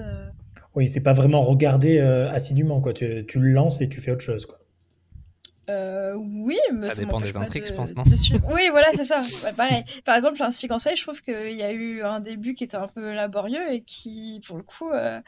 Oui, 0.75 0.87
c'est 0.89 1.01
pas 1.03 1.13
vraiment 1.13 1.41
regarder 1.41 1.99
euh, 1.99 2.29
assidûment, 2.29 2.81
quoi. 2.81 2.93
Tu, 2.93 3.25
tu 3.27 3.39
le 3.39 3.51
lances 3.51 3.81
et 3.81 3.89
tu 3.89 3.99
fais 4.01 4.11
autre 4.11 4.23
chose, 4.23 4.45
quoi. 4.45 4.59
Euh, 5.67 6.13
oui, 6.15 6.57
mais 6.73 6.89
Ça 6.89 6.95
dépend 6.95 7.19
des 7.19 7.35
intrigues, 7.37 7.63
de- 7.63 7.67
je 7.69 7.73
pense, 7.73 7.95
non 7.95 8.03
de. 8.03 8.53
Oui, 8.53 8.67
voilà, 8.69 8.87
c'est 8.95 9.03
ça. 9.05 9.21
Ouais, 9.43 9.53
pareil. 9.53 9.83
Par 10.03 10.15
exemple, 10.15 10.41
un 10.43 10.51
Soleil, 10.51 10.95
je 10.97 11.01
trouve 11.03 11.21
qu'il 11.23 11.53
y 11.59 11.63
a 11.63 11.71
eu 11.71 12.03
un 12.03 12.19
début 12.19 12.53
qui 12.53 12.63
était 12.63 12.77
un 12.77 12.87
peu 12.87 13.13
laborieux 13.13 13.71
et 13.71 13.81
qui, 13.81 14.41
pour 14.47 14.57
le 14.57 14.63
coup, 14.63 14.91
euh, 14.91 15.19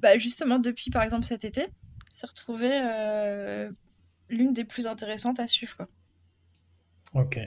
bah, 0.00 0.18
justement, 0.18 0.58
depuis 0.58 0.90
par 0.90 1.02
exemple 1.02 1.24
cet 1.24 1.44
été, 1.44 1.66
s'est 2.08 2.26
retrouvé 2.26 2.68
euh, 2.72 3.70
l'une 4.28 4.52
des 4.52 4.64
plus 4.64 4.86
intéressantes 4.88 5.38
à 5.38 5.46
suivre. 5.46 5.76
Quoi. 5.76 5.86
Ok. 7.14 7.38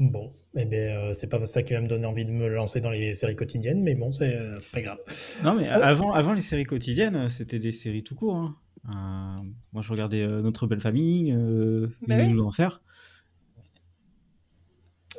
Bon, 0.00 0.32
eh 0.54 0.64
bien, 0.64 0.78
euh, 0.78 1.12
c'est 1.12 1.28
pas 1.28 1.44
ça 1.44 1.62
qui 1.64 1.72
va 1.72 1.80
me 1.80 1.88
donner 1.88 2.06
envie 2.06 2.24
de 2.24 2.30
me 2.30 2.48
lancer 2.48 2.80
dans 2.80 2.90
les 2.90 3.14
séries 3.14 3.34
quotidiennes, 3.34 3.82
mais 3.82 3.94
bon, 3.96 4.12
c'est 4.12 4.36
euh, 4.36 4.54
pas 4.72 4.80
grave. 4.80 4.98
Non, 5.42 5.54
mais 5.54 5.68
Oh. 5.68 5.80
avant, 5.82 6.12
avant 6.12 6.32
les 6.34 6.40
séries 6.40 6.64
quotidiennes, 6.64 7.16
euh, 7.16 7.28
c'était 7.28 7.58
des 7.58 7.72
séries 7.72 8.04
tout 8.04 8.14
court. 8.14 8.36
hein. 8.36 8.56
Euh, 8.88 9.42
moi, 9.72 9.82
je 9.82 9.90
regardais 9.90 10.22
euh, 10.22 10.40
Notre 10.40 10.66
Belle 10.68 10.80
Famille, 10.80 11.32
euh, 11.32 11.88
Bah 12.06 12.16
Les 12.16 12.24
oui. 12.26 12.34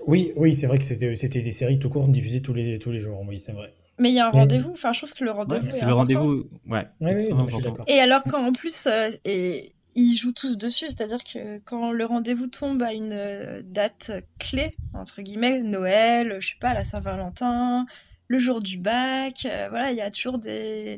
Oui, 0.07 0.31
oui, 0.37 0.55
c'est 0.55 0.65
vrai 0.65 0.77
que 0.77 0.85
c'était 0.85 1.13
c'était 1.13 1.41
des 1.41 1.51
séries 1.51 1.77
tout 1.77 1.89
court 1.89 2.07
diffusées 2.07 2.41
tous 2.41 2.53
les, 2.53 2.79
tous 2.79 2.91
les 2.91 2.99
jours, 2.99 3.21
oui, 3.27 3.37
c'est 3.37 3.51
vrai. 3.51 3.73
Mais 3.99 4.09
il 4.09 4.15
y 4.15 4.19
a 4.19 4.27
un 4.27 4.31
rendez-vous, 4.31 4.71
enfin, 4.71 4.93
je 4.93 4.99
trouve 4.99 5.13
que 5.13 5.25
le 5.25 5.31
rendez-vous 5.31 5.67
est 5.67 5.69
c'est 5.71 5.85
le 5.85 5.93
rendez-vous. 5.93 6.49
Ouais, 6.67 6.87
Oui, 7.01 7.07
oui, 7.07 7.11
extrêmement 7.11 7.43
non, 7.43 7.49
je 7.49 7.55
suis 7.55 7.67
important. 7.67 7.83
d'accord. 7.83 7.85
Et 7.89 7.99
alors 7.99 8.23
quand 8.23 8.43
en 8.47 8.53
plus 8.53 8.87
euh, 8.87 9.11
et 9.25 9.73
ils 10.01 10.15
jouent 10.17 10.31
tous 10.33 10.57
dessus, 10.57 10.87
c'est-à-dire 10.87 11.23
que 11.23 11.59
quand 11.65 11.91
le 11.91 12.05
rendez-vous 12.05 12.47
tombe 12.47 12.81
à 12.83 12.93
une 12.93 13.13
euh, 13.13 13.61
date 13.63 14.11
clé 14.39 14.75
entre 14.93 15.21
guillemets, 15.21 15.61
Noël, 15.61 16.37
je 16.39 16.49
sais 16.49 16.55
pas, 16.59 16.73
la 16.73 16.83
Saint-Valentin, 16.83 17.85
le 18.27 18.39
jour 18.39 18.61
du 18.61 18.77
bac, 18.77 19.45
euh, 19.45 19.67
voilà, 19.69 19.91
il 19.91 19.97
y 19.97 20.01
a 20.01 20.09
toujours 20.09 20.37
des 20.39 20.97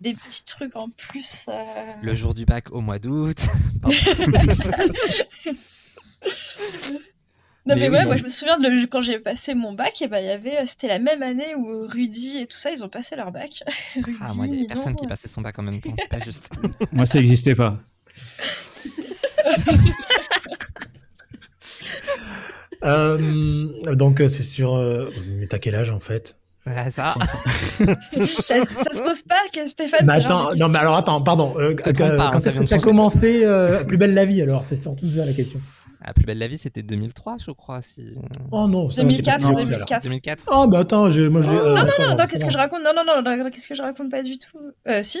des 0.00 0.14
petits 0.14 0.44
trucs 0.44 0.74
en 0.74 0.88
plus. 0.90 1.46
euh. 1.48 1.62
Le 2.02 2.14
jour 2.14 2.34
du 2.34 2.44
bac 2.44 2.72
au 2.72 2.80
mois 2.80 2.98
d'août. 2.98 3.38
Non 7.64 7.76
Mais 7.76 7.88
ouais, 7.88 8.04
moi 8.06 8.16
je 8.16 8.24
me 8.24 8.28
souviens 8.28 8.58
de 8.58 8.66
le- 8.66 8.86
quand 8.88 9.02
j'ai 9.02 9.20
passé 9.20 9.54
mon 9.54 9.72
bac, 9.72 10.02
et 10.02 10.08
ben 10.08 10.18
il 10.18 10.26
y 10.26 10.30
avait, 10.30 10.66
c'était 10.66 10.88
la 10.88 10.98
même 10.98 11.22
année 11.22 11.54
où 11.54 11.86
Rudy 11.86 12.38
et 12.38 12.48
tout 12.48 12.58
ça, 12.58 12.72
ils 12.72 12.82
ont 12.82 12.88
passé 12.88 13.14
leur 13.14 13.30
bac. 13.30 13.62
Rudy, 13.94 14.18
Ah, 14.20 14.34
moi, 14.34 14.46
il 14.48 14.54
y 14.54 14.58
avait 14.58 14.66
personne 14.66 14.96
qui 14.96 15.06
passait 15.06 15.28
son 15.28 15.42
bac 15.42 15.56
en 15.60 15.62
même 15.62 15.80
temps, 15.80 15.94
c'est 15.96 16.08
pas 16.08 16.18
juste. 16.18 16.48
Moi, 16.90 17.06
ça 17.06 17.18
n'existait 17.18 17.54
pas. 17.54 17.78
Euh, 22.84 23.68
donc, 23.94 24.20
euh, 24.20 24.26
c'est 24.26 24.42
sur. 24.42 24.74
euh, 24.74 25.08
Mais 25.38 25.46
t'as 25.46 25.58
quel 25.58 25.76
âge 25.76 25.90
en 25.90 26.00
fait? 26.00 26.36
Ouais, 26.66 26.90
ça. 26.90 27.14
ça, 27.78 28.60
ça 28.60 28.92
se 28.92 29.02
pose 29.04 29.22
pas, 29.22 29.36
que 29.52 29.68
Stéphane. 29.68 30.04
Mais 30.04 30.14
attends, 30.14 30.54
non, 30.56 30.68
mais 30.68 30.78
alors 30.80 30.96
attends, 30.96 31.20
pardon. 31.22 31.54
euh, 31.58 31.74
hein, 31.74 31.74
quand 31.84 32.40
ça 32.40 32.48
est-ce 32.48 32.56
que 32.56 32.64
ça 32.64 32.76
a 32.76 32.78
commencé 32.78 33.42
euh, 33.44 33.84
Plus 33.84 33.98
belle 33.98 34.14
la 34.14 34.24
vie 34.24 34.42
alors? 34.42 34.64
C'est 34.64 34.74
surtout 34.76 35.08
ça 35.08 35.24
la 35.24 35.32
question. 35.32 35.60
La 36.04 36.12
plus 36.12 36.24
belle 36.24 36.38
la 36.38 36.48
vie, 36.48 36.58
c'était 36.58 36.82
2003, 36.82 37.36
je 37.46 37.52
crois. 37.52 37.82
Si... 37.82 38.04
Oh 38.50 38.66
non, 38.66 38.90
ça 38.90 39.04
va, 39.04 39.08
t'es 39.10 39.22
pas 39.22 39.38
2004 39.38 39.38
si 39.38 39.44
ou 39.44 39.48
vieux 39.48 39.56
que 39.56 39.62
ça, 39.62 39.74
alors. 39.76 40.02
2004. 40.02 40.02
2004. 40.02 40.44
Oh, 40.52 40.66
bah 40.66 40.78
attends, 40.80 41.02
moi 41.02 41.10
je. 41.10 41.20
euh, 41.50 41.74
Non, 41.74 41.82
non, 41.84 41.84
non, 42.00 42.16
non, 42.16 42.24
qu'est-ce 42.28 42.44
que 42.44 42.50
je 42.50 42.58
raconte? 42.58 42.82
Non, 42.82 42.90
non, 42.96 43.04
non, 43.06 43.22
non, 43.22 43.50
qu'est-ce 43.50 43.68
que 43.68 43.76
je 43.76 43.82
raconte 43.82 44.10
pas 44.10 44.24
du 44.24 44.38
tout? 44.38 44.58
Euh, 44.88 45.04
si 45.04 45.20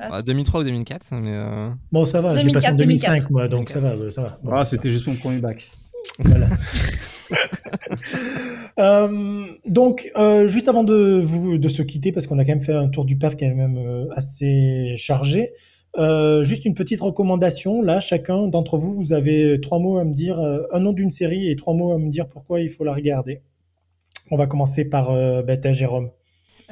Ah, 0.00 0.22
2003 0.22 0.60
ou 0.60 0.64
2004, 0.64 1.12
mais. 1.20 1.32
euh, 1.34 1.68
Bon, 1.92 2.04
ça 2.04 2.20
va, 2.20 2.36
je 2.36 2.46
l'ai 2.46 2.52
passé 2.52 2.68
en 2.70 2.74
2004, 2.74 3.10
2005, 3.12 3.30
moi, 3.30 3.48
donc 3.48 3.70
ça 3.70 3.80
va, 3.80 4.10
ça 4.10 4.22
va. 4.22 4.38
Bon, 4.42 4.52
Ah, 4.52 4.64
c'était 4.64 4.90
juste 4.90 5.06
mon 5.06 5.14
premier 5.14 5.38
bac. 5.38 5.68
Voilà. 6.18 6.46
Euh, 8.78 9.44
donc, 9.66 10.08
euh, 10.16 10.48
juste 10.48 10.68
avant 10.68 10.84
de 10.84 11.20
vous 11.22 11.58
de 11.58 11.68
se 11.68 11.82
quitter, 11.82 12.12
parce 12.12 12.26
qu'on 12.26 12.38
a 12.38 12.44
quand 12.44 12.52
même 12.52 12.62
fait 12.62 12.72
un 12.72 12.88
tour 12.88 13.04
du 13.04 13.16
PAF 13.16 13.36
qui 13.36 13.44
est 13.44 13.52
même 13.52 13.76
euh, 13.76 14.06
assez 14.14 14.94
chargé, 14.96 15.52
euh, 15.98 16.44
juste 16.44 16.64
une 16.64 16.74
petite 16.74 17.00
recommandation. 17.00 17.82
Là, 17.82 18.00
chacun 18.00 18.46
d'entre 18.48 18.78
vous, 18.78 18.94
vous 18.94 19.12
avez 19.12 19.60
trois 19.60 19.78
mots 19.80 19.98
à 19.98 20.04
me 20.04 20.14
dire, 20.14 20.40
euh, 20.40 20.62
un 20.72 20.80
nom 20.80 20.92
d'une 20.92 21.10
série 21.10 21.50
et 21.50 21.56
trois 21.56 21.74
mots 21.74 21.92
à 21.92 21.98
me 21.98 22.08
dire 22.10 22.26
pourquoi 22.26 22.60
il 22.60 22.70
faut 22.70 22.84
la 22.84 22.94
regarder. 22.94 23.42
On 24.30 24.36
va 24.36 24.46
commencer 24.46 24.84
par 24.84 25.10
euh, 25.10 25.42
bah, 25.42 25.56
t'as 25.56 25.72
Jérôme. 25.72 26.10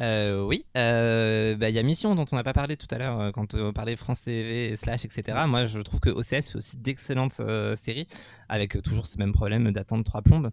Euh, 0.01 0.45
oui, 0.45 0.65
euh, 0.77 1.57
bah, 1.57 1.69
il 1.69 1.75
y 1.75 1.79
a 1.79 1.83
Mission 1.83 2.15
dont 2.15 2.25
on 2.31 2.37
n'a 2.37 2.45
pas 2.45 2.53
parlé 2.53 2.77
tout 2.77 2.87
à 2.91 2.99
l'heure 2.99 3.21
euh, 3.21 3.31
quand 3.33 3.55
on 3.55 3.73
parlait 3.73 3.97
France 3.97 4.23
TV, 4.23 4.77
Slash, 4.77 5.05
etc. 5.05 5.39
Moi, 5.47 5.67
je 5.67 5.81
trouve 5.81 6.01
que 6.01 6.11
OCS 6.11 6.51
fait 6.51 6.57
aussi 6.57 6.77
d'excellentes 6.77 7.41
séries 7.77 8.07
avec 8.49 8.81
toujours 8.83 9.07
ce 9.07 9.19
même 9.19 9.33
problème 9.33 9.73
d'attente 9.73 10.05
trois 10.05 10.23
plombes. 10.23 10.51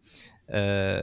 Euh, 0.54 1.02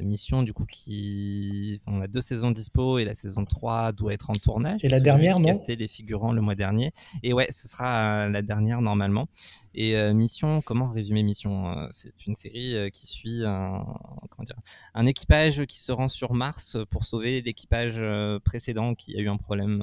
Mission, 0.00 0.42
du 0.42 0.52
coup, 0.52 0.66
qui. 0.66 1.80
enfin, 1.80 1.96
on 1.98 2.00
a 2.00 2.08
deux 2.08 2.20
saisons 2.20 2.50
dispo 2.50 2.98
et 2.98 3.04
la 3.04 3.14
saison 3.14 3.44
3 3.44 3.92
doit 3.92 4.12
être 4.12 4.30
en 4.30 4.34
tournage. 4.34 4.84
Et 4.84 4.88
la 4.88 5.00
dernière, 5.00 5.38
non 5.38 5.46
casté 5.46 5.76
les 5.76 5.88
figurants 5.88 6.32
le 6.32 6.40
mois 6.40 6.54
dernier. 6.54 6.92
Et 7.22 7.32
ouais, 7.32 7.46
ce 7.50 7.68
sera 7.68 8.24
euh, 8.24 8.28
la 8.28 8.42
dernière 8.42 8.80
normalement. 8.80 9.28
Et 9.74 9.96
euh, 9.96 10.12
Mission, 10.12 10.60
comment 10.62 10.88
résumer 10.88 11.22
Mission 11.22 11.88
C'est 11.90 12.26
une 12.26 12.36
série 12.36 12.90
qui 12.92 13.06
suit 13.06 13.44
un, 13.44 13.84
comment 14.30 14.44
dire, 14.44 14.58
un 14.94 15.06
équipage 15.06 15.64
qui 15.66 15.80
se 15.80 15.92
rend 15.92 16.08
sur 16.08 16.34
Mars 16.34 16.76
pour 16.90 17.04
sauver 17.04 17.40
l'équipage 17.40 18.02
précédent 18.44 18.94
qui 18.94 19.16
a 19.16 19.20
eu 19.20 19.28
un 19.28 19.36
problème. 19.36 19.82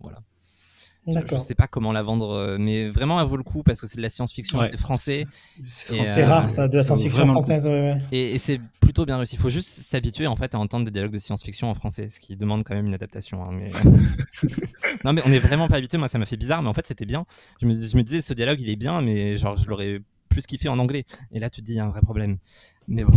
voilà. 0.00 0.22
Je- 1.06 1.14
D'accord. 1.14 1.40
sais 1.40 1.54
pas 1.54 1.66
comment 1.66 1.92
la 1.92 2.02
vendre, 2.02 2.30
euh, 2.30 2.56
mais 2.58 2.88
vraiment, 2.90 3.20
elle 3.20 3.26
vaut 3.26 3.38
le 3.38 3.42
coup 3.42 3.62
parce 3.62 3.80
que 3.80 3.86
c'est 3.86 3.96
de 3.96 4.02
la 4.02 4.10
science-fiction, 4.10 4.58
Ouais. 4.58 4.68
c'est 4.70 4.76
français. 4.78 5.26
C'est 5.60 5.98
euh, 5.98 6.24
rare, 6.26 6.50
ça, 6.50 6.68
de 6.68 6.76
la 6.76 6.82
science-fiction 6.84 7.26
française. 7.26 7.66
ouais, 7.66 7.72
ouais. 7.92 7.98
Et, 8.12 8.34
et 8.34 8.38
c'est 8.38 8.60
plutôt 8.80 9.06
bien 9.06 9.16
réussi. 9.16 9.36
Il 9.36 9.38
faut 9.40 9.48
juste 9.48 9.68
s'habituer 9.70 10.26
en 10.26 10.36
fait 10.36 10.54
à 10.54 10.58
entendre 10.58 10.84
des 10.84 10.90
dialogues 10.90 11.12
de 11.12 11.18
science-fiction 11.18 11.70
en 11.70 11.74
français, 11.74 12.08
ce 12.10 12.20
qui 12.20 12.36
demande 12.36 12.64
quand 12.64 12.74
même 12.74 12.86
une 12.86 12.94
adaptation. 12.94 13.42
hein, 13.42 13.50
mais... 13.52 13.70
non, 15.04 15.12
mais 15.12 15.22
on 15.24 15.32
est 15.32 15.38
vraiment 15.38 15.66
pas 15.66 15.76
habitué. 15.76 15.96
Moi, 15.98 16.08
ça 16.08 16.18
m'a 16.18 16.26
fait 16.26 16.36
bizarre, 16.36 16.62
mais 16.62 16.68
en 16.68 16.74
fait, 16.74 16.86
c'était 16.86 17.06
bien. 17.06 17.24
Je 17.62 17.66
me, 17.66 17.72
je 17.74 17.96
me 17.96 18.02
disais, 18.02 18.20
ce 18.22 18.34
dialogue, 18.34 18.60
il 18.60 18.68
est 18.68 18.76
bien, 18.76 19.00
mais 19.00 19.36
genre, 19.36 19.56
je 19.56 19.68
l'aurais 19.68 20.00
plus 20.28 20.46
kiffé 20.46 20.68
en 20.68 20.78
anglais. 20.78 21.06
Et 21.32 21.38
là, 21.38 21.48
tu 21.50 21.60
te 21.62 21.66
dis, 21.66 21.72
il 21.72 21.76
y 21.76 21.80
a 21.80 21.84
un 21.84 21.90
vrai 21.90 22.02
problème. 22.02 22.36
Mais 22.88 23.04
bon. 23.04 23.12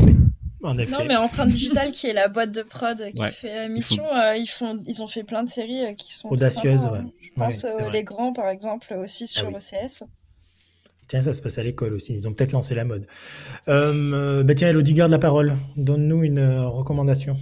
En 0.63 0.77
effet. 0.77 0.91
Non, 0.91 1.05
mais 1.05 1.15
Empreinte 1.15 1.49
Digital, 1.49 1.91
qui 1.91 2.07
est 2.07 2.13
la 2.13 2.27
boîte 2.29 2.51
de 2.51 2.61
prod 2.63 2.97
qui 3.13 3.21
Ouais. 3.21 3.31
fait 3.31 3.65
euh, 3.65 3.69
Mission, 3.69 4.05
euh, 4.15 4.35
ils, 4.37 4.47
font, 4.47 4.81
ils 4.87 5.01
ont 5.03 5.07
fait 5.07 5.23
plein 5.23 5.43
de 5.43 5.49
séries 5.49 5.85
euh, 5.85 5.93
qui 5.93 6.13
sont 6.13 6.29
Audacieuses, 6.29 6.85
ouais. 6.85 6.99
hein. 6.99 7.11
Je 7.21 7.29
pense 7.39 7.63
Ouais, 7.63 7.69
euh, 7.71 7.83
vrai. 7.83 7.91
Les 7.91 8.03
Grands, 8.03 8.31
par 8.33 8.47
exemple, 8.49 8.93
aussi 8.93 9.27
sur 9.27 9.47
oui. 9.49 9.55
OCS. 9.55 10.03
Tiens, 11.09 11.21
ça 11.21 11.33
se 11.33 11.41
passe 11.41 11.57
à 11.57 11.63
l'école 11.63 11.93
aussi. 11.93 12.13
Ils 12.13 12.27
ont 12.27 12.33
peut-être 12.33 12.53
lancé 12.53 12.75
la 12.75 12.85
mode. 12.85 13.07
Euh, 13.67 13.93
euh, 14.13 14.43
bah 14.43 14.55
tiens, 14.55 14.69
Elodie, 14.69 14.93
garde 14.93 15.11
la 15.11 15.19
parole. 15.19 15.55
Donne-nous 15.75 16.23
une 16.23 16.39
euh, 16.39 16.67
recommandation. 16.69 17.37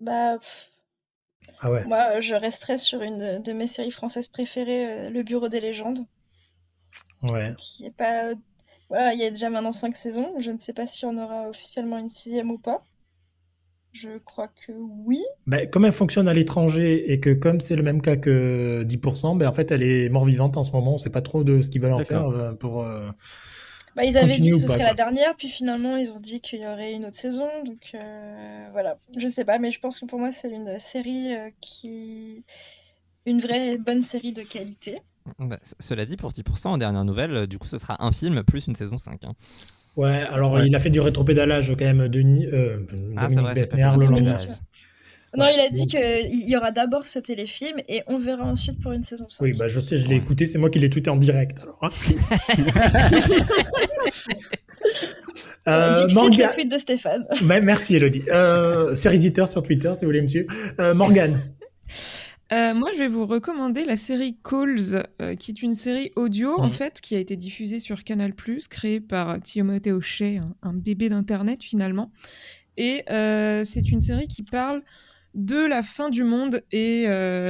Bah, 0.00 0.36
pff, 0.38 0.66
Ah 1.60 1.70
ouais. 1.70 1.84
moi, 1.84 2.16
euh, 2.16 2.20
je 2.20 2.34
resterai 2.34 2.76
sur 2.78 3.02
une 3.02 3.40
de 3.40 3.52
mes 3.52 3.66
séries 3.68 3.90
françaises 3.92 4.28
préférées, 4.28 4.86
euh, 5.06 5.10
Le 5.10 5.22
Bureau 5.22 5.48
des 5.48 5.60
légendes, 5.60 6.00
Ouais. 7.30 7.54
qui 7.56 7.84
est 7.86 7.94
pas... 7.96 8.32
Voilà, 8.90 9.14
il 9.14 9.20
y 9.20 9.24
a 9.24 9.30
déjà 9.30 9.48
maintenant 9.48 9.72
cinq 9.72 9.96
saisons. 9.96 10.34
Je 10.38 10.50
ne 10.50 10.58
sais 10.58 10.74
pas 10.74 10.86
si 10.86 11.06
on 11.06 11.16
aura 11.16 11.48
officiellement 11.48 11.96
une 11.98 12.10
sixième 12.10 12.50
ou 12.50 12.58
pas. 12.58 12.84
Je 13.92 14.18
crois 14.18 14.48
que 14.48 14.72
oui. 14.72 15.20
Bah, 15.46 15.66
comme 15.66 15.84
elle 15.84 15.92
fonctionne 15.92 16.28
à 16.28 16.32
l'étranger 16.34 17.12
et 17.12 17.18
que 17.18 17.30
comme 17.32 17.60
c'est 17.60 17.74
le 17.76 17.82
même 17.82 18.02
cas 18.02 18.16
que 18.16 18.84
10%, 18.84 19.36
bah, 19.36 19.48
en 19.48 19.52
fait, 19.52 19.70
elle 19.72 19.82
est 19.82 20.08
mort-vivante 20.08 20.56
en 20.56 20.62
ce 20.62 20.72
moment. 20.72 20.94
On 20.94 20.98
sait 20.98 21.10
pas 21.10 21.22
trop 21.22 21.42
de 21.42 21.60
ce 21.60 21.70
qu'ils 21.70 21.80
veulent 21.82 21.92
en 21.94 22.04
faire 22.04 22.26
euh, 22.28 22.52
pour. 22.52 22.82
euh, 22.84 23.10
Bah, 23.96 24.04
ils 24.04 24.16
avaient 24.16 24.38
dit 24.38 24.52
que 24.52 24.58
ce 24.60 24.66
pas, 24.66 24.74
serait 24.74 24.84
quoi. 24.84 24.88
la 24.90 24.94
dernière, 24.94 25.34
puis 25.36 25.48
finalement 25.48 25.96
ils 25.96 26.12
ont 26.12 26.20
dit 26.20 26.40
qu'il 26.40 26.60
y 26.60 26.66
aurait 26.66 26.92
une 26.92 27.04
autre 27.06 27.16
saison, 27.16 27.48
donc 27.64 27.90
euh, 27.94 28.68
voilà. 28.72 28.98
Je 29.16 29.28
sais 29.28 29.44
pas, 29.44 29.58
mais 29.58 29.72
je 29.72 29.80
pense 29.80 29.98
que 29.98 30.06
pour 30.06 30.18
moi 30.20 30.30
c'est 30.30 30.50
une 30.50 30.78
série 30.78 31.34
euh, 31.36 31.50
qui. 31.60 32.44
une 33.26 33.40
vraie 33.40 33.78
bonne 33.78 34.02
série 34.02 34.32
de 34.32 34.42
qualité. 34.42 35.02
Bah, 35.38 35.58
ce- 35.62 35.74
cela 35.78 36.04
dit, 36.06 36.16
pour 36.16 36.32
10%, 36.32 36.66
en 36.72 36.78
dernière 36.78 37.04
nouvelle, 37.04 37.34
euh, 37.34 37.46
du 37.46 37.58
coup, 37.58 37.68
ce 37.68 37.78
sera 37.78 38.04
un 38.04 38.12
film 38.12 38.42
plus 38.42 38.66
une 38.66 38.74
saison 38.74 38.98
5. 38.98 39.24
hein. 39.24 39.32
Ouais, 39.96 40.24
alors 40.30 40.52
Ouais. 40.52 40.66
il 40.66 40.74
a 40.74 40.78
fait 40.78 40.90
du 40.90 41.00
rétropédalage 41.00 41.68
quand 41.78 41.84
même. 41.84 42.08
Denis, 42.08 42.46
euh, 42.46 42.78
Ah, 43.16 43.28
Dominique 43.28 43.46
le. 43.68 44.46
Non, 45.36 45.44
Ouais, 45.44 45.54
il 45.54 45.60
a 45.60 45.68
dit 45.70 45.86
qu'il 45.86 46.48
y 46.48 46.56
aura 46.56 46.72
d'abord 46.72 47.06
ce 47.06 47.18
téléfilm 47.20 47.76
et 47.88 48.02
on 48.08 48.18
verra 48.18 48.44
ensuite 48.44 48.80
pour 48.82 48.90
une 48.92 49.04
saison 49.04 49.26
5. 49.28 49.44
Oui, 49.44 49.52
bah, 49.56 49.68
je 49.68 49.78
sais, 49.78 49.96
je 49.96 50.08
l'ai 50.08 50.16
écouté. 50.16 50.44
C'est 50.46 50.58
moi 50.58 50.70
qui 50.70 50.78
l'ai 50.80 50.90
tweeté 50.90 51.08
en 51.10 51.16
direct. 51.16 51.60
Alors, 51.60 51.78
hein. 51.82 51.90
Euh, 55.68 56.06
Dixit, 56.06 56.38
le 56.38 56.54
tweet 56.54 56.70
de 56.72 56.78
Stéphane. 56.78 57.24
Merci 57.42 57.96
Elodie. 57.96 58.22
Euh, 58.32 58.94
sur 58.94 59.62
Twitter 59.62 59.92
si 59.94 60.00
vous 60.00 60.06
voulez 60.08 60.22
me 60.22 60.26
suivre. 60.28 60.48
Euh, 60.80 60.94
Morgane. 60.94 61.38
Euh, 62.52 62.74
moi, 62.74 62.90
je 62.92 62.98
vais 62.98 63.06
vous 63.06 63.26
recommander 63.26 63.84
la 63.84 63.96
série 63.96 64.36
Calls, 64.42 65.04
euh, 65.20 65.36
qui 65.36 65.52
est 65.52 65.62
une 65.62 65.74
série 65.74 66.10
audio, 66.16 66.58
en 66.60 66.70
fait, 66.70 67.00
qui 67.00 67.14
a 67.14 67.20
été 67.20 67.36
diffusée 67.36 67.78
sur 67.78 68.02
Canal+, 68.02 68.34
créée 68.68 69.00
par 69.00 69.40
Timothée 69.40 69.92
Hochet, 69.92 70.38
un, 70.38 70.54
un 70.62 70.74
bébé 70.74 71.08
d'Internet, 71.08 71.62
finalement. 71.62 72.10
Et 72.76 73.04
euh, 73.10 73.64
c'est 73.64 73.90
une 73.92 74.00
série 74.00 74.26
qui 74.26 74.42
parle 74.42 74.82
de 75.34 75.64
la 75.64 75.84
fin 75.84 76.10
du 76.10 76.24
monde, 76.24 76.62
et 76.72 77.06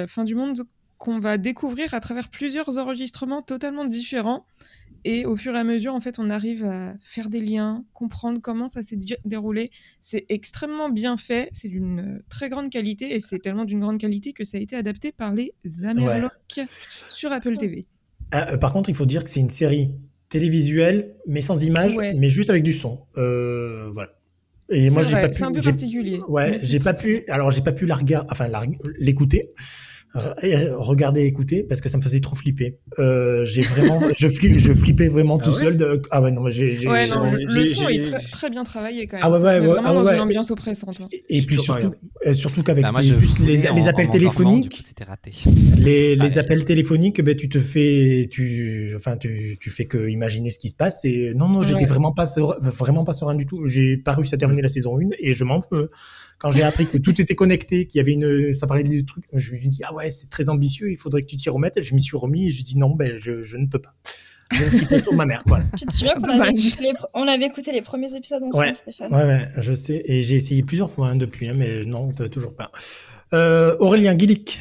fin 0.06 0.24
du 0.24 0.34
monde 0.34 0.64
qu'on 0.98 1.18
va 1.18 1.38
découvrir 1.38 1.94
à 1.94 2.00
travers 2.00 2.28
plusieurs 2.28 2.76
enregistrements 2.76 3.40
totalement 3.40 3.86
différents. 3.86 4.44
Et 5.04 5.24
au 5.24 5.36
fur 5.36 5.54
et 5.54 5.58
à 5.58 5.64
mesure, 5.64 5.94
en 5.94 6.00
fait, 6.00 6.18
on 6.18 6.28
arrive 6.30 6.64
à 6.64 6.94
faire 7.02 7.28
des 7.30 7.40
liens, 7.40 7.84
comprendre 7.94 8.40
comment 8.42 8.68
ça 8.68 8.82
s'est 8.82 8.98
déroulé. 9.24 9.70
C'est 10.00 10.26
extrêmement 10.28 10.88
bien 10.90 11.16
fait, 11.16 11.48
c'est 11.52 11.68
d'une 11.68 12.22
très 12.28 12.48
grande 12.48 12.70
qualité, 12.70 13.14
et 13.14 13.20
c'est 13.20 13.38
tellement 13.38 13.64
d'une 13.64 13.80
grande 13.80 13.98
qualité 13.98 14.32
que 14.32 14.44
ça 14.44 14.58
a 14.58 14.60
été 14.60 14.76
adapté 14.76 15.12
par 15.12 15.32
les 15.34 15.52
Amerlocs 15.84 16.60
sur 17.08 17.32
Apple 17.32 17.56
TV. 17.56 17.86
Ah, 18.32 18.52
euh, 18.52 18.56
par 18.56 18.72
contre, 18.72 18.88
il 18.90 18.94
faut 18.94 19.06
dire 19.06 19.24
que 19.24 19.30
c'est 19.30 19.40
une 19.40 19.50
série 19.50 19.90
télévisuelle, 20.28 21.16
mais 21.26 21.40
sans 21.40 21.62
image, 21.64 21.96
Ouais. 21.96 22.14
mais 22.14 22.28
juste 22.28 22.50
avec 22.50 22.62
du 22.62 22.72
son. 22.72 23.00
Euh, 23.16 23.90
voilà. 23.92 24.10
Et 24.68 24.84
C'est 24.84 24.90
moi, 24.90 25.02
j'ai 25.02 25.10
vrai, 25.12 25.22
pas 25.22 25.28
pu. 25.28 25.34
c'est 25.34 25.44
un 25.44 25.52
peu 25.52 25.60
particulier, 25.60 26.20
Ouais, 26.28 26.56
j'ai 26.62 26.78
pas 26.78 26.94
pu. 26.94 27.24
Alors, 27.28 27.50
j'ai 27.50 27.62
pas 27.62 27.72
pu 27.72 27.86
la 27.86 27.96
regarder, 27.96 28.28
enfin, 28.30 28.46
l'écouter, 29.00 29.50
regarder, 30.14 31.22
écouter, 31.22 31.62
parce 31.62 31.80
que 31.80 31.88
ça 31.88 31.96
me 31.96 32.02
faisait 32.02 32.20
trop 32.20 32.34
flipper. 32.34 32.78
Euh, 32.98 33.44
j'ai 33.44 33.62
vraiment, 33.62 34.00
je 34.16 34.28
flippe, 34.28 34.58
je 34.58 34.72
flippais 34.72 35.08
vraiment 35.08 35.38
Ah 35.40 35.44
tout 35.44 35.50
ouais 35.50 35.60
seul. 35.60 35.76
De... 35.76 36.02
Ah 36.10 36.20
ouais, 36.20 36.32
non, 36.32 36.42
mais 36.42 36.50
j'ai. 36.50 36.86
Ouais, 36.88 37.06
le, 37.06 37.66
son 37.66 37.88
est 37.88 38.02
très, 38.02 38.18
très 38.18 38.50
bien 38.50 38.64
travaillé 38.64 39.06
quand 39.06 39.16
même. 39.18 39.24
Ah 39.24 39.30
ouais, 39.30 39.38
ouais, 39.38 39.60
ouais, 39.60 39.66
vraiment 39.66 39.82
ah 39.84 39.94
dans 39.94 40.04
ouais. 40.04 40.14
une 40.16 40.20
ambiance 40.22 40.50
oppressante. 40.50 41.00
hein. 41.00 41.06
Et 41.28 41.42
puis 41.42 41.58
surtout, 41.58 41.92
euh, 42.26 42.32
surtout 42.32 42.62
qu'avec 42.62 42.84
Bah, 42.84 43.02
juste 43.02 43.38
les, 43.38 43.66
appels 43.88 44.08
en 44.08 44.10
téléphoniques, 44.10 44.70
coup, 44.76 44.82
c'était 44.82 45.04
raté. 45.04 45.32
les, 45.78 46.38
appels 46.38 46.64
téléphoniques, 46.64 47.20
ben, 47.22 47.36
tu 47.36 47.48
te 47.48 47.60
fais, 47.60 48.28
tu, 48.30 48.92
enfin, 48.96 49.16
tu, 49.16 49.58
tu 49.60 49.70
fais 49.70 49.84
que 49.84 50.08
imaginer 50.08 50.50
ce 50.50 50.58
qui 50.58 50.68
se 50.70 50.74
passe. 50.74 51.04
Et 51.04 51.34
non, 51.34 51.48
non, 51.48 51.62
j'étais 51.62 51.86
vraiment 51.86 52.12
pas, 52.12 52.24
serein- 52.24 52.58
vraiment 52.60 53.04
pas 53.04 53.12
serein 53.12 53.34
du 53.34 53.46
tout. 53.46 53.66
J'ai 53.68 53.96
pas 53.96 54.12
réussi 54.14 54.34
à 54.34 54.38
terminer 54.38 54.62
la 54.62 54.68
saison 54.68 54.98
1 54.98 55.10
et 55.20 55.34
je 55.34 55.44
m'en 55.44 55.60
veux. 55.70 55.90
Quand 56.38 56.50
j'ai 56.52 56.62
appris 56.62 56.86
que 56.86 56.96
tout 56.96 57.20
était 57.20 57.34
connecté, 57.34 57.86
qu'il 57.86 57.98
y 57.98 58.00
avait 58.00 58.12
une, 58.12 58.54
ça 58.54 58.66
parlait 58.66 58.82
des 58.82 59.04
trucs, 59.04 59.24
je 59.34 59.52
me 59.52 59.58
suis 59.58 59.68
dit, 59.68 59.82
ah 59.84 59.94
ouais, 59.94 59.99
c'est 60.08 60.30
très 60.30 60.48
ambitieux, 60.48 60.90
il 60.90 60.96
faudrait 60.96 61.20
que 61.22 61.26
tu 61.26 61.36
t'y 61.36 61.50
remettes. 61.50 61.82
Je 61.82 61.94
m'y 61.94 62.00
suis 62.00 62.16
remis 62.16 62.48
et 62.48 62.50
j'ai 62.52 62.62
dit, 62.62 62.78
non, 62.78 62.94
ben, 62.94 63.18
je, 63.18 63.42
je 63.42 63.56
ne 63.58 63.66
peux 63.66 63.78
pas. 63.80 63.94
Je 64.52 65.14
ma 65.14 65.26
mère, 65.26 65.42
voilà. 65.46 65.64
Tu 65.78 65.84
te 65.86 65.92
souviens 65.92 66.14
qu'on 66.16 66.24
avait, 66.40 66.50
écouté 66.50 66.82
les, 66.82 66.92
on 67.14 67.28
avait 67.28 67.46
écouté 67.46 67.70
les 67.72 67.82
premiers 67.82 68.12
épisodes 68.16 68.42
ensemble, 68.42 68.64
Ouais. 68.66 68.74
Stéphane? 68.74 69.12
Ouais, 69.14 69.24
ouais, 69.24 69.48
je 69.58 69.74
sais. 69.74 70.02
Et 70.06 70.22
j'ai 70.22 70.36
essayé 70.36 70.62
plusieurs 70.62 70.90
fois 70.90 71.08
hein, 71.08 71.16
depuis, 71.16 71.48
hein, 71.48 71.54
mais 71.56 71.84
non, 71.84 72.12
toujours 72.12 72.56
pas. 72.56 72.72
Euh, 73.32 73.76
Aurélien 73.78 74.14
Guilic, 74.16 74.60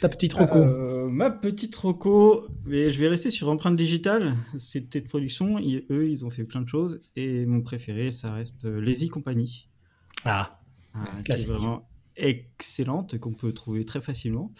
ta 0.00 0.08
petite 0.08 0.32
roco. 0.34 0.58
Euh, 0.58 1.08
ma 1.08 1.30
petite 1.30 1.74
roco, 1.74 2.46
mais 2.64 2.90
je 2.90 3.00
vais 3.00 3.08
rester 3.08 3.30
sur 3.30 3.48
empreinte 3.48 3.74
digitale. 3.76 4.36
C'était 4.56 5.00
de 5.00 5.08
production. 5.08 5.58
Ils- 5.58 5.84
eux, 5.90 6.08
ils 6.08 6.24
ont 6.24 6.30
fait 6.30 6.44
plein 6.44 6.60
de 6.60 6.68
choses. 6.68 7.00
Et 7.16 7.44
mon 7.44 7.60
préféré, 7.60 8.12
ça 8.12 8.32
reste 8.32 8.64
euh, 8.66 8.80
Lazy 8.80 9.08
Company. 9.08 9.68
Ah, 10.24 10.60
Ah, 10.94 11.00
qui 11.14 11.18
est 11.20 11.22
Classique. 11.24 11.48
vraiment 11.48 11.88
excellente, 12.16 13.18
qu'on 13.18 13.32
peut 13.32 13.52
trouver 13.52 13.84
très 13.84 14.00
facilement. 14.00 14.52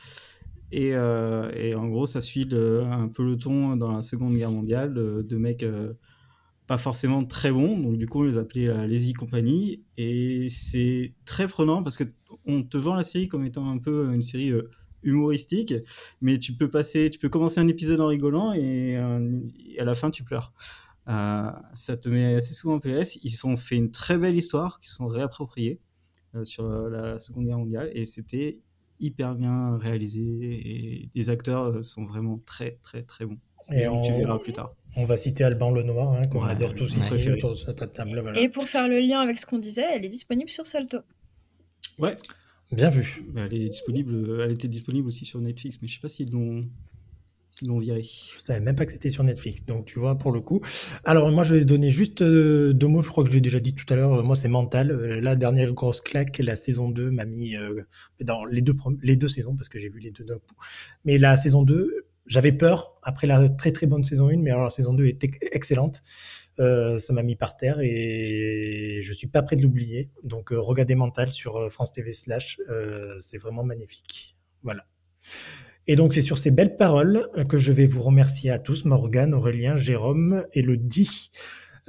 Et, 0.71 0.95
euh, 0.95 1.77
en 1.77 1.89
gros, 1.89 2.07
ça 2.07 2.21
suit 2.23 2.45
le- 2.47 2.83
un 2.85 3.09
peloton 3.09 3.77
dans 3.77 3.93
la 3.93 4.03
Seconde 4.03 4.35
Guerre 4.35 4.51
mondiale 4.51 4.95
de, 4.95 5.23
de 5.23 5.37
mecs 5.37 5.63
euh, 5.63 5.93
pas 6.67 6.79
forcément 6.79 7.25
très 7.25 7.53
bons. 7.53 7.79
Donc, 7.79 7.99
du 7.99 8.07
coup, 8.07 8.21
on 8.21 8.25
les 8.25 8.39
appelait 8.39 8.67
la 8.67 8.87
Lazy 8.87 9.13
Company. 9.13 9.83
Et 9.99 10.49
c'est 10.51 11.13
très 11.27 11.47
prenant 11.49 11.83
parce 11.83 11.97
que 11.99 12.05
on 12.47 12.63
te 12.63 12.79
vend 12.79 12.95
la 12.95 13.03
série 13.03 13.29
comme 13.29 13.45
étant 13.45 13.69
un 13.71 13.79
peu 13.79 14.13
une 14.15 14.23
série 14.23 14.51
euh, 14.51 14.71
humoristique, 15.03 15.75
mais 16.21 16.39
tu 16.39 16.53
peux 16.55 16.71
passer, 16.71 17.11
tu 17.11 17.19
peux 17.19 17.29
commencer 17.29 17.61
un 17.61 17.69
épisode 17.69 18.01
en 18.01 18.07
rigolant 18.07 18.53
et, 18.53 18.97
euh, 18.97 19.41
à 19.79 19.85
la 19.85 19.95
fin, 19.95 20.11
tu 20.11 20.25
pleures. 20.25 20.53
Euh, 21.09 21.51
ça 21.75 21.97
te 21.97 22.09
met 22.09 22.37
assez 22.37 22.55
souvent 22.55 22.77
en 22.77 22.79
PLS. 22.81 23.19
Ils 23.25 23.47
ont 23.47 23.57
fait 23.57 23.77
une 23.77 23.91
très 23.91 24.17
belle 24.17 24.37
histoire 24.37 24.79
qui 24.81 24.89
sont 24.91 25.07
réappropriés 25.09 25.81
euh, 25.81 25.92
sur 26.45 26.65
euh, 26.65 26.89
la 26.91 27.19
Seconde 27.19 27.47
Guerre 27.47 27.59
mondiale 27.59 27.91
et 27.95 28.07
c'était 28.07 28.59
hyper 29.01 29.35
bien 29.35 29.77
réalisé 29.79 30.21
et 30.23 31.09
les 31.15 31.31
acteurs 31.31 31.65
euh, 31.65 31.83
sont 31.83 32.05
vraiment 32.05 32.37
très 32.47 32.79
très 32.83 33.03
très 33.03 33.27
bons. 33.27 33.39
Et 33.73 33.87
on- 33.89 34.03
Tu 34.03 34.13
verras 34.13 34.39
plus 34.39 34.53
tard. 34.53 34.75
on 34.97 35.05
va 35.05 35.17
citer 35.17 35.45
Alban 35.45 35.71
Lenoir, 35.73 36.13
hein, 36.15 36.23
qu'on 36.31 36.45
Ouais, 36.45 36.51
adore 36.51 36.75
tous 36.75 36.97
ici 36.97 37.15
préféré. 37.15 37.37
autour 37.37 37.51
de 37.51 37.55
cette 37.57 37.93
table. 37.93 38.21
Voilà. 38.21 38.41
Et 38.41 38.49
pour 38.49 38.65
faire 38.65 38.89
le 38.89 38.99
lien 39.01 39.21
avec 39.21 39.39
ce 39.39 39.47
qu'on 39.47 39.59
disait, 39.61 39.85
elle 39.93 40.05
est 40.05 40.09
disponible 40.09 40.51
sur 40.51 40.67
Salto. 40.67 40.99
Ouais, 41.99 42.17
Bien 42.73 42.89
vu. 42.91 43.25
elle 43.37 43.53
est 43.55 43.69
disponible, 43.69 44.41
elle 44.43 44.51
était 44.53 44.67
disponible 44.69 45.07
aussi 45.07 45.25
sur 45.25 45.41
Netflix, 45.41 45.79
mais 45.83 45.89
je 45.89 45.95
sais 45.95 46.01
pas 46.01 46.09
s'ils 46.09 46.31
l'ont 46.31 46.67
s'ils 47.53 47.69
l'ont 47.69 47.79
viré. 47.79 48.03
Je 48.03 48.41
savais 48.41 48.61
même 48.61 48.75
pas 48.75 48.87
que 48.87 48.93
c'était 48.93 49.11
sur 49.11 49.23
Netflix, 49.23 49.65
donc 49.65 49.85
tu 49.85 49.99
vois 49.99 50.17
pour 50.19 50.33
le 50.33 50.41
coup. 50.41 50.61
Alors 51.05 51.31
moi 51.31 51.45
je 51.45 51.55
vais 51.55 51.65
donner 51.65 51.91
juste 51.91 52.23
euh, 52.23 52.73
deux 52.73 52.89
mots, 52.89 53.03
je 53.03 53.11
crois 53.11 53.23
que 53.25 53.31
je 53.31 53.35
l'ai 53.35 53.41
déjà 53.41 53.61
dit 53.61 53.75
tout 53.75 53.85
à 53.93 53.97
l'heure, 53.97 54.25
moi 54.25 54.35
c'est 54.35 54.49
mental. 54.49 54.91
Euh, 54.91 55.21
La 55.21 55.37
dernière 55.37 55.73
grosse 55.73 56.01
claque, 56.01 56.39
la 56.39 56.57
saison 56.57 56.89
2 56.89 57.11
m'a 57.11 57.27
mis 57.27 57.57
euh, 57.57 57.83
dans 58.21 58.45
les 58.45 58.63
deux, 58.63 58.75
les 59.03 59.17
deux 59.17 59.29
saisons, 59.29 59.55
parce 59.55 59.69
que 59.69 59.79
j'ai 59.79 59.91
vu 59.91 60.01
les 60.01 60.11
deux 60.11 60.25
d'un 60.25 60.39
coup. 60.39 60.57
Mais 61.05 61.19
la 61.19 61.37
saison 61.37 61.63
2, 61.63 62.07
j'avais 62.27 62.53
peur 62.53 62.99
après 63.03 63.27
la 63.27 63.49
très 63.49 63.73
très 63.73 63.87
bonne 63.87 64.05
saison 64.05 64.29
1, 64.29 64.39
mais 64.39 64.51
alors 64.51 64.65
la 64.65 64.71
saison 64.71 64.95
2 64.95 65.07
était 65.07 65.31
excellente. 65.53 66.03
Ça 66.59 67.13
m'a 67.13 67.23
mis 67.23 67.35
par 67.35 67.57
terre 67.57 67.79
et 67.81 69.01
je 69.03 69.13
suis 69.13 69.27
pas 69.27 69.43
prêt 69.43 69.57
de 69.57 69.63
l'oublier. 69.63 70.11
Donc 70.23 70.51
regardez 70.53 70.95
Mental 70.95 71.29
sur 71.31 71.73
France 71.73 71.91
TV 71.93 72.13
slash, 72.13 72.61
c'est 73.19 73.39
vraiment 73.39 73.65
magnifique. 73.65 74.37
Voilà. 74.63 74.87
Et 75.89 75.97
donc, 75.97 76.15
c'est 76.15 76.21
sur 76.21 76.39
ces 76.39 76.51
belles 76.51 76.77
paroles 76.77 77.29
que 77.49 77.59
je 77.59 77.73
vais 77.73 77.87
vous 77.87 78.03
remercier 78.03 78.51
à 78.51 78.59
tous, 78.59 78.85
Morgane, 78.85 79.35
Aurélien, 79.35 79.77
Jérôme 79.77 80.45
et 80.53 80.63
le 80.63 80.77
dit. 80.77 81.31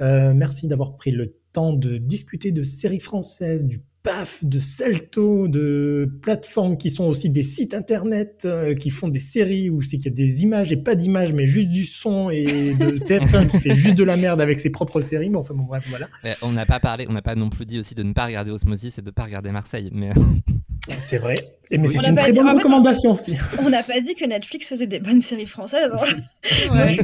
Euh, 0.00 0.34
merci 0.34 0.66
d'avoir 0.66 0.96
pris 0.96 1.12
le 1.12 1.36
temps 1.52 1.72
de 1.72 1.98
discuter 1.98 2.50
de 2.50 2.64
séries 2.64 3.00
françaises, 3.00 3.64
du 3.64 3.80
PAF, 4.02 4.44
de 4.44 4.58
Salto, 4.58 5.48
de 5.48 6.10
plateformes 6.20 6.76
qui 6.76 6.90
sont 6.90 7.04
aussi 7.04 7.30
des 7.30 7.44
sites 7.44 7.72
internet, 7.72 8.42
euh, 8.44 8.74
qui 8.74 8.90
font 8.90 9.08
des 9.08 9.20
séries 9.20 9.70
où 9.70 9.80
c'est 9.80 9.96
qu'il 9.96 10.06
y 10.06 10.08
a 10.08 10.14
des 10.14 10.42
images 10.42 10.72
et 10.72 10.76
pas 10.76 10.94
d'images, 10.94 11.32
mais 11.32 11.46
juste 11.46 11.70
du 11.70 11.86
son 11.86 12.28
et 12.28 12.44
de 12.44 12.98
TF1 13.06 13.48
qui 13.48 13.58
fait 13.58 13.74
juste 13.74 13.96
de 13.96 14.04
la 14.04 14.16
merde 14.16 14.40
avec 14.40 14.60
ses 14.60 14.70
propres 14.70 15.00
séries. 15.00 15.30
Bon, 15.30 15.38
enfin, 15.38 15.54
bon, 15.54 15.64
bref, 15.64 15.86
voilà. 15.88 16.08
Mais 16.22 16.34
on 16.42 16.52
n'a 16.52 16.66
pas 16.66 16.80
parlé, 16.80 17.06
on 17.08 17.12
n'a 17.12 17.22
pas 17.22 17.36
non 17.36 17.48
plus 17.48 17.64
dit 17.64 17.78
aussi 17.78 17.94
de 17.94 18.02
ne 18.02 18.12
pas 18.12 18.26
regarder 18.26 18.50
Osmosis 18.50 18.98
et 18.98 19.02
de 19.02 19.06
ne 19.06 19.12
pas 19.12 19.24
regarder 19.24 19.52
Marseille. 19.52 19.88
Mais 19.92 20.10
C'est 20.98 21.18
vrai. 21.18 21.34
Et 21.70 21.78
mais 21.78 21.88
On 21.88 21.90
c'est 21.90 22.06
une 22.06 22.16
très 22.16 22.30
dit. 22.30 22.38
bonne 22.38 22.48
En 22.48 22.52
fait, 22.52 22.58
recommandation 22.58 23.12
aussi. 23.12 23.36
On 23.58 23.70
n'a 23.70 23.82
pas 23.82 23.98
dit 24.00 24.14
que 24.14 24.26
Netflix 24.26 24.68
faisait 24.68 24.86
des 24.86 25.00
bonnes 25.00 25.22
séries 25.22 25.46
françaises. 25.46 25.90
hein. 25.92 26.04
Ouais. 26.74 26.96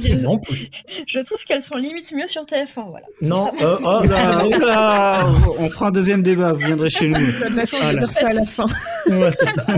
je, 1.06 1.18
trouve 1.20 1.42
qu'elles 1.44 1.62
sont 1.62 1.76
limite 1.76 2.12
mieux 2.12 2.26
sur 2.26 2.42
TF1. 2.42 2.90
Voilà. 2.90 3.06
Non, 3.22 3.50
euh, 3.62 3.78
oh, 3.82 4.00
Oula, 4.04 4.46
oula, 4.46 5.24
on 5.58 5.70
fera 5.70 5.86
un 5.88 5.90
deuxième 5.92 6.22
débat, 6.22 6.52
vous 6.52 6.58
viendrez 6.66 6.90
chez 6.90 7.08
nous. 7.08 7.18
La 7.54 7.64
chance 7.64 7.80
Voilà. 7.80 7.92
de 7.94 7.98
dire 7.98 8.12
ça 8.12 8.26
à 8.28 8.32
la 8.32 8.42
fin. 8.44 8.66
ouais, 9.08 9.30
c'est 9.30 9.46
ça. 9.46 9.64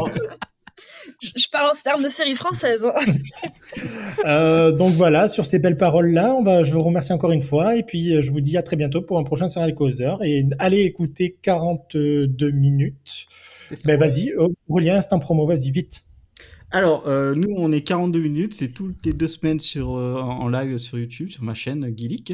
Je, 1.37 1.47
parle 1.53 1.69
en 1.69 1.73
termes 1.81 2.03
de 2.03 2.09
séries 2.09 2.35
françaises. 2.35 2.85
hein. 2.85 3.05
Euh, 4.27 4.71
donc 4.73 4.93
voilà, 4.93 5.27
sur 5.29 5.47
ces 5.47 5.59
belles 5.59 5.77
paroles-là, 5.79 6.35
on 6.35 6.43
va, 6.43 6.63
je 6.63 6.73
vous 6.73 6.83
remercie 6.83 7.13
encore 7.13 7.33
une 7.33 7.41
fois 7.43 7.75
et 7.77 7.83
puis 7.83 8.15
euh, 8.15 8.21
je 8.21 8.31
vous 8.31 8.41
dis 8.43 8.57
à 8.59 8.63
très 8.63 8.77
bientôt 8.77 9.01
pour 9.03 9.19
un 9.19 9.25
prochain 9.25 9.49
Serial 9.49 9.75
Causeur 9.75 10.23
et 10.23 10.47
allez 10.59 10.83
écouter 10.83 11.37
42 11.43 12.29
minutes. 12.51 13.27
Ben 13.85 13.99
vas-y, 13.99 14.33
Aurélien, 14.69 14.97
instant 14.97 15.19
promo, 15.19 15.47
vas-y, 15.47 15.71
vite. 15.71 16.05
Alors, 16.71 17.07
euh, 17.07 17.35
nous, 17.35 17.53
on 17.57 17.71
est 17.71 17.83
42 17.83 18.21
minutes, 18.21 18.55
c'est 18.55 18.69
toutes 18.69 19.05
les 19.05 19.13
deux 19.13 19.27
semaines 19.27 19.61
sur, 19.61 19.97
euh, 19.97 20.15
en 20.15 20.49
live 20.49 20.79
sur 20.79 20.99
YouTube, 20.99 21.29
sur 21.29 21.43
ma 21.43 21.55
chaîne 21.55 21.93
Gillick, 21.97 22.33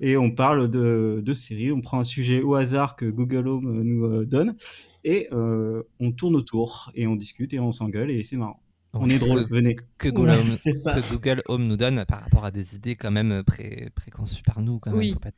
et 0.00 0.16
on 0.16 0.30
parle 0.30 0.70
de, 0.70 1.20
de 1.24 1.32
séries, 1.32 1.72
on 1.72 1.80
prend 1.80 1.98
un 1.98 2.04
sujet 2.04 2.40
au 2.40 2.54
hasard 2.54 2.94
que 2.94 3.06
Google 3.06 3.48
Home 3.48 3.66
euh, 3.66 3.82
nous 3.82 4.04
euh, 4.04 4.24
donne, 4.24 4.56
et 5.02 5.28
euh, 5.32 5.82
on 5.98 6.12
tourne 6.12 6.36
autour, 6.36 6.92
et 6.94 7.06
on 7.06 7.16
discute, 7.16 7.52
et 7.52 7.58
on 7.58 7.72
s'engueule, 7.72 8.10
et 8.10 8.22
c'est 8.22 8.36
marrant. 8.36 8.60
On 8.92 9.08
est 9.08 9.18
drôle, 9.20 9.44
venez. 9.48 9.76
que 9.98 10.08
Google, 10.08 10.30
Ouais, 10.30 10.38
Home, 10.38 10.56
c'est 10.58 10.72
ça. 10.72 10.94
que 10.94 11.12
Google 11.12 11.42
Home 11.46 11.66
nous 11.68 11.76
donne 11.76 12.04
par 12.06 12.22
rapport 12.22 12.44
à 12.44 12.50
des 12.50 12.74
idées 12.74 12.96
quand 12.96 13.12
même 13.12 13.42
pré 13.44 13.88
préconçues 13.94 14.42
par 14.42 14.60
nous. 14.62 14.80
Quand 14.80 14.90
même, 14.90 14.98
Oui. 14.98 15.12
faut 15.12 15.20
pas- 15.20 15.30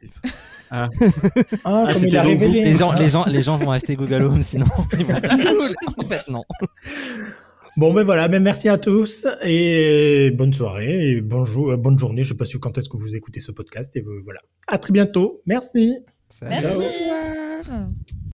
Ah, 0.71 0.89
Ah, 1.65 1.87
il 1.91 1.97
c'était 1.97 2.23
donc 2.23 2.39
vous. 2.39 2.53
les, 2.53 2.73
gens, 2.75 2.93
les, 2.95 3.09
gens, 3.11 3.25
les 3.27 3.43
gens 3.43 3.57
vont 3.59 3.71
acheter 3.71 3.95
Google 3.95 4.23
Home 4.23 4.41
sinon. 4.41 4.65
Ils 4.99 5.05
vont 5.05 5.21
dire, 5.21 5.31
cool. 5.55 5.75
En 5.99 6.09
fait, 6.09 6.23
non. 6.29 6.43
Bon, 7.77 7.93
ben 7.95 8.03
voilà, 8.03 8.29
ben 8.29 8.43
merci 8.43 8.69
à 8.71 8.79
tous 8.79 9.27
et 9.45 10.31
bonne 10.31 10.53
soirée 10.53 11.11
et 11.11 11.21
bonjour, 11.21 11.73
euh, 11.73 11.77
bonne 11.77 11.99
journée. 11.99 12.23
Je 12.23 12.31
sais 12.31 12.35
pas 12.37 12.45
si 12.47 12.59
quand 12.59 12.77
est-ce 12.79 12.89
que 12.89 12.97
vous 12.97 13.17
écoutez 13.17 13.41
ce 13.41 13.53
podcast 13.53 13.95
et 13.97 14.01
euh, 14.01 14.21
voilà. 14.25 14.41
À 14.67 14.79
très 14.79 14.93
bientôt. 14.93 15.43
Merci. 15.47 15.99
Salut. 16.31 16.53
Merci. 16.63 18.32